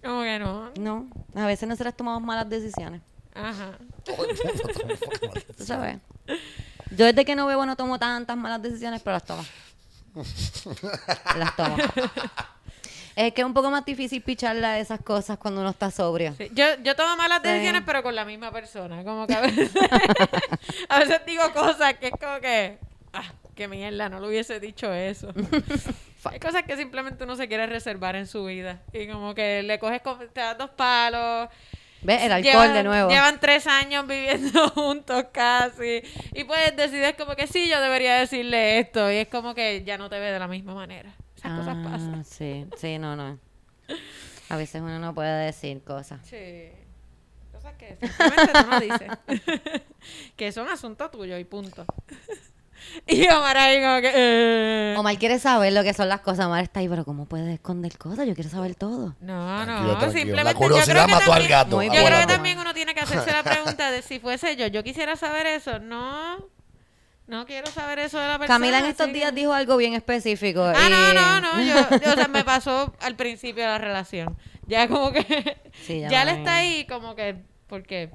Como 0.03 0.21
que 0.23 0.39
no. 0.39 0.71
no. 0.79 1.07
A 1.35 1.45
veces 1.45 1.69
nosotros 1.69 1.95
tomamos 1.95 2.21
malas 2.23 2.49
decisiones. 2.49 3.01
Ajá. 3.33 3.77
Todo 4.03 4.25
el 4.25 4.35
mundo 4.35 4.73
toma 4.73 4.95
fucking 4.97 5.29
mal. 5.29 5.43
¿Tú 5.57 5.65
sabes? 5.65 5.97
Yo 6.91 7.05
desde 7.05 7.23
que 7.23 7.35
no 7.35 7.45
bebo 7.45 7.65
no 7.65 7.75
tomo 7.75 7.99
tantas 7.99 8.35
malas 8.35 8.61
decisiones, 8.61 9.01
pero 9.03 9.13
las 9.13 9.23
tomo. 9.23 9.45
las 11.37 11.55
tomo. 11.55 11.77
Es 13.15 13.33
que 13.33 13.41
es 13.41 13.45
un 13.45 13.53
poco 13.53 13.69
más 13.69 13.85
difícil 13.85 14.21
picharle 14.23 14.65
a 14.65 14.79
esas 14.79 15.01
cosas 15.01 15.37
cuando 15.37 15.61
uno 15.61 15.69
está 15.71 15.91
sobrio. 15.91 16.33
Sí, 16.37 16.49
Yo, 16.53 16.65
yo 16.83 16.95
tomo 16.95 17.15
malas 17.17 17.43
decisiones, 17.43 17.83
pero 17.85 18.01
con 18.01 18.15
la 18.15 18.25
misma 18.25 18.51
persona. 18.51 19.03
Como 19.03 19.27
que 19.27 19.33
a 19.35 19.41
veces, 19.41 19.71
a 20.89 20.99
veces 20.99 21.21
digo 21.27 21.43
cosas 21.53 21.95
que 21.95 22.07
es 22.07 22.13
como 22.19 22.39
que, 22.39 22.79
ah, 23.13 23.31
qué 23.59 23.67
mierda, 23.67 24.07
no 24.09 24.19
le 24.21 24.27
hubiese 24.27 24.59
dicho 24.61 24.91
eso. 24.93 25.33
Hay 26.23 26.39
cosas 26.39 26.63
que 26.63 26.75
simplemente 26.77 27.23
uno 27.25 27.35
se 27.35 27.47
quiere 27.49 27.67
reservar 27.67 28.15
en 28.15 28.25
su 28.25 28.45
vida. 28.45 28.81
Y 28.93 29.07
como 29.07 29.35
que 29.35 29.63
le 29.63 29.77
coges, 29.79 30.01
con- 30.01 30.17
te 30.29 30.39
das 30.39 30.57
dos 30.57 30.69
palos. 30.71 31.49
¿Ves? 32.01 32.23
El 32.23 32.31
alcohol 32.31 32.53
Llevan- 32.53 32.73
de 32.73 32.83
nuevo. 32.83 33.09
Llevan 33.09 33.39
tres 33.41 33.67
años 33.67 34.07
viviendo 34.07 34.69
juntos 34.75 35.25
casi. 35.33 36.01
Y 36.33 36.45
pues 36.45 36.73
decides 36.77 37.15
como 37.15 37.35
que 37.35 37.47
sí, 37.47 37.67
yo 37.69 37.81
debería 37.81 38.15
decirle 38.15 38.79
esto. 38.79 39.11
Y 39.11 39.15
es 39.17 39.27
como 39.27 39.53
que 39.53 39.83
ya 39.83 39.97
no 39.97 40.09
te 40.09 40.17
ve 40.19 40.31
de 40.31 40.39
la 40.39 40.47
misma 40.47 40.73
manera. 40.73 41.13
Esas 41.35 41.59
cosas 41.59 41.75
Ah, 41.77 41.83
pasan. 41.91 42.23
Sí, 42.25 42.65
sí, 42.77 42.97
no, 42.97 43.15
no. 43.17 43.37
A 44.49 44.55
veces 44.55 44.81
uno 44.81 44.97
no 44.99 45.13
puede 45.13 45.45
decir 45.45 45.83
cosas. 45.83 46.19
Sí. 46.25 46.69
Cosas 47.51 47.73
que 47.73 47.97
simplemente 47.97 48.51
tú 48.53 48.69
no 48.69 48.79
dices. 48.79 49.81
que 50.37 50.51
son 50.53 50.69
asunto 50.69 51.09
tuyo 51.09 51.37
y 51.37 51.43
punto. 51.43 51.85
y 53.07 53.27
Omar 53.27 53.57
ahí 53.57 53.81
como 53.81 54.01
que... 54.01 54.11
eh. 54.13 54.95
Omar 54.97 55.17
quiere 55.17 55.39
saber 55.39 55.73
lo 55.73 55.83
que 55.83 55.93
son 55.93 56.09
las 56.09 56.21
cosas. 56.21 56.45
Omar 56.45 56.63
está 56.63 56.79
ahí, 56.79 56.87
pero 56.89 57.05
¿cómo 57.05 57.25
puedes 57.25 57.53
esconder 57.53 57.97
cosas? 57.97 58.27
Yo 58.27 58.33
quiero 58.35 58.49
saber 58.49 58.75
todo. 58.75 59.15
No, 59.21 59.63
Tranquilo, 59.63 59.93
no, 59.93 59.97
tranquilo. 59.99 60.11
simplemente 60.11 60.43
La 60.43 60.51
yo 60.53 60.57
curiosidad 60.57 60.93
creo 60.95 61.05
que 61.05 61.11
mató 61.11 61.23
al 61.33 61.39
también- 61.39 61.49
gato. 61.51 61.75
Muy 61.77 61.85
Yo 61.87 62.05
creo 62.05 62.19
que 62.19 62.25
también 62.27 62.59
uno 62.59 62.73
tiene 62.73 62.93
que 62.93 63.01
hacerse 63.01 63.31
la 63.31 63.43
pregunta 63.43 63.91
de 63.91 64.01
si 64.01 64.19
fuese 64.19 64.55
yo, 64.55 64.67
yo 64.67 64.83
quisiera 64.83 65.15
saber 65.15 65.45
eso. 65.47 65.79
No, 65.79 66.37
no 67.27 67.45
quiero 67.45 67.67
saber 67.71 67.99
eso 67.99 68.17
de 68.19 68.27
la 68.27 68.39
persona. 68.39 68.55
Camila 68.59 68.79
en 68.79 68.85
estos 68.85 69.11
días 69.13 69.29
que- 69.31 69.35
dijo 69.35 69.53
algo 69.53 69.77
bien 69.77 69.93
específico. 69.93 70.63
Ah, 70.63 70.87
y- 70.87 70.89
no, 70.89 71.13
no, 71.13 71.41
no. 71.41 71.61
Yo, 71.63 71.99
yo, 72.03 72.11
o 72.13 72.15
sea, 72.15 72.27
me 72.27 72.43
pasó 72.43 72.93
al 73.01 73.15
principio 73.15 73.63
de 73.63 73.69
la 73.69 73.77
relación. 73.77 74.37
Ya 74.67 74.87
como 74.87 75.11
que. 75.11 75.57
Sí, 75.85 75.99
ya 76.01 76.09
ya 76.09 76.25
le 76.25 76.31
está 76.31 76.57
ahí 76.57 76.85
como 76.87 77.15
que. 77.15 77.43
Porque. 77.67 78.09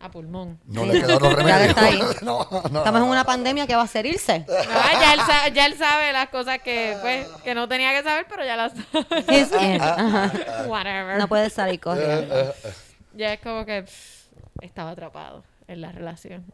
A 0.00 0.10
pulmón. 0.10 0.60
No 0.66 0.82
Sí. 0.84 0.88
le 0.92 1.00
quedó 1.00 1.18
los 1.20 1.36
Ya 1.46 1.64
está 1.66 1.84
ahí. 1.86 2.00
no, 2.22 2.46
no, 2.70 2.78
Estamos 2.78 3.00
en 3.02 3.08
una 3.08 3.20
no. 3.20 3.24
pandemia 3.26 3.66
que 3.66 3.74
va 3.74 3.82
a 3.82 3.86
ser 3.86 4.06
irse. 4.06 4.44
No, 4.46 4.54
ya, 5.00 5.14
él 5.14 5.20
sa- 5.20 5.48
ya 5.48 5.66
él 5.66 5.76
sabe 5.76 6.12
las 6.12 6.28
cosas 6.28 6.60
que, 6.62 6.96
pues, 7.00 7.26
que 7.44 7.54
no 7.54 7.68
tenía 7.68 7.90
que 7.92 8.02
saber, 8.02 8.26
pero 8.28 8.44
ya 8.44 8.56
las 8.56 8.72
sabe. 8.72 9.24
He's 9.28 9.50
in. 9.52 9.80
Ajá. 9.82 10.32
Whatever. 10.66 11.18
No 11.18 11.26
puedes 11.28 11.52
salir 11.52 11.80
corriendo. 11.80 12.34
Eh, 12.38 12.54
eh, 12.64 12.68
eh. 12.68 12.72
Ya 13.14 13.32
es 13.32 13.40
como 13.40 13.64
que. 13.64 13.82
pff, 13.82 14.26
estaba 14.60 14.90
atrapado 14.90 15.42
en 15.66 15.80
la 15.80 15.90
relación. 15.92 16.44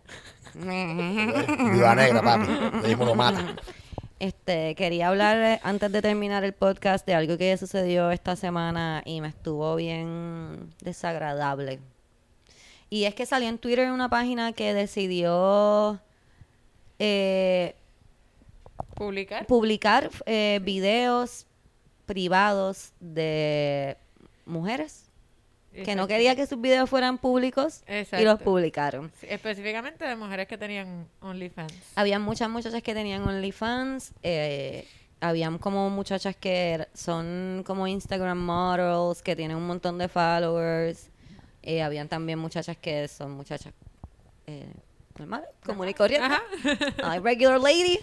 Viva 0.54 1.94
negra, 1.94 2.22
papi. 2.22 2.46
Le 2.88 2.96
lo 2.96 3.14
mata. 3.14 3.40
Este, 4.20 4.74
quería 4.76 5.08
hablar 5.08 5.60
antes 5.64 5.90
de 5.92 6.00
terminar 6.00 6.44
el 6.44 6.52
podcast 6.54 7.04
de 7.06 7.14
algo 7.14 7.36
que 7.36 7.56
sucedió 7.58 8.10
esta 8.10 8.36
semana 8.36 9.02
y 9.04 9.20
me 9.20 9.28
estuvo 9.28 9.74
bien 9.76 10.70
desagradable. 10.80 11.80
Y 12.90 13.04
es 13.04 13.14
que 13.14 13.26
salió 13.26 13.48
en 13.48 13.58
Twitter 13.58 13.90
una 13.90 14.08
página 14.08 14.52
que 14.52 14.72
decidió 14.74 16.00
eh, 16.98 17.74
¿Publicar? 18.94 19.46
publicar 19.46 20.10
eh, 20.26 20.60
videos 20.62 21.46
privados 22.06 22.92
de 23.00 23.96
mujeres 24.46 25.10
que 25.84 25.96
no 25.96 26.06
quería 26.06 26.36
que 26.36 26.46
sus 26.46 26.60
videos 26.60 26.88
fueran 26.88 27.18
públicos 27.18 27.82
y 27.88 28.22
los 28.22 28.40
publicaron. 28.40 29.10
Sí, 29.20 29.26
Específicamente 29.28 30.04
de 30.04 30.14
mujeres 30.14 30.46
que 30.46 30.56
tenían 30.56 31.08
OnlyFans. 31.20 31.72
Había 31.96 32.20
muchas 32.20 32.48
muchachas 32.48 32.80
que 32.80 32.94
tenían 32.94 33.26
OnlyFans. 33.26 34.12
Eh, 34.22 34.86
habían 35.20 35.58
como 35.58 35.90
muchachas 35.90 36.36
que 36.36 36.74
er- 36.78 36.88
son 36.94 37.64
como 37.66 37.88
Instagram 37.88 38.38
models, 38.38 39.20
que 39.20 39.34
tienen 39.34 39.56
un 39.56 39.66
montón 39.66 39.98
de 39.98 40.06
followers. 40.08 41.08
Eh, 41.66 41.82
habían 41.82 42.08
también 42.08 42.38
muchachas 42.38 42.76
que 42.76 43.08
son 43.08 43.32
muchachas 43.32 43.72
eh, 44.46 44.66
normales, 45.18 45.48
común 45.64 45.88
y 45.88 45.94
corriente. 45.94 46.28
Regular 47.22 47.58
lady. 47.60 47.98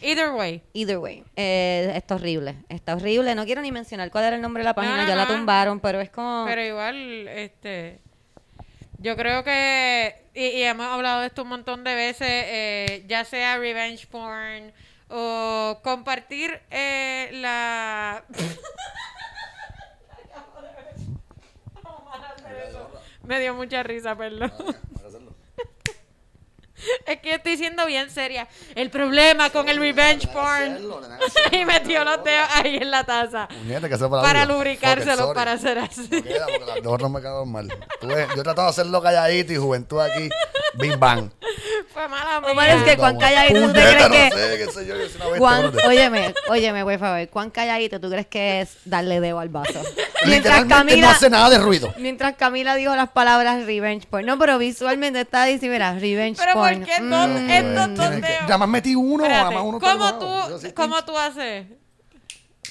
Either 0.00 0.30
way. 0.32 0.62
Either 0.72 0.98
way. 0.98 1.22
Eh, 1.36 1.92
está 1.94 2.16
horrible. 2.16 2.56
Está 2.68 2.96
horrible. 2.96 3.34
No 3.34 3.44
quiero 3.44 3.60
ni 3.62 3.70
mencionar 3.70 4.10
cuál 4.10 4.24
era 4.24 4.36
el 4.36 4.42
nombre 4.42 4.62
de 4.62 4.64
la 4.64 4.74
página. 4.74 5.02
no, 5.02 5.08
ya 5.08 5.14
la 5.14 5.28
tumbaron, 5.28 5.78
pero 5.78 6.00
es 6.00 6.10
como... 6.10 6.44
Pero 6.48 6.60
igual, 6.64 7.28
este. 7.28 8.00
Yo 8.98 9.16
creo 9.16 9.44
que. 9.44 10.16
Y, 10.34 10.44
y 10.46 10.62
hemos 10.62 10.86
hablado 10.86 11.20
de 11.20 11.26
esto 11.26 11.42
un 11.42 11.48
montón 11.50 11.84
de 11.84 11.94
veces. 11.94 12.26
eh, 12.28 13.04
ya 13.06 13.24
sea 13.24 13.58
revenge 13.58 14.06
porn 14.08 14.72
o 15.08 15.78
compartir 15.84 16.60
eh, 16.70 17.28
la. 17.34 18.24
Me 23.24 23.40
dio 23.40 23.54
mucha 23.54 23.82
risa, 23.82 24.16
perdón. 24.16 24.52
Es 27.06 27.20
que 27.20 27.34
estoy 27.34 27.56
siendo 27.56 27.86
bien 27.86 28.10
seria. 28.10 28.48
El 28.74 28.90
problema 28.90 29.50
con 29.50 29.68
el 29.68 29.78
revenge 29.78 30.26
porn. 30.28 30.80
y 31.52 31.64
metió 31.64 32.04
los 32.04 32.24
dedos 32.24 32.48
ahí 32.54 32.76
en 32.76 32.90
la 32.90 33.04
taza. 33.04 33.48
Para 34.10 34.46
sorry. 34.46 35.34
para 35.34 35.52
hacer 35.52 35.78
así. 35.78 36.08
Porque 36.08 36.34
las 36.34 36.82
dos 36.82 37.00
no 37.00 37.08
me 37.08 37.20
quedaron 37.20 37.50
mal. 37.50 37.68
Yo 38.00 38.10
he 38.10 38.26
tratado 38.26 38.62
de 38.64 38.70
hacerlo 38.70 39.00
calladito 39.00 39.52
y 39.52 39.56
juventud 39.56 40.00
aquí. 40.00 40.28
Bing 40.74 40.98
bang. 40.98 41.30
Fue 41.92 42.08
mala 42.08 42.38
Omar, 42.38 42.68
es 42.70 42.82
que 42.84 42.96
cuán 42.96 43.16
Vamos. 43.18 43.22
calladito 43.22 43.60
tú 43.66 43.72
te 43.72 43.80
crees 43.80 44.08
no 44.08 44.10
que... 44.14 44.30
brother. 45.38 45.86
óyeme, 45.86 46.34
óyeme, 46.48 46.84
por 46.84 46.98
favor, 46.98 47.28
¿cuán 47.28 47.50
calladito 47.50 48.00
tú 48.00 48.08
crees 48.10 48.26
que 48.26 48.60
es 48.62 48.76
darle 48.84 49.20
dedo 49.20 49.38
al 49.40 49.48
vaso? 49.48 49.82
Mientras 50.26 50.64
Camila, 50.64 51.06
no 51.08 51.10
hace 51.10 51.28
nada 51.30 51.50
de 51.50 51.58
ruido. 51.58 51.92
mientras 51.98 52.36
Camila 52.36 52.74
dijo 52.76 52.94
las 52.94 53.10
palabras 53.10 53.66
revenge 53.66 54.06
porn. 54.06 54.24
No, 54.26 54.38
pero 54.38 54.56
visualmente 54.58 55.20
está 55.20 55.44
diciendo, 55.44 55.74
mira, 55.74 55.92
revenge 55.98 56.40
Pero 56.40 56.52
¿por 56.54 56.62
porn. 56.70 56.84
qué 56.84 57.00
Mm. 57.00 57.50
estos 57.50 57.94
dos 57.96 58.10
dedos? 58.10 58.42
Nada 58.42 58.58
más 58.58 58.68
metí 58.68 58.94
uno, 58.94 59.28
nada 59.28 59.50
más 59.50 59.62
uno 59.64 59.78
está 59.78 59.92
¿Cómo 59.92 60.08
enojado. 60.08 60.58
Yo 60.60 60.68
tú, 60.68 60.74
¿cómo 60.74 61.04
tú 61.04 61.18
haces? 61.18 61.66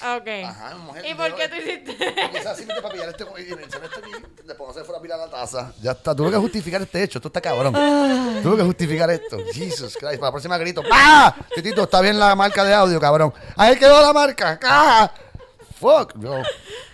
Ok. 0.02 0.28
Ajá, 0.44 0.74
mujer, 0.78 1.06
¿Y 1.06 1.14
por 1.14 1.34
qué 1.36 1.48
tú 1.48 1.54
hiciste? 1.56 2.38
Es 2.38 2.46
así, 2.46 2.64
para 2.64 2.90
pillar 2.90 3.08
este 3.10 3.24
y 3.24 3.54
mencionar 3.54 3.88
esto 3.88 4.00
aquí, 4.00 4.12
después 4.44 4.74
se 4.74 4.82
fuera 4.84 4.98
a 4.98 5.02
pilar 5.02 5.18
la 5.18 5.30
taza. 5.30 5.72
Ya 5.80 5.92
está, 5.92 6.14
tuve 6.14 6.30
que 6.30 6.36
justificar 6.36 6.82
este 6.82 7.04
hecho, 7.04 7.18
esto 7.18 7.28
está 7.28 7.40
cabrón. 7.40 7.72
Tuve 8.42 8.56
que 8.56 8.62
justificar 8.64 9.10
esto. 9.10 9.38
Jesus 9.52 9.96
Christ, 9.96 10.16
para 10.16 10.26
la 10.26 10.30
próxima 10.32 10.58
grito. 10.58 10.82
¡Ah! 10.90 11.34
Titito, 11.54 11.84
está 11.84 12.00
bien 12.00 12.18
la 12.18 12.34
marca 12.34 12.64
de 12.64 12.74
audio, 12.74 12.98
cabrón. 13.00 13.32
Ahí 13.56 13.78
quedó 13.78 14.00
la 14.00 14.12
marca. 14.12 14.58
¡Ah! 14.64 15.12
Fuck, 15.80 16.14
yo. 16.18 16.42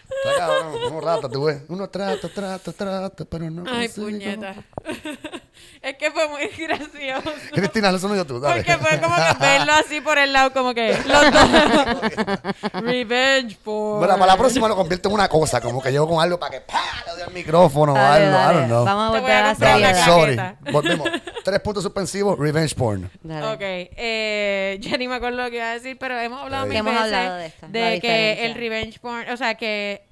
Está 0.09 0.37
cabrón, 0.39 0.75
uno 0.87 1.01
rata, 1.01 1.29
tú 1.29 1.45
ves. 1.45 1.63
Uno 1.69 1.89
trata, 1.91 2.29
trata, 2.29 2.73
trata, 2.73 3.25
pero 3.25 3.51
no 3.51 3.63
Ay, 3.71 3.89
consigo. 3.89 4.07
puñeta. 4.07 4.55
es 5.83 5.97
que 5.97 6.11
fue 6.11 6.29
muy 6.29 6.47
gracioso. 6.49 7.31
Cristina, 7.53 7.91
eso 7.91 8.09
no 8.09 8.17
yo 8.17 8.25
tú, 8.27 8.41
dale. 8.41 8.65
Porque 8.65 8.79
fue 8.79 9.01
como 9.01 9.15
que 9.15 9.23
verlo 9.41 9.73
así 9.75 10.01
por 10.01 10.19
el 10.19 10.33
lado, 10.33 10.53
como 10.53 10.75
que 10.75 10.93
los 10.93 11.31
dos. 11.33 12.73
Revenge 12.83 13.57
porn. 13.63 13.99
Bueno, 14.01 14.15
para 14.19 14.27
la 14.33 14.37
próxima 14.39 14.67
lo 14.69 14.77
convierto 14.77 15.09
en 15.09 15.15
una 15.15 15.29
cosa, 15.29 15.61
como 15.61 15.81
que 15.83 15.91
llego 15.93 16.09
con 16.09 16.21
algo 16.23 16.39
para 16.39 16.53
que 16.53 16.61
¡pah! 16.63 17.03
le 17.07 17.13
doy 17.13 17.23
el 17.29 17.35
micrófono 17.35 17.93
o 17.93 17.97
Dale, 17.97 18.27
algo, 18.27 18.39
I 18.39 18.41
dale. 18.41 18.55
don't 18.59 18.67
know. 18.69 18.85
Vamos 18.85 19.05
a 19.05 19.21
volver 19.21 19.33
a 19.37 19.51
a 19.51 19.79
la 19.79 20.05
sorry. 20.05 20.37
Volvemos. 20.73 21.09
Tres 21.45 21.61
puntos 21.61 21.83
suspensivos, 21.83 22.39
revenge 22.39 22.75
porn. 22.75 23.11
Dale. 23.23 23.47
Ok, 23.55 23.61
eh, 23.61 24.79
ya 24.81 24.97
ni 24.97 25.07
me 25.09 25.17
acuerdo 25.17 25.43
lo 25.45 25.51
que 25.51 25.57
iba 25.57 25.71
a 25.71 25.75
decir, 25.75 25.97
pero 25.99 26.19
hemos 26.19 26.43
hablado 26.43 26.65
Sí. 26.65 26.69
mil 26.71 26.79
Hemos 26.79 26.93
veces 26.95 27.05
hablado 27.07 27.37
de 27.37 27.47
esto, 27.47 27.67
de 27.69 28.01
que 28.01 28.47
el 28.47 28.55
revenge 28.55 28.99
porn, 29.01 29.31
o 29.31 29.37
sea, 29.37 29.55
que 29.55 30.08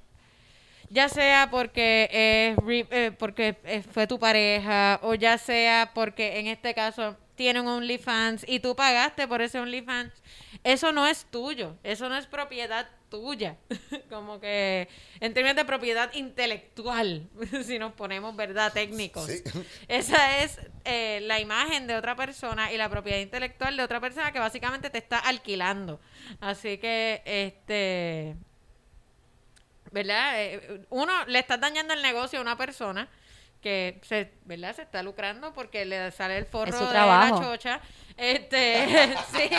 ya 0.89 1.09
sea 1.09 1.49
porque 1.49 2.09
eh, 2.11 3.11
porque 3.17 3.83
fue 3.91 4.07
tu 4.07 4.19
pareja 4.19 4.99
o 5.03 5.15
ya 5.15 5.37
sea 5.37 5.91
porque 5.93 6.39
en 6.39 6.47
este 6.47 6.73
caso 6.73 7.17
tiene 7.37 7.61
un 7.61 7.67
OnlyFans 7.67 8.43
y 8.47 8.59
tú 8.59 8.75
pagaste 8.75 9.27
por 9.27 9.41
ese 9.41 9.59
OnlyFans, 9.59 10.11
eso 10.63 10.91
no 10.91 11.07
es 11.07 11.25
tuyo, 11.29 11.77
eso 11.83 12.09
no 12.09 12.17
es 12.17 12.25
propiedad 12.25 12.89
tuya, 13.09 13.57
como 14.09 14.39
que 14.39 14.89
en 15.19 15.33
términos 15.33 15.55
de 15.55 15.63
propiedad 15.63 16.11
intelectual, 16.13 17.29
si 17.63 17.79
nos 17.79 17.93
ponemos, 17.93 18.35
¿verdad?, 18.35 18.73
técnicos. 18.73 19.27
Sí. 19.27 19.43
Esa 19.87 20.43
es 20.43 20.59
eh, 20.83 21.19
la 21.23 21.39
imagen 21.39 21.87
de 21.87 21.95
otra 21.95 22.15
persona 22.15 22.73
y 22.73 22.77
la 22.77 22.89
propiedad 22.89 23.19
intelectual 23.19 23.77
de 23.77 23.83
otra 23.83 24.01
persona 24.01 24.31
que 24.31 24.39
básicamente 24.39 24.89
te 24.89 24.97
está 24.97 25.19
alquilando. 25.19 25.99
Así 26.41 26.79
que, 26.79 27.21
este, 27.23 28.35
¿verdad? 29.91 30.41
Eh, 30.41 30.85
uno 30.89 31.25
le 31.25 31.39
está 31.39 31.57
dañando 31.57 31.93
el 31.93 32.01
negocio 32.01 32.39
a 32.39 32.41
una 32.41 32.57
persona 32.57 33.09
que 33.61 33.99
se, 34.03 34.31
¿verdad? 34.45 34.75
Se 34.75 34.83
está 34.83 35.01
lucrando 35.03 35.53
porque 35.53 35.85
le 35.85 36.11
sale 36.11 36.37
el 36.37 36.45
forro 36.45 36.69
Es 36.69 36.75
su 36.75 36.85
de 36.85 36.93
la 36.93 37.31
chocha. 37.37 37.81
Este, 38.15 38.85
sí, 39.31 39.49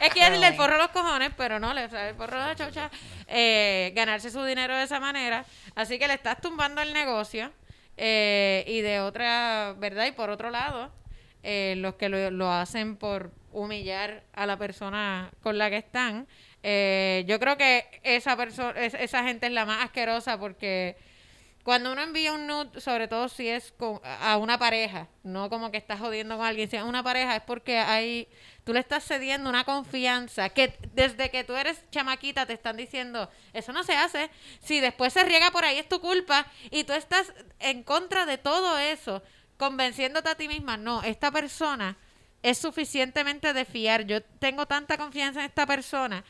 es 0.00 0.12
que 0.12 0.24
decirle 0.24 0.48
el 0.48 0.54
forro 0.54 0.74
a 0.74 0.78
los 0.78 0.88
cojones, 0.88 1.30
pero 1.36 1.58
no, 1.58 1.72
le 1.72 1.88
sale 1.88 2.10
el 2.10 2.14
forro 2.16 2.40
de 2.40 2.46
la 2.46 2.56
chocha. 2.56 2.90
Eh, 3.28 3.92
ganarse 3.94 4.30
su 4.30 4.42
dinero 4.44 4.76
de 4.76 4.84
esa 4.84 5.00
manera. 5.00 5.44
Así 5.74 5.98
que 5.98 6.08
le 6.08 6.14
estás 6.14 6.40
tumbando 6.40 6.82
el 6.82 6.92
negocio. 6.92 7.52
eh, 7.96 8.64
y 8.66 8.80
de 8.80 9.00
otra, 9.00 9.74
¿verdad? 9.78 10.06
Y 10.06 10.12
por 10.12 10.28
otro 10.28 10.50
lado, 10.50 10.90
eh, 11.44 11.74
los 11.76 11.94
que 11.94 12.08
lo, 12.08 12.30
lo 12.32 12.50
hacen 12.50 12.96
por 12.96 13.30
humillar 13.52 14.24
a 14.32 14.46
la 14.46 14.56
persona 14.56 15.30
con 15.42 15.58
la 15.58 15.70
que 15.70 15.76
están. 15.76 16.26
Eh, 16.66 17.24
yo 17.28 17.38
creo 17.38 17.58
que 17.58 17.84
esa 18.02 18.38
persona, 18.38 18.80
esa 18.80 19.22
gente 19.22 19.46
es 19.46 19.52
la 19.52 19.66
más 19.66 19.84
asquerosa 19.84 20.40
porque 20.40 20.96
cuando 21.62 21.92
uno 21.92 22.00
envía 22.00 22.32
un 22.32 22.46
nude, 22.46 22.80
sobre 22.80 23.06
todo 23.06 23.28
si 23.28 23.46
es 23.46 23.72
con, 23.72 24.00
a 24.02 24.38
una 24.38 24.58
pareja, 24.58 25.08
no 25.24 25.50
como 25.50 25.70
que 25.70 25.76
estás 25.76 26.00
jodiendo 26.00 26.38
con 26.38 26.46
alguien, 26.46 26.70
si 26.70 26.76
es 26.76 26.82
una 26.82 27.02
pareja 27.02 27.36
es 27.36 27.42
porque 27.42 27.76
hay, 27.76 28.28
tú 28.64 28.72
le 28.72 28.80
estás 28.80 29.04
cediendo 29.04 29.50
una 29.50 29.64
confianza 29.64 30.48
que 30.48 30.74
desde 30.94 31.30
que 31.30 31.44
tú 31.44 31.54
eres 31.54 31.84
chamaquita 31.90 32.46
te 32.46 32.54
están 32.54 32.78
diciendo, 32.78 33.30
eso 33.52 33.74
no 33.74 33.84
se 33.84 33.92
hace, 33.92 34.30
si 34.62 34.80
después 34.80 35.12
se 35.12 35.22
riega 35.22 35.50
por 35.50 35.66
ahí 35.66 35.76
es 35.76 35.86
tu 35.86 36.00
culpa 36.00 36.46
y 36.70 36.84
tú 36.84 36.94
estás 36.94 37.30
en 37.58 37.82
contra 37.82 38.24
de 38.24 38.38
todo 38.38 38.78
eso, 38.78 39.22
convenciéndote 39.58 40.30
a 40.30 40.34
ti 40.34 40.48
misma, 40.48 40.78
no, 40.78 41.02
esta 41.02 41.30
persona 41.30 41.98
es 42.42 42.56
suficientemente 42.56 43.52
de 43.52 43.66
fiar, 43.66 44.06
yo 44.06 44.22
tengo 44.22 44.64
tanta 44.64 44.96
confianza 44.96 45.40
en 45.40 45.46
esta 45.46 45.66
persona 45.66 46.24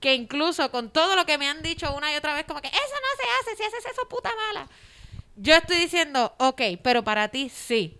que 0.00 0.14
incluso 0.14 0.70
con 0.70 0.90
todo 0.90 1.14
lo 1.14 1.26
que 1.26 1.38
me 1.38 1.48
han 1.48 1.62
dicho 1.62 1.94
una 1.94 2.12
y 2.12 2.16
otra 2.16 2.34
vez, 2.34 2.44
como 2.46 2.60
que 2.60 2.68
eso 2.68 2.76
no 2.78 3.22
se 3.22 3.50
hace, 3.50 3.56
si 3.56 3.62
haces 3.64 3.92
eso, 3.92 4.08
puta 4.08 4.30
mala. 4.48 4.68
Yo 5.36 5.54
estoy 5.54 5.76
diciendo, 5.76 6.34
ok, 6.38 6.60
pero 6.82 7.04
para 7.04 7.28
ti 7.28 7.48
sí. 7.48 7.98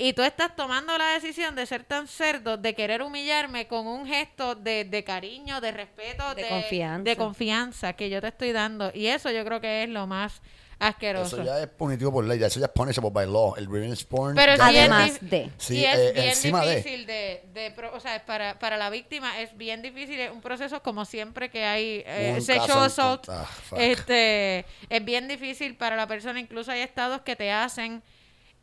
Y 0.00 0.12
tú 0.12 0.22
estás 0.22 0.54
tomando 0.54 0.96
la 0.96 1.08
decisión 1.10 1.56
de 1.56 1.66
ser 1.66 1.82
tan 1.82 2.06
cerdo, 2.06 2.56
de 2.56 2.74
querer 2.74 3.02
humillarme 3.02 3.66
con 3.66 3.86
un 3.86 4.06
gesto 4.06 4.54
de, 4.54 4.84
de 4.84 5.02
cariño, 5.02 5.60
de 5.60 5.72
respeto, 5.72 6.34
De 6.34 6.44
de, 6.44 6.48
confianza. 6.48 7.02
de 7.02 7.16
confianza 7.16 7.92
que 7.94 8.08
yo 8.08 8.20
te 8.20 8.28
estoy 8.28 8.52
dando. 8.52 8.92
Y 8.94 9.08
eso 9.08 9.30
yo 9.30 9.44
creo 9.44 9.60
que 9.60 9.82
es 9.82 9.88
lo 9.88 10.06
más 10.06 10.40
asqueroso. 10.78 11.36
Eso 11.36 11.44
ya 11.44 11.60
es 11.60 11.66
punitivo 11.68 12.12
por 12.12 12.24
ley, 12.24 12.38
ya 12.38 12.46
eso 12.46 12.60
ya 12.60 12.66
es 12.66 12.72
punishable 12.72 13.10
by 13.10 13.26
law. 13.26 13.54
El 13.56 13.66
revenge 13.70 14.04
porn. 14.06 14.34
Pero 14.34 14.56
ya 14.56 14.68
es 14.70 14.78
Además 14.78 15.20
dif- 15.20 15.28
de. 15.28 15.50
Sí, 15.58 15.78
y 15.78 15.84
es 15.84 15.96
eh, 15.98 16.12
bien 16.12 16.28
encima 16.28 16.64
de. 16.64 16.76
difícil 16.76 17.06
de, 17.06 17.44
de 17.52 17.70
pro- 17.72 17.92
o 17.94 18.00
sea, 18.00 18.24
para, 18.24 18.58
para 18.58 18.76
la 18.76 18.90
víctima 18.90 19.40
es 19.40 19.56
bien 19.56 19.82
difícil, 19.82 20.20
es 20.20 20.30
un 20.30 20.40
proceso 20.40 20.82
como 20.82 21.04
siempre 21.04 21.50
que 21.50 21.64
hay 21.64 22.02
eh, 22.06 22.38
sexual 22.40 22.84
assault, 22.84 23.28
ah, 23.28 23.46
este, 23.76 24.64
es 24.88 25.04
bien 25.04 25.28
difícil 25.28 25.76
para 25.76 25.96
la 25.96 26.06
persona, 26.06 26.38
incluso 26.40 26.70
hay 26.70 26.80
estados 26.80 27.20
que 27.22 27.36
te 27.36 27.50
hacen 27.50 28.02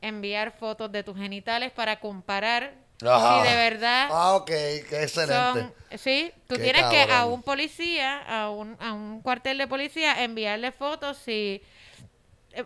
enviar 0.01 0.51
fotos 0.57 0.91
de 0.91 1.03
tus 1.03 1.17
genitales 1.17 1.71
para 1.71 1.99
comparar 1.99 2.73
Ajá. 3.05 3.43
si 3.43 3.49
de 3.49 3.55
verdad 3.55 4.07
Ah, 4.11 4.35
ok, 4.35 4.45
qué 4.47 5.03
excelente. 5.03 5.33
son, 5.33 5.73
sí, 5.97 6.31
tú 6.47 6.55
Qué 6.55 6.63
tienes 6.63 6.85
que 6.85 7.01
a 7.11 7.25
un 7.25 7.41
policía, 7.43 8.21
a 8.21 8.49
un, 8.51 8.77
a 8.79 8.93
un 8.93 9.21
cuartel 9.21 9.57
de 9.57 9.67
policía, 9.67 10.23
enviarle 10.23 10.71
fotos 10.71 11.17
si 11.17 11.61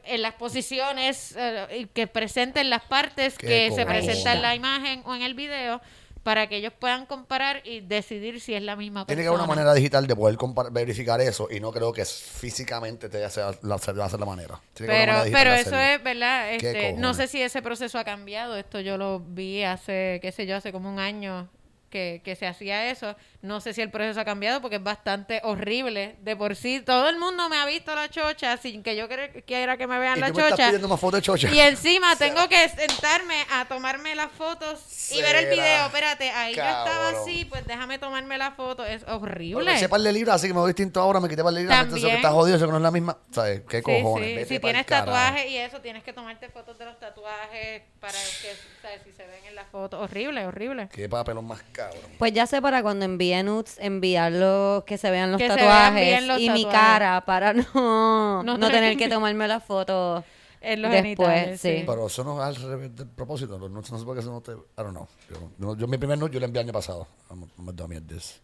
en 0.06 0.22
las 0.22 0.34
posiciones 0.36 1.36
eh, 1.38 1.80
y 1.80 1.86
que 1.88 2.08
presenten 2.08 2.70
las 2.70 2.84
partes 2.84 3.38
Qué 3.38 3.48
que 3.48 3.72
se 3.76 3.86
presentan 3.86 4.38
en 4.38 4.42
la 4.42 4.56
imagen 4.56 5.02
o 5.06 5.16
en 5.16 5.22
el 5.22 5.34
video 5.34 5.82
para 6.24 6.48
que 6.48 6.58
ellos 6.58 6.74
puedan 6.78 7.06
comparar 7.06 7.62
y 7.66 7.80
decidir 7.80 8.42
si 8.42 8.54
es 8.54 8.62
la 8.62 8.76
misma 8.76 9.06
persona. 9.06 9.08
Tiene 9.08 9.22
que 9.24 9.28
haber 9.30 9.40
una 9.40 9.48
manera 9.48 9.74
digital 9.74 10.06
de 10.06 10.16
poder 10.16 10.36
compar- 10.38 10.72
verificar 10.72 11.22
eso 11.22 11.48
y 11.50 11.60
no 11.62 11.72
creo 11.72 11.94
que 11.94 12.04
físicamente 12.06 13.10
te 13.10 13.30
sea 13.30 13.52
la, 13.62 13.78
se 13.78 13.94
va 13.94 14.04
a 14.04 14.08
hacer 14.08 14.20
la 14.20 14.26
manera. 14.26 14.60
Tiene 14.74 14.92
que 14.92 14.98
haber 14.98 15.06
Pero, 15.08 15.12
una 15.12 15.18
manera 15.20 15.24
digital 15.24 15.42
pero 15.44 15.56
eso 15.56 15.76
hacerlo. 15.76 15.96
es, 15.96 16.04
¿verdad? 16.04 16.50
¿Qué 16.60 16.68
Este, 16.68 16.94
no 16.94 17.14
sé 17.14 17.28
si 17.28 17.42
ese 17.42 17.62
proceso 17.62 17.98
ha 17.98 18.04
cambiado. 18.04 18.58
Esto 18.58 18.80
yo 18.82 18.98
lo 18.98 19.20
vi 19.22 19.64
hace, 19.64 20.20
qué 20.22 20.32
sé 20.32 20.46
yo, 20.46 20.58
hace 20.58 20.72
como 20.74 20.90
un 20.90 21.00
año 21.00 21.48
que, 21.90 22.22
que 22.24 22.36
se 22.36 22.48
hacía 22.48 22.90
eso. 22.92 23.16
No 23.42 23.62
sé 23.62 23.74
si 23.74 23.82
el 23.82 23.90
proceso 23.90 24.20
ha 24.20 24.26
cambiado 24.26 24.62
porque 24.62 24.78
es 24.78 24.84
bastante 24.84 25.42
horrible. 25.44 26.16
De 26.22 26.36
por 26.36 26.56
sí, 26.56 26.82
todo 26.82 27.10
el 27.10 27.18
mundo 27.18 27.50
me 27.50 27.58
ha 27.58 27.66
visto 27.66 27.96
la 27.96 28.10
chocha 28.10 28.58
sin 28.58 28.84
que 28.84 28.96
yo 28.96 29.08
quiera 29.46 29.78
que 29.78 29.88
me 29.88 29.98
vean 30.00 30.18
Y 30.18 30.22
la 30.22 30.28
tú 30.28 30.36
me 30.36 30.42
estás 30.44 30.52
chocha. 30.58 30.66
pidiendo 30.68 30.88
más 30.88 31.00
fotos 31.00 31.20
de 31.20 31.22
chocha. 31.24 31.50
Y 31.52 31.60
encima 31.60 32.16
tengo 32.18 32.48
que 32.50 32.68
sentarme 32.70 33.46
a 33.52 33.66
tomarme 33.66 34.16
las 34.16 34.32
fotos 34.32 35.12
y 35.12 35.22
ver 35.22 35.36
el 35.38 35.50
video. 35.50 35.86
Espérate, 35.86 36.30
ahí 36.32 36.54
yo 36.56 36.62
estaba 36.64 37.10
así, 37.10 37.46
pues 37.46 37.66
déjame 37.66 37.98
tomarme 38.00 38.38
la 38.38 38.52
foto. 38.52 38.86
Es 38.86 39.04
horrible. 39.08 39.74
me 39.80 39.90
par 39.90 40.02
de 40.02 40.14
libras, 40.14 40.36
así 40.36 40.48
que 40.48 40.54
me 40.54 40.60
voy 40.60 40.70
distinto 40.70 41.02
ahora, 41.02 41.20
me 41.20 41.30
quité 41.30 41.44
par 41.44 41.54
de 41.54 41.62
libras, 41.62 41.88
que 41.88 42.16
está 42.16 42.32
jodido, 42.32 42.58
eso 42.58 42.66
que 42.66 42.72
no 42.72 42.78
es 42.78 42.84
la 42.84 42.92
misma. 42.92 43.18
¿Sabes? 43.32 43.62
¿Qué 43.70 43.78
Sí, 43.78 43.84
cojones? 43.84 44.28
sí. 44.30 44.36
Vete 44.36 44.48
Si 44.48 44.60
tienes 44.60 44.86
tatuajes 44.86 45.50
y 45.50 45.58
eso, 45.58 45.80
tienes 45.82 46.04
que 46.04 46.14
tomarte 46.14 46.50
fotos 46.50 46.78
de 46.78 46.86
los 46.86 47.00
tatuajes 47.00 47.84
para 48.00 48.14
que, 48.14 48.56
¿sabes? 48.82 49.02
Si 49.04 49.12
se 49.14 49.26
ven 49.26 49.46
en 49.46 49.56
la 49.56 49.66
foto. 49.66 50.00
Horrible, 50.00 50.46
horrible. 50.46 50.90
Qué 50.92 51.08
papelón 51.10 51.46
más 51.48 51.62
cabrón. 51.80 52.02
Pues 52.18 52.34
ya 52.34 52.46
sé 52.48 52.62
para 52.62 52.82
cuando 52.84 53.06
envíe 53.06 53.42
nudes, 53.44 53.78
enviarlo, 53.80 54.84
que 54.86 54.98
se 54.98 55.10
vean 55.12 55.32
los 55.32 55.40
Que 55.40 55.48
se 55.50 55.56
vean 55.56 55.68
tatuajes 55.68 56.28
los 56.28 56.40
y 56.40 56.50
mi 56.50 56.64
tatuajes. 56.66 56.80
cara 56.80 57.26
para 57.26 57.54
no, 57.54 57.64
No 58.44 58.58
no, 58.58 58.70
tener 58.70 58.98
que- 58.98 59.08
tomarme 59.10 59.48
la 59.48 59.60
foto 59.60 60.24
En 60.62 60.82
los 60.82 60.92
después. 60.92 61.28
genitales, 61.30 61.62
sí. 61.62 61.84
Pero 61.86 62.08
eso 62.08 62.24
no 62.24 62.38
es 62.42 62.58
al 62.58 62.70
revés 62.70 62.96
del 62.96 63.08
propósito. 63.08 63.58
No, 63.58 63.70
no 63.70 63.82
sé 63.84 63.92
por 64.06 64.16
qué 64.16 64.22
eso 64.22 64.32
no 64.32 64.42
te. 64.42 64.52
I 64.52 64.56
don't 64.78 64.92
know. 64.92 65.08
Yo, 65.30 65.50
yo, 65.58 65.78
yo 65.78 65.88
mi 65.88 65.98
primer 65.98 66.18
nude 66.18 66.32
yo 66.34 66.40
lo 66.40 66.46
envié 66.46 66.62
el 66.62 66.68
año 66.68 66.74
pasado. 66.74 67.08
I'm, 67.30 67.48
I'm 67.58 68.08
this. 68.08 68.42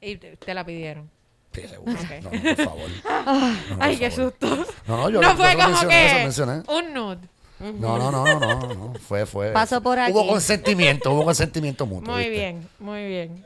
Y 0.00 0.16
te, 0.16 0.36
te 0.36 0.54
la 0.54 0.64
pidieron. 0.64 1.10
Sí, 1.52 1.62
seguro. 1.66 1.92
Ok. 1.92 2.10
No, 2.22 2.30
no, 2.30 2.42
por 2.56 2.64
favor. 2.64 2.90
No, 3.68 3.76
por 3.76 3.82
Ay, 3.82 3.96
qué 3.96 4.10
favor. 4.10 4.32
susto. 4.32 4.66
No, 4.86 4.96
no, 4.96 5.10
yo 5.10 5.20
no 5.20 5.36
fue 5.36 5.54
como 5.56 5.68
mencioné 5.68 6.06
eso, 6.06 6.14
que 6.16 6.22
mencioné. 6.22 6.62
un 6.68 6.94
nude. 6.94 7.28
No, 7.60 7.98
no, 7.98 8.10
no, 8.12 8.24
no, 8.24 8.38
no, 8.38 8.54
no, 8.56 8.74
no. 8.74 8.94
Fue, 9.00 9.26
fue. 9.26 9.50
Paso 9.52 9.80
por 9.82 9.98
Hubo 9.98 10.20
aquí. 10.20 10.28
consentimiento, 10.28 11.12
hubo 11.12 11.24
consentimiento 11.24 11.86
mutuo. 11.86 12.12
Muy 12.14 12.24
¿viste? 12.28 12.38
bien, 12.38 12.68
muy 12.78 13.06
bien. 13.06 13.44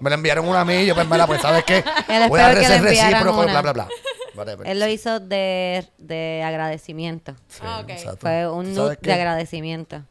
Me 0.00 0.10
la 0.10 0.16
enviaron 0.16 0.46
una 0.48 0.60
a 0.60 0.64
mí, 0.64 0.84
yo 0.86 0.94
pues, 0.94 1.08
mira, 1.08 1.26
pues, 1.26 1.40
¿sabes 1.40 1.64
qué? 1.64 1.82
Voy 2.28 2.40
a 2.40 2.54
que 2.54 2.64
ser 2.64 2.82
recíproco, 2.82 3.42
bla, 3.44 3.62
bla, 3.62 3.72
bla. 3.72 3.88
Whatever. 4.34 4.66
Él 4.66 4.78
lo 4.78 4.86
hizo 4.88 5.18
de, 5.20 5.86
de 5.96 6.42
agradecimiento. 6.44 7.34
Sí, 7.48 7.60
Ah, 7.64 7.80
ok. 7.82 7.88
exacto. 7.90 8.18
Fue 8.20 8.46
un 8.50 8.64
¿Sabes 8.66 8.76
nude 8.76 8.98
qué? 8.98 9.08
de 9.08 9.14
agradecimiento. 9.14 10.02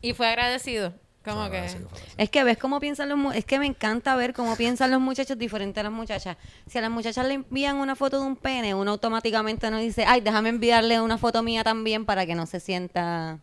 Y 0.00 0.14
fue 0.14 0.26
agradecido. 0.28 0.94
Como 1.24 1.42
Fue 1.42 1.50
que. 1.50 1.68
fue. 1.68 1.80
Es 2.16 2.30
que 2.30 2.44
ves 2.44 2.56
cómo 2.58 2.80
piensan 2.80 3.08
los 3.08 3.34
es 3.34 3.44
que 3.44 3.58
me 3.58 3.66
encanta 3.66 4.14
ver 4.16 4.32
cómo 4.32 4.56
piensan 4.56 4.90
los 4.90 5.00
muchachos 5.00 5.36
diferente 5.36 5.80
a 5.80 5.82
las 5.82 5.92
muchachas. 5.92 6.36
Si 6.66 6.78
a 6.78 6.80
las 6.80 6.90
muchachas 6.90 7.26
le 7.26 7.34
envían 7.34 7.76
una 7.76 7.96
foto 7.96 8.20
de 8.20 8.26
un 8.26 8.36
pene, 8.36 8.74
uno 8.74 8.92
automáticamente 8.92 9.70
no 9.70 9.78
dice, 9.78 10.04
ay, 10.06 10.20
déjame 10.20 10.48
enviarle 10.50 11.00
una 11.00 11.18
foto 11.18 11.42
mía 11.42 11.64
también 11.64 12.06
para 12.06 12.24
que 12.24 12.34
no 12.34 12.46
se 12.46 12.60
sienta. 12.60 13.38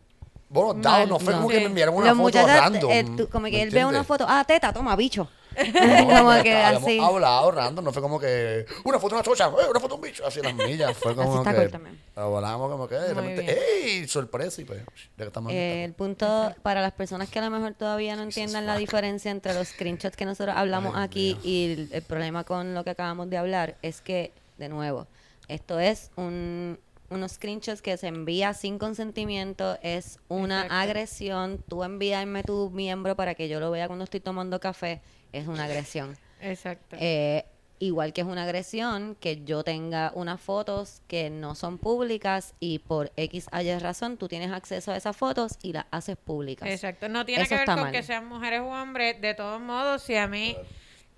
Bueno, 0.48 0.74
dado, 0.74 1.06
no 1.06 1.18
fue 1.18 1.32
no. 1.34 1.38
como 1.40 1.48
Sí. 1.50 1.54
que 1.56 1.60
me 1.60 1.66
enviaron 1.66 1.94
una 1.96 2.06
los 2.06 2.16
foto 2.16 2.22
muchachos, 2.38 2.50
random. 2.60 2.90
eh, 2.90 3.04
tú- 3.16 3.28
como 3.28 3.46
que 3.46 3.52
¿me 3.52 3.62
él 3.62 3.70
ve 3.70 3.78
una 3.80 3.98
entiendes? 3.98 4.06
foto, 4.06 4.26
ah, 4.28 4.44
teta, 4.44 4.72
toma, 4.72 4.94
bicho. 4.96 5.28
Como 6.06 6.32
no, 6.34 6.42
que 6.42 6.54
así. 6.54 6.98
hablado 7.00 7.50
random, 7.50 7.84
no 7.84 7.92
fue 7.92 8.02
como 8.02 8.20
que 8.20 8.66
una 8.84 8.98
foto 8.98 9.14
de 9.14 9.20
una 9.20 9.24
chocha, 9.24 9.46
eh, 9.46 9.70
una 9.70 9.80
foto 9.80 9.94
de 9.94 9.94
un 9.94 10.00
bicho, 10.02 10.26
así 10.26 10.40
las 10.42 10.54
millas. 10.54 10.96
Fue 10.96 11.14
como 11.14 11.30
Así 11.40 11.48
está 11.48 11.52
que 11.68 11.96
hablamos 12.14 12.70
como 12.70 12.86
que 12.88 12.94
de 12.94 13.14
repente. 13.14 13.58
¡ey! 13.84 14.06
Sorpresa 14.08 14.60
y 14.60 14.64
pues, 14.64 14.82
ya 15.16 15.24
que 15.24 15.24
estamos 15.24 15.52
Eh, 15.52 15.84
el 15.84 15.92
punto 15.94 16.54
para 16.62 16.82
las 16.82 16.92
personas 16.92 17.28
que 17.30 17.38
a 17.38 17.42
lo 17.42 17.50
mejor 17.50 17.74
todavía 17.74 18.16
no 18.16 18.22
entiendan 18.22 18.66
la 18.66 18.76
diferencia 18.76 19.30
entre 19.30 19.54
los 19.54 19.68
screenshots 19.68 20.16
que 20.16 20.24
nosotros 20.24 20.54
hablamos 20.56 20.94
Ay, 20.94 21.04
aquí 21.04 21.28
Dios. 21.34 21.44
y 21.44 21.72
el, 21.72 21.88
el 21.92 22.02
problema 22.02 22.44
con 22.44 22.74
lo 22.74 22.84
que 22.84 22.90
acabamos 22.90 23.30
de 23.30 23.38
hablar 23.38 23.76
es 23.82 24.00
que, 24.00 24.32
de 24.58 24.68
nuevo, 24.68 25.06
esto 25.48 25.78
es 25.80 26.10
un, 26.16 26.78
unos 27.10 27.32
screenshots 27.32 27.80
que 27.82 27.96
se 27.96 28.08
envía 28.08 28.52
sin 28.54 28.78
consentimiento, 28.78 29.78
es 29.82 30.18
una 30.28 30.62
Exacto. 30.64 30.74
agresión. 30.82 31.64
Tú 31.68 31.84
envíame 31.84 32.42
tu 32.42 32.70
miembro 32.70 33.14
para 33.16 33.34
que 33.34 33.48
yo 33.48 33.60
lo 33.60 33.70
vea 33.70 33.86
cuando 33.86 34.04
estoy 34.04 34.20
tomando 34.20 34.58
café, 34.60 35.00
es 35.38 35.46
una 35.48 35.64
agresión. 35.64 36.16
Exacto. 36.40 36.96
Eh, 36.98 37.44
igual 37.78 38.12
que 38.14 38.22
es 38.22 38.26
una 38.26 38.44
agresión 38.44 39.16
que 39.20 39.42
yo 39.44 39.62
tenga 39.62 40.10
unas 40.14 40.40
fotos 40.40 41.02
que 41.08 41.28
no 41.30 41.54
son 41.54 41.76
públicas 41.78 42.54
y 42.58 42.78
por 42.78 43.12
X 43.16 43.48
a 43.52 43.62
Y 43.62 43.78
razón 43.78 44.16
tú 44.16 44.28
tienes 44.28 44.50
acceso 44.52 44.92
a 44.92 44.96
esas 44.96 45.16
fotos 45.16 45.58
y 45.62 45.72
las 45.74 45.84
haces 45.90 46.16
públicas. 46.16 46.68
Exacto. 46.68 47.08
No 47.08 47.24
tiene 47.26 47.42
Eso 47.42 47.50
que 47.50 47.56
ver 47.56 47.66
con 47.66 47.80
mal. 47.80 47.92
que 47.92 48.02
sean 48.02 48.26
mujeres 48.28 48.60
o 48.60 48.66
hombres. 48.68 49.20
De 49.20 49.34
todos 49.34 49.60
modos, 49.60 50.02
si 50.02 50.16
a 50.16 50.26
mí. 50.26 50.56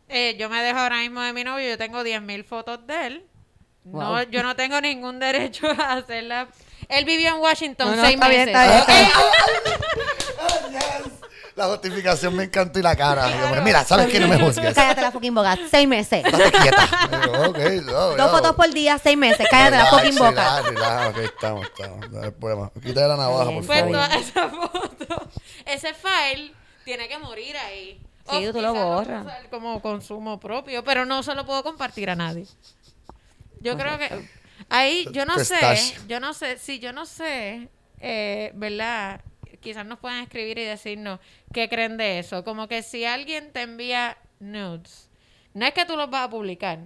eh, 0.08 0.36
yo 0.38 0.48
me 0.48 0.62
dejo 0.62 0.78
ahora 0.78 0.98
mismo 0.98 1.20
de 1.20 1.32
mi 1.32 1.44
novio, 1.44 1.68
yo 1.68 1.78
tengo 1.78 2.02
10.000 2.02 2.44
fotos 2.44 2.86
de 2.86 3.06
él. 3.06 3.26
No, 3.84 4.22
yo 4.24 4.42
no 4.42 4.54
tengo 4.56 4.80
ningún 4.80 5.18
derecho 5.20 5.66
a 5.68 5.92
hacerla. 5.94 6.48
Él 6.88 7.04
vivió 7.04 7.34
en 7.34 7.40
Washington 7.40 7.90
No, 7.90 7.96
no, 7.96 8.02
seis 8.02 8.14
está 8.14 8.28
bien, 8.28 8.46
meses. 8.46 8.54
está 8.56 8.94
bien, 8.94 9.06
está 10.68 10.68
bien. 11.02 11.12
La 11.58 11.66
justificación 11.66 12.36
me 12.36 12.44
encantó 12.44 12.78
y 12.78 12.82
la 12.82 12.94
cara. 12.94 13.60
Mira, 13.64 13.82
¿sabes 13.84 14.06
qué? 14.06 14.20
No 14.20 14.28
me 14.28 14.38
juzgues. 14.38 14.74
Cállate 14.74 15.00
la 15.00 15.10
fucking 15.10 15.34
boca, 15.34 15.58
seis 15.68 15.88
meses. 15.88 16.24
Estate 16.24 16.52
quieta. 16.52 16.88
Digo, 17.22 17.48
ok, 17.50 17.58
no, 17.84 17.92
Dos 17.92 18.16
no. 18.16 18.28
fotos 18.28 18.54
por 18.54 18.70
día, 18.72 18.96
seis 18.98 19.18
meses. 19.18 19.46
Cállate 19.50 19.76
la 19.76 19.86
fucking 19.86 20.14
boca. 20.16 20.62
Relax, 20.62 20.68
relax, 20.68 21.08
ok, 21.08 21.18
estamos, 21.24 21.66
estamos. 21.66 22.10
No 22.10 22.22
hay 22.22 22.30
problema. 22.30 22.70
La 22.84 23.16
navaja, 23.16 23.44
por 23.50 23.66
Pues 23.66 23.78
favor. 23.80 23.92
toda 23.92 24.06
esa 24.14 24.48
foto, 24.48 25.28
ese 25.66 25.94
file 25.94 26.52
tiene 26.84 27.08
que 27.08 27.18
morir 27.18 27.56
ahí. 27.56 28.00
Sí, 28.30 28.46
O 28.46 28.52
tú 28.52 28.60
lo 28.60 28.72
borras. 28.74 29.26
como 29.50 29.80
consumo 29.82 30.38
propio, 30.38 30.84
pero 30.84 31.04
no 31.06 31.22
se 31.24 31.34
lo 31.34 31.44
puedo 31.44 31.62
compartir 31.64 32.08
a 32.10 32.14
nadie. 32.14 32.46
Yo 33.60 33.76
creo 33.76 33.98
que 33.98 34.28
ahí, 34.68 35.08
yo 35.12 35.24
no 35.24 35.38
sé, 35.42 35.56
yo 36.06 36.20
no 36.20 36.34
sé, 36.34 36.58
si 36.58 36.78
yo 36.78 36.92
no 36.92 37.04
sé, 37.04 37.68
eh, 38.00 38.52
¿verdad? 38.54 39.22
Quizás 39.68 39.84
nos 39.84 39.98
puedan 39.98 40.22
escribir 40.22 40.58
y 40.58 40.64
decirnos 40.64 41.20
qué 41.52 41.68
creen 41.68 41.98
de 41.98 42.18
eso. 42.20 42.42
Como 42.42 42.68
que 42.68 42.82
si 42.82 43.04
alguien 43.04 43.52
te 43.52 43.60
envía 43.60 44.16
nudes, 44.40 45.10
no 45.52 45.66
es 45.66 45.74
que 45.74 45.84
tú 45.84 45.94
los 45.94 46.08
vas 46.08 46.22
a 46.24 46.30
publicar, 46.30 46.78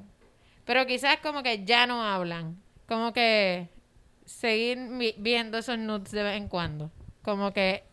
pero 0.64 0.84
quizás 0.84 1.18
como 1.22 1.44
que 1.44 1.64
ya 1.64 1.86
no 1.86 2.02
hablan. 2.02 2.60
Como 2.88 3.12
que 3.12 3.68
seguir 4.26 4.78
vi- 4.98 5.14
viendo 5.16 5.58
esos 5.58 5.78
nudes 5.78 6.10
de 6.10 6.24
vez 6.24 6.36
en 6.36 6.48
cuando. 6.48 6.90
Como 7.22 7.52
que, 7.52 7.84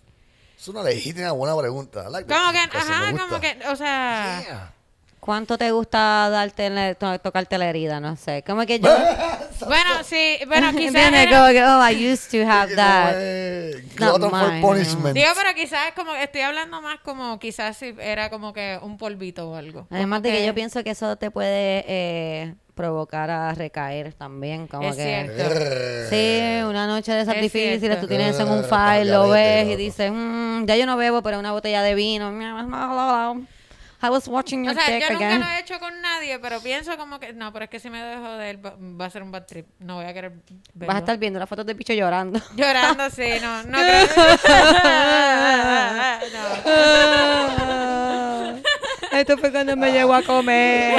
Es 0.57 0.67
una 0.67 0.81
legítima 0.81 1.33
buena 1.33 1.55
pregunta. 1.55 2.09
Like 2.09 2.33
como 2.33 2.51
que, 2.51 2.57
ajá, 2.57 3.11
como 3.15 3.39
que, 3.39 3.59
o 3.71 3.75
sea, 3.75 4.41
Yeah. 4.43 4.73
¿Cuánto 5.19 5.55
te 5.57 5.69
gusta 5.71 6.29
darte 6.31 6.95
to- 6.95 7.19
tocarte 7.19 7.57
la 7.59 7.69
herida? 7.69 7.99
No 7.99 8.15
sé. 8.15 8.41
Como 8.43 8.65
que 8.65 8.79
yo. 8.79 8.89
bueno, 9.67 10.03
sí, 10.03 10.37
bueno, 10.47 10.71
quizás. 10.77 11.11
Era- 11.13 11.31
Como 11.39 11.51
que, 11.51 11.63
oh, 11.63 11.89
I 11.89 12.11
used 12.13 12.29
to 12.31 12.49
have 12.49 12.69
Que 12.69 12.75
that. 12.75 13.21
es 13.21 13.95
glutton 13.95 14.29
for 14.31 14.61
punishment. 14.61 15.15
Digo, 15.15 15.27
pero 15.35 15.53
quizás 15.55 15.91
como 15.95 16.13
estoy 16.15 16.41
hablando 16.41 16.81
más 16.81 16.99
como 17.01 17.39
quizás 17.39 17.77
si 17.77 17.93
era 17.99 18.29
como 18.29 18.53
que 18.53 18.79
un 18.81 18.97
polvito 18.97 19.49
o 19.49 19.55
algo. 19.55 19.87
Además 19.89 20.21
de 20.21 20.31
que 20.31 20.45
yo 20.45 20.53
pienso 20.53 20.83
que 20.83 20.91
eso 20.91 21.15
te 21.17 21.31
puede 21.31 21.83
eh, 21.87 22.55
provocar 22.75 23.29
a 23.29 23.53
recaer 23.53 24.13
también. 24.13 24.67
Como 24.67 24.87
Es 24.89 24.95
que. 24.95 25.03
cierto. 25.03 25.55
Sí, 26.09 26.61
una 26.67 26.87
noche 26.87 27.11
de 27.11 27.21
esas 27.21 27.35
Es 27.35 27.41
difíciles, 27.41 27.79
cierto. 27.81 28.01
tú 28.01 28.07
tienes 28.07 28.33
eso 28.35 28.43
en 28.47 28.49
un 28.51 28.63
file, 28.63 29.05
lo 29.05 29.29
ves 29.29 29.67
y 29.67 29.75
dices, 29.75 30.11
"Mm, 30.11 30.65
ya 30.65 30.75
yo 30.75 30.85
no 30.87 30.97
bebo, 30.97 31.21
pero 31.21 31.37
una 31.39 31.51
botella 31.51 31.83
de 31.83 31.93
vino. 31.93 32.31
I 34.01 34.09
was 34.09 34.27
watching 34.29 34.61
O 34.67 34.71
your 34.71 34.81
sea, 34.81 34.93
dick 34.95 35.03
yo 35.03 35.09
nunca 35.13 35.25
again. 35.27 35.41
lo 35.41 35.47
he 35.47 35.59
hecho 35.59 35.77
con 35.79 36.01
nadie, 36.01 36.39
pero 36.39 36.61
pienso 36.61 36.95
como 36.97 37.19
que 37.19 37.33
no, 37.33 37.51
pero 37.51 37.65
es 37.65 37.69
que 37.71 37.79
si 37.79 37.89
me 37.89 38.01
dejo 38.01 38.37
de 38.37 38.49
él 38.51 38.65
va, 38.65 39.05
a 39.05 39.09
ser 39.09 39.23
un 39.23 39.31
bad 39.31 39.45
trip. 39.45 39.67
No 39.79 39.95
voy 39.95 40.05
a 40.05 40.13
querer 40.13 40.31
verlo. 40.73 40.87
Vas 40.87 40.95
a 40.95 40.99
estar 40.99 41.17
viendo 41.17 41.37
las 41.37 41.49
fotos 41.49 41.65
de 41.65 41.73
bicho 41.73 41.91
llorando. 41.93 42.39
llorando, 42.55 43.09
sí, 43.09 43.29
no, 43.41 43.63
no 43.63 43.77
creo. 43.77 44.07
no. 47.59 48.59
Esto 49.11 49.37
fue 49.37 49.51
cuando 49.51 49.75
me 49.75 49.91
llegó 49.91 50.13
a 50.13 50.21
comer. 50.21 50.95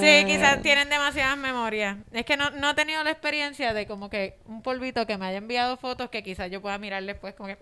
Sí, 0.00 0.24
quizás 0.26 0.62
tienen 0.62 0.88
demasiadas 0.88 1.36
memorias. 1.36 1.96
Es 2.12 2.24
que 2.24 2.36
no, 2.36 2.50
no 2.50 2.70
he 2.70 2.74
tenido 2.74 3.02
la 3.04 3.10
experiencia 3.10 3.72
de 3.72 3.86
como 3.86 4.08
que 4.10 4.38
un 4.46 4.62
polvito 4.62 5.06
que 5.06 5.18
me 5.18 5.26
haya 5.26 5.38
enviado 5.38 5.76
fotos 5.76 6.10
que 6.10 6.22
quizás 6.22 6.50
yo 6.50 6.60
pueda 6.62 6.78
mirar 6.78 7.02
después 7.04 7.34
como 7.34 7.48
que... 7.48 7.58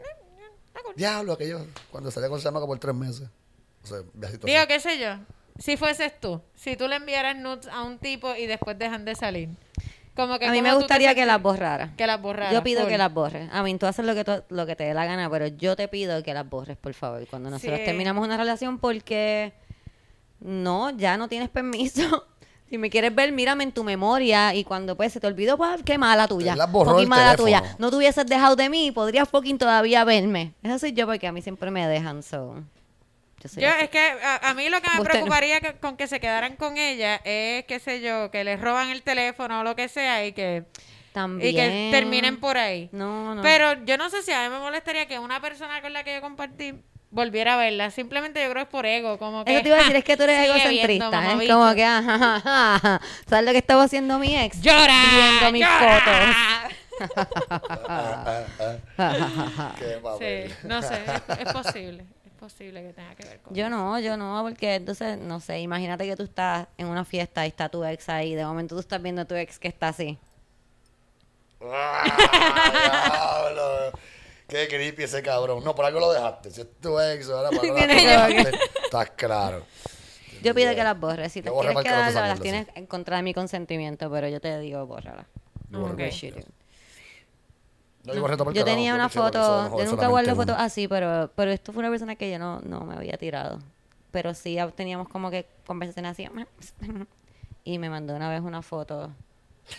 Diablo, 0.96 1.32
aquello. 1.34 1.66
Cuando 1.90 2.10
salía 2.10 2.28
con 2.28 2.40
Samaca 2.40 2.66
por 2.66 2.78
tres 2.78 2.94
meses. 2.94 3.28
O 3.84 3.86
sea, 3.86 3.98
viajito 4.14 4.46
Digo, 4.46 4.58
así. 4.58 4.68
qué 4.68 4.80
sé 4.80 4.98
yo. 4.98 5.16
Si 5.58 5.76
fueses 5.76 6.18
tú, 6.20 6.42
si 6.54 6.76
tú 6.76 6.86
le 6.88 6.96
enviaras 6.96 7.36
nudes 7.36 7.66
a 7.68 7.82
un 7.82 7.98
tipo 7.98 8.34
y 8.34 8.46
después 8.46 8.78
dejan 8.78 9.04
de 9.04 9.14
salir. 9.14 9.48
Como 10.14 10.38
que 10.38 10.46
A 10.46 10.50
mí 10.50 10.58
¿cómo 10.58 10.70
me 10.70 10.74
gustaría 10.76 11.14
que 11.14 11.26
las 11.26 11.40
borrara. 11.42 11.92
Que 11.96 12.06
las 12.06 12.20
borraras. 12.20 12.52
Yo 12.52 12.62
pido 12.62 12.86
que 12.86 12.96
las 12.98 13.12
borres. 13.12 13.48
A 13.52 13.62
mí 13.62 13.76
tú 13.78 13.86
haces 13.86 14.04
lo 14.04 14.14
que, 14.14 14.24
tú- 14.24 14.42
lo 14.48 14.64
que 14.66 14.74
te 14.76 14.84
dé 14.84 14.94
la 14.94 15.04
gana, 15.04 15.28
pero 15.30 15.46
yo 15.46 15.76
te 15.76 15.88
pido 15.88 16.22
que 16.22 16.32
las 16.34 16.48
borres, 16.48 16.76
por 16.76 16.94
favor. 16.94 17.26
Cuando 17.28 17.50
nosotros 17.50 17.78
Sí. 17.80 17.84
terminamos 17.84 18.24
una 18.24 18.36
relación 18.38 18.78
porque 18.78 19.52
no, 20.40 20.90
ya 20.90 21.16
no 21.16 21.28
tienes 21.28 21.48
permiso 21.50 22.26
Si 22.68 22.78
me 22.78 22.90
quieres 22.90 23.14
ver, 23.14 23.30
mírame 23.30 23.62
en 23.64 23.70
tu 23.72 23.84
memoria 23.84 24.52
y 24.54 24.64
cuando 24.64 24.96
pues 24.96 25.12
se 25.12 25.20
te 25.20 25.26
olvidó, 25.28 25.56
pues 25.56 25.82
qué 25.84 25.98
mala 25.98 26.26
tuya. 26.26 26.56
La 26.56 26.66
borró 26.66 26.98
el 26.98 27.06
mala 27.06 27.36
teléfono. 27.36 27.60
tuya. 27.62 27.76
No 27.78 27.90
te 27.90 27.96
hubieses 27.96 28.26
dejado 28.26 28.56
de 28.56 28.68
mí, 28.68 28.90
podrías 28.90 29.28
fucking 29.28 29.56
todavía 29.58 30.02
verme. 30.04 30.52
Eso 30.64 30.78
soy 30.80 30.92
yo 30.92 31.06
porque 31.06 31.26
a 31.28 31.32
mí 31.32 31.42
siempre 31.42 31.70
me 31.70 31.86
dejan, 31.86 32.22
so. 32.24 32.56
Yo 33.40 33.48
soy 33.48 33.62
Yo, 33.62 33.68
es 33.68 33.88
que 33.90 34.00
a, 34.00 34.48
a 34.50 34.54
mí 34.54 34.68
lo 34.68 34.80
que 34.80 34.88
me 34.88 34.94
Usted 35.00 35.04
no. 35.04 35.04
preocuparía 35.04 35.60
que- 35.60 35.74
con 35.74 35.96
que 35.96 36.08
se 36.08 36.18
quedaran 36.18 36.56
con 36.56 36.76
ella 36.76 37.20
es, 37.24 37.64
qué 37.66 37.78
sé 37.78 38.00
yo, 38.00 38.30
que 38.32 38.42
les 38.42 38.60
roban 38.60 38.90
el 38.90 39.02
teléfono 39.02 39.60
o 39.60 39.62
lo 39.62 39.76
que 39.76 39.88
sea 39.88 40.26
y 40.26 40.32
que, 40.32 40.64
También. 41.12 41.50
y 41.50 41.54
que 41.54 41.88
terminen 41.92 42.40
por 42.40 42.56
ahí. 42.58 42.88
No, 42.90 43.34
no. 43.36 43.42
Pero 43.42 43.84
yo 43.84 43.96
no 43.96 44.10
sé 44.10 44.22
si 44.24 44.32
a 44.32 44.42
mí 44.42 44.48
me 44.52 44.58
molestaría 44.58 45.06
que 45.06 45.20
una 45.20 45.40
persona 45.40 45.80
con 45.82 45.92
la 45.92 46.02
que 46.02 46.14
yo 46.16 46.20
compartí 46.20 46.74
volviera 47.10 47.54
a 47.54 47.56
verla. 47.56 47.90
Simplemente 47.90 48.42
yo 48.42 48.50
creo 48.50 48.64
que 48.64 48.68
es 48.68 48.68
por 48.68 48.86
ego. 48.86 49.18
Como 49.18 49.44
que, 49.44 49.52
Eso 49.54 49.62
te 49.62 49.68
iba 49.68 49.76
a 49.76 49.80
decir, 49.80 49.96
es 49.96 50.04
que 50.04 50.16
tú 50.16 50.22
eres 50.24 50.38
egocentrista. 50.48 51.10
mamabicho. 51.10 51.52
como 51.54 51.74
que, 51.74 51.84
ajá, 51.84 52.14
ajá, 52.14 52.74
ajá. 52.76 53.00
¿sabes 53.28 53.44
lo 53.44 53.52
que 53.52 53.58
estaba 53.58 53.82
haciendo 53.84 54.18
mi 54.18 54.36
ex? 54.36 54.60
¡Llora! 54.60 55.02
Viendo 55.12 55.52
mis 55.52 55.62
¡Llora! 55.62 56.00
fotos. 56.00 56.36
Qué 59.78 59.98
papel. 60.02 60.50
Sí, 60.50 60.56
no 60.66 60.80
sé, 60.82 60.94
es, 61.04 61.38
es 61.46 61.52
posible. 61.52 62.04
Es 62.24 62.32
posible 62.38 62.82
que 62.82 62.92
tenga 62.92 63.14
que 63.14 63.28
ver 63.28 63.40
con 63.40 63.54
Yo 63.54 63.68
no, 63.68 63.98
yo 63.98 64.16
no, 64.16 64.40
porque 64.42 64.76
entonces, 64.76 65.18
no 65.18 65.40
sé, 65.40 65.58
imagínate 65.60 66.06
que 66.06 66.16
tú 66.16 66.22
estás 66.22 66.68
en 66.78 66.86
una 66.86 67.04
fiesta 67.04 67.44
y 67.44 67.48
está 67.48 67.68
tu 67.68 67.84
ex 67.84 68.08
ahí, 68.08 68.34
de 68.34 68.44
momento 68.46 68.74
tú 68.76 68.80
estás 68.80 69.02
viendo 69.02 69.22
a 69.22 69.24
tu 69.26 69.34
ex 69.34 69.58
que 69.58 69.68
está 69.68 69.88
así. 69.88 70.18
Qué 74.48 74.68
creepy 74.68 75.02
ese 75.02 75.22
cabrón. 75.22 75.64
No, 75.64 75.74
por 75.74 75.84
algo 75.84 76.00
lo 76.00 76.12
dejaste. 76.12 76.50
Si 76.50 76.60
es 76.60 76.68
tu 76.80 76.98
ex, 77.00 77.28
ahora 77.28 77.50
por 77.50 77.60
algo 77.60 77.74
lo 77.74 77.86
dejaste. 77.86 78.58
Estás 78.84 79.10
claro. 79.10 79.64
Yo 80.42 80.54
pido 80.54 80.74
que 80.74 80.84
las 80.84 80.98
borres, 80.98 81.32
si 81.32 81.42
te 81.42 81.48
Yo 81.48 81.54
borré 81.54 81.72
quieres 81.72 81.82
para 81.84 81.96
que 81.96 82.00
no 82.00 82.06
te 82.06 82.12
quedar, 82.12 82.28
las 82.28 82.40
tienes 82.40 82.68
en 82.74 82.86
contra 82.86 83.16
de 83.16 83.22
mi 83.22 83.34
consentimiento, 83.34 84.10
pero 84.10 84.28
yo 84.28 84.40
te 84.40 84.58
digo, 84.60 84.86
bórrala. 84.86 85.26
Yo 85.70 85.80
borré 85.80 85.92
Ok. 85.92 85.98
todo. 85.98 86.10
Shit. 86.10 86.46
No, 88.04 88.52
yo 88.52 88.64
tenía 88.64 88.94
una 88.94 89.08
foto, 89.08 89.68
no 89.68 89.78
yo 89.78 89.84
nunca 89.86 90.06
guardo 90.06 90.36
fotos 90.36 90.54
así, 90.56 90.86
pero, 90.86 91.30
pero 91.34 91.50
esto 91.50 91.72
fue 91.72 91.80
una 91.80 91.90
persona 91.90 92.14
que 92.14 92.30
yo 92.30 92.38
no, 92.38 92.60
no 92.60 92.82
me 92.82 92.94
había 92.94 93.16
tirado. 93.18 93.58
Pero 94.12 94.32
sí 94.32 94.56
teníamos 94.76 95.08
como 95.08 95.30
que 95.30 95.46
conversaciones 95.66 96.12
así. 96.12 96.28
Y 97.64 97.80
me 97.80 97.90
mandó 97.90 98.14
una 98.14 98.30
vez 98.30 98.42
una 98.42 98.62
foto 98.62 99.10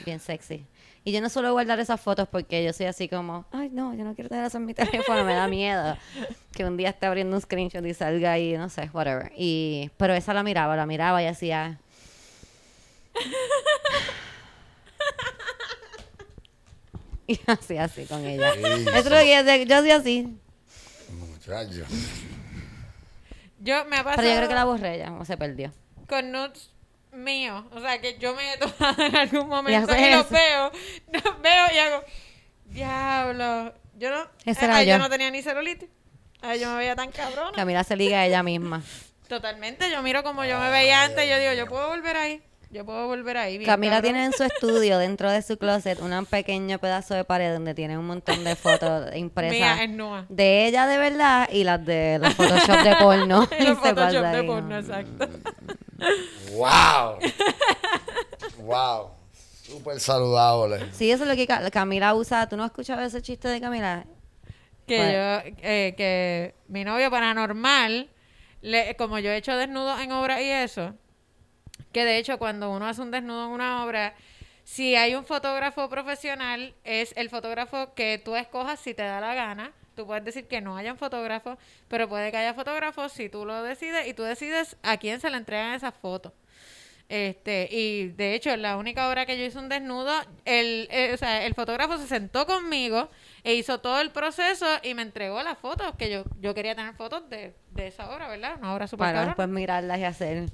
bien 0.04 0.20
sexy. 0.20 0.66
Y 1.08 1.14
yo 1.14 1.22
no 1.22 1.30
suelo 1.30 1.54
guardar 1.54 1.80
esas 1.80 2.02
fotos 2.02 2.28
porque 2.28 2.66
yo 2.66 2.74
soy 2.74 2.88
así 2.88 3.08
como, 3.08 3.46
ay 3.54 3.70
no, 3.72 3.94
yo 3.94 4.04
no 4.04 4.14
quiero 4.14 4.30
tener 4.30 4.44
eso 4.44 4.58
en 4.58 4.66
mi 4.66 4.74
teléfono, 4.74 5.24
me 5.24 5.36
da 5.36 5.48
miedo. 5.48 5.96
Que 6.52 6.66
un 6.66 6.76
día 6.76 6.90
esté 6.90 7.06
abriendo 7.06 7.34
un 7.34 7.42
screenshot 7.42 7.86
y 7.86 7.94
salga 7.94 8.34
ahí, 8.34 8.58
no 8.58 8.68
sé, 8.68 8.90
whatever. 8.92 9.32
Y, 9.38 9.90
pero 9.96 10.14
esa 10.16 10.34
la 10.34 10.44
miraba, 10.44 10.76
la 10.76 10.86
miraba 10.86 11.24
y 11.24 11.28
hacía... 11.28 11.80
Y 17.26 17.40
así, 17.46 17.78
así 17.78 18.06
con 18.06 18.26
ella. 18.26 18.54
Eso 18.54 19.10
que 19.10 19.66
yo 19.66 19.78
hacía 19.78 19.96
así. 19.98 20.38
Muchacho. 21.10 21.86
Yo 23.60 23.86
me 23.86 23.98
ha 23.98 24.04
pasado 24.04 24.18
Pero 24.18 24.30
yo 24.30 24.36
creo 24.38 24.50
que 24.50 24.56
la 24.56 24.66
borré 24.66 24.98
ya, 24.98 25.14
o 25.14 25.24
se 25.24 25.38
perdió. 25.38 25.72
con 26.08 26.32
nudes 26.34 26.72
míos. 27.12 27.64
O 27.72 27.80
sea, 27.80 28.00
que 28.00 28.18
yo 28.18 28.36
me 28.36 28.54
he 28.54 28.58
tomado 28.58 29.04
en 29.06 29.16
algún 29.16 29.48
momento 29.48 29.96
y 29.96 30.12
los 30.12 30.30
veo. 30.30 30.72
Los 31.12 31.42
veo 31.42 31.66
y 31.74 31.78
hago, 31.78 32.04
diablo. 32.66 33.74
Yo 33.98 34.12
no, 34.12 34.22
eh, 34.46 34.56
ay, 34.70 34.88
yo. 34.88 35.00
no 35.00 35.10
tenía 35.10 35.32
ni 35.32 35.42
celulitis. 35.42 35.90
Ay, 36.42 36.60
yo 36.60 36.70
me 36.70 36.78
veía 36.78 36.96
tan 36.96 37.12
cabrona. 37.12 37.52
Camila 37.54 37.84
se 37.84 37.96
liga 37.96 38.20
a 38.20 38.26
ella 38.28 38.44
misma. 38.44 38.84
Totalmente. 39.28 39.90
Yo 39.92 40.02
miro 40.04 40.24
como 40.24 40.46
yo 40.46 40.60
me 40.60 40.70
veía 40.70 41.04
antes 41.04 41.26
y 41.26 41.30
yo 41.30 41.40
digo, 41.40 41.54
yo 41.54 41.68
puedo 41.68 41.88
volver 41.88 42.16
ahí. 42.16 42.42
Yo 42.70 42.86
puedo 42.86 43.08
volver 43.08 43.38
ahí. 43.38 43.58
bien 43.58 43.70
Camila 43.70 43.96
cabrón. 43.96 44.12
tiene 44.12 44.26
en 44.26 44.34
su 44.34 44.44
estudio, 44.44 45.00
dentro 45.00 45.32
de 45.32 45.42
su 45.42 45.58
closet, 45.58 46.00
un 46.02 46.26
pequeño 46.26 46.80
pedazo 46.80 47.14
de 47.16 47.24
pared 47.24 47.54
donde 47.54 47.74
tiene 47.74 47.98
un 47.98 48.06
montón 48.06 48.44
de 48.44 48.56
fotos 48.56 49.16
impresas. 49.16 49.58
Mía 49.58 49.84
es 49.84 49.90
nua. 49.90 50.26
De 50.30 50.68
ella 50.68 50.86
de 50.86 50.98
verdad 50.98 51.50
y 51.52 51.64
las 51.64 51.84
de 51.86 52.20
los 52.22 52.34
Photoshop 52.34 52.84
de 52.84 52.96
porno. 52.98 53.48
Y 53.60 53.64
los 53.64 53.80
Photoshop 53.80 54.26
de 54.26 54.44
porno, 54.44 54.78
exacto. 54.78 55.30
¡Wow! 56.52 57.20
¡Wow! 58.60 59.12
Súper 59.64 60.00
saludable. 60.00 60.92
Sí, 60.94 61.12
eso 61.12 61.24
es 61.24 61.30
lo 61.30 61.36
que 61.36 61.46
Ca- 61.48 61.70
Camila 61.72 62.14
usa. 62.16 62.48
¿Tú 62.48 62.56
no 62.58 62.64
has 62.64 62.70
escuchado 62.72 63.02
ese 63.02 63.22
chiste 63.22 63.48
de 63.48 63.60
Camila? 63.62 64.06
que 64.88 64.98
Bueno. 64.98 65.12
yo, 65.12 65.58
eh, 65.64 65.94
que 65.98 66.56
mi 66.70 66.86
novio 66.86 67.12
paranormal, 67.12 68.10
le, 68.62 68.96
como 68.96 69.20
yo 69.20 69.30
he 69.32 69.36
hecho 69.38 69.54
desnudos 69.58 70.00
en 70.00 70.14
obra 70.14 70.42
y 70.42 70.50
eso, 70.50 70.94
que 71.92 72.06
de 72.06 72.18
hecho 72.18 72.38
cuando 72.38 72.72
uno 72.72 72.88
hace 72.88 73.02
un 73.02 73.12
desnudo 73.12 73.48
en 73.48 73.52
una 73.52 73.84
obra, 73.84 74.16
si 74.68 74.98
hay 74.98 75.16
un 75.16 75.24
fotógrafo 75.24 75.88
profesional, 75.88 76.76
es 76.84 77.14
el 77.16 77.30
fotógrafo 77.30 77.94
que 77.94 78.22
tú 78.24 78.36
escojas 78.36 78.82
si 78.82 78.94
te 78.94 79.02
da 79.02 79.22
la 79.22 79.34
gana. 79.34 79.72
Tú 79.96 80.06
puedes 80.06 80.26
decir 80.26 80.46
que 80.46 80.60
no 80.60 80.76
hayan 80.76 80.98
fotógrafos, 80.98 81.58
pero 81.88 82.10
puede 82.10 82.32
que 82.32 82.38
haya 82.38 82.54
fotógrafos 82.54 83.14
si 83.14 83.30
tú 83.30 83.46
lo 83.46 83.64
decides 83.64 84.06
y 84.08 84.14
tú 84.14 84.24
decides 84.24 84.76
a 84.84 84.98
quién 84.98 85.22
se 85.22 85.30
le 85.30 85.38
entregan 85.38 85.74
esas 85.74 85.94
fotos. 85.94 86.34
Este, 87.08 87.70
y 87.72 88.10
de 88.10 88.36
hecho, 88.36 88.58
la 88.58 88.76
única 88.76 89.10
obra 89.10 89.26
que 89.26 89.38
yo 89.38 89.46
hice 89.46 89.58
un 89.58 89.70
desnudo, 89.70 90.12
el, 90.44 90.90
eh, 90.92 91.12
o 91.14 91.18
sea, 91.18 91.46
el 91.46 91.54
fotógrafo 91.54 91.98
se 91.98 92.06
sentó 92.06 92.46
conmigo 92.46 93.10
e 93.44 93.54
hizo 93.54 93.80
todo 93.80 94.02
el 94.02 94.12
proceso 94.12 94.66
y 94.84 94.94
me 94.94 95.02
entregó 95.02 95.42
las 95.44 95.58
fotos, 95.58 95.94
que 95.98 96.10
yo, 96.10 96.24
yo 96.40 96.54
quería 96.54 96.76
tener 96.76 96.94
fotos 96.96 97.30
de, 97.30 97.56
de 97.72 97.88
esa 97.88 98.10
obra, 98.10 98.28
¿verdad? 98.28 98.56
Una 98.60 98.74
obra 98.74 98.88
súper 98.88 99.08
Para 99.08 99.26
después 99.26 99.48
mirarlas 99.48 100.00
y 100.00 100.04
hacer. 100.04 100.50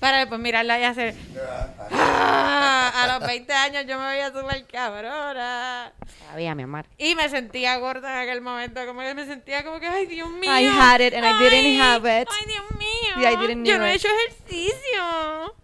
Para 0.00 0.18
después 0.18 0.40
mirarla 0.40 0.78
y 0.78 0.84
hacer... 0.84 1.14
¡Ah! 1.90 2.92
A 2.94 3.18
los 3.18 3.26
20 3.26 3.52
años 3.52 3.86
yo 3.86 3.98
me 3.98 4.06
veía 4.08 4.28
súper 4.32 4.66
cabrona. 4.66 5.92
Sabía, 6.28 6.54
mi 6.54 6.64
amor. 6.64 6.86
Y 6.98 7.14
me 7.14 7.28
sentía 7.28 7.76
gorda 7.78 8.12
en 8.12 8.28
aquel 8.28 8.40
momento, 8.40 8.84
como 8.86 9.00
que 9.00 9.14
me 9.14 9.24
sentía 9.24 9.64
como 9.64 9.80
que, 9.80 9.86
ay, 9.86 10.06
Dios 10.06 10.28
mío. 10.28 10.50
I 10.50 10.66
had 10.66 11.00
it 11.00 11.14
and 11.14 11.24
I 11.24 11.38
didn't 11.38 11.64
Ay, 11.64 11.78
have 11.78 12.22
it. 12.22 12.28
Ay, 12.30 12.46
Dios 12.46 12.64
mío. 12.78 13.22
Yeah, 13.22 13.32
I 13.32 13.36
didn't 13.36 13.64
yo 13.64 13.78
no 13.78 13.86
he 13.86 13.94
hecho 13.94 14.08
ejercicio. 14.08 15.54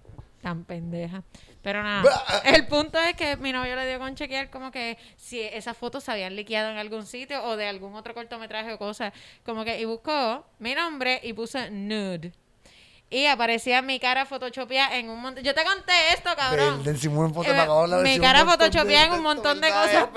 Tan 0.43 0.65
pendeja. 0.65 1.23
Pero 1.63 1.83
nada, 1.83 2.03
el 2.45 2.67
punto 2.67 2.99
es 2.99 3.15
que 3.15 3.37
mi 3.37 3.53
novio 3.53 3.77
le 3.77 3.87
dio 3.87 3.99
con 3.99 4.15
chequear 4.15 4.49
como 4.49 4.71
que 4.71 4.97
si 5.17 5.41
esas 5.43 5.77
fotos 5.77 6.05
se 6.05 6.13
habían 6.13 6.35
liqueado 6.35 6.71
en 6.71 6.79
algún 6.79 7.05
sitio 7.05 7.45
o 7.45 7.57
de 7.57 7.69
algún 7.69 7.95
otro 7.95 8.15
cortometraje 8.15 8.73
o 8.73 8.79
cosa. 8.79 9.13
Como 9.45 9.65
que, 9.65 9.79
y 9.79 9.85
buscó 9.85 10.47
mi 10.59 10.75
nombre 10.75 11.21
y 11.23 11.35
puso 11.35 11.59
nude. 11.71 12.33
Y 13.11 13.27
aparecía 13.27 13.83
mi 13.83 13.99
cara 13.99 14.25
photoshopeada 14.25 14.97
en 14.97 15.11
un 15.11 15.21
montón. 15.21 15.43
Yo 15.43 15.53
te 15.53 15.65
conté 15.65 15.93
esto, 16.15 16.31
cabrón. 16.37 16.77
Del, 16.77 16.85
del 16.85 16.99
Simón 17.01 17.33
Ponte 17.33 17.51
Eh, 17.51 18.03
mi 18.03 18.21
cara 18.21 18.47
photoshopeada 18.47 19.07
en 19.07 19.13
un 19.15 19.23
montón 19.23 19.61
de 19.61 19.69
cosas 19.69 20.09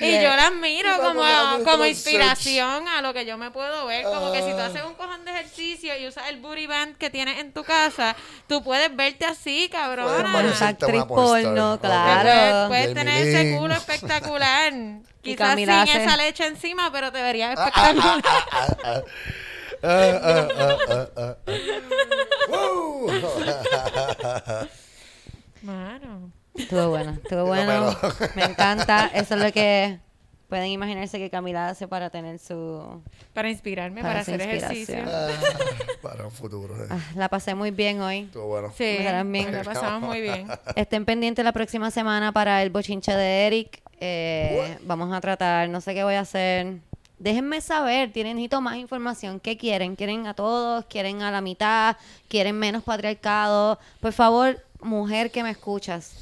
Y 0.00 0.10
Yeah. 0.10 0.22
yo 0.22 0.36
las 0.36 0.52
miro 0.52 0.90
como, 1.00 1.22
como 1.64 1.84
inspiración 1.86 2.88
a 2.88 3.00
lo 3.00 3.12
que 3.12 3.24
yo 3.26 3.36
me 3.38 3.50
puedo 3.50 3.86
ver. 3.86 4.04
Como 4.04 4.32
que 4.32 4.42
si 4.42 4.50
tú 4.50 4.58
Ah. 4.58 4.66
haces 4.66 4.82
un 4.84 4.94
cojón 4.94 5.24
de 5.24 5.30
ejercicio 5.32 5.96
y 5.98 6.06
usas 6.08 6.28
el 6.28 6.40
booty 6.40 6.66
band 6.66 6.96
que 6.96 7.10
tienes 7.10 7.38
en 7.38 7.52
tu 7.52 7.62
casa, 7.64 8.16
tú 8.48 8.62
puedes 8.64 8.94
verte 8.96 9.24
así, 9.26 9.68
Puedes 9.70 9.70
cabrona. 9.70 10.32
parecerte 10.32 10.84
Actriz 10.86 11.04
porno, 11.04 11.78
claro. 11.80 12.68
Puedes, 12.68 12.68
puedes 12.68 12.86
Jamie 12.88 12.94
tener 12.94 13.26
ese 13.28 13.56
culo 13.58 13.74
espectacular. 13.74 14.72
Quizás 15.22 15.54
sin 15.56 15.70
hace- 15.70 16.04
esa 16.04 16.16
leche 16.16 16.46
encima, 16.46 16.90
pero 16.92 17.10
te 17.12 17.22
verías 17.22 17.58
espectacular. 17.58 18.22
Mano. 25.62 26.32
Estuvo 26.54 26.88
bueno, 26.88 27.12
estuvo 27.12 27.46
bueno. 27.46 27.96
Me 28.36 28.44
encanta. 28.44 29.10
Eso 29.14 29.34
es 29.34 29.42
lo 29.42 29.52
que 29.52 29.98
pueden 30.48 30.68
imaginarse 30.68 31.18
que 31.18 31.30
Camila 31.30 31.68
hace 31.68 31.88
para 31.88 32.10
tener 32.10 32.38
su... 32.38 33.02
Para 33.32 33.50
inspirarme, 33.50 34.02
Para 34.02 34.20
hacer 34.20 34.40
ejercicio. 34.40 34.98
Ah, 35.06 35.28
Para 36.00 36.26
un 36.26 36.30
futuro. 36.30 36.76
eh. 36.80 36.86
Ah, 36.90 36.98
la 37.16 37.28
pasé 37.28 37.54
muy 37.54 37.70
bien 37.72 38.00
hoy. 38.00 38.20
Estuvo 38.20 38.46
bueno. 38.46 38.72
Sí, 38.76 38.98
bien. 39.24 39.52
la 39.52 39.64
pasamos 39.64 40.02
muy 40.02 40.20
bien. 40.20 40.46
Estén 40.76 41.04
pendientes 41.04 41.44
la 41.44 41.52
próxima 41.52 41.90
semana 41.90 42.30
para 42.30 42.62
el 42.62 42.70
bochinche 42.70 43.12
de 43.12 43.46
Eric. 43.46 43.82
Eh, 44.00 44.78
vamos 44.82 45.12
a 45.12 45.20
tratar, 45.20 45.68
no 45.70 45.80
sé 45.80 45.94
qué 45.94 46.04
voy 46.04 46.14
a 46.14 46.20
hacer. 46.20 46.76
Déjenme 47.18 47.60
saber, 47.60 48.12
tienen 48.12 48.36
necesito 48.36 48.60
más 48.60 48.76
información. 48.76 49.40
¿Qué 49.40 49.56
quieren? 49.56 49.96
¿Quieren 49.96 50.26
a 50.26 50.34
todos? 50.34 50.84
¿Quieren 50.86 51.22
a 51.22 51.30
la 51.30 51.40
mitad? 51.40 51.96
¿Quieren 52.28 52.58
menos 52.58 52.82
patriarcado? 52.82 53.78
Por 54.00 54.12
favor, 54.12 54.62
mujer 54.82 55.30
que 55.30 55.42
me 55.42 55.50
escuchas, 55.50 56.12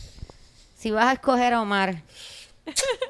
si 0.82 0.90
vas 0.90 1.06
a 1.06 1.12
escoger 1.12 1.54
a 1.54 1.62
Omar 1.62 2.02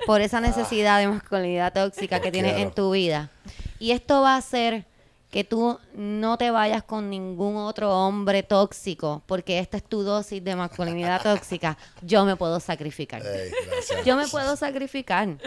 por 0.04 0.20
esa 0.20 0.42
necesidad 0.42 0.98
de 0.98 1.08
masculinidad 1.08 1.72
tóxica 1.72 2.20
que 2.20 2.30
tienes 2.30 2.58
en 2.58 2.70
tu 2.70 2.90
vida, 2.90 3.30
y 3.78 3.92
esto 3.92 4.20
va 4.20 4.34
a 4.34 4.36
hacer 4.36 4.84
que 5.30 5.42
tú 5.42 5.78
no 5.94 6.36
te 6.36 6.50
vayas 6.50 6.82
con 6.82 7.08
ningún 7.08 7.56
otro 7.56 7.90
hombre 7.90 8.42
tóxico, 8.42 9.22
porque 9.24 9.58
esta 9.58 9.78
es 9.78 9.84
tu 9.84 10.02
dosis 10.02 10.44
de 10.44 10.54
masculinidad 10.54 11.22
tóxica, 11.22 11.78
yo 12.02 12.26
me 12.26 12.36
puedo 12.36 12.60
sacrificar. 12.60 13.22
Yo 14.04 14.16
me 14.16 14.28
puedo 14.28 14.54
sacrificar. 14.56 15.38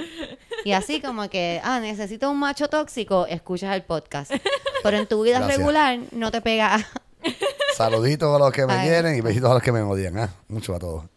Y 0.63 0.71
así 0.71 1.01
como 1.01 1.29
que, 1.29 1.61
ah, 1.63 1.79
necesito 1.79 2.31
un 2.31 2.39
macho 2.39 2.69
tóxico, 2.69 3.27
escuchas 3.27 3.75
el 3.75 3.83
podcast. 3.83 4.31
Pero 4.81 4.97
en 4.97 5.05
tu 5.05 5.21
vida 5.21 5.37
Gracias. 5.37 5.57
regular 5.59 5.99
no 6.11 6.31
te 6.31 6.41
pega 6.41 6.87
Saluditos 7.75 8.35
a 8.35 8.39
los 8.39 8.51
que 8.51 8.65
me 8.65 8.73
Ay. 8.73 8.87
quieren 8.87 9.15
y 9.15 9.21
besitos 9.21 9.51
a 9.51 9.53
los 9.53 9.61
que 9.61 9.71
me 9.71 9.81
odian. 9.81 10.17
¿ah? 10.17 10.33
Mucho 10.47 10.73
a 10.73 10.79
todos. 10.79 11.14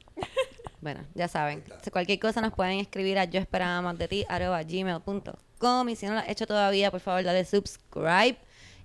Bueno, 0.80 1.00
ya 1.14 1.28
saben. 1.28 1.64
Si 1.82 1.90
cualquier 1.90 2.18
cosa 2.18 2.40
nos 2.40 2.52
pueden 2.52 2.78
escribir 2.78 3.18
a 3.18 3.24
yo 3.24 3.40
esperaba 3.40 3.82
más 3.82 3.98
de 3.98 4.08
ti 4.08 4.24
arroba 4.28 4.62
gmail.com 4.62 5.88
y 5.88 5.96
si 5.96 6.06
no 6.06 6.14
lo 6.14 6.20
has 6.20 6.28
hecho 6.28 6.46
todavía, 6.46 6.90
por 6.90 7.00
favor, 7.00 7.24
dale 7.24 7.44
subscribe 7.44 8.38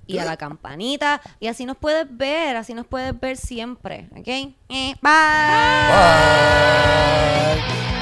y 0.06 0.18
a 0.18 0.26
la 0.26 0.38
campanita 0.38 1.22
y 1.40 1.48
así 1.48 1.66
nos 1.66 1.78
puedes 1.78 2.06
ver, 2.10 2.56
así 2.56 2.74
nos 2.74 2.86
puedes 2.88 3.18
ver 3.20 3.38
siempre, 3.38 4.10
¿ok? 4.12 4.28
Eh, 4.28 4.96
bye. 5.02 5.12
Bye. 7.82 7.93